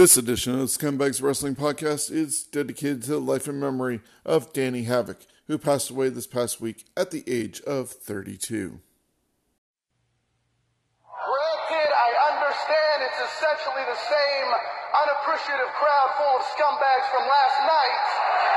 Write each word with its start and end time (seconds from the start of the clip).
This 0.00 0.16
edition 0.16 0.54
of 0.54 0.60
the 0.60 0.64
Scumbags 0.64 1.20
Wrestling 1.20 1.54
Podcast 1.54 2.10
is 2.10 2.44
dedicated 2.44 3.02
to 3.02 3.10
the 3.10 3.18
life 3.20 3.46
and 3.48 3.60
memory 3.60 4.00
of 4.24 4.50
Danny 4.54 4.84
Havoc, 4.84 5.18
who 5.46 5.58
passed 5.58 5.90
away 5.90 6.08
this 6.08 6.26
past 6.26 6.58
week 6.58 6.86
at 6.96 7.10
the 7.10 7.22
age 7.28 7.60
of 7.68 7.90
32. 7.90 8.80
Granted, 11.04 11.92
I 11.92 12.10
understand 12.32 12.96
it's 13.12 13.20
essentially 13.28 13.84
the 13.92 14.00
same 14.08 14.48
unappreciative 15.04 15.68
crowd 15.76 16.10
full 16.16 16.32
of 16.32 16.48
scumbags 16.48 17.04
from 17.12 17.28
last 17.28 17.60
night. 17.68 18.49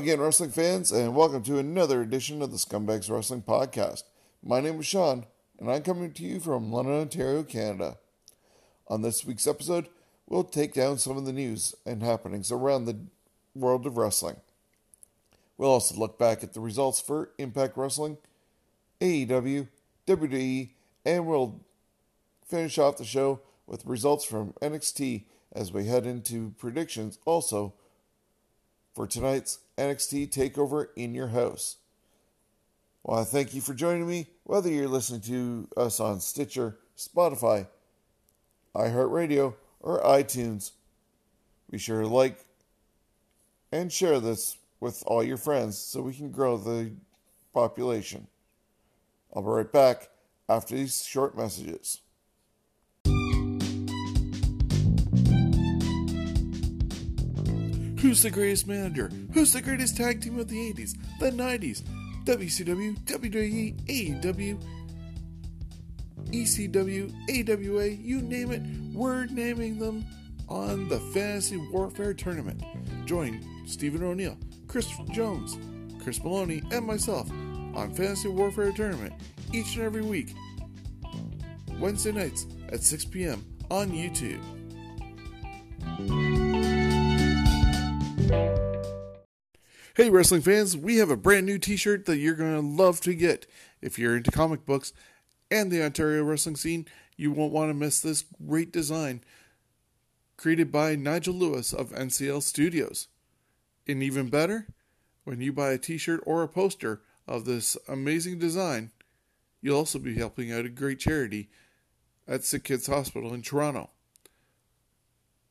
Again, 0.00 0.18
wrestling 0.18 0.50
fans, 0.50 0.90
and 0.90 1.14
welcome 1.14 1.42
to 1.42 1.58
another 1.58 2.00
edition 2.00 2.40
of 2.40 2.50
the 2.50 2.56
Scumbags 2.56 3.10
Wrestling 3.10 3.42
Podcast. 3.42 4.04
My 4.42 4.58
name 4.58 4.80
is 4.80 4.86
Sean, 4.86 5.26
and 5.58 5.70
I'm 5.70 5.82
coming 5.82 6.14
to 6.14 6.22
you 6.22 6.40
from 6.40 6.72
London, 6.72 7.02
Ontario, 7.02 7.42
Canada. 7.42 7.98
On 8.88 9.02
this 9.02 9.26
week's 9.26 9.46
episode, 9.46 9.88
we'll 10.26 10.42
take 10.42 10.72
down 10.72 10.96
some 10.96 11.18
of 11.18 11.26
the 11.26 11.34
news 11.34 11.74
and 11.84 12.02
happenings 12.02 12.50
around 12.50 12.86
the 12.86 12.96
world 13.54 13.84
of 13.84 13.98
wrestling. 13.98 14.36
We'll 15.58 15.68
also 15.68 15.94
look 15.96 16.18
back 16.18 16.42
at 16.42 16.54
the 16.54 16.60
results 16.60 16.98
for 16.98 17.32
Impact 17.36 17.76
Wrestling, 17.76 18.16
AEW, 19.02 19.68
WWE, 20.06 20.70
and 21.04 21.26
we'll 21.26 21.60
finish 22.48 22.78
off 22.78 22.96
the 22.96 23.04
show 23.04 23.42
with 23.66 23.84
results 23.84 24.24
from 24.24 24.54
NXT 24.62 25.24
as 25.52 25.74
we 25.74 25.84
head 25.84 26.06
into 26.06 26.54
predictions 26.56 27.18
also 27.26 27.74
for 28.94 29.06
tonight's 29.06 29.58
NXT 29.80 30.28
TakeOver 30.28 30.88
in 30.94 31.14
your 31.14 31.28
house. 31.28 31.76
Well, 33.02 33.18
I 33.18 33.24
thank 33.24 33.54
you 33.54 33.62
for 33.62 33.72
joining 33.72 34.06
me, 34.06 34.28
whether 34.44 34.68
you're 34.68 34.88
listening 34.88 35.22
to 35.22 35.68
us 35.74 36.00
on 36.00 36.20
Stitcher, 36.20 36.76
Spotify, 36.98 37.66
iHeartRadio, 38.74 39.54
or 39.80 40.02
iTunes. 40.02 40.72
Be 41.70 41.78
sure 41.78 42.02
to 42.02 42.08
like 42.08 42.44
and 43.72 43.90
share 43.90 44.20
this 44.20 44.58
with 44.80 45.02
all 45.06 45.24
your 45.24 45.38
friends 45.38 45.78
so 45.78 46.02
we 46.02 46.12
can 46.12 46.30
grow 46.30 46.58
the 46.58 46.92
population. 47.54 48.26
I'll 49.34 49.40
be 49.40 49.48
right 49.48 49.72
back 49.72 50.10
after 50.46 50.74
these 50.74 51.02
short 51.02 51.38
messages. 51.38 52.00
Who's 58.00 58.22
the 58.22 58.30
greatest 58.30 58.66
manager? 58.66 59.10
Who's 59.34 59.52
the 59.52 59.60
greatest 59.60 59.96
tag 59.96 60.22
team 60.22 60.38
of 60.38 60.48
the 60.48 60.72
80s, 60.72 60.96
the 61.18 61.30
90s? 61.30 61.82
WCW, 62.24 62.98
WWE, 63.00 64.22
AEW, 64.22 64.62
ECW, 66.30 67.12
AWA, 67.28 67.86
you 67.88 68.22
name 68.22 68.52
it, 68.52 68.62
we're 68.94 69.26
naming 69.26 69.78
them 69.78 70.06
on 70.48 70.88
the 70.88 70.98
Fantasy 71.12 71.58
Warfare 71.72 72.14
Tournament. 72.14 72.62
Join 73.04 73.44
Stephen 73.66 74.02
O'Neill, 74.02 74.38
Chris 74.66 74.88
Jones, 75.10 75.58
Chris 76.02 76.22
Maloney, 76.24 76.62
and 76.72 76.86
myself 76.86 77.30
on 77.30 77.92
Fantasy 77.94 78.28
Warfare 78.28 78.72
Tournament 78.72 79.12
each 79.52 79.76
and 79.76 79.84
every 79.84 80.02
week, 80.02 80.34
Wednesday 81.78 82.12
nights 82.12 82.46
at 82.70 82.82
6 82.82 83.04
p.m. 83.06 83.44
on 83.70 83.90
YouTube. 83.90 84.40
Hey, 89.96 90.08
wrestling 90.08 90.42
fans, 90.42 90.76
we 90.76 90.96
have 90.96 91.10
a 91.10 91.16
brand 91.16 91.46
new 91.46 91.58
t 91.58 91.76
shirt 91.76 92.06
that 92.06 92.18
you're 92.18 92.34
going 92.34 92.54
to 92.54 92.82
love 92.82 93.00
to 93.02 93.14
get. 93.14 93.46
If 93.82 93.98
you're 93.98 94.16
into 94.16 94.30
comic 94.30 94.64
books 94.64 94.92
and 95.50 95.70
the 95.70 95.82
Ontario 95.82 96.22
wrestling 96.24 96.56
scene, 96.56 96.86
you 97.16 97.30
won't 97.30 97.52
want 97.52 97.70
to 97.70 97.74
miss 97.74 98.00
this 98.00 98.24
great 98.46 98.72
design 98.72 99.20
created 100.40 100.72
by 100.72 100.96
Nigel 100.96 101.34
Lewis 101.34 101.74
of 101.74 101.90
NCL 101.90 102.42
Studios. 102.42 103.08
And 103.86 104.02
even 104.02 104.30
better, 104.30 104.68
when 105.24 105.42
you 105.42 105.52
buy 105.52 105.72
a 105.72 105.78
t 105.78 105.98
shirt 105.98 106.22
or 106.24 106.42
a 106.42 106.48
poster 106.48 107.02
of 107.28 107.44
this 107.44 107.76
amazing 107.86 108.38
design, 108.38 108.90
you'll 109.60 109.76
also 109.76 109.98
be 109.98 110.16
helping 110.16 110.50
out 110.50 110.64
a 110.64 110.70
great 110.70 110.98
charity 110.98 111.50
at 112.26 112.44
Sick 112.44 112.64
Kids 112.64 112.86
Hospital 112.86 113.34
in 113.34 113.42
Toronto. 113.42 113.90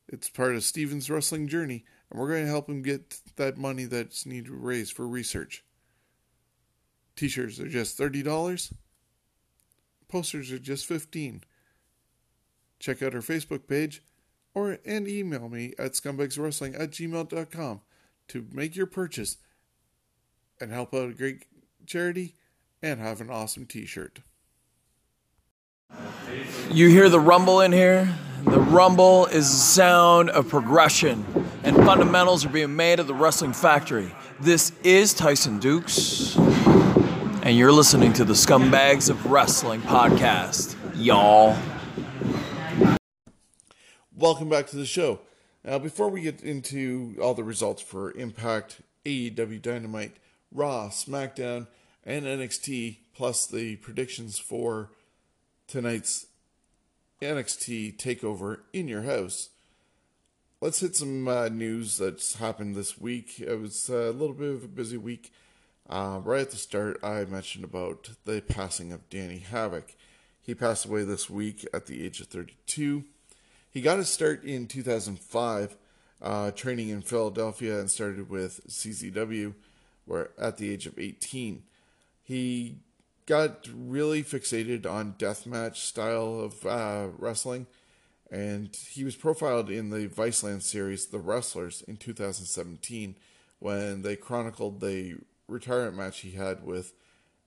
It's 0.08 0.28
part 0.28 0.56
of 0.56 0.64
Steven's 0.64 1.08
wrestling 1.08 1.46
journey, 1.46 1.84
and 2.10 2.18
we're 2.18 2.28
going 2.28 2.44
to 2.44 2.50
help 2.50 2.68
him 2.68 2.82
get 2.82 3.20
that 3.36 3.56
money 3.56 3.84
that's 3.84 4.26
needed 4.26 4.46
to 4.46 4.54
raise 4.54 4.90
for 4.90 5.06
research. 5.06 5.64
T-shirts 7.16 7.60
are 7.60 7.68
just 7.68 7.96
thirty 7.96 8.22
dollars. 8.22 8.72
Posters 10.08 10.50
are 10.50 10.58
just 10.58 10.86
fifteen. 10.86 11.42
Check 12.78 13.02
out 13.02 13.14
our 13.14 13.20
Facebook 13.20 13.68
page, 13.68 14.02
or 14.54 14.78
and 14.86 15.06
email 15.06 15.48
me 15.48 15.74
at 15.78 15.92
scumbagswrestling 15.92 16.80
at 16.80 16.90
gmail.com 16.90 17.80
to 18.28 18.46
make 18.52 18.74
your 18.74 18.86
purchase 18.86 19.36
and 20.60 20.72
help 20.72 20.94
out 20.94 21.10
a 21.10 21.14
great 21.14 21.44
charity 21.86 22.36
and 22.82 23.00
have 23.00 23.20
an 23.20 23.30
awesome 23.30 23.66
T-shirt. 23.66 24.20
You 26.70 26.88
hear 26.88 27.08
the 27.08 27.20
rumble 27.20 27.60
in 27.60 27.72
here? 27.72 28.08
The 28.44 28.58
rumble 28.58 29.26
is 29.26 29.50
the 29.50 29.56
sound 29.58 30.30
of 30.30 30.48
progression, 30.48 31.26
and 31.62 31.76
fundamentals 31.76 32.46
are 32.46 32.48
being 32.48 32.74
made 32.74 32.98
at 32.98 33.06
the 33.06 33.14
Wrestling 33.14 33.52
Factory. 33.52 34.10
This 34.40 34.72
is 34.82 35.12
Tyson 35.12 35.58
Dukes, 35.58 36.36
and 36.36 37.54
you're 37.58 37.70
listening 37.70 38.14
to 38.14 38.24
the 38.24 38.32
Scumbags 38.32 39.10
of 39.10 39.26
Wrestling 39.26 39.82
podcast, 39.82 40.74
y'all. 40.94 41.54
Welcome 44.16 44.48
back 44.48 44.68
to 44.68 44.76
the 44.76 44.86
show. 44.86 45.20
Now, 45.62 45.78
before 45.78 46.08
we 46.08 46.22
get 46.22 46.42
into 46.42 47.16
all 47.22 47.34
the 47.34 47.44
results 47.44 47.82
for 47.82 48.10
Impact, 48.12 48.80
AEW 49.04 49.60
Dynamite, 49.60 50.16
Raw, 50.50 50.88
SmackDown, 50.88 51.66
and 52.04 52.24
NXT, 52.24 52.96
plus 53.14 53.46
the 53.46 53.76
predictions 53.76 54.38
for 54.38 54.92
tonight's 55.66 56.24
NXT 57.20 57.98
takeover 57.98 58.60
in 58.72 58.88
your 58.88 59.02
house, 59.02 59.50
let's 60.60 60.80
hit 60.80 60.96
some 60.96 61.28
uh, 61.28 61.48
news 61.48 61.98
that's 61.98 62.36
happened 62.36 62.74
this 62.74 62.98
week. 62.98 63.40
It 63.40 63.60
was 63.60 63.88
a 63.88 64.10
little 64.10 64.34
bit 64.34 64.50
of 64.50 64.64
a 64.64 64.68
busy 64.68 64.96
week. 64.96 65.32
Uh, 65.88 66.20
right 66.24 66.42
at 66.42 66.50
the 66.50 66.56
start, 66.56 66.98
I 67.02 67.24
mentioned 67.24 67.64
about 67.64 68.10
the 68.24 68.40
passing 68.40 68.92
of 68.92 69.08
Danny 69.10 69.38
Havoc. 69.38 69.94
He 70.40 70.54
passed 70.54 70.86
away 70.86 71.04
this 71.04 71.28
week 71.28 71.66
at 71.74 71.86
the 71.86 72.04
age 72.04 72.20
of 72.20 72.28
32. 72.28 73.04
He 73.70 73.82
got 73.82 73.98
his 73.98 74.08
start 74.08 74.42
in 74.42 74.66
2005, 74.66 75.76
uh, 76.22 76.50
training 76.52 76.88
in 76.88 77.02
Philadelphia, 77.02 77.78
and 77.78 77.90
started 77.90 78.30
with 78.30 78.66
CZW, 78.66 79.54
where 80.06 80.30
at 80.38 80.56
the 80.56 80.72
age 80.72 80.86
of 80.86 80.98
18, 80.98 81.64
he 82.22 82.78
got 83.30 83.68
really 83.72 84.24
fixated 84.24 84.84
on 84.84 85.14
deathmatch 85.16 85.76
style 85.76 86.40
of 86.40 86.66
uh, 86.66 87.06
wrestling, 87.16 87.68
and 88.28 88.74
he 88.74 89.04
was 89.04 89.14
profiled 89.14 89.70
in 89.70 89.90
the 89.90 90.08
Viceland 90.08 90.62
series 90.62 91.06
The 91.06 91.20
Wrestlers 91.20 91.82
in 91.86 91.96
2017 91.96 93.14
when 93.60 94.02
they 94.02 94.16
chronicled 94.16 94.80
the 94.80 95.14
retirement 95.46 95.96
match 95.96 96.20
he 96.20 96.32
had 96.32 96.64
with 96.64 96.92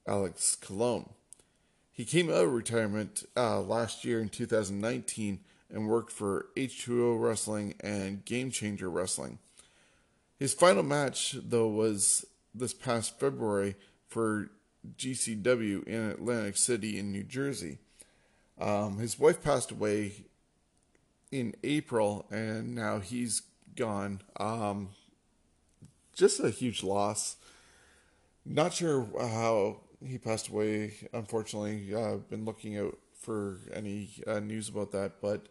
Alex 0.08 0.56
Colon. 0.56 1.10
He 1.92 2.06
came 2.06 2.30
out 2.30 2.46
of 2.46 2.54
retirement 2.54 3.26
uh, 3.36 3.60
last 3.60 4.06
year 4.06 4.22
in 4.22 4.30
2019 4.30 5.42
and 5.70 5.90
worked 5.90 6.14
for 6.14 6.46
H2O 6.56 7.22
Wrestling 7.22 7.74
and 7.82 8.24
Game 8.24 8.52
Changer 8.52 8.90
Wrestling. 8.90 9.38
His 10.40 10.54
final 10.54 10.84
match, 10.84 11.36
though, 11.44 11.68
was 11.68 12.26
this 12.56 12.74
past 12.74 13.20
February 13.20 13.76
for 14.08 14.50
GCW 14.98 15.88
in 15.88 16.10
Atlantic 16.12 16.58
City 16.58 17.00
in 17.00 17.12
New 17.12 17.24
Jersey. 17.24 17.78
Um, 18.60 18.98
his 18.98 19.20
wife 19.20 19.42
passed 19.44 19.72
away 19.72 20.26
in 21.32 21.56
April, 21.64 22.26
and 22.30 22.76
now 22.76 23.00
he's 23.00 23.42
gone. 23.76 24.22
Um, 24.38 24.90
just 26.14 26.40
a 26.40 26.50
huge 26.50 26.84
loss. 26.84 27.38
Not 28.46 28.74
sure 28.74 29.08
how 29.20 29.78
he 30.06 30.18
passed 30.18 30.50
away. 30.50 30.94
Unfortunately, 31.14 31.96
I've 31.96 32.14
uh, 32.14 32.18
been 32.30 32.46
looking 32.46 32.78
out 32.78 32.98
for 33.20 33.58
any 33.74 34.10
uh, 34.28 34.40
news 34.40 34.70
about 34.70 34.92
that, 34.92 35.22
but 35.22 35.48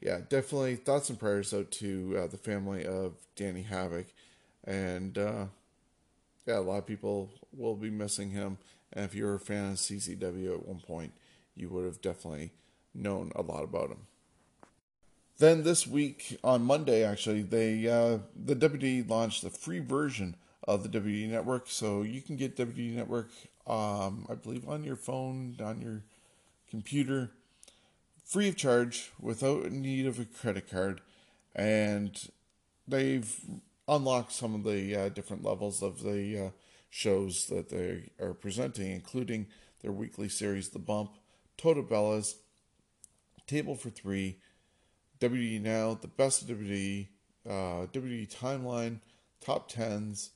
yeah, 0.00 0.20
definitely 0.28 0.76
thoughts 0.76 1.08
and 1.08 1.18
prayers 1.18 1.54
out 1.54 1.70
to 1.70 2.16
uh, 2.18 2.26
the 2.26 2.36
family 2.36 2.84
of 2.84 3.14
Danny 3.36 3.62
Havoc, 3.62 4.06
and 4.64 5.16
uh, 5.16 5.46
yeah, 6.46 6.58
a 6.58 6.60
lot 6.60 6.78
of 6.78 6.86
people 6.86 7.30
will 7.56 7.76
be 7.76 7.90
missing 7.90 8.30
him. 8.30 8.58
And 8.92 9.04
if 9.04 9.14
you're 9.14 9.34
a 9.34 9.40
fan 9.40 9.72
of 9.72 9.78
CZW 9.78 10.54
at 10.54 10.66
one 10.66 10.80
point, 10.80 11.12
you 11.56 11.68
would 11.68 11.84
have 11.84 12.00
definitely 12.00 12.52
known 12.94 13.32
a 13.34 13.42
lot 13.42 13.64
about 13.64 13.90
him. 13.90 14.06
Then 15.38 15.64
this 15.64 15.86
week 15.86 16.38
on 16.44 16.62
Monday, 16.62 17.02
actually, 17.02 17.42
they 17.42 17.88
uh, 17.88 18.18
the 18.36 18.54
WWE 18.54 19.08
launched 19.08 19.42
the 19.42 19.50
free 19.50 19.80
version 19.80 20.36
of 20.66 20.82
the 20.82 21.00
WWE 21.00 21.28
Network, 21.28 21.64
so 21.68 22.02
you 22.02 22.22
can 22.22 22.36
get 22.36 22.56
WWE 22.56 22.94
Network, 22.94 23.30
um, 23.66 24.26
I 24.30 24.34
believe, 24.34 24.68
on 24.68 24.84
your 24.84 24.96
phone, 24.96 25.56
on 25.62 25.80
your 25.80 26.02
computer, 26.70 27.32
free 28.24 28.48
of 28.48 28.56
charge, 28.56 29.10
without 29.20 29.72
need 29.72 30.06
of 30.06 30.20
a 30.20 30.24
credit 30.24 30.70
card, 30.70 31.00
and 31.54 32.28
they've 32.86 33.40
unlocked 33.88 34.32
some 34.32 34.54
of 34.54 34.62
the 34.62 34.94
uh, 34.94 35.08
different 35.08 35.42
levels 35.42 35.82
of 35.82 36.02
the 36.02 36.46
uh, 36.46 36.50
shows 36.94 37.46
that 37.46 37.70
they 37.70 38.08
are 38.24 38.32
presenting, 38.32 38.92
including 38.92 39.48
their 39.82 39.90
weekly 39.90 40.28
series, 40.28 40.68
The 40.68 40.78
Bump, 40.78 41.16
Total 41.56 41.82
Bellas, 41.82 42.34
Table 43.48 43.74
for 43.74 43.90
Three 43.90 44.38
WWE 45.18 45.60
Now, 45.60 45.94
the 46.00 46.06
best 46.06 46.42
of 46.42 46.56
WWE, 46.56 47.08
uh, 47.48 47.86
WWE 47.92 48.32
Timeline, 48.32 49.00
top 49.40 49.68
tens. 49.68 50.30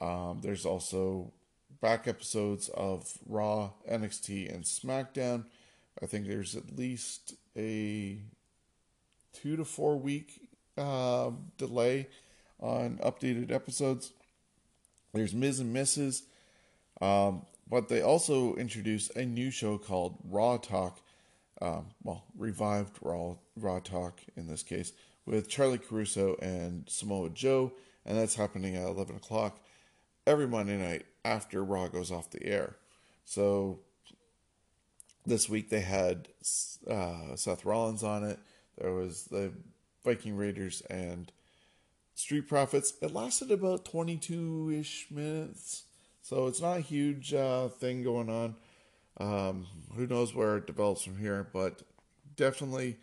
Um, 0.00 0.40
there's 0.42 0.64
also 0.64 1.30
back 1.82 2.08
episodes 2.08 2.70
of 2.70 3.12
Raw, 3.28 3.72
NXT, 3.90 4.52
and 4.52 4.64
SmackDown. 4.64 5.44
I 6.02 6.06
think 6.06 6.26
there's 6.26 6.56
at 6.56 6.74
least 6.74 7.34
a 7.54 8.16
two 9.34 9.56
to 9.56 9.64
four 9.66 9.98
week 9.98 10.48
uh, 10.78 11.32
delay 11.58 12.08
on 12.58 12.98
updated 13.04 13.52
episodes. 13.52 14.12
There's 15.12 15.34
Ms. 15.34 15.60
and 15.60 15.74
Mrs. 15.74 16.22
Um, 17.00 17.46
but 17.68 17.88
they 17.88 18.02
also 18.02 18.54
introduced 18.54 19.14
a 19.16 19.24
new 19.24 19.50
show 19.50 19.78
called 19.78 20.18
Raw 20.24 20.56
Talk 20.56 21.00
um, 21.62 21.86
well, 22.02 22.24
revived 22.36 22.98
Raw, 23.00 23.36
Raw 23.56 23.78
Talk 23.78 24.20
in 24.36 24.48
this 24.48 24.64
case, 24.64 24.92
with 25.24 25.48
Charly 25.48 25.78
Caruso 25.78 26.36
and 26.42 26.84
Samoa 26.88 27.30
Joe, 27.30 27.72
and 28.04 28.18
that's 28.18 28.34
happening 28.34 28.74
at 28.74 28.88
11 28.88 29.16
o'clock 29.16 29.60
every 30.26 30.48
Monday 30.48 30.76
night 30.76 31.06
after 31.24 31.62
Raw 31.62 31.86
goes 31.86 32.10
off 32.10 32.30
the 32.30 32.44
air. 32.44 32.76
So 33.24 33.78
this 35.24 35.48
week 35.48 35.70
they 35.70 35.80
had 35.80 36.28
uh, 36.90 37.36
Seth 37.36 37.64
Rollins 37.64 38.02
on 38.02 38.24
it. 38.24 38.40
There 38.76 38.92
was 38.92 39.24
the 39.24 39.52
Viking 40.04 40.36
Raiders 40.36 40.82
and 40.90 41.30
Street 42.22 42.48
Profits. 42.48 42.94
It 43.02 43.12
lasted 43.12 43.50
about 43.50 43.84
22 43.84 44.76
ish 44.78 45.08
minutes. 45.10 45.82
So 46.22 46.46
it's 46.46 46.60
not 46.60 46.78
a 46.78 46.80
huge 46.80 47.34
uh, 47.34 47.66
thing 47.66 48.04
going 48.04 48.30
on. 48.30 48.54
Um, 49.18 49.66
who 49.96 50.06
knows 50.06 50.32
where 50.32 50.56
it 50.56 50.68
develops 50.68 51.02
from 51.02 51.18
here, 51.18 51.48
but 51.52 51.82
definitely 52.36 52.96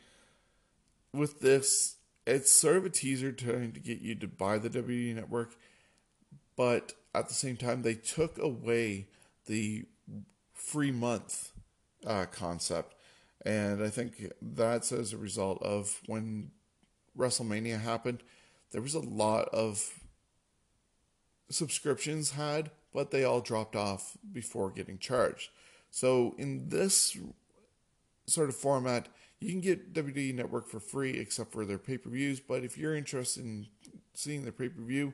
with 1.13 1.41
this, 1.41 1.97
it's 2.25 2.49
sort 2.49 2.77
of 2.77 2.85
a 2.85 2.89
teaser 2.89 3.33
trying 3.33 3.73
to 3.73 3.79
get 3.81 3.99
you 3.99 4.15
to 4.15 4.27
buy 4.27 4.57
the 4.57 4.69
WWE 4.69 5.15
network, 5.15 5.55
but 6.55 6.93
at 7.13 7.27
the 7.27 7.33
same 7.33 7.57
time, 7.57 7.81
they 7.81 7.95
took 7.95 8.37
away 8.37 9.07
the 9.47 9.83
free 10.53 10.91
month 10.91 11.51
uh, 12.07 12.25
concept. 12.25 12.95
And 13.45 13.83
I 13.83 13.89
think 13.89 14.31
that's 14.41 14.93
as 14.93 15.11
a 15.11 15.17
result 15.17 15.61
of 15.61 15.99
when 16.05 16.51
WrestleMania 17.17 17.81
happened, 17.81 18.23
there 18.71 18.81
was 18.81 18.95
a 18.95 18.99
lot 18.99 19.49
of 19.49 19.99
subscriptions 21.49 22.31
had, 22.31 22.71
but 22.93 23.11
they 23.11 23.23
all 23.23 23.41
dropped 23.41 23.75
off 23.75 24.17
before 24.31 24.69
getting 24.69 24.97
charged. 24.97 25.49
So 25.91 26.35
in 26.37 26.69
this 26.69 27.17
sort 28.27 28.49
of 28.49 28.55
format, 28.55 29.07
you 29.39 29.49
can 29.49 29.61
get 29.61 29.93
WWE 29.93 30.35
Network 30.35 30.67
for 30.67 30.79
free 30.79 31.11
except 31.11 31.51
for 31.51 31.65
their 31.65 31.77
pay 31.77 31.97
per 31.97 32.09
views. 32.09 32.39
But 32.39 32.63
if 32.63 32.77
you're 32.77 32.95
interested 32.95 33.43
in 33.43 33.67
seeing 34.13 34.45
the 34.45 34.51
pay 34.51 34.69
per 34.69 34.81
view, 34.81 35.13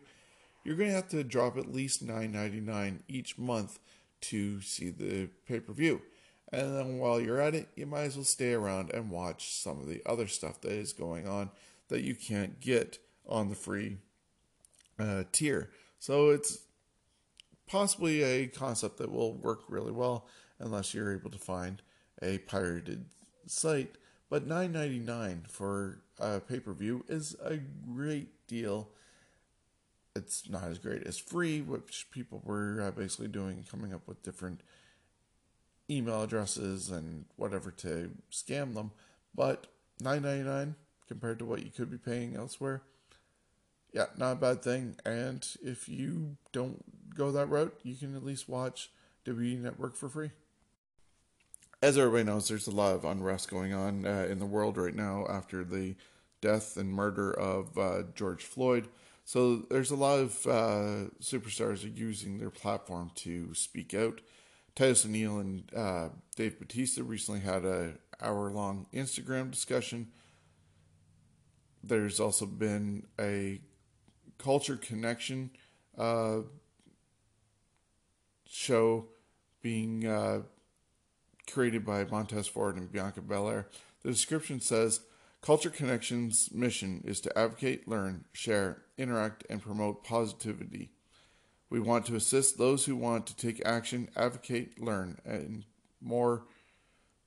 you're 0.63 0.75
going 0.75 0.89
to 0.89 0.95
have 0.95 1.09
to 1.09 1.23
drop 1.23 1.57
at 1.57 1.73
least 1.73 2.05
$9.99 2.05 3.01
each 3.07 3.37
month 3.37 3.79
to 4.21 4.61
see 4.61 4.89
the 4.89 5.29
pay 5.47 5.59
per 5.59 5.73
view. 5.73 6.01
And 6.51 6.75
then 6.75 6.97
while 6.97 7.19
you're 7.19 7.41
at 7.41 7.55
it, 7.55 7.69
you 7.75 7.85
might 7.85 8.03
as 8.03 8.15
well 8.15 8.25
stay 8.25 8.53
around 8.53 8.91
and 8.91 9.11
watch 9.11 9.53
some 9.53 9.79
of 9.79 9.87
the 9.87 10.01
other 10.05 10.27
stuff 10.27 10.61
that 10.61 10.71
is 10.71 10.93
going 10.93 11.27
on 11.27 11.51
that 11.89 12.01
you 12.01 12.15
can't 12.15 12.59
get 12.59 12.99
on 13.27 13.49
the 13.49 13.55
free 13.55 13.97
uh, 14.99 15.23
tier. 15.31 15.69
So 15.99 16.29
it's 16.29 16.59
possibly 17.67 18.23
a 18.23 18.47
concept 18.47 18.97
that 18.97 19.11
will 19.11 19.33
work 19.33 19.61
really 19.67 19.91
well 19.91 20.27
unless 20.59 20.93
you're 20.93 21.13
able 21.13 21.31
to 21.31 21.37
find 21.37 21.81
a 22.21 22.37
pirated 22.39 23.05
site. 23.47 23.95
But 24.29 24.47
nine 24.47 24.71
ninety 24.71 24.99
nine 24.99 25.45
for 25.47 26.01
a 26.19 26.39
pay 26.39 26.59
per 26.59 26.73
view 26.73 27.03
is 27.07 27.35
a 27.43 27.57
great 27.57 28.47
deal. 28.47 28.89
It's 30.15 30.49
not 30.49 30.63
as 30.63 30.79
great 30.79 31.03
as 31.03 31.17
free, 31.17 31.61
which 31.61 32.07
people 32.09 32.41
were 32.45 32.81
uh, 32.81 32.91
basically 32.91 33.27
doing, 33.27 33.65
coming 33.69 33.93
up 33.93 34.07
with 34.07 34.23
different 34.23 34.61
email 35.89 36.23
addresses 36.23 36.89
and 36.89 37.25
whatever 37.35 37.69
to 37.71 38.11
scam 38.31 38.73
them. 38.73 38.91
But 39.35 39.67
nine 39.99 40.21
ninety 40.21 40.43
nine 40.43 40.75
compared 41.07 41.39
to 41.39 41.45
what 41.45 41.63
you 41.63 41.69
could 41.69 41.91
be 41.91 41.97
paying 41.97 42.35
elsewhere, 42.35 42.81
yeah, 43.95 44.05
not 44.15 44.33
a 44.33 44.35
bad 44.35 44.61
thing. 44.61 44.95
And 45.03 45.43
if 45.63 45.89
you 45.89 46.37
don't 46.51 46.83
go 47.15 47.31
that 47.31 47.47
route, 47.47 47.73
you 47.81 47.95
can 47.95 48.15
at 48.15 48.23
least 48.23 48.47
watch 48.47 48.91
WWE 49.25 49.59
Network 49.59 49.95
for 49.95 50.09
free 50.09 50.29
as 51.85 51.99
everybody 51.99 52.23
knows, 52.23 52.47
there's 52.47 52.65
a 52.65 52.71
lot 52.71 52.95
of 52.95 53.05
unrest 53.05 53.49
going 53.49 53.71
on 53.71 54.07
uh, 54.07 54.25
in 54.27 54.39
the 54.39 54.45
world 54.45 54.75
right 54.75 54.95
now 54.95 55.25
after 55.29 55.63
the 55.63 55.95
death 56.41 56.77
and 56.77 56.91
murder 56.91 57.31
of 57.31 57.77
uh, 57.77 58.03
George 58.15 58.43
Floyd. 58.43 58.87
So 59.23 59.57
there's 59.69 59.91
a 59.91 59.95
lot 59.95 60.19
of 60.19 60.47
uh, 60.47 61.09
superstars 61.21 61.83
are 61.83 61.99
using 61.99 62.39
their 62.39 62.49
platform 62.49 63.11
to 63.17 63.53
speak 63.53 63.93
out. 63.93 64.21
Titus 64.75 65.05
O'Neil 65.05 65.37
and 65.37 65.71
uh, 65.75 66.09
Dave 66.35 66.59
Batista 66.59 67.03
recently 67.03 67.41
had 67.41 67.65
a 67.65 67.93
hour 68.19 68.49
long 68.49 68.87
Instagram 68.91 69.51
discussion. 69.51 70.07
There's 71.83 72.19
also 72.19 72.47
been 72.47 73.05
a 73.19 73.61
culture 74.37 74.77
connection 74.77 75.51
uh, 75.97 76.39
show 78.47 79.05
being 79.61 80.05
uh, 80.05 80.41
created 81.51 81.85
by 81.85 82.03
Montez 82.05 82.47
Ford 82.47 82.77
and 82.77 82.91
Bianca 82.91 83.21
Belair. 83.21 83.67
The 84.03 84.11
description 84.11 84.59
says 84.59 85.01
Culture 85.41 85.69
Connections' 85.69 86.49
mission 86.51 87.03
is 87.05 87.21
to 87.21 87.37
advocate, 87.37 87.87
learn, 87.87 88.25
share, 88.33 88.81
interact, 88.97 89.43
and 89.49 89.61
promote 89.61 90.03
positivity. 90.03 90.89
We 91.69 91.79
want 91.79 92.05
to 92.07 92.15
assist 92.15 92.57
those 92.57 92.85
who 92.85 92.95
want 92.95 93.27
to 93.27 93.35
take 93.35 93.61
action, 93.65 94.09
advocate, 94.15 94.81
learn, 94.81 95.19
and 95.25 95.65
more, 96.01 96.45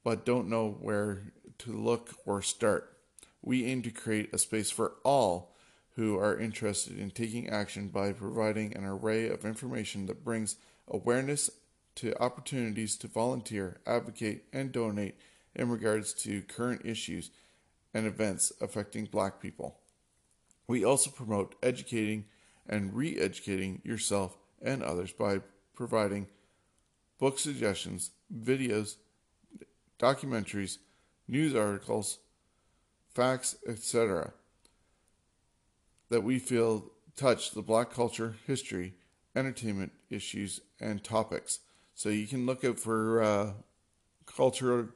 but 0.02 0.24
don't 0.24 0.48
know 0.48 0.78
where 0.80 1.32
to 1.58 1.72
look 1.72 2.14
or 2.24 2.42
start. 2.42 2.96
We 3.42 3.66
aim 3.66 3.82
to 3.82 3.90
create 3.90 4.30
a 4.32 4.38
space 4.38 4.70
for 4.70 4.94
all 5.04 5.54
who 5.98 6.16
are 6.16 6.38
interested 6.38 6.96
in 6.96 7.10
taking 7.10 7.48
action 7.48 7.88
by 7.88 8.12
providing 8.12 8.72
an 8.76 8.84
array 8.84 9.28
of 9.28 9.44
information 9.44 10.06
that 10.06 10.22
brings 10.22 10.54
awareness 10.86 11.50
to 11.96 12.16
opportunities 12.22 12.96
to 12.96 13.08
volunteer, 13.08 13.80
advocate, 13.84 14.44
and 14.52 14.70
donate 14.70 15.16
in 15.56 15.68
regards 15.68 16.12
to 16.12 16.40
current 16.42 16.80
issues 16.84 17.32
and 17.92 18.06
events 18.06 18.52
affecting 18.60 19.06
black 19.06 19.40
people. 19.40 19.80
We 20.68 20.84
also 20.84 21.10
promote 21.10 21.56
educating 21.64 22.26
and 22.68 22.94
re 22.94 23.18
educating 23.18 23.82
yourself 23.82 24.38
and 24.62 24.84
others 24.84 25.10
by 25.10 25.40
providing 25.74 26.28
book 27.18 27.40
suggestions, 27.40 28.12
videos, 28.32 28.98
documentaries, 29.98 30.78
news 31.26 31.56
articles, 31.56 32.18
facts, 33.12 33.56
etc., 33.66 34.32
that 36.10 36.22
we 36.22 36.38
feel 36.38 36.90
touch 37.16 37.52
the 37.52 37.62
black 37.62 37.90
culture, 37.90 38.36
history, 38.46 38.94
entertainment 39.34 39.92
issues, 40.10 40.60
and 40.80 41.02
topics. 41.02 41.60
So 41.94 42.08
you 42.08 42.26
can 42.26 42.46
look 42.46 42.64
out 42.64 42.78
for 42.78 43.22
uh, 43.22 43.52
cultural 44.26 44.88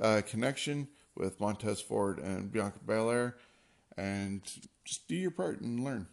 uh, 0.00 0.22
connection 0.26 0.88
with 1.16 1.40
Montez 1.40 1.80
Ford 1.80 2.18
and 2.18 2.50
Bianca 2.50 2.78
Belair 2.84 3.36
and 3.96 4.42
just 4.84 5.06
do 5.08 5.14
your 5.14 5.30
part 5.30 5.60
and 5.60 5.84
learn. 5.84 6.06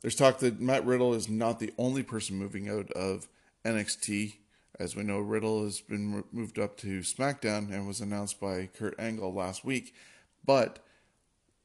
There's 0.00 0.14
talk 0.14 0.38
that 0.38 0.60
Matt 0.60 0.86
Riddle 0.86 1.14
is 1.14 1.28
not 1.28 1.58
the 1.58 1.72
only 1.76 2.02
person 2.02 2.36
moving 2.36 2.68
out 2.68 2.90
of 2.92 3.28
NXT. 3.64 4.36
As 4.78 4.94
we 4.94 5.02
know, 5.02 5.18
Riddle 5.18 5.64
has 5.64 5.80
been 5.80 6.24
moved 6.30 6.58
up 6.58 6.76
to 6.78 7.00
SmackDown 7.00 7.72
and 7.72 7.86
was 7.86 8.00
announced 8.00 8.40
by 8.40 8.68
Kurt 8.78 8.98
Angle 8.98 9.34
last 9.34 9.64
week. 9.64 9.94
But 10.44 10.78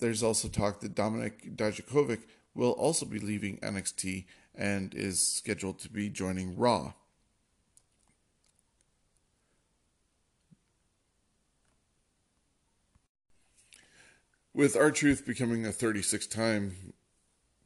there's 0.03 0.21
also 0.21 0.49
talk 0.49 0.81
that 0.81 0.95
Dominik 0.95 1.55
Dijakovic 1.55 2.23
will 2.53 2.71
also 2.71 3.05
be 3.05 3.19
leaving 3.19 3.57
NXT 3.59 4.25
and 4.53 4.93
is 4.93 5.25
scheduled 5.25 5.79
to 5.79 5.89
be 5.89 6.09
joining 6.09 6.57
Raw. 6.57 6.91
With 14.53 14.75
R-Truth 14.75 15.25
becoming 15.25 15.65
a 15.65 15.71
36 15.71 16.27
time 16.27 16.93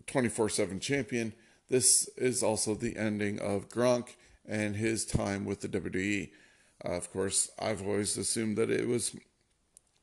24 0.05 0.49
7 0.49 0.79
champion, 0.79 1.33
this 1.69 2.07
is 2.17 2.43
also 2.43 2.75
the 2.75 2.97
ending 2.97 3.39
of 3.39 3.67
Gronk 3.67 4.09
and 4.47 4.75
his 4.75 5.05
time 5.05 5.43
with 5.43 5.61
the 5.61 5.67
WWE. 5.67 6.29
Uh, 6.85 6.89
of 6.89 7.11
course, 7.11 7.49
I've 7.57 7.81
always 7.81 8.15
assumed 8.15 8.57
that 8.57 8.69
it 8.69 8.87
was 8.87 9.15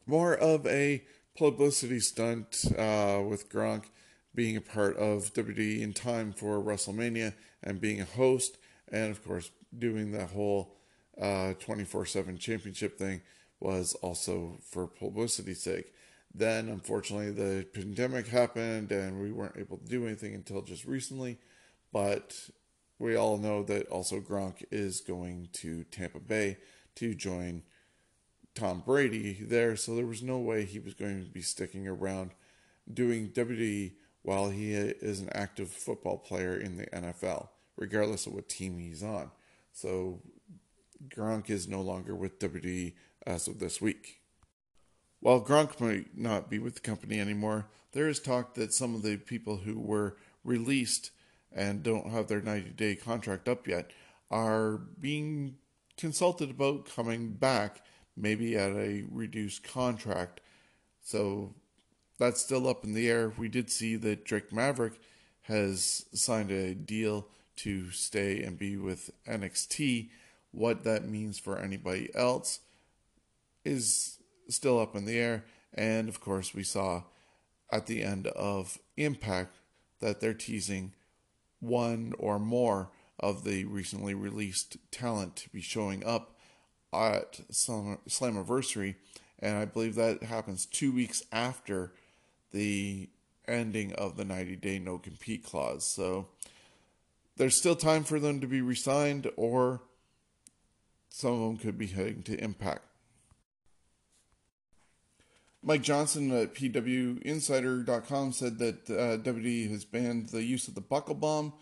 more 0.05 0.35
of 0.35 0.67
a 0.67 1.05
publicity 1.37 2.01
stunt 2.01 2.65
uh, 2.79 3.23
with 3.27 3.51
Gronk 3.51 3.85
being 4.35 4.57
a 4.57 4.61
part 4.61 4.97
of 4.97 5.33
WWE 5.35 5.81
in 5.81 5.93
time 5.93 6.33
for 6.33 6.61
WrestleMania 6.61 7.35
and 7.63 7.81
being 7.81 8.01
a 8.01 8.05
host, 8.05 8.59
and 8.91 9.11
of 9.11 9.25
course, 9.25 9.51
doing 9.77 10.13
the 10.13 10.27
whole 10.27 10.77
24 11.19 12.03
uh, 12.03 12.05
7 12.05 12.39
championship 12.39 12.99
thing 12.99 13.23
was 13.61 13.95
also 13.95 14.59
for 14.63 14.87
publicity's 14.87 15.63
sake. 15.63 15.93
Then, 16.35 16.69
unfortunately, 16.69 17.31
the 17.31 17.65
pandemic 17.73 18.27
happened 18.27 18.91
and 18.91 19.21
we 19.21 19.31
weren't 19.31 19.57
able 19.57 19.79
to 19.79 19.87
do 19.87 20.07
anything 20.07 20.35
until 20.35 20.63
just 20.63 20.85
recently. 20.85 21.39
But 21.93 22.51
we 22.99 23.15
all 23.15 23.39
know 23.39 23.63
that 23.63 23.89
also 23.89 24.21
Gronk 24.21 24.65
is 24.73 25.01
going 25.01 25.49
to 25.55 25.85
Tampa 25.85 26.19
Bay 26.19 26.59
to 26.97 27.15
join 27.15 27.63
Tom 28.55 28.83
Brady 28.85 29.39
there. 29.41 29.77
So 29.77 29.95
there 29.95 30.07
was 30.07 30.23
no 30.23 30.39
way 30.39 30.65
he 30.65 30.79
was 30.79 30.95
going 30.95 31.25
to 31.25 31.31
be 31.31 31.43
sticking 31.43 31.89
around 31.89 32.31
doing 32.93 33.31
WWE 33.31 33.93
while 34.23 34.51
he 34.51 34.73
is 34.73 35.21
an 35.21 35.29
active 35.33 35.71
football 35.71 36.19
player 36.19 36.57
in 36.57 36.77
the 36.77 36.87
NFL, 36.87 37.49
regardless 37.77 38.27
of 38.27 38.33
what 38.33 38.49
team 38.49 38.79
he's 38.79 39.03
on. 39.03 39.31
So 39.73 40.23
Gronk 41.09 41.51
is 41.51 41.69
no 41.69 41.81
longer 41.81 42.15
with 42.15 42.39
WWE 42.39 42.95
as 43.27 43.49
of 43.49 43.59
this 43.59 43.81
week. 43.81 44.21
While 45.21 45.43
Gronk 45.43 45.81
might 45.81 46.17
not 46.17 46.51
be 46.51 46.59
with 46.59 46.75
the 46.75 46.81
company 46.81 47.21
anymore, 47.21 47.69
there 47.93 48.09
is 48.09 48.21
talk 48.21 48.55
that 48.55 48.73
some 48.75 48.95
of 48.95 49.03
the 49.03 49.17
people 49.17 49.59
who 49.59 49.79
were 49.79 50.17
released 50.45 51.11
and 51.53 51.83
don't 51.83 52.11
have 52.11 52.27
their 52.27 52.41
90 52.41 52.71
day 52.71 52.97
contract 52.97 53.49
up 53.49 53.67
yet 53.67 53.91
are 54.31 54.79
being 55.01 55.57
consulted 55.97 56.51
about 56.51 56.93
coming 56.95 57.33
back, 57.33 57.83
maybe 58.17 58.57
at 58.57 58.73
a 58.73 59.05
reduced 59.11 59.65
contract. 59.65 60.41
So 61.03 61.55
that's 62.19 62.41
still 62.41 62.69
up 62.69 62.85
in 62.85 62.95
the 62.95 63.11
air. 63.11 63.33
We 63.37 63.49
did 63.49 63.71
see 63.71 63.97
that 63.97 64.25
Drake 64.25 64.53
Maverick 64.53 65.01
has 65.43 66.07
signed 66.13 66.51
a 66.51 66.75
deal 66.75 67.27
to 67.57 67.91
stay 67.91 68.43
and 68.43 68.59
be 68.59 68.77
with 68.77 69.11
NXT. 69.27 70.09
What 70.53 70.85
that 70.85 71.09
means 71.09 71.39
for 71.39 71.59
anybody 71.59 72.11
else 72.15 72.61
is 73.65 74.19
still 74.49 74.79
up 74.79 74.95
in 74.95 75.05
the 75.05 75.19
air. 75.19 75.45
And 75.73 76.09
of 76.09 76.21
course, 76.21 76.55
we 76.55 76.63
saw 76.63 77.03
at 77.71 77.87
the 77.87 78.03
end 78.03 78.29
of 78.29 78.79
Impact 78.97 79.57
that 80.01 80.21
they're 80.21 80.35
teasing 80.35 80.93
one 81.61 82.13
or 82.19 82.39
more 82.39 82.91
of 83.19 83.45
the 83.45 83.65
recently 83.65 84.15
released 84.15 84.77
talent 84.91 85.37
to 85.37 85.49
be 85.51 85.61
showing 85.61 86.05
up 86.05 86.34
at 86.95 87.41
Slammiversary. 87.51 88.95
And 89.41 89.57
I 89.57 89.65
believe 89.65 89.95
that 89.97 90.23
happens 90.23 90.67
two 90.67 90.93
weeks 90.93 91.23
after 91.33 91.93
the 92.53 93.09
ending 93.47 93.93
of 93.95 94.17
the 94.17 94.25
90 94.25 94.57
day 94.57 94.79
no 94.79 94.99
compete 94.99 95.45
clause. 95.45 95.87
So 95.87 96.29
there's 97.37 97.57
still 97.57 97.77
time 97.77 98.05
for 98.05 98.21
them 98.21 98.41
to 98.41 98.47
be 98.47 98.61
resigned, 98.61 99.31
or 99.37 99.83
some 101.09 101.33
of 101.33 101.41
them 101.41 101.57
could 101.57 101.77
be 101.77 101.89
heading 101.89 102.23
to 102.25 102.43
Impact. 102.43 102.83
Mike 105.63 105.83
Johnson 105.83 106.31
at 106.31 106.55
PWInsider.com 106.55 108.33
said 108.33 108.59
that 108.59 108.91
uh, 108.91 109.17
WWE 109.23 109.71
has 109.71 109.85
banned 109.85 110.29
the 110.29 110.43
use 110.43 110.69
of 110.69 110.75
the 110.75 110.83
buckle 110.83 111.15
bomb 111.15 111.55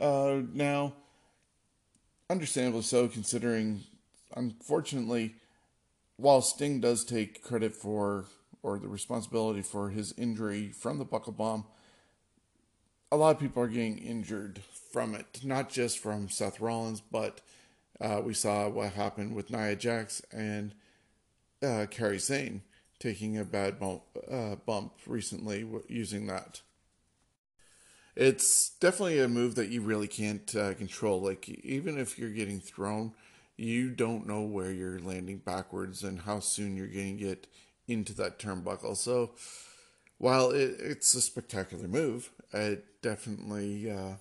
uh, 0.00 0.40
now. 0.52 0.94
Understandably 2.30 2.80
so, 2.80 3.06
considering, 3.06 3.84
unfortunately, 4.34 5.36
while 6.16 6.42
Sting 6.42 6.80
does 6.80 7.04
take 7.04 7.42
credit 7.42 7.74
for 7.74 8.26
or 8.62 8.78
the 8.78 8.88
responsibility 8.88 9.62
for 9.62 9.90
his 9.90 10.14
injury 10.16 10.68
from 10.68 10.98
the 10.98 11.04
buckle 11.04 11.32
bomb, 11.32 11.64
a 13.12 13.16
lot 13.16 13.34
of 13.34 13.40
people 13.40 13.62
are 13.62 13.68
getting 13.68 13.98
injured 13.98 14.60
from 14.90 15.14
it. 15.14 15.40
Not 15.44 15.70
just 15.70 15.98
from 15.98 16.28
Seth 16.28 16.60
Rollins, 16.60 17.00
but 17.00 17.40
uh, 18.00 18.22
we 18.24 18.34
saw 18.34 18.68
what 18.68 18.92
happened 18.92 19.34
with 19.34 19.50
Nia 19.50 19.76
Jax 19.76 20.22
and 20.32 20.74
uh, 21.62 21.86
Kairi 21.90 22.20
Sane 22.20 22.62
taking 22.98 23.36
a 23.36 23.44
bad 23.44 23.78
bump, 23.78 24.02
uh, 24.30 24.56
bump 24.66 24.94
recently 25.06 25.66
using 25.88 26.26
that. 26.26 26.62
It's 28.16 28.70
definitely 28.70 29.20
a 29.20 29.28
move 29.28 29.56
that 29.56 29.68
you 29.68 29.82
really 29.82 30.06
can't 30.06 30.54
uh, 30.54 30.74
control. 30.74 31.20
Like, 31.20 31.48
even 31.48 31.98
if 31.98 32.18
you're 32.18 32.30
getting 32.30 32.60
thrown, 32.60 33.12
you 33.56 33.90
don't 33.90 34.26
know 34.26 34.42
where 34.42 34.72
you're 34.72 34.98
landing 34.98 35.38
backwards 35.38 36.02
and 36.02 36.20
how 36.20 36.40
soon 36.40 36.76
you're 36.76 36.86
going 36.86 37.18
to 37.18 37.24
get 37.24 37.46
into 37.86 38.12
that 38.14 38.38
turnbuckle. 38.38 38.96
So, 38.96 39.32
while 40.18 40.50
it, 40.50 40.76
it's 40.80 41.14
a 41.14 41.20
spectacular 41.20 41.88
move, 41.88 42.30
it 42.52 42.84
definitely 43.02 43.90
uh, 43.90 44.14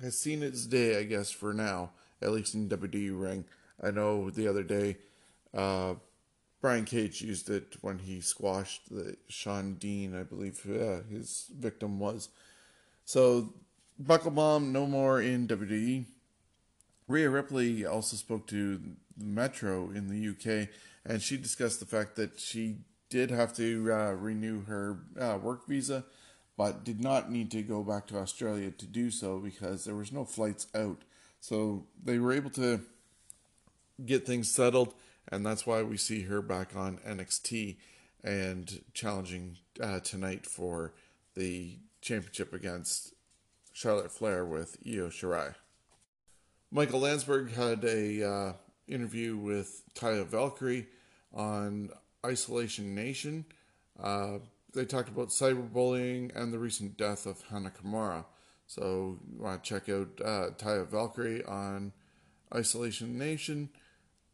has 0.00 0.18
seen 0.18 0.42
its 0.42 0.66
day, 0.66 0.98
I 0.98 1.04
guess, 1.04 1.30
for 1.30 1.52
now, 1.52 1.90
at 2.20 2.30
least 2.30 2.54
in 2.54 2.68
WWE 2.68 3.20
ring. 3.20 3.44
I 3.82 3.90
know 3.90 4.30
the 4.30 4.48
other 4.48 4.62
day, 4.62 4.98
uh, 5.52 5.94
Brian 6.60 6.84
Cage 6.84 7.22
used 7.22 7.50
it 7.50 7.76
when 7.80 7.98
he 7.98 8.20
squashed 8.20 8.88
the 8.88 9.16
Shawn 9.28 9.74
Dean, 9.74 10.14
I 10.18 10.22
believe 10.22 10.64
uh, 10.66 11.02
his 11.10 11.50
victim 11.58 11.98
was. 11.98 12.28
So, 13.04 13.52
Buckle 13.98 14.30
Bomb 14.30 14.72
no 14.72 14.86
more 14.86 15.20
in 15.20 15.48
WWE. 15.48 16.06
Rhea 17.12 17.30
Ripley 17.30 17.84
also 17.84 18.16
spoke 18.16 18.46
to 18.48 18.80
Metro 19.18 19.90
in 19.90 20.08
the 20.08 20.28
UK, 20.30 20.68
and 21.04 21.20
she 21.20 21.36
discussed 21.36 21.80
the 21.80 21.86
fact 21.86 22.16
that 22.16 22.40
she 22.40 22.78
did 23.10 23.30
have 23.30 23.54
to 23.56 23.92
uh, 23.92 24.12
renew 24.12 24.64
her 24.64 25.00
uh, 25.20 25.38
work 25.40 25.66
visa, 25.66 26.04
but 26.56 26.84
did 26.84 27.00
not 27.00 27.30
need 27.30 27.50
to 27.50 27.62
go 27.62 27.82
back 27.82 28.06
to 28.06 28.18
Australia 28.18 28.70
to 28.70 28.86
do 28.86 29.10
so 29.10 29.38
because 29.38 29.84
there 29.84 29.94
was 29.94 30.12
no 30.12 30.24
flights 30.24 30.66
out. 30.74 31.02
So 31.40 31.86
they 32.02 32.18
were 32.18 32.32
able 32.32 32.50
to 32.50 32.80
get 34.04 34.26
things 34.26 34.50
settled 34.50 34.94
and 35.28 35.46
that's 35.46 35.66
why 35.66 35.82
we 35.82 35.96
see 35.96 36.22
her 36.22 36.42
back 36.42 36.74
on 36.74 36.98
NXT 36.98 37.76
and 38.24 38.82
challenging 38.94 39.58
uh, 39.80 40.00
tonight 40.00 40.46
for 40.46 40.94
the 41.34 41.78
championship 42.00 42.52
against 42.52 43.14
Charlotte 43.72 44.12
Flair 44.12 44.44
with 44.44 44.76
Io 44.86 45.08
Shirai. 45.08 45.54
Michael 46.74 47.00
Landsberg 47.00 47.52
had 47.52 47.84
a 47.84 48.26
uh, 48.26 48.52
interview 48.88 49.36
with 49.36 49.82
Taya 49.94 50.24
Valkyrie 50.24 50.86
on 51.34 51.90
Isolation 52.24 52.94
Nation. 52.94 53.44
Uh, 54.02 54.38
they 54.72 54.86
talked 54.86 55.10
about 55.10 55.28
cyberbullying 55.28 56.34
and 56.34 56.50
the 56.50 56.58
recent 56.58 56.96
death 56.96 57.26
of 57.26 57.42
Hana 57.50 57.70
Kimura. 57.70 58.24
So 58.66 59.18
you 59.30 59.42
want 59.42 59.62
to 59.62 59.68
check 59.68 59.90
out 59.90 60.18
uh, 60.22 60.84
Valkyrie 60.84 61.44
on 61.44 61.92
Isolation 62.54 63.18
Nation 63.18 63.68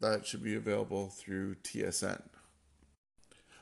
that 0.01 0.25
should 0.25 0.45
be 0.45 0.55
available 0.55 1.09
through 1.09 1.57
TSN. 1.57 2.23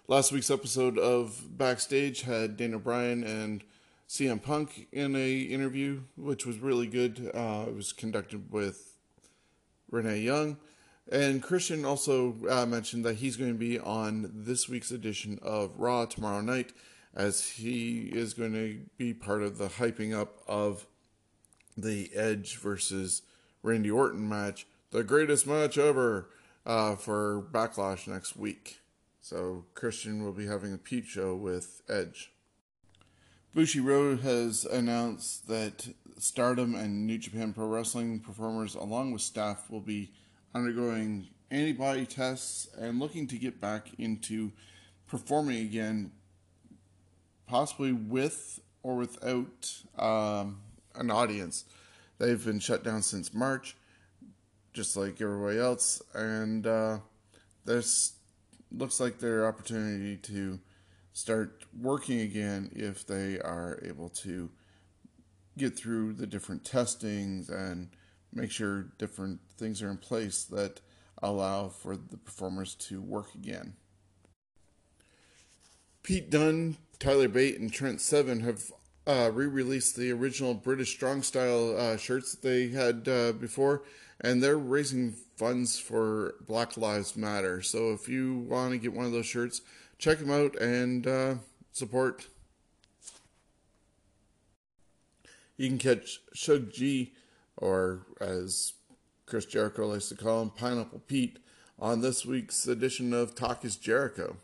Last 0.07 0.33
week's 0.33 0.51
episode 0.51 0.99
of 0.99 1.57
Backstage 1.57 2.23
had 2.23 2.59
Dana 2.59 2.79
Bryan 2.79 3.25
and 3.25 3.65
CM 4.09 4.41
Punk 4.41 4.87
in 4.93 5.17
a 5.17 5.39
interview, 5.41 6.03
which 6.17 6.47
was 6.47 6.59
really 6.59 6.87
good. 6.87 7.31
Uh, 7.35 7.65
it 7.69 7.75
was 7.75 7.93
conducted 7.93 8.53
with 8.53 8.99
Renee 9.91 10.21
Young. 10.21 10.59
And 11.11 11.43
Christian 11.43 11.85
also 11.85 12.35
uh, 12.49 12.67
mentioned 12.67 13.05
that 13.05 13.17
he's 13.17 13.37
going 13.37 13.53
to 13.53 13.59
be 13.59 13.79
on 13.79 14.31
this 14.35 14.69
week's 14.69 14.91
edition 14.91 15.39
of 15.43 15.79
Raw 15.79 16.05
tomorrow 16.05 16.41
night, 16.41 16.73
as 17.15 17.45
he 17.45 18.11
is 18.13 18.35
going 18.35 18.53
to 18.53 18.81
be 18.97 19.15
part 19.15 19.43
of 19.43 19.59
the 19.59 19.69
hyping 19.69 20.17
up 20.17 20.41
of 20.49 20.87
the 21.77 22.11
Edge 22.15 22.57
versus 22.57 23.23
Randy 23.63 23.91
Orton 23.91 24.29
match, 24.29 24.67
the 24.91 25.05
greatest 25.05 25.47
match 25.47 25.79
ever, 25.79 26.29
uh, 26.65 26.97
for 26.97 27.47
Backlash 27.53 28.09
next 28.09 28.37
week. 28.37 28.81
So 29.21 29.65
Christian 29.75 30.25
will 30.25 30.33
be 30.33 30.47
having 30.47 30.73
a 30.73 30.79
Peep 30.79 31.07
Show 31.07 31.35
with 31.35 31.83
Edge. 31.89 32.33
Bushiroad 33.57 34.21
has 34.21 34.67
announced 34.67 35.49
that 35.49 35.89
Stardom 36.19 36.75
and 36.75 37.07
New 37.07 37.17
Japan 37.17 37.55
Pro 37.55 37.67
Wrestling 37.67 38.21
performers, 38.21 38.75
along 38.75 39.13
with 39.13 39.23
staff, 39.23 39.71
will 39.71 39.81
be 39.81 40.13
undergoing 40.55 41.29
antibody 41.51 42.05
tests 42.05 42.69
and 42.79 42.99
looking 42.99 43.27
to 43.29 43.39
get 43.39 43.59
back 43.59 43.89
into 43.97 44.53
performing 45.07 45.57
again, 45.65 46.13
possibly 47.47 47.93
with 47.93 48.61
or 48.83 48.97
without 48.97 49.73
um, 49.99 50.59
an 50.95 51.11
audience. 51.11 51.65
They've 52.19 52.45
been 52.45 52.59
shut 52.59 52.85
down 52.85 53.01
since 53.01 53.33
March, 53.33 53.75
just 54.75 54.99
like 54.99 55.19
everybody 55.23 55.59
else, 55.59 56.03
and 56.13 56.67
uh, 56.67 56.99
this 57.65 58.17
looks 58.71 59.01
like 59.01 59.19
their 59.19 59.47
opportunity 59.47 60.19
to 60.19 60.59
start 61.17 61.65
working 61.81 62.21
again 62.21 62.71
if 62.75 63.07
they 63.07 63.41
are 63.41 63.81
able 63.83 64.11
to 64.11 64.51
get 65.57 65.75
through 65.75 66.13
the 66.13 66.27
different 66.27 66.63
testings 66.63 67.49
and 67.49 67.89
make 68.35 68.51
sure 68.51 68.89
different 68.99 69.41
things 69.57 69.81
are 69.81 69.89
in 69.89 69.97
place 69.97 70.45
that 70.45 70.83
allow 71.23 71.71
for 71.71 71.97
the 71.97 72.19
performers 72.19 72.75
to 72.75 73.01
work 73.01 73.35
again. 73.35 73.73
Pete 76.03 76.29
Dunn, 76.29 76.77
Tyler 76.99 77.29
Bate, 77.29 77.59
and 77.59 77.73
Trent 77.73 78.03
Seven 78.03 78.41
have 78.41 78.71
uh, 79.07 79.31
re-released 79.33 79.97
the 79.97 80.13
original 80.13 80.53
British 80.53 80.93
Strong 80.93 81.23
Style 81.23 81.75
uh, 81.79 81.97
shirts 81.97 82.33
that 82.33 82.43
they 82.47 82.69
had 82.69 83.09
uh, 83.09 83.33
before, 83.33 83.85
and 84.21 84.43
they're 84.43 84.59
raising 84.59 85.13
funds 85.39 85.79
for 85.79 86.35
Black 86.47 86.77
Lives 86.77 87.17
Matter. 87.17 87.63
So 87.63 87.93
if 87.93 88.07
you 88.07 88.37
want 88.51 88.73
to 88.73 88.79
get 88.79 88.93
one 88.93 89.07
of 89.07 89.13
those 89.13 89.25
shirts, 89.25 89.63
check 89.99 90.19
them 90.19 90.31
out 90.31 90.57
and 90.57 91.07
uh, 91.07 91.35
support. 91.73 92.27
You 95.57 95.69
can 95.69 95.79
catch 95.79 96.21
Shug 96.35 96.71
G, 96.71 97.15
or 97.57 98.07
as 98.21 98.75
Chris 99.25 99.47
Jericho 99.47 99.87
likes 99.87 100.09
to 100.11 100.15
call 100.15 100.43
him, 100.43 100.51
Pineapple 100.51 101.03
Pete, 101.07 101.39
on 101.79 102.01
this 102.01 102.27
week's 102.27 102.67
edition 102.67 103.13
of 103.13 103.35
Talk 103.35 103.65
is 103.65 103.77
Jericho. 103.77 104.37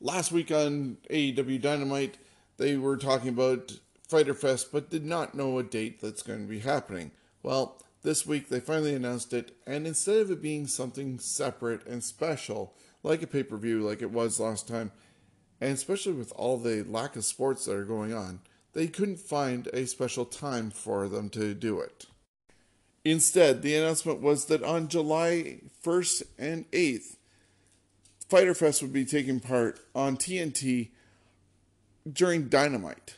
Last 0.00 0.32
week 0.32 0.50
on 0.50 0.98
AEW 1.10 1.60
Dynamite, 1.60 2.18
they 2.56 2.76
were 2.76 2.96
talking 2.96 3.30
about 3.30 3.80
Fighter 4.06 4.34
Fest, 4.34 4.70
but 4.70 4.90
did 4.90 5.04
not 5.04 5.34
know 5.34 5.58
a 5.58 5.62
date 5.62 6.00
that's 6.00 6.22
going 6.22 6.42
to 6.42 6.48
be 6.48 6.60
happening. 6.60 7.10
Well, 7.42 7.82
this 8.02 8.26
week 8.26 8.48
they 8.48 8.60
finally 8.60 8.94
announced 8.94 9.32
it, 9.32 9.56
and 9.66 9.86
instead 9.86 10.18
of 10.18 10.30
it 10.30 10.42
being 10.42 10.66
something 10.66 11.18
separate 11.18 11.86
and 11.86 12.04
special, 12.04 12.74
like 13.04 13.22
a 13.22 13.26
pay 13.28 13.44
per 13.44 13.56
view, 13.56 13.82
like 13.82 14.02
it 14.02 14.10
was 14.10 14.40
last 14.40 14.66
time, 14.66 14.90
and 15.60 15.72
especially 15.72 16.14
with 16.14 16.32
all 16.34 16.56
the 16.56 16.82
lack 16.82 17.14
of 17.14 17.24
sports 17.24 17.66
that 17.66 17.76
are 17.76 17.84
going 17.84 18.12
on, 18.12 18.40
they 18.72 18.88
couldn't 18.88 19.20
find 19.20 19.68
a 19.68 19.86
special 19.86 20.24
time 20.24 20.70
for 20.70 21.08
them 21.08 21.30
to 21.30 21.54
do 21.54 21.78
it. 21.78 22.06
Instead, 23.04 23.62
the 23.62 23.76
announcement 23.76 24.20
was 24.20 24.46
that 24.46 24.64
on 24.64 24.88
July 24.88 25.60
1st 25.84 26.22
and 26.38 26.70
8th, 26.72 27.16
Fighter 28.28 28.54
Fest 28.54 28.80
would 28.82 28.92
be 28.92 29.04
taking 29.04 29.38
part 29.38 29.78
on 29.94 30.16
TNT 30.16 30.88
during 32.10 32.48
Dynamite. 32.48 33.16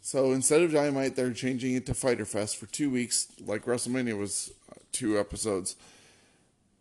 So 0.00 0.32
instead 0.32 0.62
of 0.62 0.72
Dynamite, 0.72 1.14
they're 1.14 1.32
changing 1.32 1.74
it 1.74 1.86
to 1.86 1.94
Fighter 1.94 2.24
Fest 2.24 2.56
for 2.56 2.66
two 2.66 2.90
weeks, 2.90 3.28
like 3.44 3.64
WrestleMania 3.64 4.18
was 4.18 4.50
uh, 4.70 4.74
two 4.90 5.18
episodes. 5.18 5.76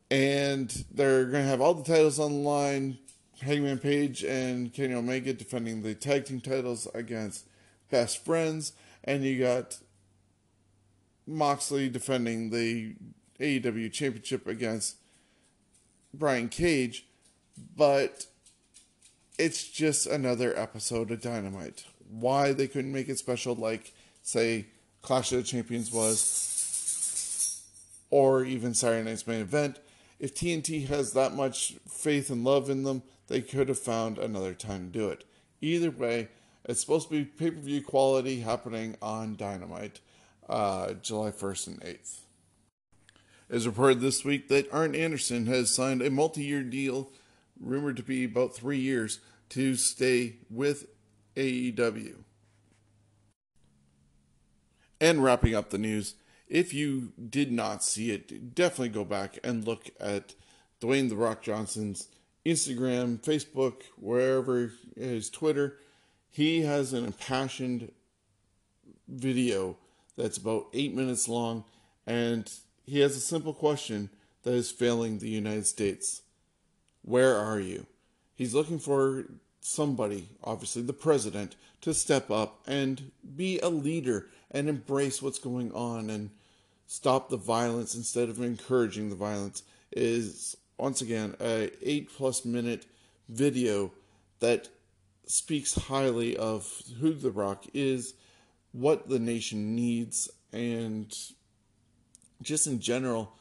And 0.09 0.85
they're 0.91 1.25
going 1.25 1.43
to 1.43 1.49
have 1.49 1.61
all 1.61 1.73
the 1.73 1.83
titles 1.83 2.19
on 2.19 2.31
the 2.31 2.39
line. 2.39 2.97
Hangman 3.41 3.77
Page 3.77 4.23
and 4.23 4.73
Kenny 4.73 4.93
Omega 4.93 5.33
defending 5.33 5.83
the 5.83 5.93
tag 5.93 6.25
team 6.25 6.41
titles 6.41 6.87
against 6.93 7.45
Best 7.91 8.25
Friends. 8.25 8.73
And 9.03 9.23
you 9.23 9.39
got 9.39 9.77
Moxley 11.27 11.89
defending 11.89 12.49
the 12.49 12.95
AEW 13.39 13.91
Championship 13.91 14.47
against 14.47 14.95
Brian 16.13 16.49
Cage. 16.49 17.05
But 17.75 18.25
it's 19.37 19.67
just 19.67 20.07
another 20.07 20.57
episode 20.57 21.11
of 21.11 21.21
Dynamite. 21.21 21.85
Why 22.09 22.53
they 22.53 22.67
couldn't 22.67 22.93
make 22.93 23.09
it 23.09 23.19
special, 23.19 23.55
like, 23.55 23.93
say, 24.23 24.67
Clash 25.01 25.31
of 25.31 25.39
the 25.39 25.43
Champions 25.43 25.91
was, 25.91 27.61
or 28.09 28.43
even 28.43 28.73
Saturday 28.73 29.07
Night's 29.07 29.27
main 29.27 29.41
event. 29.41 29.79
If 30.19 30.33
TNT 30.33 30.87
has 30.87 31.13
that 31.13 31.35
much 31.35 31.75
faith 31.87 32.29
and 32.29 32.43
love 32.43 32.69
in 32.69 32.83
them, 32.83 33.03
they 33.27 33.41
could 33.41 33.69
have 33.69 33.79
found 33.79 34.17
another 34.17 34.53
time 34.53 34.91
to 34.91 34.99
do 34.99 35.09
it. 35.09 35.23
Either 35.61 35.91
way, 35.91 36.29
it's 36.65 36.81
supposed 36.81 37.09
to 37.09 37.15
be 37.15 37.25
pay 37.25 37.51
per 37.51 37.59
view 37.59 37.81
quality 37.81 38.41
happening 38.41 38.95
on 39.01 39.35
Dynamite, 39.35 39.99
uh, 40.49 40.93
July 40.93 41.31
1st 41.31 41.67
and 41.67 41.81
8th. 41.81 42.19
It 43.49 43.55
is 43.55 43.67
reported 43.67 44.01
this 44.01 44.25
week 44.25 44.49
that 44.49 44.71
Arn 44.73 44.93
Anderson 44.95 45.45
has 45.45 45.73
signed 45.73 46.01
a 46.01 46.09
multi 46.09 46.43
year 46.43 46.63
deal, 46.63 47.09
rumored 47.59 47.97
to 47.97 48.03
be 48.03 48.25
about 48.25 48.55
three 48.55 48.79
years, 48.79 49.19
to 49.49 49.75
stay 49.75 50.35
with 50.49 50.87
AEW. 51.35 52.15
And 54.99 55.23
wrapping 55.23 55.55
up 55.55 55.69
the 55.69 55.77
news, 55.77 56.15
if 56.49 56.73
you 56.73 57.11
did 57.29 57.51
not 57.51 57.83
see 57.83 58.11
it, 58.11 58.55
definitely 58.55 58.89
go 58.89 59.03
back 59.03 59.37
and 59.43 59.65
look 59.65 59.89
at 59.99 60.33
Dwayne 60.81 61.09
The 61.09 61.15
Rock 61.15 61.41
Johnson's 61.41 62.07
Instagram, 62.45 63.19
Facebook, 63.19 63.83
wherever 63.99 64.71
his 64.95 65.29
Twitter. 65.29 65.77
He 66.29 66.61
has 66.61 66.93
an 66.93 67.05
impassioned 67.05 67.91
video 69.07 69.77
that's 70.15 70.37
about 70.37 70.67
eight 70.73 70.93
minutes 70.93 71.27
long, 71.27 71.65
and 72.05 72.51
he 72.85 72.99
has 72.99 73.15
a 73.15 73.21
simple 73.21 73.53
question 73.53 74.09
that 74.43 74.53
is 74.53 74.71
failing 74.71 75.19
the 75.19 75.29
United 75.29 75.65
States 75.65 76.21
Where 77.01 77.35
are 77.35 77.59
you? 77.59 77.85
He's 78.35 78.53
looking 78.53 78.79
for 78.79 79.25
somebody, 79.59 80.29
obviously 80.43 80.83
the 80.83 80.93
president, 80.93 81.55
to 81.81 81.93
step 81.93 82.31
up 82.31 82.61
and 82.65 83.11
be 83.35 83.59
a 83.59 83.69
leader 83.69 84.27
and 84.49 84.69
embrace 84.69 85.21
what's 85.21 85.39
going 85.39 85.71
on 85.73 86.09
and 86.09 86.29
stop 86.87 87.29
the 87.29 87.37
violence 87.37 87.95
instead 87.95 88.29
of 88.29 88.41
encouraging 88.41 89.09
the 89.09 89.15
violence 89.15 89.63
is 89.91 90.55
once 90.77 91.01
again 91.01 91.35
a 91.39 91.69
8 91.81 92.09
plus 92.09 92.45
minute 92.45 92.85
video 93.29 93.91
that 94.39 94.69
speaks 95.25 95.75
highly 95.75 96.37
of 96.37 96.81
who 96.99 97.13
the 97.13 97.31
rock 97.31 97.65
is 97.73 98.13
what 98.71 99.09
the 99.09 99.19
nation 99.19 99.75
needs 99.75 100.29
and 100.53 101.13
just 102.41 102.67
in 102.67 102.79
general 102.79 103.33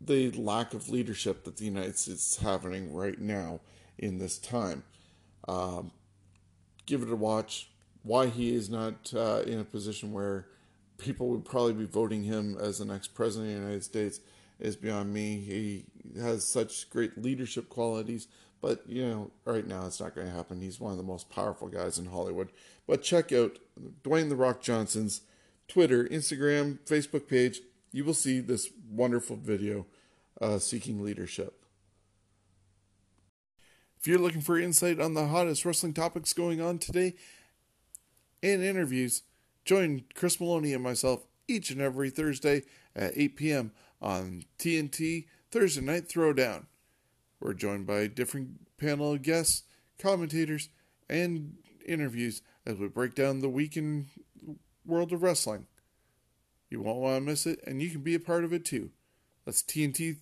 the 0.00 0.30
lack 0.32 0.74
of 0.74 0.90
leadership 0.90 1.44
that 1.44 1.56
the 1.56 1.64
united 1.64 1.98
states 1.98 2.36
is 2.36 2.42
having 2.42 2.92
right 2.92 3.20
now 3.20 3.60
in 3.98 4.18
this 4.18 4.38
time. 4.38 4.84
Um, 5.46 5.90
give 6.86 7.02
it 7.02 7.10
a 7.10 7.16
watch. 7.16 7.70
Why 8.02 8.28
he 8.28 8.54
is 8.54 8.70
not 8.70 9.12
uh, 9.14 9.42
in 9.46 9.58
a 9.58 9.64
position 9.64 10.12
where 10.12 10.46
people 10.98 11.28
would 11.28 11.44
probably 11.44 11.72
be 11.72 11.84
voting 11.84 12.24
him 12.24 12.56
as 12.60 12.78
the 12.78 12.84
next 12.84 13.14
president 13.14 13.50
of 13.50 13.56
the 13.56 13.62
United 13.62 13.84
States 13.84 14.20
is 14.58 14.76
beyond 14.76 15.14
me. 15.14 15.36
He 15.38 15.84
has 16.20 16.44
such 16.44 16.90
great 16.90 17.16
leadership 17.16 17.68
qualities, 17.68 18.26
but 18.60 18.82
you 18.88 19.06
know, 19.06 19.30
right 19.44 19.66
now 19.66 19.86
it's 19.86 20.00
not 20.00 20.14
going 20.14 20.26
to 20.26 20.32
happen. 20.32 20.60
He's 20.60 20.80
one 20.80 20.92
of 20.92 20.98
the 20.98 21.04
most 21.04 21.30
powerful 21.30 21.68
guys 21.68 21.98
in 21.98 22.06
Hollywood. 22.06 22.50
But 22.86 23.02
check 23.02 23.32
out 23.32 23.58
Dwayne 24.02 24.28
the 24.28 24.36
Rock 24.36 24.60
Johnson's 24.60 25.22
Twitter, 25.68 26.04
Instagram, 26.04 26.78
Facebook 26.80 27.28
page. 27.28 27.60
You 27.92 28.04
will 28.04 28.14
see 28.14 28.40
this 28.40 28.70
wonderful 28.90 29.36
video 29.36 29.86
uh, 30.40 30.58
seeking 30.58 31.02
leadership. 31.02 31.64
If 34.00 34.06
you're 34.06 34.18
looking 34.18 34.40
for 34.40 34.58
insight 34.58 35.00
on 35.00 35.14
the 35.14 35.26
hottest 35.26 35.64
wrestling 35.64 35.92
topics 35.92 36.32
going 36.32 36.60
on 36.60 36.78
today 36.78 37.14
and 38.42 38.62
interviews, 38.62 39.22
join 39.68 40.02
Chris 40.14 40.40
Maloney 40.40 40.72
and 40.72 40.82
myself 40.82 41.26
each 41.46 41.70
and 41.70 41.78
every 41.78 42.08
Thursday 42.08 42.62
at 42.96 43.12
8 43.14 43.36
p.m. 43.36 43.72
on 44.00 44.44
TNT 44.58 45.26
Thursday 45.50 45.82
Night 45.82 46.08
Throwdown. 46.08 46.64
We're 47.38 47.52
joined 47.52 47.86
by 47.86 48.06
different 48.06 48.78
panel 48.78 49.12
of 49.12 49.20
guests, 49.20 49.64
commentators, 49.98 50.70
and 51.10 51.58
interviews 51.86 52.40
as 52.64 52.78
we 52.78 52.88
break 52.88 53.14
down 53.14 53.40
the 53.40 53.50
week 53.50 53.76
in 53.76 54.06
world 54.86 55.12
of 55.12 55.22
wrestling. 55.22 55.66
You 56.70 56.80
won't 56.80 57.00
want 57.00 57.16
to 57.16 57.20
miss 57.20 57.46
it, 57.46 57.60
and 57.66 57.82
you 57.82 57.90
can 57.90 58.00
be 58.00 58.14
a 58.14 58.20
part 58.20 58.44
of 58.44 58.54
it 58.54 58.64
too. 58.64 58.90
That's 59.44 59.62
TNT 59.62 60.16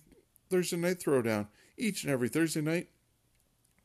Thursday 0.49 0.75
Night 0.75 0.99
Throwdown 0.99 1.47
each 1.77 2.03
and 2.03 2.11
every 2.11 2.27
Thursday 2.27 2.61
night 2.61 2.89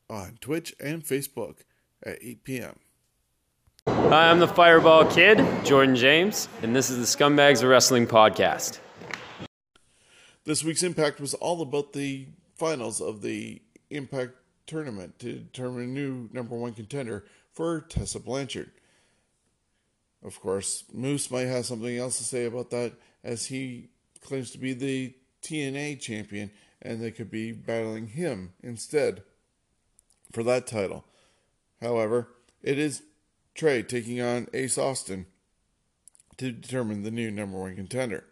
on 0.09 0.37
Twitch 0.41 0.75
and 0.81 1.05
Facebook 1.05 1.59
at 2.05 2.17
8 2.21 2.43
p.m. 2.43 2.79
Hi, 4.13 4.29
I'm 4.29 4.37
the 4.37 4.47
Fireball 4.47 5.05
Kid, 5.05 5.43
Jordan 5.65 5.95
James, 5.95 6.47
and 6.61 6.75
this 6.75 6.91
is 6.91 6.99
the 6.99 7.17
Scumbags 7.17 7.63
of 7.63 7.69
Wrestling 7.69 8.05
podcast. 8.05 8.77
This 10.45 10.63
week's 10.63 10.83
Impact 10.83 11.19
was 11.19 11.33
all 11.33 11.63
about 11.63 11.93
the 11.93 12.27
finals 12.53 13.01
of 13.01 13.23
the 13.23 13.59
Impact 13.89 14.35
tournament 14.67 15.17
to 15.17 15.39
determine 15.39 15.85
a 15.85 15.87
new 15.87 16.29
number 16.31 16.55
one 16.55 16.73
contender 16.73 17.25
for 17.53 17.81
Tessa 17.81 18.19
Blanchard. 18.19 18.69
Of 20.23 20.39
course, 20.39 20.83
Moose 20.93 21.31
might 21.31 21.47
have 21.47 21.65
something 21.65 21.97
else 21.97 22.19
to 22.19 22.23
say 22.23 22.45
about 22.45 22.69
that 22.69 22.93
as 23.23 23.47
he 23.47 23.89
claims 24.21 24.51
to 24.51 24.59
be 24.59 24.73
the 24.73 25.15
TNA 25.41 25.99
champion 25.99 26.51
and 26.83 27.01
they 27.01 27.09
could 27.09 27.31
be 27.31 27.51
battling 27.51 28.09
him 28.09 28.53
instead 28.61 29.23
for 30.31 30.43
that 30.43 30.67
title. 30.67 31.03
However, 31.81 32.27
it 32.61 32.77
is 32.77 33.01
Trey 33.53 33.83
taking 33.83 34.19
on 34.19 34.47
Ace 34.53 34.77
Austin 34.77 35.27
to 36.37 36.51
determine 36.51 37.03
the 37.03 37.11
new 37.11 37.29
number 37.29 37.59
one 37.59 37.75
contender. 37.75 38.23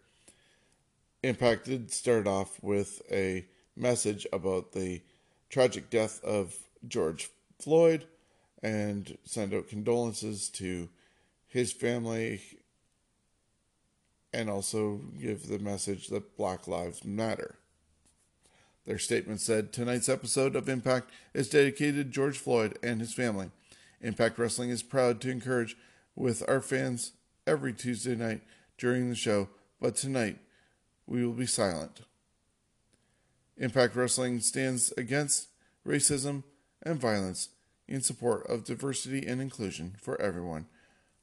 Impact 1.22 1.66
did 1.66 1.92
start 1.92 2.26
off 2.26 2.62
with 2.64 3.02
a 3.12 3.46
message 3.76 4.26
about 4.34 4.72
the 4.72 5.02
tragic 5.50 5.90
death 5.92 6.24
of 6.24 6.56
George 6.88 7.30
Floyd 7.60 8.06
and 8.64 9.18
send 9.24 9.54
out 9.54 9.70
condolences 9.70 10.50
to 10.50 10.90
his 11.48 11.72
family 11.72 12.42
and 14.34 14.50
also 14.50 15.02
give 15.20 15.48
the 15.48 15.60
message 15.60 16.08
that 16.08 16.38
Black 16.38 16.68
Lives 16.68 17.04
Matter. 17.04 17.56
Their 18.86 18.98
statement 18.98 19.42
said 19.42 19.72
tonight's 19.72 20.10
episode 20.10 20.56
of 20.56 20.68
Impact 20.68 21.12
is 21.34 21.50
dedicated 21.50 21.96
to 22.08 22.12
George 22.12 22.40
Floyd 22.40 22.80
and 22.82 23.00
his 23.00 23.14
family. 23.14 23.52
Impact 24.02 24.38
Wrestling 24.38 24.70
is 24.70 24.84
proud 24.84 25.22
to 25.22 25.30
encourage 25.30 25.78
with 26.16 26.44
our 26.48 26.62
fans 26.62 27.14
every 27.48 27.74
Tuesday 27.74 28.16
night 28.16 28.42
during 28.78 29.10
the 29.10 29.16
show, 29.16 29.50
but 29.80 29.96
tonight 29.96 30.38
we 31.06 31.26
will 31.26 31.34
be 31.34 31.46
silent. 31.46 32.02
Impact 33.58 33.96
Wrestling 33.96 34.40
stands 34.40 34.92
against 34.98 35.50
racism 35.86 36.44
and 36.82 37.00
violence 37.00 37.50
in 37.88 38.02
support 38.02 38.48
of 38.48 38.64
diversity 38.64 39.26
and 39.26 39.42
inclusion 39.42 39.96
for 40.02 40.20
everyone. 40.22 40.66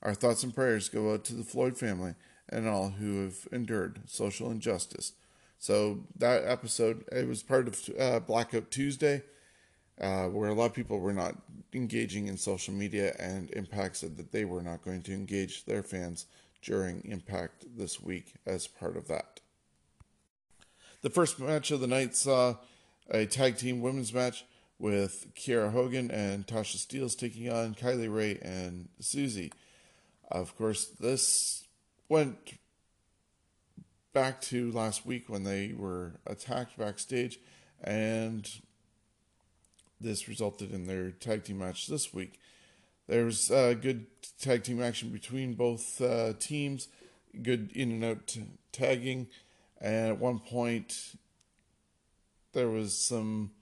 Our 0.03 0.15
thoughts 0.15 0.45
and 0.45 0.55
prayers 0.55 0.89
go 0.89 1.13
out 1.13 1.25
to 1.25 1.35
the 1.35 1.45
Floyd 1.45 1.77
family 1.77 2.15
and 2.49 2.69
all 2.69 2.91
who 2.91 3.25
have 3.25 3.49
endured 3.51 4.01
social 4.07 4.51
injustice. 4.51 5.13
So 5.59 6.05
that 6.17 6.45
episode, 6.45 7.05
it 7.11 7.27
was 7.27 7.43
part 7.43 7.67
of 7.67 7.91
uh, 7.99 8.21
Blackout 8.21 8.71
Tuesday, 8.71 9.23
uh, 10.01 10.27
where 10.27 10.49
a 10.49 10.55
lot 10.55 10.67
of 10.67 10.75
people 10.75 11.01
were 11.01 11.13
not 11.13 11.35
engaging 11.73 12.29
in 12.29 12.37
social 12.37 12.75
media, 12.75 13.15
and 13.19 13.51
Impact 13.51 13.97
said 13.97 14.17
that 14.17 14.33
they 14.33 14.45
were 14.45 14.63
not 14.63 14.85
going 14.85 15.03
to 15.03 15.13
engage 15.13 15.65
their 15.65 15.83
fans 15.83 16.27
during 16.63 17.05
Impact 17.05 17.65
this 17.77 18.01
week 18.01 18.35
as 18.47 18.67
part 18.67 18.97
of 18.97 19.09
that. 19.09 19.41
The 21.03 21.11
first 21.11 21.39
match 21.39 21.71
of 21.71 21.81
the 21.81 21.87
night 21.87 22.17
saw 22.17 22.57
a 23.11 23.27
tag 23.27 23.57
team 23.57 23.81
women's 23.81 24.13
match 24.13 24.45
with 24.79 25.27
Kiera 25.35 25.73
Hogan 25.73 26.11
and 26.11 26.47
Tasha 26.47 26.77
Steeles 26.77 27.15
taking 27.15 27.51
on 27.51 27.75
Kylie 27.75 28.13
Rae 28.13 28.39
and 28.43 28.89
Susie. 29.01 29.53
Of 30.31 30.57
course, 30.57 30.87
this 31.01 31.65
went 32.09 32.59
back 34.13 34.41
to 34.43 34.71
last 34.73 35.07
week 35.07 35.29
when 35.29 35.45
they 35.45 35.73
were 35.77 36.15
attacked 36.27 36.77
backstage, 36.77 37.39
and 37.83 38.49
this 40.01 40.29
resulted 40.29 40.73
in 40.73 40.87
their 40.87 41.11
tag 41.11 41.45
team 41.45 41.59
match 41.59 41.87
this 41.87 42.13
week. 42.15 42.39
There 43.07 43.25
was 43.25 43.51
uh, 43.51 43.75
good 43.81 44.07
tag 44.41 44.65
team 44.65 44.83
action 44.83 45.09
between 45.11 45.55
both 45.55 46.01
uh, 46.01 46.35
teams, 46.39 46.89
good 47.43 47.73
in 47.75 47.91
and 47.91 48.05
out 48.05 48.37
tagging, 48.73 49.29
and 49.81 50.09
at 50.09 50.19
one 50.19 50.39
point 50.39 51.17
there 52.53 52.69
was 52.69 52.97
some, 52.97 53.53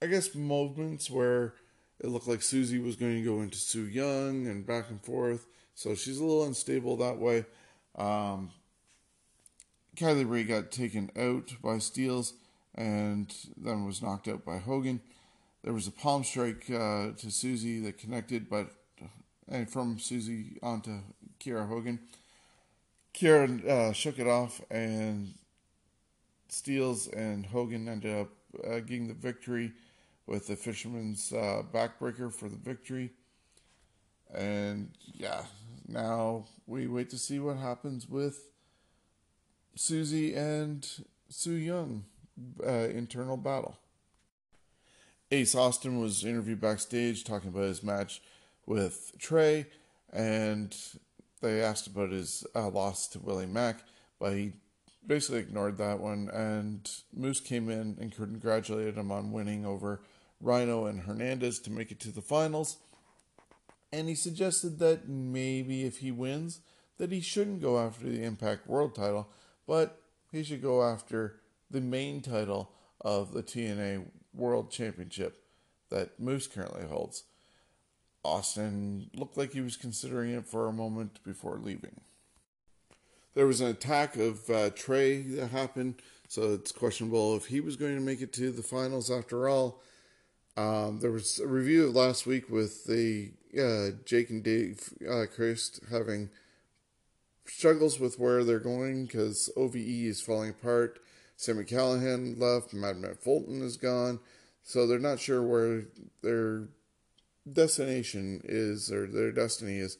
I 0.00 0.06
guess, 0.06 0.34
moments 0.34 1.10
where 1.10 1.54
it 2.00 2.08
looked 2.08 2.28
like 2.28 2.42
Susie 2.42 2.78
was 2.78 2.96
going 2.96 3.16
to 3.16 3.24
go 3.24 3.40
into 3.40 3.58
Su 3.58 3.84
Yung 3.86 4.46
and 4.46 4.66
back 4.66 4.90
and 4.90 5.02
forth. 5.02 5.46
So 5.74 5.94
she's 5.94 6.18
a 6.18 6.24
little 6.24 6.44
unstable 6.44 6.96
that 6.98 7.18
way. 7.18 7.44
Um, 7.96 8.50
Kylie 9.96 10.28
Rae 10.28 10.44
got 10.44 10.70
taken 10.70 11.10
out 11.16 11.54
by 11.62 11.78
Steeles 11.78 12.34
and 12.76 13.34
then 13.56 13.84
was 13.84 14.02
knocked 14.02 14.28
out 14.28 14.44
by 14.44 14.58
Hogan. 14.58 15.00
There 15.62 15.72
was 15.72 15.86
a 15.86 15.92
palm 15.92 16.22
strike 16.22 16.70
uh, 16.70 17.12
to 17.16 17.30
Susie 17.30 17.80
that 17.80 17.98
connected, 17.98 18.48
but 18.48 18.70
and 19.48 19.70
from 19.70 19.98
Susie 19.98 20.58
onto 20.62 20.98
Kiera 21.40 21.68
Hogan. 21.68 22.00
Kiera 23.14 23.66
uh, 23.66 23.92
shook 23.92 24.18
it 24.18 24.26
off, 24.26 24.60
and 24.70 25.34
Steeles 26.48 27.08
and 27.08 27.46
Hogan 27.46 27.88
ended 27.88 28.14
up 28.16 28.28
uh, 28.64 28.80
getting 28.80 29.08
the 29.08 29.14
victory 29.14 29.72
with 30.26 30.48
the 30.48 30.56
Fisherman's 30.56 31.32
uh, 31.32 31.62
backbreaker 31.72 32.32
for 32.32 32.48
the 32.48 32.56
victory. 32.56 33.12
And 34.34 34.90
yeah, 35.14 35.44
now 35.86 36.46
we 36.66 36.86
wait 36.88 37.10
to 37.10 37.18
see 37.18 37.38
what 37.38 37.56
happens 37.56 38.08
with 38.08 38.50
Susie 39.76 40.34
and 40.34 40.86
Su 41.28 41.52
Yung 41.52 42.04
uh, 42.64 42.70
internal 42.70 43.36
battle. 43.36 43.78
Ace 45.30 45.54
Austin 45.54 46.00
was 46.00 46.24
interviewed 46.24 46.60
backstage 46.60 47.24
talking 47.24 47.48
about 47.48 47.64
his 47.64 47.82
match 47.82 48.22
with 48.64 49.12
Trey, 49.18 49.66
and 50.12 50.76
they 51.40 51.60
asked 51.60 51.86
about 51.86 52.10
his 52.10 52.46
uh, 52.54 52.68
loss 52.68 53.08
to 53.08 53.18
Willie 53.18 53.46
Mack, 53.46 53.80
but 54.20 54.32
he 54.32 54.52
basically 55.06 55.40
ignored 55.40 55.78
that 55.78 56.00
one. 56.00 56.28
And 56.32 56.88
Moose 57.12 57.40
came 57.40 57.68
in 57.68 57.96
and 58.00 58.14
congratulated 58.14 58.96
him 58.96 59.10
on 59.10 59.32
winning 59.32 59.66
over 59.66 60.02
Rhino 60.40 60.86
and 60.86 61.02
Hernandez 61.02 61.58
to 61.60 61.70
make 61.70 61.90
it 61.90 62.00
to 62.00 62.10
the 62.10 62.22
finals. 62.22 62.78
And 63.92 64.08
he 64.08 64.14
suggested 64.14 64.78
that 64.80 65.08
maybe 65.08 65.84
if 65.84 65.98
he 65.98 66.10
wins, 66.10 66.60
that 66.98 67.12
he 67.12 67.20
shouldn't 67.20 67.62
go 67.62 67.78
after 67.78 68.08
the 68.08 68.22
Impact 68.22 68.66
World 68.66 68.94
title, 68.94 69.28
but 69.66 70.00
he 70.32 70.42
should 70.42 70.62
go 70.62 70.82
after 70.82 71.40
the 71.70 71.80
main 71.80 72.20
title 72.20 72.70
of 73.00 73.32
the 73.32 73.42
TNA 73.42 74.06
World 74.34 74.70
Championship 74.70 75.42
that 75.90 76.18
Moose 76.20 76.46
currently 76.46 76.86
holds. 76.86 77.24
Austin 78.24 79.08
looked 79.14 79.36
like 79.36 79.52
he 79.52 79.60
was 79.60 79.76
considering 79.76 80.32
it 80.32 80.46
for 80.46 80.66
a 80.66 80.72
moment 80.72 81.22
before 81.22 81.58
leaving. 81.58 82.00
There 83.34 83.46
was 83.46 83.60
an 83.60 83.68
attack 83.68 84.16
of 84.16 84.48
uh, 84.50 84.70
Trey 84.70 85.22
that 85.22 85.48
happened, 85.48 85.96
so 86.26 86.54
it's 86.54 86.72
questionable 86.72 87.36
if 87.36 87.46
he 87.46 87.60
was 87.60 87.76
going 87.76 87.94
to 87.94 88.00
make 88.00 88.20
it 88.20 88.32
to 88.34 88.50
the 88.50 88.62
finals 88.62 89.10
after 89.10 89.48
all. 89.48 89.82
Um, 90.56 91.00
there 91.00 91.12
was 91.12 91.38
a 91.38 91.46
review 91.46 91.86
of 91.86 91.94
last 91.94 92.26
week 92.26 92.48
with 92.50 92.84
the 92.84 93.32
uh, 93.56 93.96
Jake 94.04 94.30
and 94.30 94.42
Dave 94.42 94.92
uh, 95.08 95.26
Crist 95.32 95.80
having 95.90 96.30
struggles 97.44 98.00
with 98.00 98.18
where 98.18 98.42
they're 98.42 98.58
going 98.58 99.04
because 99.04 99.50
OVE 99.56 99.76
is 99.76 100.20
falling 100.20 100.50
apart. 100.50 100.98
Sami 101.36 101.64
Callihan 101.64 102.38
left, 102.38 102.72
Madman 102.72 103.14
Fulton 103.14 103.62
is 103.62 103.76
gone, 103.76 104.20
so 104.62 104.86
they're 104.86 104.98
not 104.98 105.20
sure 105.20 105.42
where 105.42 105.82
their 106.22 106.68
destination 107.50 108.40
is 108.44 108.90
or 108.90 109.06
their 109.06 109.30
destiny 109.30 109.78
is. 109.78 109.98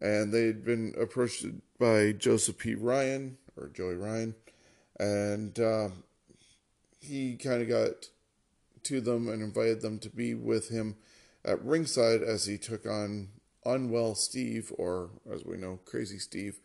And 0.00 0.32
they'd 0.32 0.64
been 0.64 0.94
approached 0.98 1.44
by 1.78 2.12
Joseph 2.12 2.56
P. 2.56 2.74
Ryan 2.74 3.36
or 3.56 3.68
Joey 3.68 3.96
Ryan, 3.96 4.34
and 4.98 5.58
uh, 5.60 5.88
he 7.00 7.36
kind 7.36 7.60
of 7.60 7.68
got 7.68 8.08
to 8.84 9.00
them 9.00 9.28
and 9.28 9.42
invited 9.42 9.82
them 9.82 9.98
to 9.98 10.08
be 10.08 10.34
with 10.34 10.70
him 10.70 10.96
at 11.44 11.62
ringside 11.64 12.22
as 12.22 12.46
he 12.46 12.56
took 12.56 12.86
on 12.86 13.28
Unwell 13.64 14.14
Steve, 14.14 14.72
or 14.78 15.10
as 15.30 15.44
we 15.44 15.56
know, 15.56 15.80
Crazy 15.84 16.18
Steve, 16.18 16.60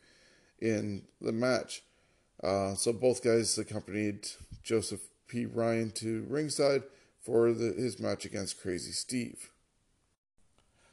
in 0.60 1.04
the 1.20 1.32
match. 1.32 1.84
Uh, 2.46 2.76
so 2.76 2.94
both 2.94 3.24
guys 3.24 3.58
accompanied 3.58 4.28
Joseph 4.62 5.02
P. 5.28 5.46
Ryan 5.46 5.90
to 5.92 6.26
ringside 6.30 6.84
for 7.20 7.52
the, 7.54 7.74
his 7.74 8.00
match 8.00 8.24
against 8.26 8.62
Crazy 8.62 8.92
Steve. 8.92 9.50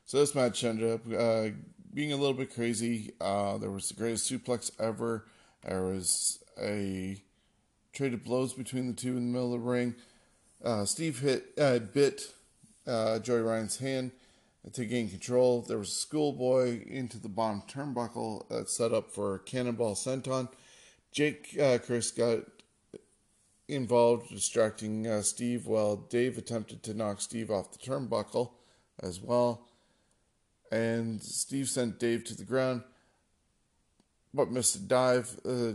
So 0.07 0.19
this 0.19 0.35
match 0.35 0.65
ended 0.65 0.91
up 0.91 1.01
uh, 1.12 1.49
being 1.93 2.12
a 2.12 2.17
little 2.17 2.33
bit 2.33 2.55
crazy. 2.55 3.12
Uh, 3.21 3.59
there 3.59 3.71
was 3.71 3.88
the 3.88 3.95
greatest 3.95 4.31
suplex 4.31 4.71
ever. 4.81 5.27
There 5.62 5.83
was 5.83 6.43
a 6.61 7.23
trade 7.93 8.15
of 8.15 8.25
blows 8.25 8.55
between 8.55 8.87
the 8.87 8.95
two 8.95 9.17
in 9.17 9.33
the 9.33 9.38
middle 9.38 9.55
of 9.55 9.61
the 9.61 9.69
ring. 9.69 9.95
Uh, 10.65 10.87
Steve 10.87 11.21
hit 11.21 11.53
uh, 11.59 11.81
bit 11.81 12.33
uh, 12.87 13.19
Joey 13.19 13.43
Ryan's 13.43 13.77
hand, 13.77 14.12
to 14.73 14.85
gain 14.85 15.11
control. 15.11 15.62
There 15.62 15.79
was 15.79 15.88
a 15.88 15.93
schoolboy 15.93 16.85
into 16.87 17.19
the 17.19 17.29
bottom 17.29 17.62
turnbuckle 17.69 18.51
uh, 18.51 18.65
set 18.65 18.93
up 18.93 19.11
for 19.11 19.38
Cannonball 19.41 19.97
Senton. 19.97 20.49
Jake 21.12 21.57
uh, 21.61 21.79
Crist 21.79 22.16
got 22.16 22.40
involved, 23.68 24.31
distracting 24.31 25.07
uh, 25.07 25.22
Steve 25.22 25.66
while 25.66 25.96
Dave 25.96 26.38
attempted 26.38 26.83
to 26.83 26.94
knock 26.94 27.20
Steve 27.20 27.51
off 27.51 27.72
the 27.72 27.79
turnbuckle 27.79 28.53
as 29.01 29.20
well. 29.20 29.66
And 30.70 31.22
Steve 31.22 31.68
sent 31.68 31.98
Dave 31.98 32.25
to 32.25 32.35
the 32.35 32.44
ground, 32.44 32.83
but 34.33 34.51
missed 34.51 34.77
a 34.77 34.81
dive. 34.81 35.38
Uh, 35.44 35.72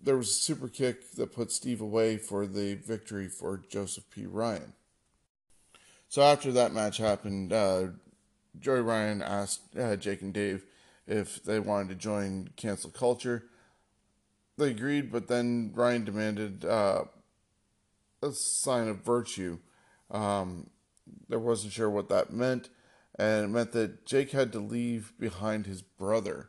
there 0.00 0.16
was 0.16 0.28
a 0.28 0.34
super 0.34 0.68
kick 0.68 1.12
that 1.12 1.34
put 1.34 1.50
Steve 1.50 1.80
away 1.80 2.16
for 2.16 2.46
the 2.46 2.74
victory 2.74 3.28
for 3.28 3.62
Joseph 3.68 4.08
P. 4.10 4.24
Ryan. 4.24 4.72
So 6.08 6.22
after 6.22 6.52
that 6.52 6.72
match 6.72 6.98
happened, 6.98 7.52
uh, 7.52 7.88
Joey 8.60 8.82
Ryan 8.82 9.20
asked 9.20 9.76
uh, 9.76 9.96
Jake 9.96 10.22
and 10.22 10.32
Dave 10.32 10.64
if 11.08 11.42
they 11.42 11.58
wanted 11.58 11.88
to 11.88 11.94
join 11.96 12.50
Cancel 12.56 12.90
Culture. 12.90 13.46
They 14.58 14.70
agreed, 14.70 15.12
but 15.12 15.28
then 15.28 15.72
Ryan 15.74 16.04
demanded 16.04 16.64
uh, 16.64 17.04
a 18.22 18.32
sign 18.32 18.88
of 18.88 19.04
virtue. 19.04 19.58
Um, 20.10 20.70
they 21.28 21.36
wasn't 21.36 21.72
sure 21.72 21.90
what 21.90 22.08
that 22.08 22.32
meant, 22.32 22.70
and 23.18 23.44
it 23.44 23.48
meant 23.48 23.72
that 23.72 24.06
Jake 24.06 24.30
had 24.30 24.52
to 24.52 24.58
leave 24.58 25.12
behind 25.18 25.66
his 25.66 25.82
brother. 25.82 26.48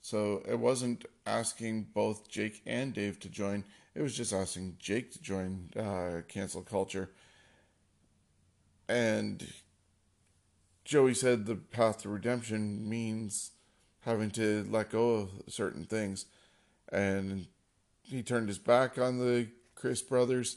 So 0.00 0.42
it 0.48 0.58
wasn't 0.58 1.04
asking 1.26 1.88
both 1.92 2.28
Jake 2.28 2.62
and 2.64 2.94
Dave 2.94 3.18
to 3.20 3.28
join. 3.28 3.64
It 3.94 4.02
was 4.02 4.16
just 4.16 4.32
asking 4.32 4.76
Jake 4.78 5.12
to 5.12 5.20
join 5.20 5.70
uh, 5.76 6.22
Cancel 6.28 6.62
Culture. 6.62 7.10
And 8.88 9.52
Joey 10.84 11.14
said 11.14 11.44
the 11.44 11.56
path 11.56 12.02
to 12.02 12.08
redemption 12.08 12.88
means 12.88 13.50
having 14.00 14.30
to 14.30 14.66
let 14.70 14.90
go 14.90 15.14
of 15.14 15.30
certain 15.48 15.84
things. 15.84 16.26
And 16.90 17.46
he 18.02 18.22
turned 18.22 18.48
his 18.48 18.58
back 18.58 18.98
on 18.98 19.18
the 19.18 19.48
Crist 19.74 20.08
brothers, 20.08 20.56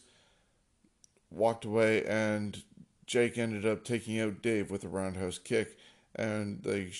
walked 1.29 1.65
away, 1.65 2.03
and 2.05 2.63
Jake 3.05 3.37
ended 3.37 3.65
up 3.65 3.83
taking 3.83 4.19
out 4.19 4.41
Dave 4.41 4.71
with 4.71 4.83
a 4.83 4.87
roundhouse 4.87 5.37
kick. 5.37 5.77
And 6.15 6.63
they, 6.63 6.91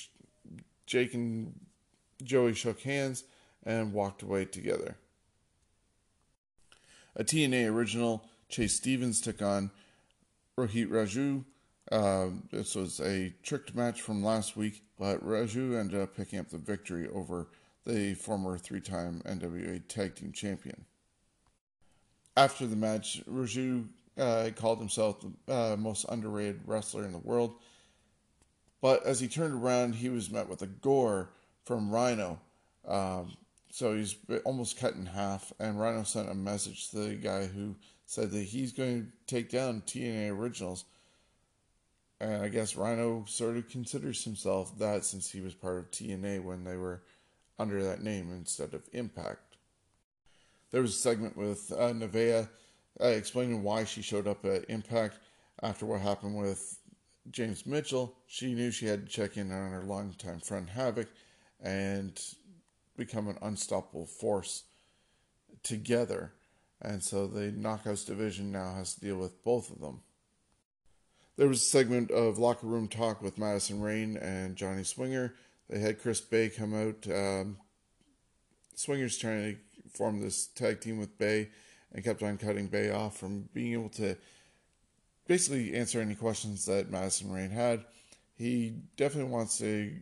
Jake 0.85 1.13
and 1.13 1.59
Joey 2.23 2.53
shook 2.53 2.81
hands 2.81 3.23
and 3.63 3.93
walked 3.93 4.21
away 4.21 4.45
together. 4.45 4.97
A 7.15 7.23
TNA 7.23 7.71
original, 7.71 8.25
Chase 8.49 8.75
Stevens 8.75 9.21
took 9.21 9.41
on 9.41 9.71
Rohit 10.57 10.89
Raju. 10.89 11.43
Uh, 11.91 12.27
this 12.51 12.75
was 12.75 12.99
a 13.01 13.33
tricked 13.43 13.75
match 13.75 14.01
from 14.01 14.23
last 14.23 14.55
week, 14.55 14.83
but 14.97 15.25
Raju 15.25 15.77
ended 15.79 15.99
up 15.99 16.15
picking 16.15 16.39
up 16.39 16.49
the 16.49 16.57
victory 16.57 17.07
over 17.09 17.47
the 17.85 18.13
former 18.15 18.57
three 18.57 18.81
time 18.81 19.21
NWA 19.25 19.81
Tag 19.87 20.15
Team 20.15 20.31
Champion. 20.31 20.85
After 22.37 22.65
the 22.65 22.75
match, 22.75 23.21
Raju 23.29 23.87
uh, 24.17 24.49
called 24.55 24.79
himself 24.79 25.23
the 25.47 25.53
uh, 25.53 25.75
most 25.77 26.05
underrated 26.09 26.61
wrestler 26.65 27.03
in 27.05 27.11
the 27.11 27.17
world, 27.17 27.55
but 28.81 29.05
as 29.05 29.19
he 29.19 29.27
turned 29.27 29.53
around, 29.53 29.95
he 29.95 30.09
was 30.09 30.31
met 30.31 30.49
with 30.49 30.61
a 30.61 30.67
gore 30.67 31.29
from 31.65 31.91
Rhino. 31.91 32.39
Um, 32.87 33.37
so 33.69 33.95
he's 33.95 34.15
almost 34.43 34.79
cut 34.79 34.95
in 34.95 35.05
half, 35.05 35.53
and 35.59 35.79
Rhino 35.79 36.03
sent 36.03 36.29
a 36.29 36.35
message 36.35 36.89
to 36.89 36.97
the 36.97 37.15
guy 37.15 37.45
who 37.45 37.75
said 38.05 38.31
that 38.31 38.43
he's 38.43 38.73
going 38.73 39.05
to 39.05 39.33
take 39.33 39.49
down 39.49 39.83
TNA 39.85 40.31
Originals. 40.31 40.83
And 42.19 42.43
I 42.43 42.49
guess 42.49 42.75
Rhino 42.75 43.23
sort 43.27 43.57
of 43.57 43.69
considers 43.69 44.23
himself 44.23 44.77
that 44.79 45.05
since 45.05 45.31
he 45.31 45.41
was 45.41 45.53
part 45.53 45.79
of 45.79 45.91
TNA 45.91 46.43
when 46.43 46.63
they 46.63 46.75
were 46.75 47.01
under 47.61 47.83
that 47.83 48.01
name 48.01 48.31
instead 48.31 48.73
of 48.73 48.89
Impact. 48.91 49.57
There 50.71 50.81
was 50.81 50.91
a 50.91 50.99
segment 50.99 51.37
with 51.37 51.71
uh, 51.71 51.93
Nevaeh 51.93 52.49
uh, 52.99 53.05
explaining 53.05 53.61
why 53.61 53.83
she 53.83 54.01
showed 54.01 54.27
up 54.27 54.43
at 54.45 54.69
Impact 54.69 55.19
after 55.61 55.85
what 55.85 56.01
happened 56.01 56.37
with 56.37 56.79
James 57.29 57.65
Mitchell. 57.65 58.15
She 58.25 58.53
knew 58.53 58.71
she 58.71 58.87
had 58.87 59.05
to 59.05 59.11
check 59.11 59.37
in 59.37 59.51
on 59.51 59.71
her 59.71 59.83
longtime 59.83 60.39
friend 60.39 60.69
Havoc 60.69 61.07
and 61.61 62.19
become 62.97 63.27
an 63.27 63.37
unstoppable 63.41 64.07
force 64.07 64.63
together. 65.61 66.33
And 66.81 67.03
so 67.03 67.27
the 67.27 67.51
Knockouts 67.51 68.07
division 68.07 68.51
now 68.51 68.73
has 68.73 68.95
to 68.95 69.01
deal 69.01 69.17
with 69.17 69.43
both 69.43 69.69
of 69.69 69.81
them. 69.81 70.01
There 71.37 71.47
was 71.47 71.61
a 71.61 71.65
segment 71.65 72.11
of 72.11 72.39
locker 72.39 72.67
room 72.67 72.87
talk 72.87 73.21
with 73.21 73.37
Madison 73.37 73.81
Rayne 73.81 74.17
and 74.17 74.55
Johnny 74.55 74.83
Swinger. 74.83 75.35
They 75.71 75.79
had 75.79 76.01
Chris 76.01 76.19
Bey 76.19 76.49
come 76.49 76.73
out. 76.75 77.07
Um, 77.09 77.57
Swinger's 78.75 79.17
trying 79.17 79.55
to 79.55 79.89
form 79.89 80.19
this 80.19 80.47
tag 80.47 80.81
team 80.81 80.97
with 80.97 81.17
Bey 81.17 81.49
and 81.93 82.03
kept 82.03 82.21
on 82.21 82.37
cutting 82.37 82.67
Bey 82.67 82.91
off 82.91 83.17
from 83.17 83.49
being 83.53 83.73
able 83.73 83.89
to 83.89 84.17
basically 85.27 85.73
answer 85.75 86.01
any 86.01 86.15
questions 86.15 86.65
that 86.65 86.91
Madison 86.91 87.31
Rayne 87.31 87.51
had. 87.51 87.85
He 88.37 88.75
definitely 88.97 89.31
wants 89.31 89.61
a 89.63 89.93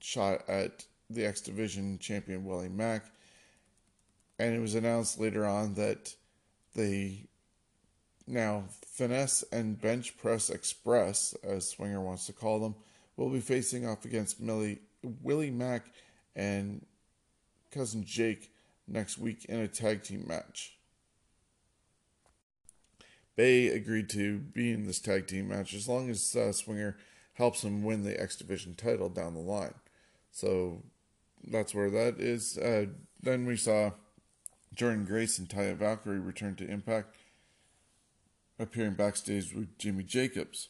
shot 0.00 0.48
at 0.48 0.84
the 1.08 1.24
X 1.24 1.40
Division 1.40 1.98
champion 2.00 2.44
Willie 2.44 2.68
Mack. 2.68 3.04
And 4.40 4.54
it 4.54 4.60
was 4.60 4.74
announced 4.74 5.20
later 5.20 5.46
on 5.46 5.74
that 5.74 6.14
the 6.74 7.18
now 8.26 8.64
Finesse 8.86 9.44
and 9.52 9.80
Bench 9.80 10.16
Press 10.16 10.50
Express, 10.50 11.34
as 11.44 11.68
Swinger 11.68 12.00
wants 12.00 12.26
to 12.26 12.32
call 12.32 12.58
them, 12.58 12.74
will 13.16 13.30
be 13.30 13.40
facing 13.40 13.86
off 13.86 14.04
against 14.04 14.40
Millie, 14.40 14.80
Willie 15.02 15.50
Mack 15.50 15.86
and 16.34 16.84
cousin 17.70 18.04
Jake 18.04 18.50
next 18.86 19.18
week 19.18 19.44
in 19.46 19.58
a 19.60 19.68
tag 19.68 20.02
team 20.02 20.24
match. 20.26 20.76
Bey 23.34 23.68
agreed 23.68 24.10
to 24.10 24.38
be 24.38 24.72
in 24.72 24.86
this 24.86 24.98
tag 24.98 25.26
team 25.26 25.48
match 25.48 25.72
as 25.74 25.88
long 25.88 26.10
as 26.10 26.36
uh, 26.36 26.52
Swinger 26.52 26.96
helps 27.34 27.64
him 27.64 27.82
win 27.82 28.02
the 28.02 28.20
X 28.20 28.36
Division 28.36 28.74
title 28.74 29.08
down 29.08 29.34
the 29.34 29.40
line. 29.40 29.74
So 30.30 30.82
that's 31.46 31.74
where 31.74 31.90
that 31.90 32.20
is. 32.20 32.58
Uh, 32.58 32.86
then 33.22 33.46
we 33.46 33.56
saw 33.56 33.92
Jordynne 34.74 35.06
Grace 35.06 35.38
and 35.38 35.48
Taya 35.48 35.76
Valkyrie 35.76 36.18
return 36.18 36.56
to 36.56 36.68
Impact, 36.68 37.14
appearing 38.58 38.94
backstage 38.94 39.54
with 39.54 39.78
Jimmy 39.78 40.04
Jacobs. 40.04 40.68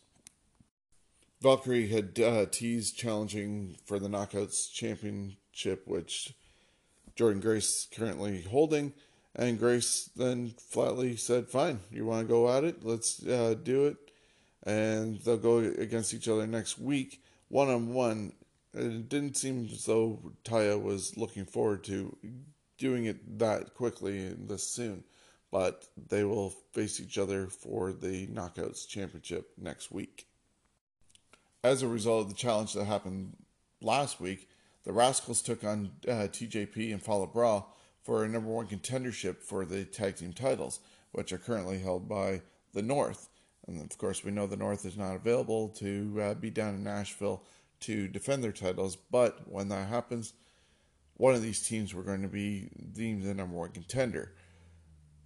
Valkyrie 1.43 1.89
had 1.89 2.21
uh, 2.21 2.47
teased 2.47 2.97
challenging 2.97 3.77
for 3.85 3.99
the 3.99 4.07
Knockouts 4.07 4.73
Championship, 4.73 5.89
which 5.89 6.35
Jordynne 7.17 7.43
Grace 7.43 7.89
currently 7.93 8.43
holding. 8.43 8.93
And 9.35 9.59
Grace 9.59 10.09
then 10.15 10.55
flatly 10.71 11.17
said, 11.17 11.49
Fine, 11.49 11.81
you 11.91 12.07
want 12.07 12.29
to 12.29 12.33
go 12.33 12.49
at 12.49 12.63
it? 12.63 12.85
Let's 12.85 13.27
uh, 13.27 13.57
do 13.61 13.87
it. 13.87 13.97
And 14.63 15.19
they'll 15.19 15.37
go 15.37 15.59
against 15.59 16.15
each 16.15 16.29
other 16.29 16.47
next 16.47 16.79
week, 16.79 17.21
one 17.49 17.69
on 17.69 17.93
one. 17.93 18.35
It 18.73 19.09
didn't 19.09 19.37
seem 19.37 19.69
as 19.73 19.85
though 19.85 20.21
Taya 20.45 20.81
was 20.81 21.17
looking 21.17 21.45
forward 21.45 21.83
to 21.85 22.17
doing 22.79 23.07
it 23.07 23.41
that 23.41 23.75
quickly 23.75 24.27
and 24.27 24.49
this 24.49 24.63
soon. 24.63 25.03
But 25.51 25.87
they 26.09 26.23
will 26.23 26.51
face 26.73 27.01
each 27.01 27.19
other 27.19 27.49
for 27.49 27.93
the 27.93 28.29
Knockouts 28.29 28.87
Championship 28.87 29.51
next 29.59 29.91
week. 29.91 30.29
As 31.65 31.83
a 31.83 31.89
result 31.89 32.23
of 32.23 32.29
the 32.29 32.35
challenge 32.35 32.73
that 32.73 32.87
happened 32.87 33.37
last 33.81 34.21
week, 34.21 34.49
the 34.85 34.93
Rascals 34.93 35.43
took 35.43 35.63
on 35.63 35.93
uh, 36.09 36.27
TJP 36.27 36.93
and 36.93 37.01
Fallah 37.01 37.29
Bahh 37.29 37.65
for 38.03 38.25
a 38.25 38.29
number 38.29 38.51
one 38.51 38.67
contendership 38.67 39.37
for 39.39 39.65
the 39.65 39.85
tag 39.85 40.17
team 40.17 40.33
titles, 40.33 40.81
which 41.13 41.33
are 41.33 41.39
currently 41.39 41.79
held 41.79 42.09
by 42.09 42.43
the 42.73 42.83
North. 42.83 43.29
And 43.69 43.81
of 43.81 43.97
course, 43.97 44.25
we 44.25 44.33
know 44.33 44.49
the 44.49 44.57
North 44.57 44.85
is 44.85 44.97
not 44.97 45.15
available 45.15 45.69
to 45.79 46.21
uh, 46.21 46.35
be 46.35 46.51
down 46.51 46.75
in 46.75 46.83
Nashville 46.83 47.45
to 47.81 48.09
defend 48.09 48.43
their 48.43 48.51
titles, 48.51 48.97
but 48.97 49.49
when 49.49 49.69
that 49.69 49.89
happens, 49.89 50.33
one 51.15 51.35
of 51.37 51.43
these 51.43 51.63
teams 51.63 51.95
were 51.95 52.03
going 52.03 52.23
to 52.23 52.29
be 52.29 52.71
deemed 52.93 53.23
the 53.23 53.35
number 53.35 53.57
one 53.57 53.71
contender. 53.71 54.33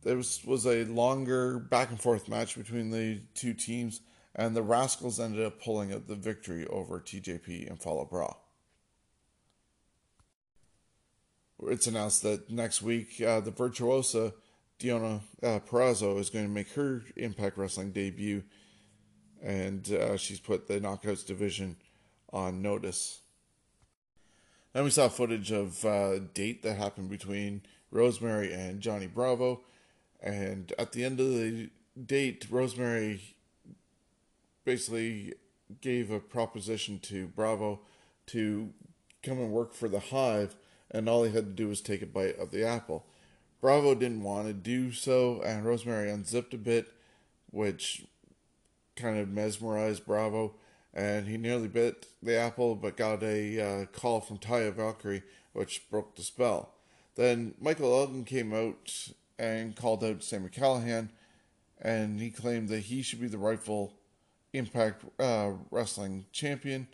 There 0.03 0.19
was, 0.19 0.45
was 0.45 0.67
a 0.67 0.85
longer 0.85 1.59
back 1.59 1.89
and 1.89 2.01
forth 2.01 2.29
match 2.29 2.57
between 2.59 2.91
the 2.91 3.23
two 3.35 3.55
teams, 3.55 4.03
and 4.37 4.55
the 4.55 4.63
Rascals 4.63 5.19
ended 5.19 5.45
up 5.45 5.61
pulling 5.61 5.93
out 5.93 6.07
the 6.07 6.15
victory 6.15 6.67
over 6.67 7.01
TJP 7.01 7.69
and 7.69 7.81
Fallah 7.81 8.07
Bahh. 8.07 8.37
it's 11.69 11.87
announced 11.87 12.23
that 12.23 12.51
next 12.51 12.83
week 12.83 13.21
uh, 13.21 13.41
the 13.41 13.51
virtuosa 13.51 14.35
Deonna 14.79 15.21
uh, 15.43 15.59
Purrazzo 15.61 16.19
is 16.19 16.29
going 16.29 16.45
to 16.45 16.51
make 16.51 16.71
her 16.73 17.03
Impact 17.17 17.57
Wrestling 17.57 17.93
debut, 17.93 18.43
and 19.43 19.91
uh, 19.91 20.19
she's 20.19 20.39
put 20.39 20.69
the 20.69 20.79
Knockouts 20.79 21.25
division 21.27 21.77
on 22.31 22.61
notice. 22.61 23.21
Then 24.75 24.85
we 24.85 24.91
saw 24.91 25.09
footage 25.09 25.51
of 25.51 25.83
a 25.87 26.21
date 26.21 26.63
that 26.63 26.77
happened 26.77 27.09
between 27.09 27.63
Rosemary 27.91 28.53
and 28.53 28.83
Johnny 28.83 29.07
Bravo, 29.07 29.63
and 30.21 30.75
at 30.79 30.93
the 30.93 31.05
end 31.05 31.21
of 31.21 31.29
the 31.31 31.71
date, 32.05 32.47
Rosemary 32.51 33.36
basically 34.67 35.33
gave 35.81 36.11
a 36.11 36.21
proposition 36.21 36.99
to 36.99 37.29
Bravo 37.29 37.81
to 38.27 38.75
come 39.23 39.39
and 39.39 39.51
work 39.51 39.73
for 39.73 39.89
the 39.89 40.01
Hive, 40.01 40.57
and 40.91 41.09
all 41.09 41.25
he 41.25 41.33
had 41.33 41.47
to 41.47 41.53
do 41.53 41.69
was 41.69 41.81
take 41.81 42.03
a 42.03 42.07
bite 42.07 42.39
of 42.39 42.51
the 42.51 42.67
apple. 42.67 43.07
Bravo 43.63 43.95
didn't 43.95 44.23
want 44.23 44.49
to 44.49 44.53
do 44.53 44.93
so, 44.93 45.41
and 45.41 45.65
Rosemary 45.65 46.11
unzipped 46.11 46.53
a 46.53 46.59
bit, 46.59 46.93
which 47.51 48.05
kind 48.97 49.19
of 49.19 49.31
mesmerized 49.31 50.05
Bravo, 50.05 50.55
and 50.93 51.27
he 51.27 51.37
nearly 51.37 51.69
bit 51.69 52.07
the 52.23 52.37
apple, 52.37 52.75
but 52.75 52.97
got 52.97 53.23
a 53.23 53.61
uh, 53.61 53.87
call 53.87 54.21
from 54.21 54.39
Taya 54.39 54.73
Valkyrie, 54.73 55.23
which 55.53 55.89
broke 55.91 56.17
the 56.17 56.23
spell. 56.23 56.75
Then 57.15 57.55
Michael 57.61 57.99
Elgin 57.99 58.25
came 58.25 58.53
out 58.53 59.13
and 59.39 59.75
called 59.75 60.05
out 60.05 60.23
Sami 60.23 60.49
Callihan, 60.49 61.11
and 61.81 62.21
he 62.21 62.31
claimed 62.31 62.69
that 62.69 62.81
he 62.81 63.03
should 63.03 63.21
be 63.21 63.29
the 63.29 63.39
rightful 63.39 63.95
Impact 64.57 65.05
uh, 65.21 65.53
Wrestling 65.71 66.27
champion, 66.33 66.89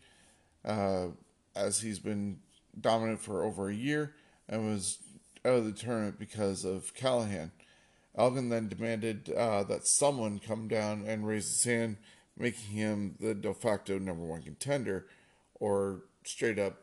uh, 0.64 1.08
as 1.54 1.80
he's 1.80 1.98
been 1.98 2.38
dominant 2.80 3.20
for 3.20 3.44
over 3.44 3.68
a 3.68 3.74
year 3.74 4.14
and 4.48 4.66
was 4.66 4.98
out 5.44 5.54
of 5.54 5.64
the 5.64 5.72
tournament 5.72 6.18
because 6.18 6.64
of 6.64 6.94
Callihan. 6.94 7.50
Elgin 8.16 8.50
then 8.50 8.68
demanded 8.68 9.30
uh, 9.30 9.62
that 9.64 9.86
someone 9.86 10.38
come 10.38 10.68
down 10.68 11.04
and 11.06 11.26
raise 11.26 11.48
his 11.48 11.64
hand, 11.64 11.96
making 12.36 12.74
him 12.74 13.14
the 13.18 13.34
de 13.34 13.54
facto 13.54 13.98
number 13.98 14.24
one 14.24 14.42
contender, 14.42 15.06
or 15.54 16.02
straight 16.24 16.58
up 16.58 16.82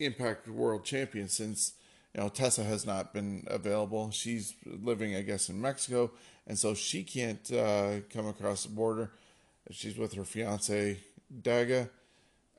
Impact 0.00 0.48
World 0.48 0.84
Champion 0.84 1.28
since 1.28 1.74
you 2.14 2.20
know 2.20 2.28
Tessa 2.28 2.64
has 2.64 2.86
not 2.86 3.12
been 3.12 3.44
available. 3.48 4.10
She's 4.10 4.54
living, 4.64 5.14
I 5.14 5.22
guess, 5.22 5.48
in 5.48 5.60
Mexico, 5.60 6.10
and 6.46 6.58
so 6.58 6.72
she 6.72 7.02
can't 7.02 7.52
uh, 7.52 8.00
come 8.10 8.26
across 8.26 8.62
the 8.62 8.70
border. 8.70 9.12
She's 9.70 9.98
with 9.98 10.14
her 10.14 10.24
fiance 10.24 10.98
Daga, 11.42 11.90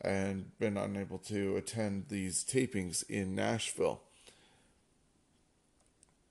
and 0.01 0.57
been 0.59 0.77
unable 0.77 1.17
to 1.17 1.57
attend 1.57 2.05
these 2.09 2.43
tapings 2.43 3.03
in 3.09 3.35
Nashville. 3.35 4.01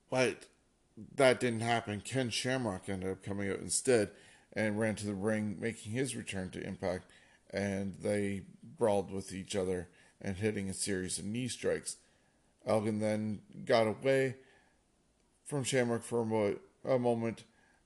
But 0.09 0.45
that 1.15 1.39
didn't 1.39 1.61
happen. 1.61 2.01
Ken 2.01 2.29
Shamrock 2.29 2.89
ended 2.89 3.11
up 3.11 3.23
coming 3.23 3.49
out 3.49 3.59
instead 3.59 4.09
and 4.53 4.79
ran 4.79 4.95
to 4.95 5.05
the 5.05 5.13
ring, 5.13 5.57
making 5.59 5.91
his 5.91 6.15
return 6.15 6.49
to 6.51 6.65
Impact, 6.65 7.05
and 7.51 7.95
they 8.01 8.41
brawled 8.77 9.11
with 9.11 9.33
each 9.33 9.55
other 9.55 9.87
and 10.21 10.37
hitting 10.37 10.69
a 10.69 10.73
series 10.73 11.19
of 11.19 11.25
knee 11.25 11.47
strikes. 11.47 11.97
Elgin 12.65 12.99
then 12.99 13.41
got 13.65 13.87
away 13.87 14.35
from 15.45 15.63
Shamrock 15.63 16.03
for 16.03 16.21
a, 16.21 16.25
mo- 16.25 16.59
a 16.83 16.99
moment 16.99 17.43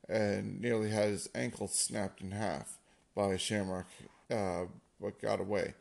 and 0.10 0.60
nearly 0.62 0.90
had 0.90 1.10
his 1.10 1.30
ankle 1.36 1.68
snapped 1.68 2.22
in 2.22 2.32
half 2.32 2.78
by 3.16 3.38
Shamrock, 3.38 3.88
uh, 4.32 4.64
but 5.00 5.22
got 5.22 5.40
away. 5.40 5.74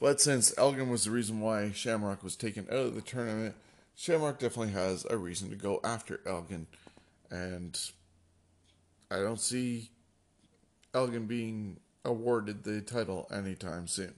But 0.00 0.20
since 0.20 0.56
Elgin 0.58 0.90
was 0.90 1.04
the 1.04 1.10
reason 1.10 1.40
why 1.40 1.72
Shamrock 1.72 2.22
was 2.22 2.36
taken 2.36 2.66
out 2.70 2.78
of 2.78 2.94
the 2.94 3.00
tournament, 3.00 3.54
Shamrock 3.94 4.38
definitely 4.38 4.74
has 4.74 5.06
a 5.08 5.16
reason 5.16 5.48
to 5.50 5.56
go 5.56 5.80
after 5.82 6.20
Elgin. 6.26 6.66
And 7.30 7.78
I 9.10 9.16
don't 9.16 9.40
see 9.40 9.90
Elgin 10.92 11.26
being 11.26 11.80
awarded 12.04 12.62
the 12.62 12.82
title 12.82 13.26
anytime 13.32 13.88
soon. 13.88 14.14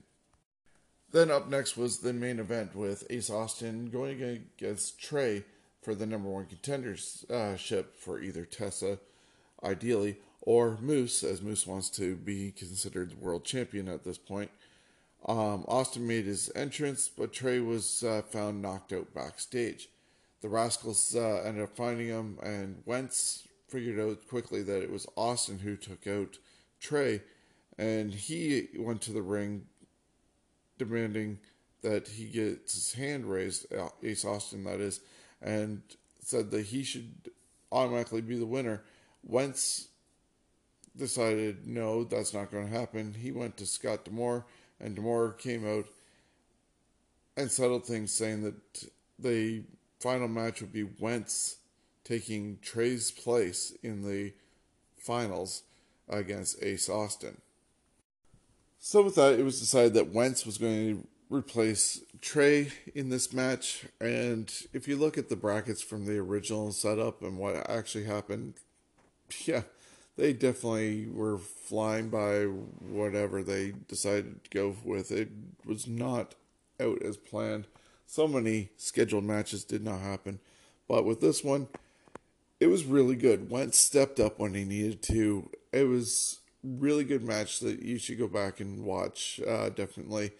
Then 1.11 1.31
up 1.31 1.49
next 1.49 1.75
was 1.75 1.99
the 1.99 2.13
main 2.13 2.39
event 2.39 2.75
with 2.75 3.07
Ace 3.09 3.29
Austin 3.29 3.89
going 3.89 4.21
against 4.21 4.99
Trey 4.99 5.43
for 5.81 5.95
the 5.95 6.05
number 6.05 6.29
one 6.29 6.45
contendership 6.45 7.85
for 7.95 8.21
either 8.21 8.45
Tessa, 8.45 8.99
ideally, 9.63 10.17
or 10.49 10.79
Moose, 10.81 11.23
as 11.23 11.43
Moose 11.43 11.67
wants 11.67 11.91
to 11.91 12.15
be 12.15 12.49
considered 12.49 13.11
the 13.11 13.23
world 13.23 13.45
champion 13.45 13.87
at 13.87 14.03
this 14.03 14.17
point. 14.17 14.49
Um, 15.27 15.63
Austin 15.67 16.07
made 16.07 16.25
his 16.25 16.51
entrance, 16.55 17.07
but 17.07 17.31
Trey 17.31 17.59
was 17.59 18.03
uh, 18.03 18.23
found 18.23 18.59
knocked 18.59 18.91
out 18.91 19.13
backstage. 19.13 19.89
The 20.41 20.49
Rascals 20.49 21.15
uh, 21.15 21.43
ended 21.45 21.65
up 21.65 21.75
finding 21.75 22.07
him, 22.07 22.39
and 22.41 22.81
Wentz 22.87 23.47
figured 23.67 23.99
out 23.99 24.27
quickly 24.27 24.63
that 24.63 24.81
it 24.81 24.91
was 24.91 25.05
Austin 25.15 25.59
who 25.59 25.75
took 25.75 26.07
out 26.07 26.39
Trey, 26.79 27.21
and 27.77 28.11
he 28.11 28.69
went 28.75 29.03
to 29.03 29.13
the 29.13 29.21
ring 29.21 29.67
demanding 30.79 31.37
that 31.83 32.07
he 32.07 32.25
gets 32.25 32.73
his 32.73 32.93
hand 32.93 33.27
raised, 33.27 33.71
uh, 33.71 33.89
Ace 34.01 34.25
Austin, 34.25 34.63
that 34.63 34.79
is, 34.79 34.99
and 35.43 35.83
said 36.23 36.49
that 36.49 36.65
he 36.65 36.81
should 36.81 37.29
automatically 37.71 38.21
be 38.21 38.39
the 38.39 38.47
winner. 38.47 38.81
Wentz 39.23 39.89
decided 40.99 41.65
no, 41.65 42.03
that's 42.03 42.33
not 42.33 42.51
going 42.51 42.67
to 42.67 42.77
happen. 42.77 43.15
He 43.19 43.31
went 43.31 43.57
to 43.57 43.65
Scott 43.65 44.05
D'Amore, 44.05 44.45
and 44.79 44.95
D'Amore 44.95 45.33
came 45.33 45.67
out 45.67 45.85
and 47.35 47.49
settled 47.49 47.85
things, 47.85 48.11
saying 48.11 48.43
that 48.43 48.89
the 49.17 49.63
final 49.99 50.27
match 50.27 50.61
would 50.61 50.73
be 50.73 50.83
Wentz 50.83 51.57
taking 52.03 52.57
Trey's 52.61 53.11
place 53.11 53.73
in 53.83 54.07
the 54.07 54.33
finals 54.97 55.63
against 56.07 56.61
Ace 56.63 56.89
Austin. 56.89 57.41
So 58.79 59.03
with 59.03 59.15
that, 59.15 59.39
it 59.39 59.43
was 59.43 59.59
decided 59.59 59.93
that 59.95 60.13
Wentz 60.13 60.45
was 60.45 60.57
going 60.57 60.95
to 60.95 61.07
replace 61.29 62.01
Trey 62.21 62.71
in 62.95 63.09
this 63.09 63.33
match. 63.33 63.85
And 63.99 64.51
if 64.73 64.87
you 64.87 64.97
look 64.97 65.17
at 65.17 65.29
the 65.29 65.35
brackets 65.35 65.81
from 65.81 66.05
the 66.05 66.17
original 66.17 66.71
setup 66.71 67.21
and 67.21 67.37
what 67.37 67.69
actually 67.69 68.05
happened, 68.05 68.55
yeah, 69.45 69.63
they 70.19 70.33
definitely 70.33 71.07
were 71.07 71.37
flying 71.37 72.09
by 72.09 72.41
whatever 72.43 73.41
they 73.41 73.73
decided 73.87 74.43
to 74.43 74.49
go 74.49 74.75
with. 74.83 75.11
It 75.11 75.29
was 75.65 75.87
not 75.87 76.35
out 76.79 77.01
as 77.01 77.17
planned. 77.17 77.67
So 78.05 78.27
many 78.27 78.69
scheduled 78.75 79.23
matches 79.23 79.63
did 79.63 79.83
not 79.83 80.01
happen. 80.01 80.39
But 80.87 81.05
with 81.05 81.21
this 81.21 81.43
one, 81.43 81.67
it 82.59 82.67
was 82.67 82.83
really 82.83 83.15
good. 83.15 83.49
Wentz 83.49 83.77
stepped 83.77 84.19
up 84.19 84.39
when 84.39 84.53
he 84.53 84.65
needed 84.65 85.01
to. 85.03 85.49
It 85.71 85.87
was 85.87 86.39
really 86.63 87.05
good 87.05 87.23
match 87.23 87.59
that 87.59 87.81
you 87.81 87.97
should 87.97 88.19
go 88.19 88.27
back 88.27 88.59
and 88.59 88.83
watch. 88.83 89.39
Uh, 89.47 89.69
definitely. 89.69 90.31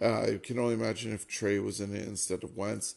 Uh, 0.00 0.20
I 0.20 0.40
can 0.42 0.58
only 0.58 0.74
imagine 0.74 1.12
if 1.12 1.26
Trey 1.26 1.58
was 1.58 1.80
in 1.80 1.94
it 1.94 2.06
instead 2.06 2.44
of 2.44 2.56
Wentz. 2.56 2.94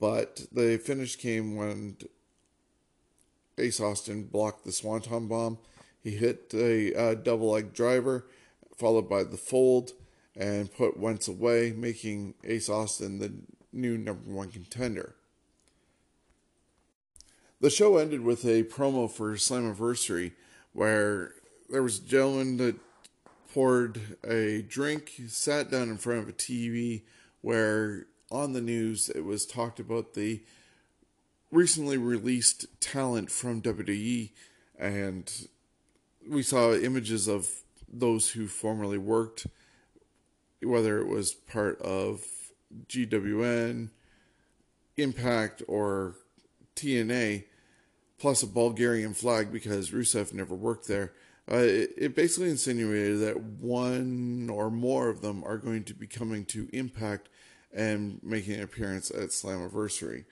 But 0.00 0.46
the 0.52 0.76
finish 0.78 1.16
came 1.16 1.56
when 1.56 1.96
Ace 3.56 3.80
Austin 3.80 4.24
blocked 4.24 4.64
the 4.64 4.72
Swanton 4.72 5.28
bomb. 5.28 5.58
He 6.02 6.12
hit 6.12 6.52
a 6.54 6.94
uh, 6.94 7.14
double 7.14 7.50
leg 7.50 7.72
driver, 7.72 8.26
followed 8.76 9.08
by 9.08 9.24
the 9.24 9.36
fold, 9.36 9.92
and 10.36 10.72
put 10.72 10.98
Wentz 10.98 11.28
away, 11.28 11.72
making 11.76 12.34
Ace 12.44 12.68
Austin 12.68 13.18
the 13.18 13.32
new 13.72 13.98
number 13.98 14.30
one 14.30 14.50
contender. 14.50 15.14
The 17.60 17.70
show 17.70 17.96
ended 17.96 18.20
with 18.20 18.44
a 18.44 18.62
promo 18.62 19.10
for 19.10 19.32
Slammiversary 19.34 20.32
where 20.72 21.32
there 21.68 21.82
was 21.82 21.98
a 21.98 22.02
gentleman 22.02 22.56
that 22.58 22.76
poured 23.52 24.00
a 24.24 24.62
drink, 24.62 25.20
sat 25.26 25.70
down 25.70 25.88
in 25.88 25.96
front 25.96 26.20
of 26.20 26.28
a 26.28 26.32
TV 26.32 27.02
where 27.40 28.06
on 28.30 28.52
the 28.52 28.60
news 28.60 29.08
it 29.08 29.24
was 29.24 29.44
talked 29.46 29.80
about 29.80 30.14
the 30.14 30.42
recently 31.50 31.96
released 31.96 32.66
talent 32.80 33.30
from 33.30 33.62
WWE 33.62 34.30
and 34.78 35.48
we 36.28 36.42
saw 36.42 36.74
images 36.74 37.28
of 37.28 37.48
those 37.90 38.30
who 38.30 38.46
formerly 38.46 38.98
worked 38.98 39.46
whether 40.62 40.98
it 40.98 41.06
was 41.06 41.32
part 41.32 41.80
of 41.80 42.24
GWN, 42.86 43.90
Impact 44.96 45.62
or 45.68 46.16
TNA 46.74 47.44
plus 48.18 48.42
a 48.42 48.46
Bulgarian 48.46 49.14
flag 49.14 49.52
because 49.52 49.90
Rusev 49.90 50.32
never 50.32 50.54
worked 50.54 50.88
there. 50.88 51.12
Uh, 51.50 51.58
it, 51.58 51.90
it, 51.96 52.16
basically 52.16 52.50
insinuated 52.50 53.20
that 53.20 53.40
one 53.40 54.50
or 54.50 54.70
more 54.70 55.08
of 55.08 55.22
them 55.22 55.42
are 55.44 55.56
going 55.56 55.84
to 55.84 55.94
be 55.94 56.06
coming 56.06 56.44
to 56.44 56.68
Impact 56.72 57.28
and 57.72 58.20
making 58.22 58.54
an 58.54 58.62
appearance 58.62 59.10
at 59.10 59.30
Slammiversary. 59.30 60.24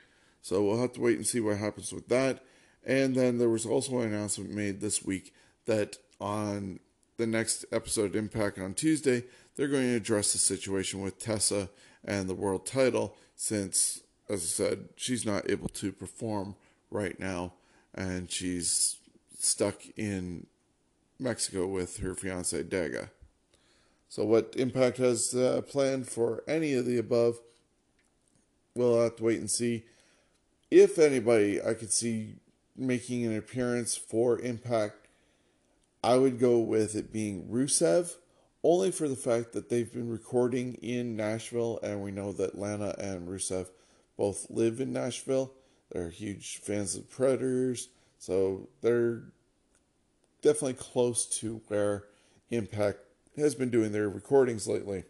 So 0.43 0.63
we'll 0.63 0.81
have 0.81 0.93
to 0.95 1.01
wait 1.01 1.17
and 1.17 1.27
see 1.27 1.41
what 1.41 1.59
happens 1.59 1.93
with 1.93 2.09
that. 2.09 2.45
And 2.85 3.15
then 3.15 3.39
there 3.39 3.49
was 3.49 3.65
also 3.65 4.01
an 4.01 4.13
announcement 4.13 4.51
made 4.51 4.81
this 4.81 5.05
week 5.05 5.33
that 5.67 5.99
on 6.21 6.81
the 7.17 7.27
next 7.27 7.65
episode 7.73 8.07
of 8.07 8.17
Impact 8.17 8.59
on 8.59 8.75
Tuesday, 8.75 9.25
they're 9.57 9.69
going 9.69 9.91
to 9.91 9.97
address 9.97 10.33
the 10.33 10.39
situation 10.39 11.01
with 11.01 11.19
Tessa 11.19 11.69
and 12.05 12.29
the 12.29 12.35
world 12.35 12.67
title 12.67 13.17
since, 13.35 14.03
as 14.29 14.43
I 14.43 14.47
said, 14.47 14.89
she's 14.97 15.27
not 15.27 15.51
able 15.51 15.69
to 15.69 15.93
perform 15.93 16.57
right 16.91 17.19
now 17.19 17.53
and 17.95 18.31
she's 18.31 18.97
stuck 19.39 19.83
in 19.97 20.47
Mexico 21.19 21.67
with 21.67 21.99
her 21.99 22.15
fiance 22.15 22.63
Daga. 22.63 23.11
So, 24.09 24.25
what 24.25 24.55
Impact 24.57 24.99
has 24.99 25.35
uh, 25.35 25.63
planned 25.63 26.09
for 26.09 26.45
any 26.47 26.75
of 26.75 26.87
the 26.87 26.99
above, 26.99 27.41
we'll 28.75 29.03
have 29.03 29.17
to 29.17 29.25
wait 29.25 29.41
and 29.41 29.51
see. 29.51 29.85
If 30.71 30.99
anybody 30.99 31.61
I 31.63 31.75
could 31.75 31.93
see 31.93 32.37
making 32.77 33.25
an 33.25 33.37
appearance 33.37 33.97
for 33.97 34.39
Impact, 34.39 35.06
I 36.07 36.19
would 36.19 36.39
go 36.39 36.61
with 36.61 36.95
it 36.95 37.13
being 37.13 37.49
Rusev, 37.51 38.15
only 38.63 38.93
for 38.93 39.09
the 39.09 39.17
fact 39.17 39.53
that 39.55 39.69
they've 39.69 39.93
been 39.93 40.09
recording 40.09 40.75
in 40.75 41.17
Nashville, 41.17 41.81
and 41.83 42.01
we 42.01 42.13
know 42.13 42.31
that 42.31 42.57
Lana 42.57 42.95
and 42.97 43.27
Rusev 43.27 43.71
both 44.17 44.49
live 44.49 44.81
in 44.81 44.93
Nashville. 44.93 45.53
They're 45.91 46.11
huge 46.11 46.59
fans 46.59 46.95
of 46.95 47.11
Predators, 47.11 47.89
so 48.21 48.69
they're 48.83 49.25
definitely 50.43 50.75
close 50.75 51.27
to 51.41 51.61
where 51.67 52.05
Impact 52.51 53.01
has 53.37 53.57
been 53.57 53.71
doing 53.71 53.91
their 53.91 54.09
recordings 54.09 54.69
lately. 54.69 55.03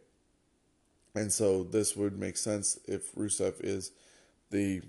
And 1.15 1.31
so 1.31 1.63
this 1.63 1.95
would 1.95 2.19
make 2.19 2.39
sense 2.39 2.81
if 2.87 3.15
Rusev 3.15 3.63
is 3.63 3.91
the 4.51 4.81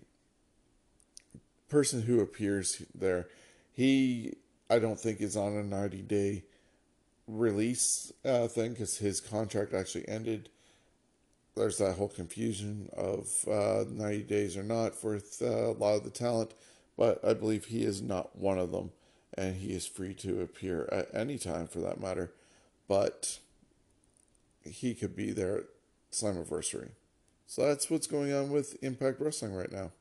person 1.68 2.04
who 2.04 2.22
appears 2.22 2.82
there. 2.96 3.28
He, 3.74 4.36
I 4.70 4.80
don't 4.80 5.00
think, 5.00 5.22
is 5.22 5.38
on 5.38 5.56
a 5.56 5.64
90 5.64 6.02
day 6.04 6.44
release 7.28 8.12
uh, 8.26 8.48
thing 8.48 8.72
because 8.72 8.98
his 8.98 9.20
contract 9.22 9.74
actually 9.74 10.08
ended. 10.08 10.50
There's 11.56 11.78
that 11.80 11.98
whole 11.98 12.10
confusion 12.10 12.90
of 12.96 13.28
uh, 13.50 13.86
90 13.90 14.24
days 14.24 14.56
or 14.58 14.64
not 14.64 14.96
for 14.96 15.16
uh, 15.16 15.46
a 15.46 15.74
lot 15.74 15.96
of 15.96 16.04
the 16.04 16.10
talent, 16.10 16.54
but 16.98 17.24
I 17.26 17.34
believe 17.34 17.66
he 17.66 17.84
is 17.84 18.02
not 18.02 18.36
one 18.38 18.60
of 18.60 18.72
them, 18.72 18.92
and 19.38 19.56
he 19.56 19.74
is 19.74 19.88
free 19.88 20.14
to 20.16 20.42
appear 20.42 20.88
at 20.92 21.10
any 21.14 21.38
time 21.38 21.68
for 21.68 21.80
that 21.80 22.00
matter. 22.00 22.32
But 22.88 23.40
he 24.64 24.94
could 24.94 25.16
be 25.16 25.32
there 25.32 25.58
at 25.58 25.64
Slammiversary. 26.12 26.90
So 27.48 27.66
that's 27.66 27.90
what's 27.90 28.08
going 28.08 28.34
on 28.34 28.50
with 28.50 28.82
Impact 28.84 29.20
Wrestling 29.20 29.54
right 29.54 29.72
now. 29.72 29.92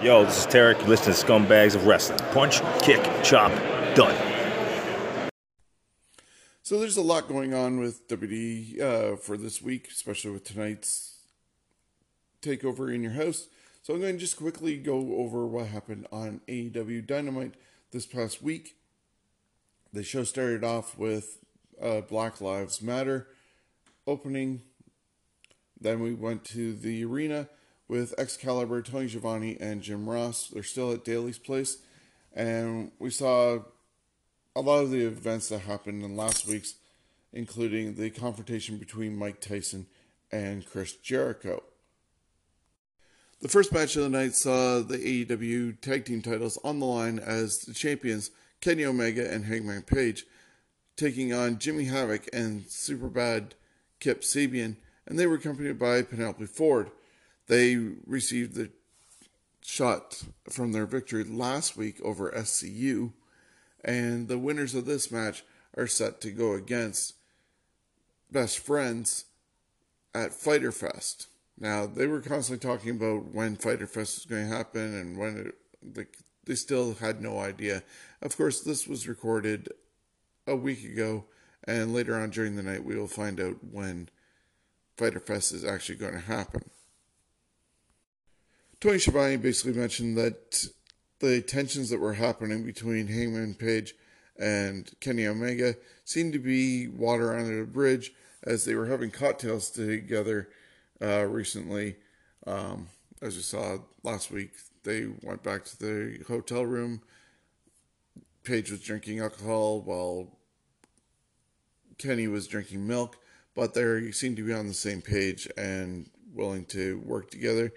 Yo, 0.00 0.24
this 0.24 0.38
is 0.38 0.46
Tarek. 0.46 0.80
You 0.80 0.86
listen 0.86 1.12
to 1.12 1.26
Scumbags 1.26 1.74
of 1.74 1.84
Wrestling. 1.86 2.20
Punch, 2.32 2.60
kick, 2.80 3.02
chop, 3.24 3.50
done. 3.96 4.16
So 6.62 6.78
there's 6.78 6.96
a 6.96 7.02
lot 7.02 7.26
going 7.26 7.54
on 7.54 7.80
with 7.80 8.06
WWE 8.06 8.80
uh, 8.80 9.16
for 9.16 9.36
this 9.36 9.60
week, 9.60 9.88
especially 9.90 10.30
with 10.30 10.44
tonight's 10.44 11.16
takeover 12.40 12.94
in 12.94 13.02
your 13.02 13.12
house. 13.12 13.48
So 13.82 13.94
I'm 13.94 14.00
going 14.00 14.14
to 14.14 14.20
just 14.20 14.36
quickly 14.36 14.76
go 14.76 15.16
over 15.16 15.44
what 15.44 15.66
happened 15.66 16.06
on 16.12 16.40
AEW 16.46 17.04
Dynamite 17.04 17.54
this 17.90 18.06
past 18.06 18.42
week. 18.42 18.76
The 19.92 20.02
show 20.02 20.24
started 20.24 20.64
off 20.64 20.98
with 20.98 21.38
uh, 21.80 22.02
Black 22.02 22.40
Lives 22.40 22.82
Matter 22.82 23.28
opening. 24.06 24.62
Then 25.80 26.00
we 26.00 26.12
went 26.12 26.44
to 26.46 26.74
the 26.74 27.04
arena 27.04 27.48
with 27.86 28.14
Excalibur, 28.18 28.82
Tony 28.82 29.08
Schiavone, 29.08 29.56
and 29.60 29.82
Jim 29.82 30.08
Ross. 30.08 30.48
They're 30.48 30.62
still 30.62 30.92
at 30.92 31.04
Daily's 31.04 31.38
Place. 31.38 31.78
And 32.34 32.92
we 32.98 33.10
saw 33.10 33.60
a 34.54 34.60
lot 34.60 34.82
of 34.82 34.90
the 34.90 35.06
events 35.06 35.48
that 35.48 35.60
happened 35.60 36.02
in 36.02 36.16
last 36.16 36.46
week's, 36.46 36.74
including 37.32 37.94
the 37.94 38.10
confrontation 38.10 38.76
between 38.76 39.16
Mike 39.16 39.40
Tyson 39.40 39.86
and 40.30 40.66
Chris 40.66 40.94
Jericho. 40.94 41.62
The 43.40 43.48
first 43.48 43.72
match 43.72 43.94
of 43.94 44.02
the 44.02 44.08
night 44.08 44.34
saw 44.34 44.80
the 44.80 44.98
AEW 44.98 45.80
tag 45.80 46.04
team 46.04 46.22
titles 46.22 46.58
on 46.64 46.80
the 46.80 46.86
line 46.86 47.20
as 47.20 47.60
the 47.60 47.72
champions 47.72 48.32
Kenny 48.60 48.84
Omega 48.84 49.32
and 49.32 49.44
Hangman 49.44 49.82
Page 49.82 50.26
taking 50.96 51.32
on 51.32 51.60
Jimmy 51.60 51.84
Havoc 51.84 52.28
and 52.32 52.64
Superbad 52.64 53.52
Kip 54.00 54.22
Sabian, 54.22 54.74
and 55.06 55.16
they 55.16 55.28
were 55.28 55.36
accompanied 55.36 55.78
by 55.78 56.02
Penelope 56.02 56.46
Ford. 56.46 56.90
They 57.46 57.76
received 57.76 58.56
the 58.56 58.70
shot 59.62 60.24
from 60.50 60.72
their 60.72 60.86
victory 60.86 61.22
last 61.22 61.76
week 61.76 62.00
over 62.02 62.32
SCU, 62.32 63.12
and 63.84 64.26
the 64.26 64.38
winners 64.38 64.74
of 64.74 64.84
this 64.84 65.12
match 65.12 65.44
are 65.76 65.86
set 65.86 66.20
to 66.22 66.32
go 66.32 66.54
against 66.54 67.14
Best 68.32 68.58
Friends 68.58 69.26
at 70.12 70.34
Fighter 70.34 70.72
Fest. 70.72 71.28
Now 71.60 71.86
they 71.86 72.06
were 72.06 72.20
constantly 72.20 72.66
talking 72.66 72.90
about 72.90 73.34
when 73.34 73.56
Fighter 73.56 73.86
Fest 73.86 74.16
was 74.16 74.26
going 74.26 74.48
to 74.48 74.56
happen 74.56 74.94
and 74.94 75.16
when 75.18 75.36
it, 75.38 75.96
like 75.96 76.18
they 76.44 76.54
still 76.54 76.94
had 76.94 77.20
no 77.20 77.38
idea. 77.38 77.82
Of 78.22 78.36
course, 78.36 78.60
this 78.60 78.86
was 78.86 79.08
recorded 79.08 79.68
a 80.46 80.56
week 80.56 80.84
ago, 80.84 81.24
and 81.64 81.92
later 81.92 82.16
on 82.16 82.30
during 82.30 82.56
the 82.56 82.62
night 82.62 82.84
we 82.84 82.96
will 82.96 83.08
find 83.08 83.40
out 83.40 83.56
when 83.70 84.08
Fighter 84.96 85.20
Fest 85.20 85.52
is 85.52 85.64
actually 85.64 85.96
going 85.96 86.14
to 86.14 86.20
happen. 86.20 86.70
Tony 88.80 88.98
Schiavone 88.98 89.36
basically 89.36 89.78
mentioned 89.78 90.16
that 90.16 90.68
the 91.18 91.42
tensions 91.42 91.90
that 91.90 91.98
were 91.98 92.14
happening 92.14 92.64
between 92.64 93.08
Hangman 93.08 93.54
Page 93.54 93.94
and 94.38 94.88
Kenny 95.00 95.26
Omega 95.26 95.74
seemed 96.04 96.32
to 96.32 96.38
be 96.38 96.86
water 96.86 97.36
under 97.36 97.60
the 97.60 97.66
bridge 97.66 98.12
as 98.44 98.64
they 98.64 98.76
were 98.76 98.86
having 98.86 99.10
cocktails 99.10 99.68
together 99.70 100.48
uh, 101.02 101.24
recently. 101.24 101.96
Um, 102.46 102.88
as 103.20 103.36
you 103.36 103.42
saw 103.42 103.78
last 104.02 104.30
week, 104.30 104.52
they 104.84 105.06
went 105.22 105.42
back 105.42 105.64
to 105.64 105.78
the 105.78 106.24
hotel 106.26 106.64
room. 106.64 107.02
Page 108.44 108.70
was 108.70 108.80
drinking 108.80 109.20
alcohol 109.20 109.80
while 109.80 110.38
Kenny 111.98 112.28
was 112.28 112.46
drinking 112.46 112.86
milk, 112.86 113.18
but 113.54 113.74
they 113.74 114.10
seem 114.12 114.36
to 114.36 114.46
be 114.46 114.52
on 114.52 114.68
the 114.68 114.74
same 114.74 115.02
page 115.02 115.48
and 115.56 116.08
willing 116.32 116.64
to 116.66 117.00
work 117.04 117.30
together. 117.30 117.72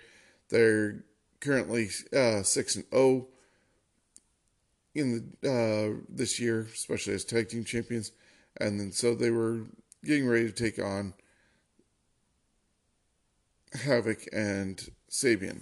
They're 0.50 1.04
currently 1.40 1.90
uh, 2.16 2.44
six 2.44 2.76
and 2.76 2.86
zero 2.94 3.28
in 4.94 5.34
the 5.42 5.50
uh, 5.50 6.02
this 6.08 6.40
year, 6.40 6.68
especially 6.74 7.14
as 7.14 7.26
tag 7.26 7.50
team 7.50 7.64
champions, 7.64 8.12
and 8.58 8.80
then 8.80 8.92
so 8.92 9.16
they 9.16 9.32
were 9.32 9.62
getting 10.04 10.28
ready 10.28 10.46
to 10.46 10.52
take 10.52 10.84
on 10.84 11.14
Havoc 13.74 14.28
and 14.34 14.90
Sabian. 15.10 15.62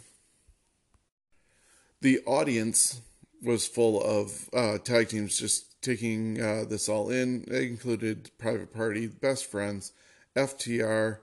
The 2.02 2.20
audience 2.26 3.02
was 3.44 3.68
full 3.68 4.02
of 4.02 4.50
uh, 4.54 4.78
tag 4.80 5.10
teams 5.10 5.38
just 5.38 5.82
taking 5.82 6.42
uh, 6.42 6.66
this 6.68 6.90
all 6.90 7.10
in. 7.10 7.46
It 7.48 7.64
included 7.64 8.32
Private 8.38 8.74
Party, 8.74 9.08
Best 9.08 9.50
Friends, 9.50 9.92
FTR, 10.36 11.20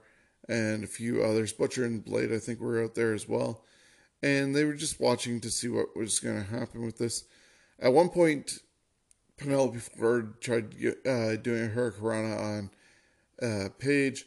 and 0.47 0.83
a 0.83 0.87
few 0.87 1.23
others. 1.23 1.53
Butcher 1.53 1.85
and 1.85 2.03
Blade, 2.03 2.33
I 2.33 2.39
think, 2.39 2.59
were 2.59 2.83
out 2.83 2.95
there 2.95 3.13
as 3.13 3.27
well. 3.27 3.63
And 4.23 4.55
they 4.55 4.65
were 4.65 4.73
just 4.73 4.99
watching 4.99 5.39
to 5.41 5.51
see 5.51 5.67
what 5.67 5.95
was 5.95 6.19
going 6.19 6.43
to 6.43 6.51
happen 6.51 6.85
with 6.85 6.97
this. 6.97 7.25
At 7.79 7.93
one 7.93 8.09
point, 8.09 8.59
Penelope 9.37 9.77
Ford 9.77 10.41
tried 10.41 10.75
uh, 11.05 11.35
doing 11.35 11.69
her 11.69 11.91
hurricanrana 11.91 12.39
on 12.39 12.69
uh, 13.41 13.69
Page. 13.77 14.25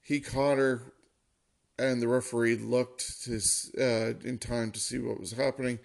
He 0.00 0.20
caught 0.20 0.58
her 0.58 0.93
and 1.78 2.00
the 2.00 2.08
referee 2.08 2.56
looked 2.56 3.28
uh, 3.28 4.14
in 4.24 4.38
time 4.38 4.70
to 4.72 4.80
see 4.80 4.98
what 4.98 5.20
was 5.20 5.32
happening. 5.32 5.78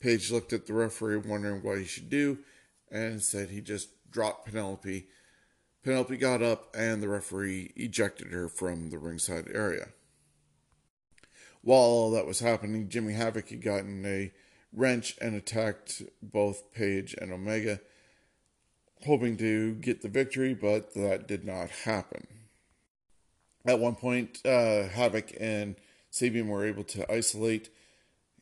Page 0.00 0.30
looked 0.30 0.52
at 0.52 0.66
the 0.66 0.74
referee, 0.74 1.16
wondering 1.16 1.62
what 1.62 1.78
he 1.78 1.84
should 1.84 2.10
do, 2.10 2.38
and 2.90 3.22
said 3.22 3.48
he 3.50 3.60
just 3.60 3.88
dropped 4.10 4.46
Penelope. 4.46 5.06
Penelope 5.82 6.16
got 6.16 6.42
up, 6.42 6.74
and 6.76 7.02
the 7.02 7.08
referee 7.08 7.72
ejected 7.76 8.32
her 8.32 8.48
from 8.48 8.90
the 8.90 8.98
ringside 8.98 9.48
area. 9.52 9.88
While 11.62 11.80
all 11.80 12.10
that 12.12 12.26
was 12.26 12.40
happening, 12.40 12.88
Jimmy 12.88 13.14
Havoc 13.14 13.48
had 13.48 13.62
gotten 13.62 14.04
a 14.04 14.32
wrench 14.72 15.16
and 15.20 15.34
attacked 15.34 16.02
both 16.22 16.72
Page 16.72 17.14
and 17.20 17.32
Omega. 17.32 17.80
hoping 19.06 19.36
to 19.36 19.74
get 19.74 20.02
the 20.02 20.08
victory, 20.08 20.54
but 20.54 20.94
that 20.94 21.28
did 21.28 21.44
not 21.44 21.70
happen. 21.70 22.26
At 23.66 23.80
one 23.80 23.94
point, 23.94 24.40
uh, 24.44 24.88
Havoc 24.88 25.32
and 25.40 25.76
Sabian 26.12 26.48
were 26.48 26.66
able 26.66 26.84
to 26.84 27.10
isolate 27.10 27.70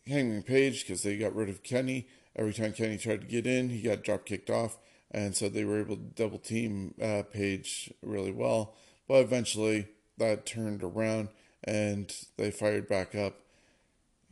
Hangman 0.06 0.42
Page 0.42 0.84
because 0.84 1.02
they 1.02 1.16
got 1.16 1.34
rid 1.34 1.48
of 1.48 1.62
Kenny. 1.62 2.08
Every 2.34 2.52
time 2.52 2.72
Kenny 2.72 2.98
tried 2.98 3.20
to 3.20 3.26
get 3.26 3.46
in, 3.46 3.70
he 3.70 3.82
got 3.82 4.02
drop 4.02 4.26
kicked 4.26 4.50
off, 4.50 4.78
and 5.10 5.36
so 5.36 5.48
they 5.48 5.64
were 5.64 5.80
able 5.80 5.96
to 5.96 6.02
double 6.02 6.38
team 6.38 6.94
uh, 7.00 7.22
Page 7.30 7.92
really 8.02 8.32
well. 8.32 8.74
But 9.06 9.20
eventually, 9.20 9.88
that 10.18 10.46
turned 10.46 10.82
around 10.82 11.28
and 11.64 12.12
they 12.36 12.50
fired 12.50 12.88
back 12.88 13.14
up, 13.14 13.40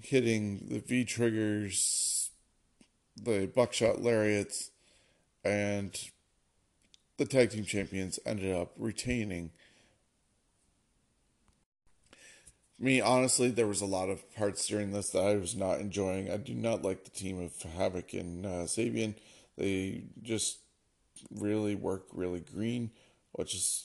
hitting 0.01 0.67
the 0.69 0.81
V 0.81 1.05
triggers, 1.05 2.31
the 3.17 3.47
buckshot 3.47 4.03
lariats, 4.03 4.71
and 5.45 6.11
the 7.19 7.27
tag 7.27 7.51
team 7.51 7.65
champions 7.65 8.19
ended 8.27 8.55
up 8.55 8.73
retaining. 8.77 9.51
Me, 12.83 12.99
honestly, 12.99 13.51
there 13.51 13.67
was 13.67 13.83
a 13.83 13.87
lot 13.87 14.09
of 14.09 14.35
parts 14.35 14.67
during 14.67 14.93
this 14.93 15.11
that 15.11 15.23
I 15.23 15.37
was 15.37 15.55
not 15.55 15.81
enjoying. 15.81 16.31
I 16.31 16.39
do 16.39 16.55
not 16.55 16.83
like 16.83 17.05
the 17.05 17.11
team 17.11 17.39
of 17.39 17.71
Havoc 17.73 18.15
and 18.15 18.47
uh, 18.47 18.65
Sabian. 18.65 19.15
They 19.59 20.05
just 20.23 20.61
really 21.31 21.75
work 21.75 22.07
really 22.11 22.41
green, 22.41 22.91
which 23.33 23.55
is 23.55 23.85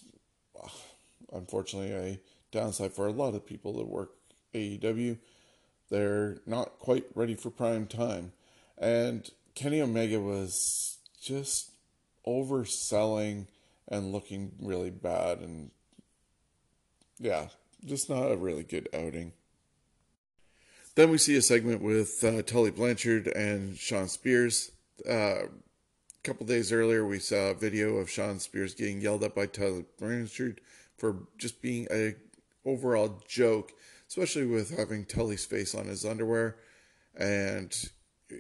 uh, 0.63 0.69
unfortunately 1.33 1.91
a 1.91 2.19
downside 2.51 2.93
for 2.93 3.07
a 3.07 3.11
lot 3.11 3.35
of 3.35 3.45
people 3.45 3.73
that 3.73 3.87
work 3.87 4.11
AEW. 4.53 5.17
They're 5.89 6.37
not 6.45 6.79
quite 6.79 7.05
ready 7.13 7.35
for 7.35 7.49
prime 7.49 7.87
time. 7.87 8.31
And 8.77 9.29
Kenny 9.55 9.81
Omega 9.81 10.21
was 10.21 10.99
just 11.21 11.71
overselling 12.25 13.47
and 13.89 14.13
looking 14.13 14.53
really 14.61 14.89
bad 14.89 15.39
and 15.39 15.71
yeah, 17.19 17.47
just 17.85 18.09
not 18.09 18.31
a 18.31 18.37
really 18.37 18.63
good 18.63 18.89
outing. 18.93 19.33
Then 20.95 21.09
we 21.09 21.17
see 21.17 21.35
a 21.35 21.41
segment 21.41 21.81
with 21.81 22.23
uh, 22.23 22.41
Tully 22.41 22.71
Blanchard 22.71 23.27
and 23.27 23.77
Shawn 23.77 24.07
Spears. 24.07 24.71
Uh, 25.07 25.43
a 25.43 25.49
couple 26.23 26.45
days 26.45 26.71
earlier, 26.71 27.05
we 27.05 27.19
saw 27.19 27.49
a 27.49 27.53
video 27.53 27.97
of 27.97 28.09
Shawn 28.09 28.39
Spears 28.39 28.73
getting 28.73 29.01
yelled 29.01 29.23
at 29.23 29.35
by 29.35 29.45
Tully 29.45 29.85
Blanchard 29.99 30.61
for 30.97 31.27
just 31.37 31.61
being 31.61 31.87
a 31.91 32.15
overall 32.65 33.21
joke, 33.27 33.73
especially 34.07 34.45
with 34.45 34.77
having 34.77 35.05
Tully's 35.05 35.45
face 35.45 35.75
on 35.75 35.87
his 35.87 36.05
underwear. 36.05 36.55
And 37.13 37.73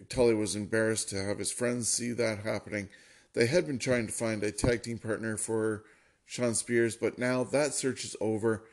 Tully 0.09 0.33
was 0.33 0.55
embarrassed 0.55 1.09
to 1.09 1.23
have 1.23 1.39
his 1.39 1.51
friends 1.51 1.89
see 1.89 2.13
that 2.13 2.39
happening. 2.39 2.89
They 3.33 3.47
had 3.47 3.67
been 3.67 3.79
trying 3.79 4.07
to 4.07 4.13
find 4.13 4.41
a 4.43 4.51
tag 4.51 4.83
team 4.83 4.97
partner 4.97 5.35
for 5.35 5.83
Shawn 6.25 6.55
Spears, 6.55 6.95
but 6.95 7.19
now 7.19 7.43
that 7.43 7.73
search 7.73 8.05
is 8.05 8.15
over. 8.21 8.63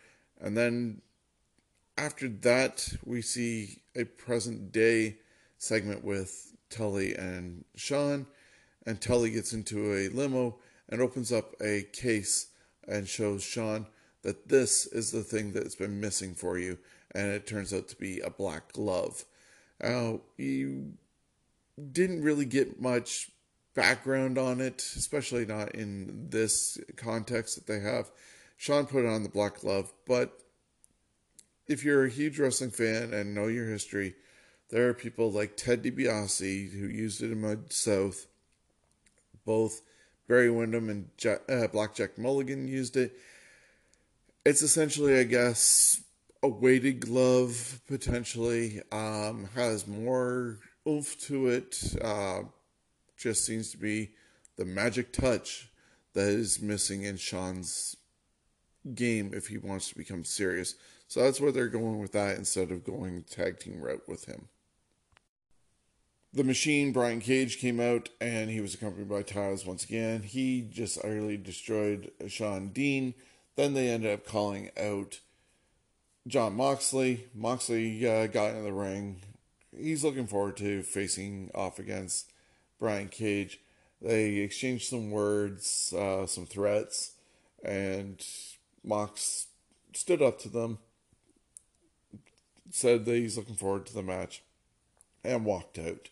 And 0.43 0.57
then 0.57 1.01
after 1.97 2.29
that, 2.29 2.89
we 3.05 3.23
see 3.23 3.83
a 3.95 4.05
present 4.05 4.73
day 4.73 5.19
segment 5.59 6.05
with 6.05 6.53
Tully 6.69 7.15
and 7.15 7.65
Shawn. 7.77 8.27
And 8.85 9.01
Tully 9.01 9.31
gets 9.31 9.53
into 9.53 9.95
a 9.95 10.09
limo 10.09 10.59
and 10.89 11.01
opens 11.01 11.33
up 11.33 11.55
a 11.63 11.85
case 11.93 12.49
and 12.89 13.09
shows 13.09 13.45
Shawn 13.45 13.87
that 14.23 14.49
this 14.49 14.87
is 14.87 15.13
the 15.13 15.23
thing 15.23 15.53
that's 15.53 15.77
been 15.77 16.01
missing 16.01 16.35
for 16.35 16.59
you. 16.59 16.79
And 17.13 17.31
it 17.31 17.47
turns 17.47 17.73
out 17.73 17.89
to 17.89 17.97
be 17.97 18.21
a 18.21 18.31
black 18.31 18.73
glove. 18.73 19.25
Now, 19.81 20.21
you 20.37 20.95
didn't 21.93 22.23
really 22.23 22.45
get 22.45 22.81
much 22.81 23.31
background 23.75 24.39
on 24.39 24.61
it, 24.61 24.83
especially 24.97 25.47
not 25.47 25.75
in 25.75 26.29
this 26.31 26.79
context 26.97 27.55
that 27.55 27.67
they 27.67 27.81
have. 27.81 28.11
Shawn 28.63 28.87
put 28.87 29.05
on 29.05 29.25
the 29.25 29.29
black 29.29 29.59
glove, 29.59 29.93
but 30.07 30.39
if 31.67 31.83
you're 31.85 32.05
a 32.05 32.09
huge 32.09 32.39
wrestling 32.39 32.71
fan 32.71 33.13
and 33.13 33.35
know 33.35 33.49
your 33.49 33.67
history, 33.67 34.15
there 34.71 34.89
are 34.89 34.95
people 34.95 35.33
like 35.33 35.57
Ted 35.57 35.83
DiBiase 35.83 36.71
who 36.71 36.87
used 36.87 37.25
it 37.25 37.33
in 37.33 37.41
Mid 37.41 37.73
South. 37.73 38.29
Both 39.45 39.83
Barry 40.29 40.49
Windham 40.49 40.91
and 40.91 41.09
Jack, 41.17 41.41
uh, 41.49 41.67
Blackjack 41.67 42.17
Mulligan 42.19 42.69
used 42.69 42.97
it. 42.97 43.19
It's 44.47 44.63
essentially, 44.63 45.19
I 45.19 45.25
guess, 45.25 46.01
a 46.41 46.47
weighted 46.47 47.01
glove 47.01 47.81
potentially. 47.89 48.81
Um, 48.93 49.49
has 49.57 49.89
more 49.89 50.61
oomph 50.87 51.19
to 51.23 51.49
it. 51.49 51.97
Uh, 52.01 52.43
just 53.17 53.45
seems 53.45 53.73
to 53.73 53.77
be 53.77 54.13
the 54.55 54.65
magic 54.65 55.13
touch 55.13 55.69
that 56.13 56.29
is 56.29 56.63
missing 56.63 57.03
in 57.03 57.17
Shawn's 57.17 57.97
game 58.95 59.33
if 59.35 59.49
he 59.49 59.59
wants 59.59 59.89
to 59.89 59.95
become 59.95 60.25
serious. 60.25 60.75
So 61.09 61.23
that's 61.23 61.41
where 61.41 61.53
they're 61.53 61.69
going 61.69 62.01
with 62.01 62.13
that 62.13 62.39
instead 62.39 62.71
of 62.71 62.85
going 62.85 63.25
tag 63.25 63.61
team 63.61 63.81
route 63.81 64.09
with 64.09 64.25
him. 64.25 64.49
The 66.35 66.45
Machine, 66.45 66.93
Brian 66.93 67.21
Cage, 67.21 67.59
came 67.59 67.79
out 67.79 68.09
and 68.19 68.49
he 68.49 68.63
was 68.63 68.73
accompanied 68.75 69.11
by 69.11 69.23
Taz 69.23 69.67
once 69.67 69.85
again. 69.85 70.23
He 70.23 70.63
just 70.63 70.99
utterly 70.99 71.37
destroyed 71.37 72.11
Shawn 72.27 72.69
Dean. 72.69 73.13
Then 73.57 73.75
they 73.75 73.91
ended 73.91 74.13
up 74.13 74.27
calling 74.27 74.71
out 74.81 75.21
John 76.27 76.57
Moxley. 76.57 77.27
Moxley 77.35 78.09
uh, 78.09 78.29
got 78.29 78.55
in 78.55 78.65
the 78.65 78.73
ring. 78.73 79.21
He's 79.77 80.05
looking 80.05 80.27
forward 80.27 80.57
to 80.59 80.83
facing 80.83 81.51
off 81.55 81.79
against 81.79 82.33
Brian 82.79 83.09
Cage. 83.09 83.61
They 84.01 84.37
exchanged 84.37 84.89
some 84.89 85.11
words, 85.11 85.93
uh, 85.97 86.27
some 86.27 86.47
threats, 86.47 87.13
and 87.63 88.25
Mox 88.85 89.47
stood 89.93 90.23
up 90.23 90.39
to 90.41 90.49
them, 90.49 90.79
said 92.71 93.05
that 93.05 93.15
he's 93.15 93.37
looking 93.37 93.55
forward 93.55 93.87
to 93.87 93.95
the 93.95 94.03
match, 94.03 94.43
and 95.25 95.45
walked 95.45 95.79
out. 95.79 96.09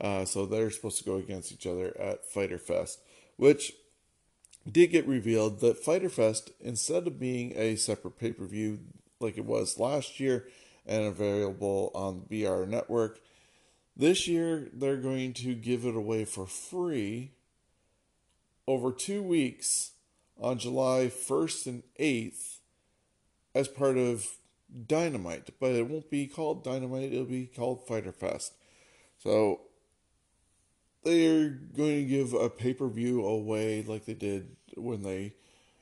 Uh, 0.00 0.24
so 0.24 0.46
they're 0.46 0.70
supposed 0.70 0.98
to 0.98 1.04
go 1.04 1.16
against 1.16 1.52
each 1.52 1.66
other 1.66 1.96
at 1.98 2.26
Fighter 2.26 2.58
Fest, 2.58 3.00
which 3.36 3.72
did 4.70 4.90
get 4.90 5.06
revealed 5.06 5.60
that 5.60 5.78
Fighter 5.78 6.08
Fest, 6.08 6.50
instead 6.60 7.06
of 7.06 7.18
being 7.18 7.52
a 7.56 7.76
separate 7.76 8.18
pay 8.18 8.32
per 8.32 8.44
view 8.44 8.80
like 9.20 9.38
it 9.38 9.44
was 9.44 9.78
last 9.78 10.20
year 10.20 10.46
and 10.86 11.04
available 11.04 11.90
on 11.94 12.24
the 12.28 12.44
BR 12.44 12.64
network, 12.64 13.20
this 13.96 14.26
year 14.26 14.68
they're 14.72 14.96
going 14.96 15.32
to 15.34 15.54
give 15.54 15.84
it 15.84 15.94
away 15.94 16.24
for 16.24 16.46
free 16.46 17.32
over 18.66 18.92
two 18.92 19.22
weeks 19.22 19.92
on 20.38 20.58
July 20.58 21.10
1st 21.10 21.66
and 21.66 21.82
8th 21.98 22.58
as 23.54 23.68
part 23.68 23.96
of 23.96 24.26
Dynamite, 24.86 25.50
but 25.60 25.72
it 25.72 25.88
won't 25.88 26.10
be 26.10 26.26
called 26.26 26.64
Dynamite, 26.64 27.12
it'll 27.12 27.24
be 27.24 27.46
called 27.46 27.86
Fighter 27.86 28.12
Fest. 28.12 28.54
So 29.18 29.60
they're 31.04 31.50
going 31.50 32.02
to 32.02 32.04
give 32.04 32.32
a 32.32 32.48
pay 32.48 32.74
per 32.74 32.88
view 32.88 33.24
away 33.24 33.82
like 33.82 34.04
they 34.04 34.14
did 34.14 34.56
when 34.76 35.02
they 35.02 35.34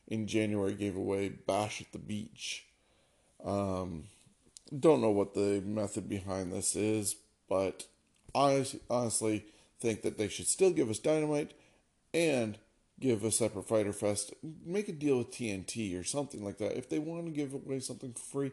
in 0.08 0.26
January 0.26 0.74
gave 0.74 0.96
away 0.96 1.28
Bash 1.28 1.80
at 1.80 1.92
the 1.92 1.98
Beach. 1.98 2.66
Um, 3.44 4.04
don't 4.76 5.00
know 5.00 5.10
what 5.10 5.34
the 5.34 5.62
method 5.64 6.08
behind 6.08 6.52
this 6.52 6.74
is, 6.74 7.16
but 7.48 7.86
I 8.34 8.66
honestly 8.88 9.46
think 9.80 10.02
that 10.02 10.18
they 10.18 10.28
should 10.28 10.46
still 10.46 10.70
give 10.70 10.90
us 10.90 10.98
Dynamite 10.98 11.52
and 12.12 12.58
give 13.00 13.24
a 13.24 13.30
separate 13.30 13.66
Fighter 13.68 13.92
Fest. 13.92 14.32
Make 14.64 14.88
a 14.88 14.92
deal 14.92 15.18
with 15.18 15.30
TNT 15.30 15.98
or 15.98 16.04
something 16.04 16.44
like 16.44 16.58
that. 16.58 16.76
If 16.76 16.88
they 16.88 16.98
want 16.98 17.26
to 17.26 17.32
give 17.32 17.54
away 17.54 17.80
something 17.80 18.12
for 18.12 18.20
free, 18.20 18.52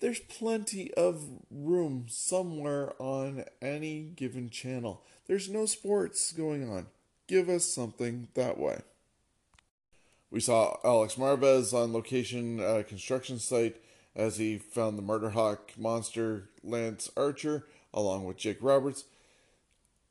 there's 0.00 0.20
plenty 0.20 0.92
of 0.94 1.24
room 1.50 2.06
somewhere 2.08 2.94
on 2.98 3.44
any 3.62 4.00
given 4.00 4.50
channel. 4.50 5.02
There's 5.26 5.48
no 5.48 5.66
sports 5.66 6.32
going 6.32 6.68
on. 6.68 6.86
Give 7.26 7.48
us 7.48 7.64
something 7.64 8.28
that 8.34 8.58
way. 8.58 8.82
We 10.30 10.40
saw 10.40 10.76
Alex 10.84 11.14
Marvez 11.14 11.72
on 11.72 11.92
location 11.92 12.60
at 12.60 12.80
a 12.80 12.84
construction 12.84 13.38
site 13.38 13.76
as 14.14 14.36
he 14.38 14.58
found 14.58 14.98
the 14.98 15.02
Murder 15.02 15.30
Hawk 15.30 15.72
monster 15.78 16.48
Lance 16.62 17.10
Archer 17.16 17.66
along 17.94 18.24
with 18.24 18.36
Jake 18.36 18.58
Roberts 18.60 19.04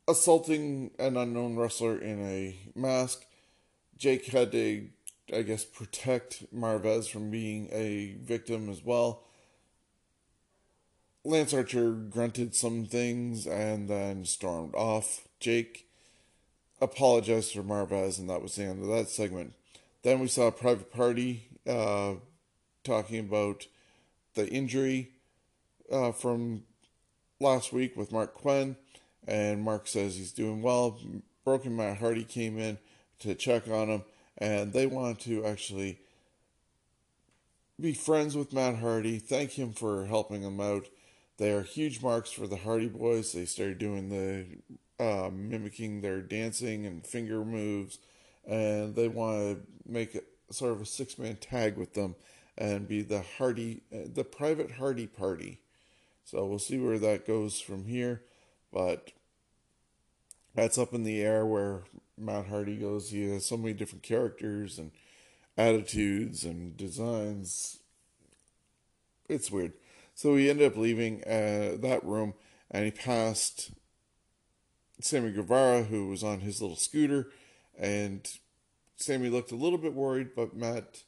assaulting 0.08 0.90
an 0.98 1.16
unknown 1.16 1.56
wrestler 1.56 1.98
in 1.98 2.22
a 2.22 2.56
mask. 2.74 3.24
Jake 3.98 4.26
had 4.26 4.52
to, 4.52 4.88
I 5.32 5.42
guess, 5.42 5.64
protect 5.64 6.54
Marvez 6.54 7.08
from 7.08 7.30
being 7.30 7.68
a 7.72 8.16
victim 8.22 8.68
as 8.68 8.84
well. 8.84 9.22
Lance 11.24 11.52
Archer 11.52 11.90
grunted 11.90 12.54
some 12.54 12.84
things 12.84 13.46
and 13.46 13.88
then 13.88 14.24
stormed 14.24 14.74
off. 14.74 15.26
Jake 15.40 15.88
apologized 16.80 17.52
for 17.52 17.62
Marvez, 17.62 18.18
and 18.18 18.30
that 18.30 18.42
was 18.42 18.54
the 18.54 18.64
end 18.64 18.82
of 18.82 18.88
that 18.88 19.08
segment. 19.08 19.54
Then 20.02 20.20
we 20.20 20.28
saw 20.28 20.46
a 20.46 20.52
private 20.52 20.92
party 20.92 21.48
uh, 21.66 22.14
talking 22.84 23.18
about 23.18 23.66
the 24.34 24.48
injury 24.48 25.10
uh, 25.90 26.12
from 26.12 26.62
last 27.40 27.72
week 27.72 27.96
with 27.96 28.12
Marq 28.12 28.34
Quen, 28.34 28.76
and 29.26 29.64
Marq 29.64 29.88
says 29.88 30.16
he's 30.16 30.32
doing 30.32 30.62
well. 30.62 31.00
Broken 31.44 31.76
Matt 31.76 31.98
Hardy 31.98 32.24
came 32.24 32.58
in, 32.58 32.78
to 33.20 33.34
check 33.34 33.68
on 33.68 33.88
him, 33.88 34.02
and 34.38 34.72
they 34.72 34.86
wanted 34.86 35.20
to 35.20 35.44
actually 35.44 35.98
be 37.80 37.92
friends 37.92 38.36
with 38.36 38.52
Matt 38.52 38.76
Hardy, 38.76 39.18
thank 39.18 39.52
him 39.52 39.72
for 39.72 40.06
helping 40.06 40.42
them 40.42 40.60
out. 40.60 40.88
They 41.36 41.52
are 41.52 41.62
huge 41.62 42.02
marks 42.02 42.32
for 42.32 42.46
the 42.46 42.56
Hardy 42.56 42.88
Boys. 42.88 43.32
They 43.32 43.44
started 43.44 43.78
doing 43.78 44.08
the 44.08 44.46
uh, 44.98 45.30
mimicking 45.30 46.00
their 46.00 46.22
dancing 46.22 46.86
and 46.86 47.06
finger 47.06 47.44
moves, 47.44 47.98
and 48.46 48.94
they 48.94 49.08
want 49.08 49.36
to 49.38 49.60
make 49.86 50.14
it 50.14 50.26
sort 50.50 50.72
of 50.72 50.80
a 50.80 50.86
six 50.86 51.18
man 51.18 51.36
tag 51.36 51.76
with 51.76 51.92
them 51.92 52.14
and 52.56 52.88
be 52.88 53.02
the 53.02 53.22
Hardy, 53.36 53.82
the 53.90 54.24
private 54.24 54.72
Hardy 54.72 55.06
Party. 55.06 55.60
So 56.24 56.46
we'll 56.46 56.58
see 56.58 56.78
where 56.78 56.98
that 56.98 57.26
goes 57.26 57.60
from 57.60 57.84
here, 57.84 58.22
but 58.72 59.12
that's 60.56 60.78
up 60.78 60.94
in 60.94 61.04
the 61.04 61.22
air 61.22 61.46
where 61.46 61.82
Matt 62.18 62.46
Hardy 62.46 62.76
goes. 62.76 63.10
He 63.10 63.30
has 63.30 63.44
so 63.46 63.56
many 63.56 63.74
different 63.74 64.02
characters 64.02 64.78
and 64.78 64.90
attitudes 65.56 66.44
and 66.44 66.76
designs. 66.76 67.78
It's 69.28 69.50
weird. 69.50 69.74
So 70.14 70.34
he 70.34 70.48
ended 70.48 70.72
up 70.72 70.78
leaving 70.78 71.22
uh, 71.24 71.76
that 71.80 72.00
room 72.02 72.34
and 72.70 72.84
he 72.84 72.90
passed 72.90 73.70
Sammy 75.00 75.30
Guevara, 75.30 75.84
who 75.84 76.08
was 76.08 76.24
on 76.24 76.40
his 76.40 76.62
little 76.62 76.76
scooter. 76.76 77.30
And 77.78 78.26
Sammy 78.96 79.28
looked 79.28 79.52
a 79.52 79.56
little 79.56 79.78
bit 79.78 79.92
worried, 79.92 80.30
but 80.34 80.56
Matt 80.56 81.02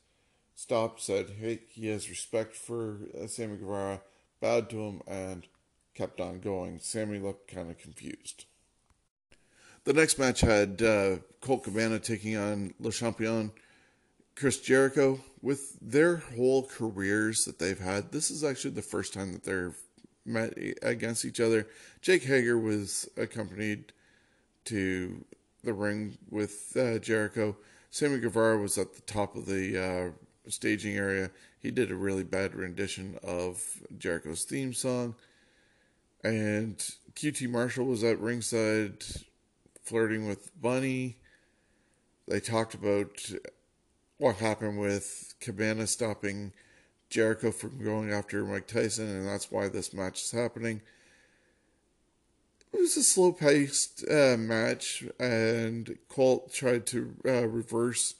stopped, 0.55 1.01
said, 1.01 1.37
Hey, 1.41 1.61
he 1.71 1.87
has 1.89 2.11
respect 2.11 2.55
for 2.55 2.99
uh, 3.19 3.27
Sammy 3.27 3.57
Guevara, 3.57 4.03
bowed 4.43 4.69
to 4.71 4.81
him, 4.81 5.01
and 5.07 5.47
kept 5.95 6.21
on 6.21 6.41
going. 6.41 6.81
Sammy 6.81 7.19
looked 7.19 7.51
kind 7.51 7.71
of 7.71 7.79
confused. 7.79 8.45
The 9.89 9.95
next 9.95 10.19
match 10.19 10.43
had 10.43 10.83
uh, 10.83 11.17
Colt 11.41 11.65
Cabana 11.65 11.99
taking 11.99 12.37
on 12.37 12.75
Le 12.79 12.93
Champion. 12.93 13.51
Chris 14.37 14.61
Jericho, 14.61 15.19
with 15.41 15.79
their 15.81 16.19
whole 16.19 16.65
careers 16.65 17.47
that 17.47 17.59
they've 17.59 17.79
had, 17.79 18.13
this 18.13 18.31
is 18.31 18.45
actually 18.45 18.73
the 18.73 18.83
first 18.83 19.15
time 19.15 19.33
that 19.33 19.45
they're 19.45 19.73
met 20.27 20.53
against 20.83 21.25
each 21.25 21.41
other. 21.41 21.67
Jake 22.03 22.25
Hager 22.25 22.59
was 22.59 23.09
accompanied 23.17 23.95
to 24.67 25.25
the 25.65 25.73
ring 25.73 26.19
with 26.29 26.77
uh, 26.77 26.99
Jericho. 26.99 27.57
Sammy 27.89 28.19
Guevara 28.19 28.59
was 28.59 28.77
at 28.77 28.93
the 28.93 29.01
top 29.01 29.37
of 29.37 29.47
the 29.47 29.83
uh, 29.83 30.51
staging 30.51 30.99
area. 30.99 31.31
He 31.61 31.71
did 31.71 31.91
a 31.91 31.97
really 31.97 32.25
bad 32.25 32.55
rendition 32.55 33.19
of 33.23 33.65
Jericho's 33.97 34.45
theme 34.45 34.75
song. 34.75 35.15
And 36.23 36.77
QT 37.15 37.49
Marshall 37.49 37.87
was 37.87 38.05
at 38.05 38.21
ringside 38.21 39.03
flirting 39.89 40.27
with 40.27 40.51
Bunny. 40.61 41.17
They 42.27 42.41
talked 42.41 42.75
about 42.75 43.33
what 44.19 44.37
happened 44.37 44.79
with 44.79 45.35
Cabana 45.41 45.87
stopping 45.87 46.53
Jericho 47.09 47.51
from 47.51 47.83
going 47.83 48.13
after 48.13 48.45
Mike 48.45 48.67
Tyson, 48.67 49.09
and 49.09 49.27
that's 49.27 49.51
why 49.51 49.69
this 49.69 49.95
match 49.95 50.23
is 50.23 50.31
happening. 50.31 50.83
It 52.73 52.81
was 52.81 52.99
a 52.99 53.03
slow 53.03 53.33
paced 53.33 54.05
uh, 54.11 54.37
match, 54.37 55.05
and 55.19 55.97
Colt 56.11 56.53
tried 56.53 56.85
to 56.89 57.15
uh, 57.27 57.49
reverse 57.49 58.15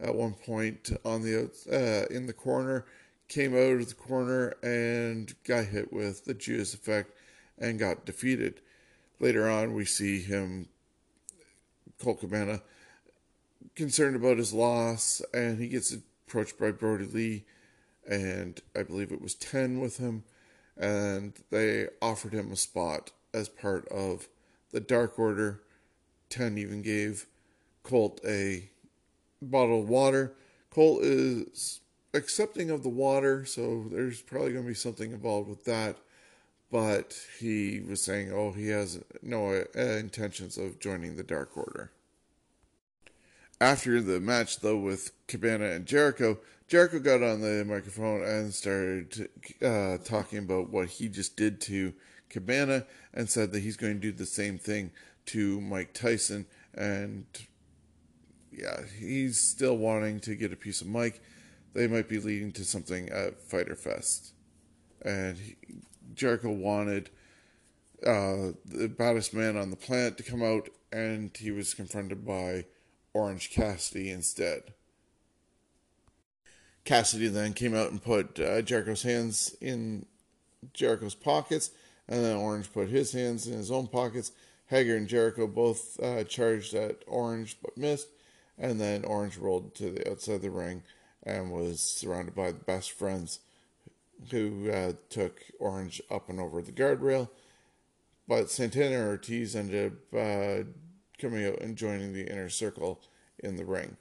at 0.00 0.16
one 0.16 0.34
point 0.34 0.90
on 1.04 1.22
the 1.22 1.50
uh, 1.70 2.12
in 2.12 2.26
the 2.26 2.32
corner, 2.32 2.84
came 3.28 3.54
out 3.54 3.80
of 3.80 3.88
the 3.88 3.94
corner 3.94 4.54
and 4.60 5.32
got 5.44 5.66
hit 5.66 5.92
with 5.92 6.24
the 6.24 6.34
Judas 6.34 6.74
effect 6.74 7.12
and 7.58 7.78
got 7.78 8.04
defeated. 8.04 8.60
Later 9.20 9.48
on, 9.48 9.72
we 9.72 9.84
see 9.84 10.20
him, 10.20 10.68
Colt 12.02 12.20
Cabana, 12.20 12.62
concerned 13.76 14.16
about 14.16 14.38
his 14.38 14.52
loss, 14.52 15.22
and 15.32 15.60
he 15.60 15.68
gets 15.68 15.92
approached 15.92 16.58
by 16.58 16.72
Brodie 16.72 17.04
Lee, 17.04 17.44
and 18.08 18.60
I 18.76 18.82
believe 18.82 19.12
it 19.12 19.22
was 19.22 19.34
10 19.34 19.80
with 19.80 19.98
him, 19.98 20.24
and 20.76 21.32
they 21.50 21.88
offered 22.00 22.32
him 22.32 22.50
a 22.50 22.56
spot 22.56 23.12
as 23.32 23.48
part 23.48 23.86
of 23.88 24.28
the 24.72 24.80
Dark 24.80 25.18
Order. 25.18 25.62
10 26.30 26.58
even 26.58 26.82
gave 26.82 27.26
Colt 27.82 28.20
a 28.26 28.70
bottle 29.40 29.82
of 29.82 29.88
water. 29.88 30.34
Colt 30.70 31.02
is 31.02 31.80
accepting 32.14 32.70
of 32.70 32.82
the 32.82 32.88
water, 32.88 33.44
so 33.44 33.84
there's 33.90 34.22
probably 34.22 34.52
going 34.52 34.64
to 34.64 34.68
be 34.68 34.74
something 34.74 35.12
involved 35.12 35.48
with 35.48 35.64
that. 35.64 35.98
But 36.72 37.14
he 37.38 37.80
was 37.86 38.00
saying, 38.00 38.32
oh, 38.32 38.52
he 38.52 38.68
has 38.68 38.98
no 39.20 39.62
uh, 39.76 39.78
intentions 39.78 40.56
of 40.56 40.80
joining 40.80 41.16
the 41.16 41.22
Dark 41.22 41.54
Order. 41.54 41.92
After 43.60 44.00
the 44.00 44.20
match, 44.20 44.60
though, 44.60 44.78
with 44.78 45.12
Cabana 45.28 45.66
and 45.66 45.84
Jericho, 45.84 46.38
Jericho 46.68 46.98
got 46.98 47.22
on 47.22 47.42
the 47.42 47.62
microphone 47.66 48.24
and 48.24 48.54
started 48.54 49.28
uh, 49.62 49.98
talking 49.98 50.38
about 50.38 50.70
what 50.70 50.88
he 50.88 51.08
just 51.08 51.36
did 51.36 51.60
to 51.60 51.92
Cabana 52.30 52.86
and 53.12 53.28
said 53.28 53.52
that 53.52 53.60
he's 53.60 53.76
going 53.76 53.94
to 53.94 54.00
do 54.00 54.10
the 54.10 54.24
same 54.24 54.56
thing 54.56 54.92
to 55.26 55.60
Mike 55.60 55.92
Tyson. 55.92 56.46
And 56.72 57.26
yeah, 58.50 58.80
he's 58.98 59.38
still 59.38 59.76
wanting 59.76 60.20
to 60.20 60.34
get 60.34 60.54
a 60.54 60.56
piece 60.56 60.80
of 60.80 60.86
Mike. 60.86 61.20
They 61.74 61.86
might 61.86 62.08
be 62.08 62.18
leading 62.18 62.52
to 62.52 62.64
something 62.64 63.10
at 63.10 63.42
Fighter 63.42 63.76
Fest. 63.76 64.32
And 65.04 65.36
he, 65.36 65.56
Jericho 66.14 66.50
wanted 66.50 67.10
uh, 68.06 68.52
the 68.64 68.88
baddest 68.88 69.32
man 69.32 69.56
on 69.56 69.70
the 69.70 69.76
planet 69.76 70.16
to 70.16 70.22
come 70.22 70.42
out, 70.42 70.68
and 70.92 71.30
he 71.36 71.50
was 71.50 71.74
confronted 71.74 72.26
by 72.26 72.66
Orange 73.14 73.50
Cassidy 73.50 74.10
instead. 74.10 74.74
Cassidy 76.84 77.28
then 77.28 77.52
came 77.52 77.74
out 77.74 77.90
and 77.90 78.02
put 78.02 78.40
uh, 78.40 78.60
Jericho's 78.62 79.02
hands 79.02 79.54
in 79.60 80.06
Jericho's 80.72 81.14
pockets, 81.14 81.70
and 82.08 82.24
then 82.24 82.36
Orange 82.36 82.72
put 82.72 82.88
his 82.88 83.12
hands 83.12 83.46
in 83.46 83.54
his 83.54 83.70
own 83.70 83.86
pockets. 83.86 84.32
Hager 84.66 84.96
and 84.96 85.06
Jericho 85.06 85.46
both 85.46 86.00
uh, 86.02 86.24
charged 86.24 86.74
at 86.74 87.04
Orange 87.06 87.58
but 87.62 87.76
missed, 87.76 88.08
and 88.58 88.80
then 88.80 89.04
Orange 89.04 89.36
rolled 89.36 89.74
to 89.76 89.90
the 89.90 90.10
outside 90.10 90.36
of 90.36 90.42
the 90.42 90.50
ring 90.50 90.82
and 91.22 91.52
was 91.52 91.80
surrounded 91.80 92.34
by 92.34 92.50
the 92.50 92.64
best 92.64 92.90
friends 92.90 93.38
who 94.30 94.70
uh, 94.70 94.92
took 95.10 95.42
Orange 95.58 96.00
up 96.10 96.28
and 96.28 96.40
over 96.40 96.62
the 96.62 96.72
guardrail. 96.72 97.28
But 98.28 98.50
Santana 98.50 99.06
Ortiz 99.06 99.56
ended 99.56 99.92
up 99.92 100.18
uh, 100.18 100.64
coming 101.18 101.46
out 101.46 101.60
and 101.60 101.76
joining 101.76 102.12
the 102.12 102.30
inner 102.30 102.48
circle 102.48 103.00
in 103.38 103.56
the 103.56 103.64
ring. 103.64 103.96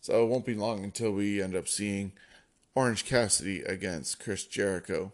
So 0.00 0.24
it 0.24 0.28
won't 0.28 0.46
be 0.46 0.54
long 0.54 0.84
until 0.84 1.12
we 1.12 1.40
end 1.40 1.54
up 1.54 1.68
seeing 1.68 2.12
Orange 2.74 3.04
Cassidy 3.04 3.62
against 3.62 4.18
Chris 4.18 4.44
Jericho. 4.44 5.12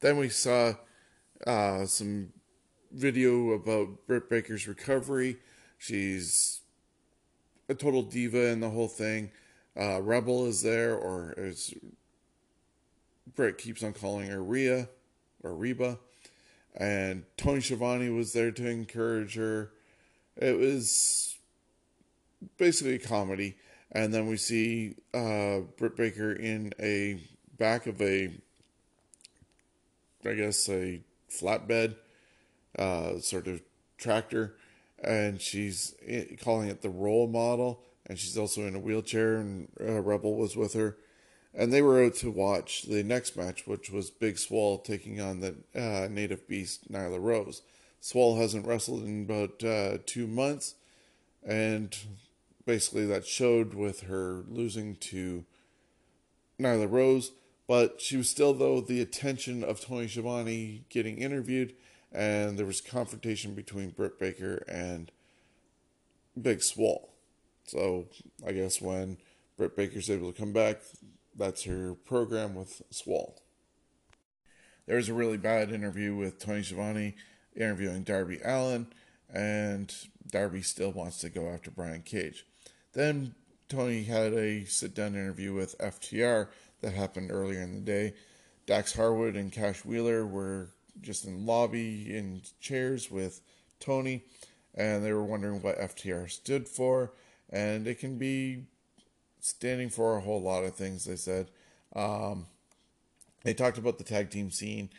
Then 0.00 0.16
we 0.16 0.28
saw 0.28 0.74
uh, 1.46 1.86
some 1.86 2.32
video 2.90 3.50
about 3.50 4.06
Britt 4.06 4.28
Baker's 4.28 4.66
recovery. 4.66 5.38
She's 5.78 6.60
a 7.68 7.74
total 7.74 8.02
diva 8.02 8.48
in 8.48 8.60
the 8.60 8.70
whole 8.70 8.88
thing. 8.88 9.30
Uh, 9.78 10.00
Rebel 10.00 10.46
is 10.46 10.62
there, 10.62 10.94
or 10.94 11.34
as 11.36 11.74
Britt 13.34 13.58
keeps 13.58 13.82
on 13.82 13.92
calling 13.92 14.30
her 14.30 14.42
Rhea 14.42 14.88
or 15.42 15.54
Reba. 15.54 15.98
And 16.76 17.24
Tony 17.36 17.60
Schiavone 17.60 18.10
was 18.10 18.32
there 18.32 18.50
to 18.50 18.68
encourage 18.68 19.36
her. 19.36 19.72
It 20.36 20.58
was 20.58 21.36
basically 22.58 22.96
a 22.96 22.98
comedy, 22.98 23.56
and 23.92 24.12
then 24.12 24.26
we 24.26 24.36
see 24.36 24.96
uh, 25.12 25.60
Britt 25.76 25.96
Baker 25.96 26.32
in 26.32 26.72
a 26.80 27.20
back 27.56 27.86
of 27.86 28.02
a, 28.02 28.32
I 30.24 30.34
guess 30.34 30.68
a 30.68 31.00
flatbed, 31.30 31.94
uh, 32.76 33.18
sort 33.18 33.46
of 33.46 33.62
tractor, 33.96 34.56
and 35.02 35.40
she's 35.40 35.94
calling 36.42 36.68
it 36.68 36.82
the 36.82 36.90
role 36.90 37.28
model, 37.28 37.84
and 38.06 38.18
she's 38.18 38.38
also 38.38 38.62
in 38.62 38.74
a 38.74 38.80
wheelchair, 38.80 39.36
and 39.36 39.68
uh, 39.80 40.00
Rebel 40.00 40.36
was 40.36 40.56
with 40.56 40.74
her 40.74 40.96
and 41.56 41.72
they 41.72 41.82
were 41.82 42.02
out 42.02 42.14
to 42.16 42.30
watch 42.30 42.82
the 42.82 43.02
next 43.02 43.36
match, 43.36 43.66
which 43.66 43.90
was 43.90 44.10
Big 44.10 44.38
Swole 44.38 44.78
taking 44.78 45.20
on 45.20 45.40
the 45.40 45.54
uh, 45.74 46.08
native 46.10 46.48
beast 46.48 46.90
Nyla 46.90 47.20
Rose. 47.20 47.62
Swole 48.00 48.38
hasn't 48.38 48.66
wrestled 48.66 49.04
in 49.04 49.22
about 49.24 49.62
uh, 49.62 49.98
two 50.04 50.26
months, 50.26 50.74
and 51.46 51.96
basically 52.66 53.06
that 53.06 53.26
showed 53.26 53.72
with 53.74 54.02
her 54.02 54.42
losing 54.48 54.96
to 54.96 55.44
Nyla 56.58 56.90
Rose. 56.90 57.30
But 57.66 58.00
she 58.00 58.16
was 58.16 58.28
still, 58.28 58.52
though, 58.52 58.80
the 58.80 59.00
attention 59.00 59.64
of 59.64 59.80
Tony 59.80 60.08
Schiavone 60.08 60.84
getting 60.90 61.18
interviewed, 61.18 61.74
and 62.12 62.58
there 62.58 62.66
was 62.66 62.80
confrontation 62.80 63.54
between 63.54 63.90
Britt 63.90 64.18
Baker 64.18 64.64
and 64.68 65.10
Big 66.40 66.62
Swole. 66.62 67.13
So 67.66 68.06
I 68.46 68.52
guess 68.52 68.80
when 68.80 69.18
Britt 69.56 69.76
Baker's 69.76 70.10
able 70.10 70.32
to 70.32 70.38
come 70.38 70.52
back, 70.52 70.80
that's 71.36 71.64
her 71.64 71.94
program 71.94 72.54
with 72.54 72.82
Swole. 72.90 73.40
There 74.86 74.96
was 74.96 75.08
a 75.08 75.14
really 75.14 75.38
bad 75.38 75.72
interview 75.72 76.14
with 76.14 76.38
Tony 76.38 76.62
Schiavone 76.62 77.16
interviewing 77.56 78.02
Darby 78.02 78.40
Allin, 78.44 78.86
and 79.32 79.94
Darby 80.30 80.62
still 80.62 80.92
wants 80.92 81.18
to 81.18 81.30
go 81.30 81.48
after 81.48 81.70
Brian 81.70 82.02
Cage. 82.02 82.46
Then 82.92 83.34
Tony 83.68 84.04
had 84.04 84.32
a 84.34 84.64
sit 84.66 84.94
down 84.94 85.14
interview 85.14 85.54
with 85.54 85.78
FTR 85.78 86.48
that 86.82 86.92
happened 86.92 87.30
earlier 87.30 87.62
in 87.62 87.74
the 87.74 87.80
day. 87.80 88.14
Dax 88.66 88.94
Harwood 88.94 89.36
and 89.36 89.50
Cash 89.50 89.84
Wheeler 89.84 90.26
were 90.26 90.68
just 91.00 91.24
in 91.24 91.46
lobby 91.46 92.14
in 92.14 92.42
chairs 92.60 93.10
with 93.10 93.40
Tony, 93.80 94.22
and 94.74 95.04
they 95.04 95.12
were 95.12 95.24
wondering 95.24 95.62
what 95.62 95.78
FTR 95.78 96.30
stood 96.30 96.68
for, 96.68 97.12
and 97.54 97.86
it 97.86 98.00
can 98.00 98.18
be 98.18 98.64
standing 99.38 99.88
for 99.88 100.16
a 100.16 100.20
whole 100.20 100.42
lot 100.42 100.64
of 100.64 100.74
things. 100.74 101.04
They 101.04 101.16
said 101.16 101.46
um, 101.94 102.46
they 103.44 103.54
talked 103.54 103.78
about 103.78 103.96
the 103.96 104.04
tag 104.04 104.28
team 104.28 104.50
scene. 104.50 104.90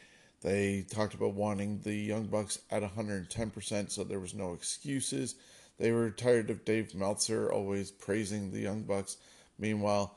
They 0.41 0.85
talked 0.89 1.13
about 1.13 1.33
wanting 1.33 1.81
the 1.83 1.93
Young 1.93 2.27
Bucks 2.27 2.59
at 2.71 2.81
110%, 2.81 3.91
so 3.91 4.03
there 4.03 4.19
was 4.19 4.33
no 4.33 4.53
excuses. 4.53 5.35
They 5.77 5.91
were 5.91 6.09
tired 6.11 6.49
of 6.49 6.63
Dave 6.63 6.95
Meltzer 6.95 7.51
always 7.51 7.91
praising 7.91 8.51
the 8.51 8.59
Young 8.59 8.83
Bucks. 8.83 9.17
Meanwhile, 9.59 10.15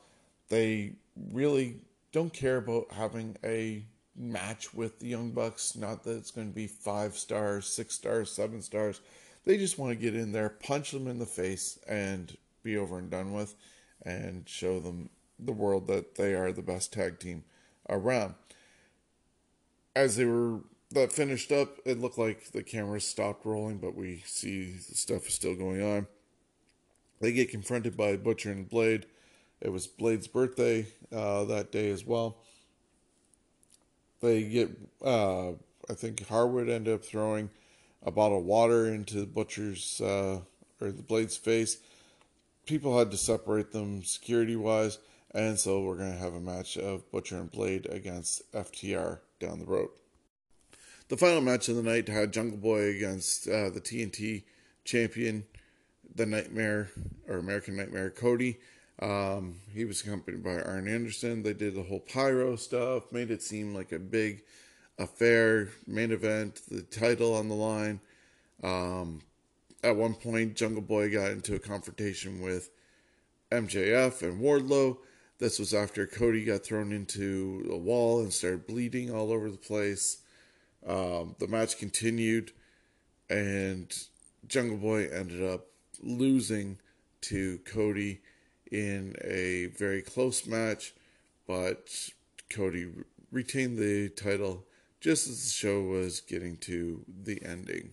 they 0.48 0.92
really 1.32 1.80
don't 2.12 2.32
care 2.32 2.58
about 2.58 2.92
having 2.92 3.36
a 3.42 3.82
match 4.14 4.72
with 4.74 5.00
the 5.00 5.08
Young 5.08 5.30
Bucks. 5.30 5.74
Not 5.74 6.04
that 6.04 6.16
it's 6.18 6.30
going 6.30 6.48
to 6.48 6.54
be 6.54 6.66
five 6.66 7.16
stars, 7.16 7.66
six 7.66 7.94
stars, 7.94 8.30
seven 8.30 8.62
stars. 8.62 9.00
They 9.48 9.56
just 9.56 9.78
want 9.78 9.92
to 9.92 9.96
get 9.96 10.14
in 10.14 10.32
there, 10.32 10.50
punch 10.50 10.90
them 10.90 11.08
in 11.08 11.18
the 11.18 11.24
face, 11.24 11.78
and 11.88 12.36
be 12.62 12.76
over 12.76 12.98
and 12.98 13.08
done 13.08 13.32
with, 13.32 13.54
and 14.04 14.46
show 14.46 14.78
them 14.78 15.08
the 15.38 15.52
world 15.52 15.86
that 15.86 16.16
they 16.16 16.34
are 16.34 16.52
the 16.52 16.60
best 16.60 16.92
tag 16.92 17.18
team 17.18 17.44
around. 17.88 18.34
As 19.96 20.16
they 20.16 20.26
were 20.26 20.60
that 20.90 21.14
finished 21.14 21.50
up, 21.50 21.78
it 21.86 21.98
looked 21.98 22.18
like 22.18 22.52
the 22.52 22.62
cameras 22.62 23.06
stopped 23.06 23.46
rolling, 23.46 23.78
but 23.78 23.94
we 23.94 24.22
see 24.26 24.76
stuff 24.76 25.26
is 25.26 25.32
still 25.32 25.54
going 25.54 25.82
on. 25.82 26.06
They 27.22 27.32
get 27.32 27.50
confronted 27.50 27.96
by 27.96 28.18
Butcher 28.18 28.52
and 28.52 28.68
Blade. 28.68 29.06
It 29.62 29.72
was 29.72 29.86
Blade's 29.86 30.28
birthday 30.28 30.88
uh, 31.10 31.44
that 31.44 31.72
day 31.72 31.88
as 31.88 32.04
well. 32.04 32.36
They 34.20 34.42
get, 34.42 34.68
uh, 35.02 35.52
I 35.88 35.94
think 35.94 36.28
Harwood 36.28 36.68
ended 36.68 36.92
up 36.92 37.02
throwing 37.02 37.48
a 38.02 38.10
bottle 38.10 38.38
of 38.38 38.44
water 38.44 38.86
into 38.86 39.20
the 39.20 39.26
Butcher's 39.26 40.00
uh, 40.00 40.40
or 40.80 40.92
the 40.92 41.02
Blade's 41.02 41.36
face. 41.36 41.78
People 42.66 42.98
had 42.98 43.10
to 43.10 43.16
separate 43.16 43.72
them 43.72 44.02
security 44.04 44.56
wise, 44.56 44.98
and 45.32 45.58
so 45.58 45.80
we're 45.80 45.96
going 45.96 46.12
to 46.12 46.18
have 46.18 46.34
a 46.34 46.40
match 46.40 46.76
of 46.76 47.10
Butcher 47.10 47.38
and 47.38 47.50
Blade 47.50 47.86
against 47.90 48.50
FTR 48.52 49.20
down 49.40 49.58
the 49.58 49.66
road. 49.66 49.88
The 51.08 51.16
final 51.16 51.40
match 51.40 51.68
of 51.68 51.76
the 51.76 51.82
night 51.82 52.08
had 52.08 52.32
Jungle 52.32 52.58
Boy 52.58 52.90
against 52.90 53.48
uh, 53.48 53.70
the 53.70 53.80
TNT 53.80 54.44
champion, 54.84 55.44
the 56.14 56.26
Nightmare 56.26 56.90
or 57.26 57.38
American 57.38 57.76
Nightmare 57.76 58.10
Cody. 58.10 58.58
Um, 59.00 59.56
he 59.72 59.84
was 59.84 60.02
accompanied 60.02 60.42
by 60.42 60.60
Arn 60.60 60.88
Anderson. 60.88 61.42
They 61.42 61.54
did 61.54 61.74
the 61.74 61.84
whole 61.84 62.00
pyro 62.00 62.56
stuff, 62.56 63.10
made 63.12 63.30
it 63.30 63.42
seem 63.42 63.74
like 63.74 63.92
a 63.92 63.98
big 63.98 64.42
affair, 64.98 65.68
main 65.86 66.12
event, 66.12 66.60
the 66.70 66.82
title 66.82 67.34
on 67.34 67.48
the 67.48 67.54
line. 67.54 68.00
Um, 68.62 69.20
at 69.82 69.96
one 69.96 70.14
point, 70.14 70.56
Jungle 70.56 70.82
Boy 70.82 71.12
got 71.12 71.30
into 71.30 71.54
a 71.54 71.60
confrontation 71.60 72.40
with 72.40 72.70
MJF 73.52 74.22
and 74.22 74.40
Wardlow. 74.42 74.98
This 75.38 75.58
was 75.58 75.72
after 75.72 76.06
Cody 76.06 76.44
got 76.44 76.64
thrown 76.64 76.92
into 76.92 77.68
a 77.70 77.76
wall 77.76 78.20
and 78.20 78.32
started 78.32 78.66
bleeding 78.66 79.14
all 79.14 79.32
over 79.32 79.50
the 79.50 79.56
place. 79.56 80.18
Um, 80.86 81.36
the 81.38 81.46
match 81.46 81.78
continued, 81.78 82.52
and 83.30 83.92
Jungle 84.48 84.78
Boy 84.78 85.08
ended 85.08 85.44
up 85.44 85.66
losing 86.02 86.78
to 87.22 87.58
Cody 87.58 88.20
in 88.70 89.14
a 89.22 89.66
very 89.66 90.02
close 90.02 90.46
match, 90.46 90.92
but 91.46 92.10
Cody 92.50 92.88
retained 93.30 93.78
the 93.78 94.08
title 94.10 94.64
just 95.00 95.28
as 95.28 95.44
the 95.44 95.50
show 95.50 95.82
was 95.82 96.20
getting 96.20 96.56
to 96.58 97.04
the 97.24 97.42
ending. 97.44 97.92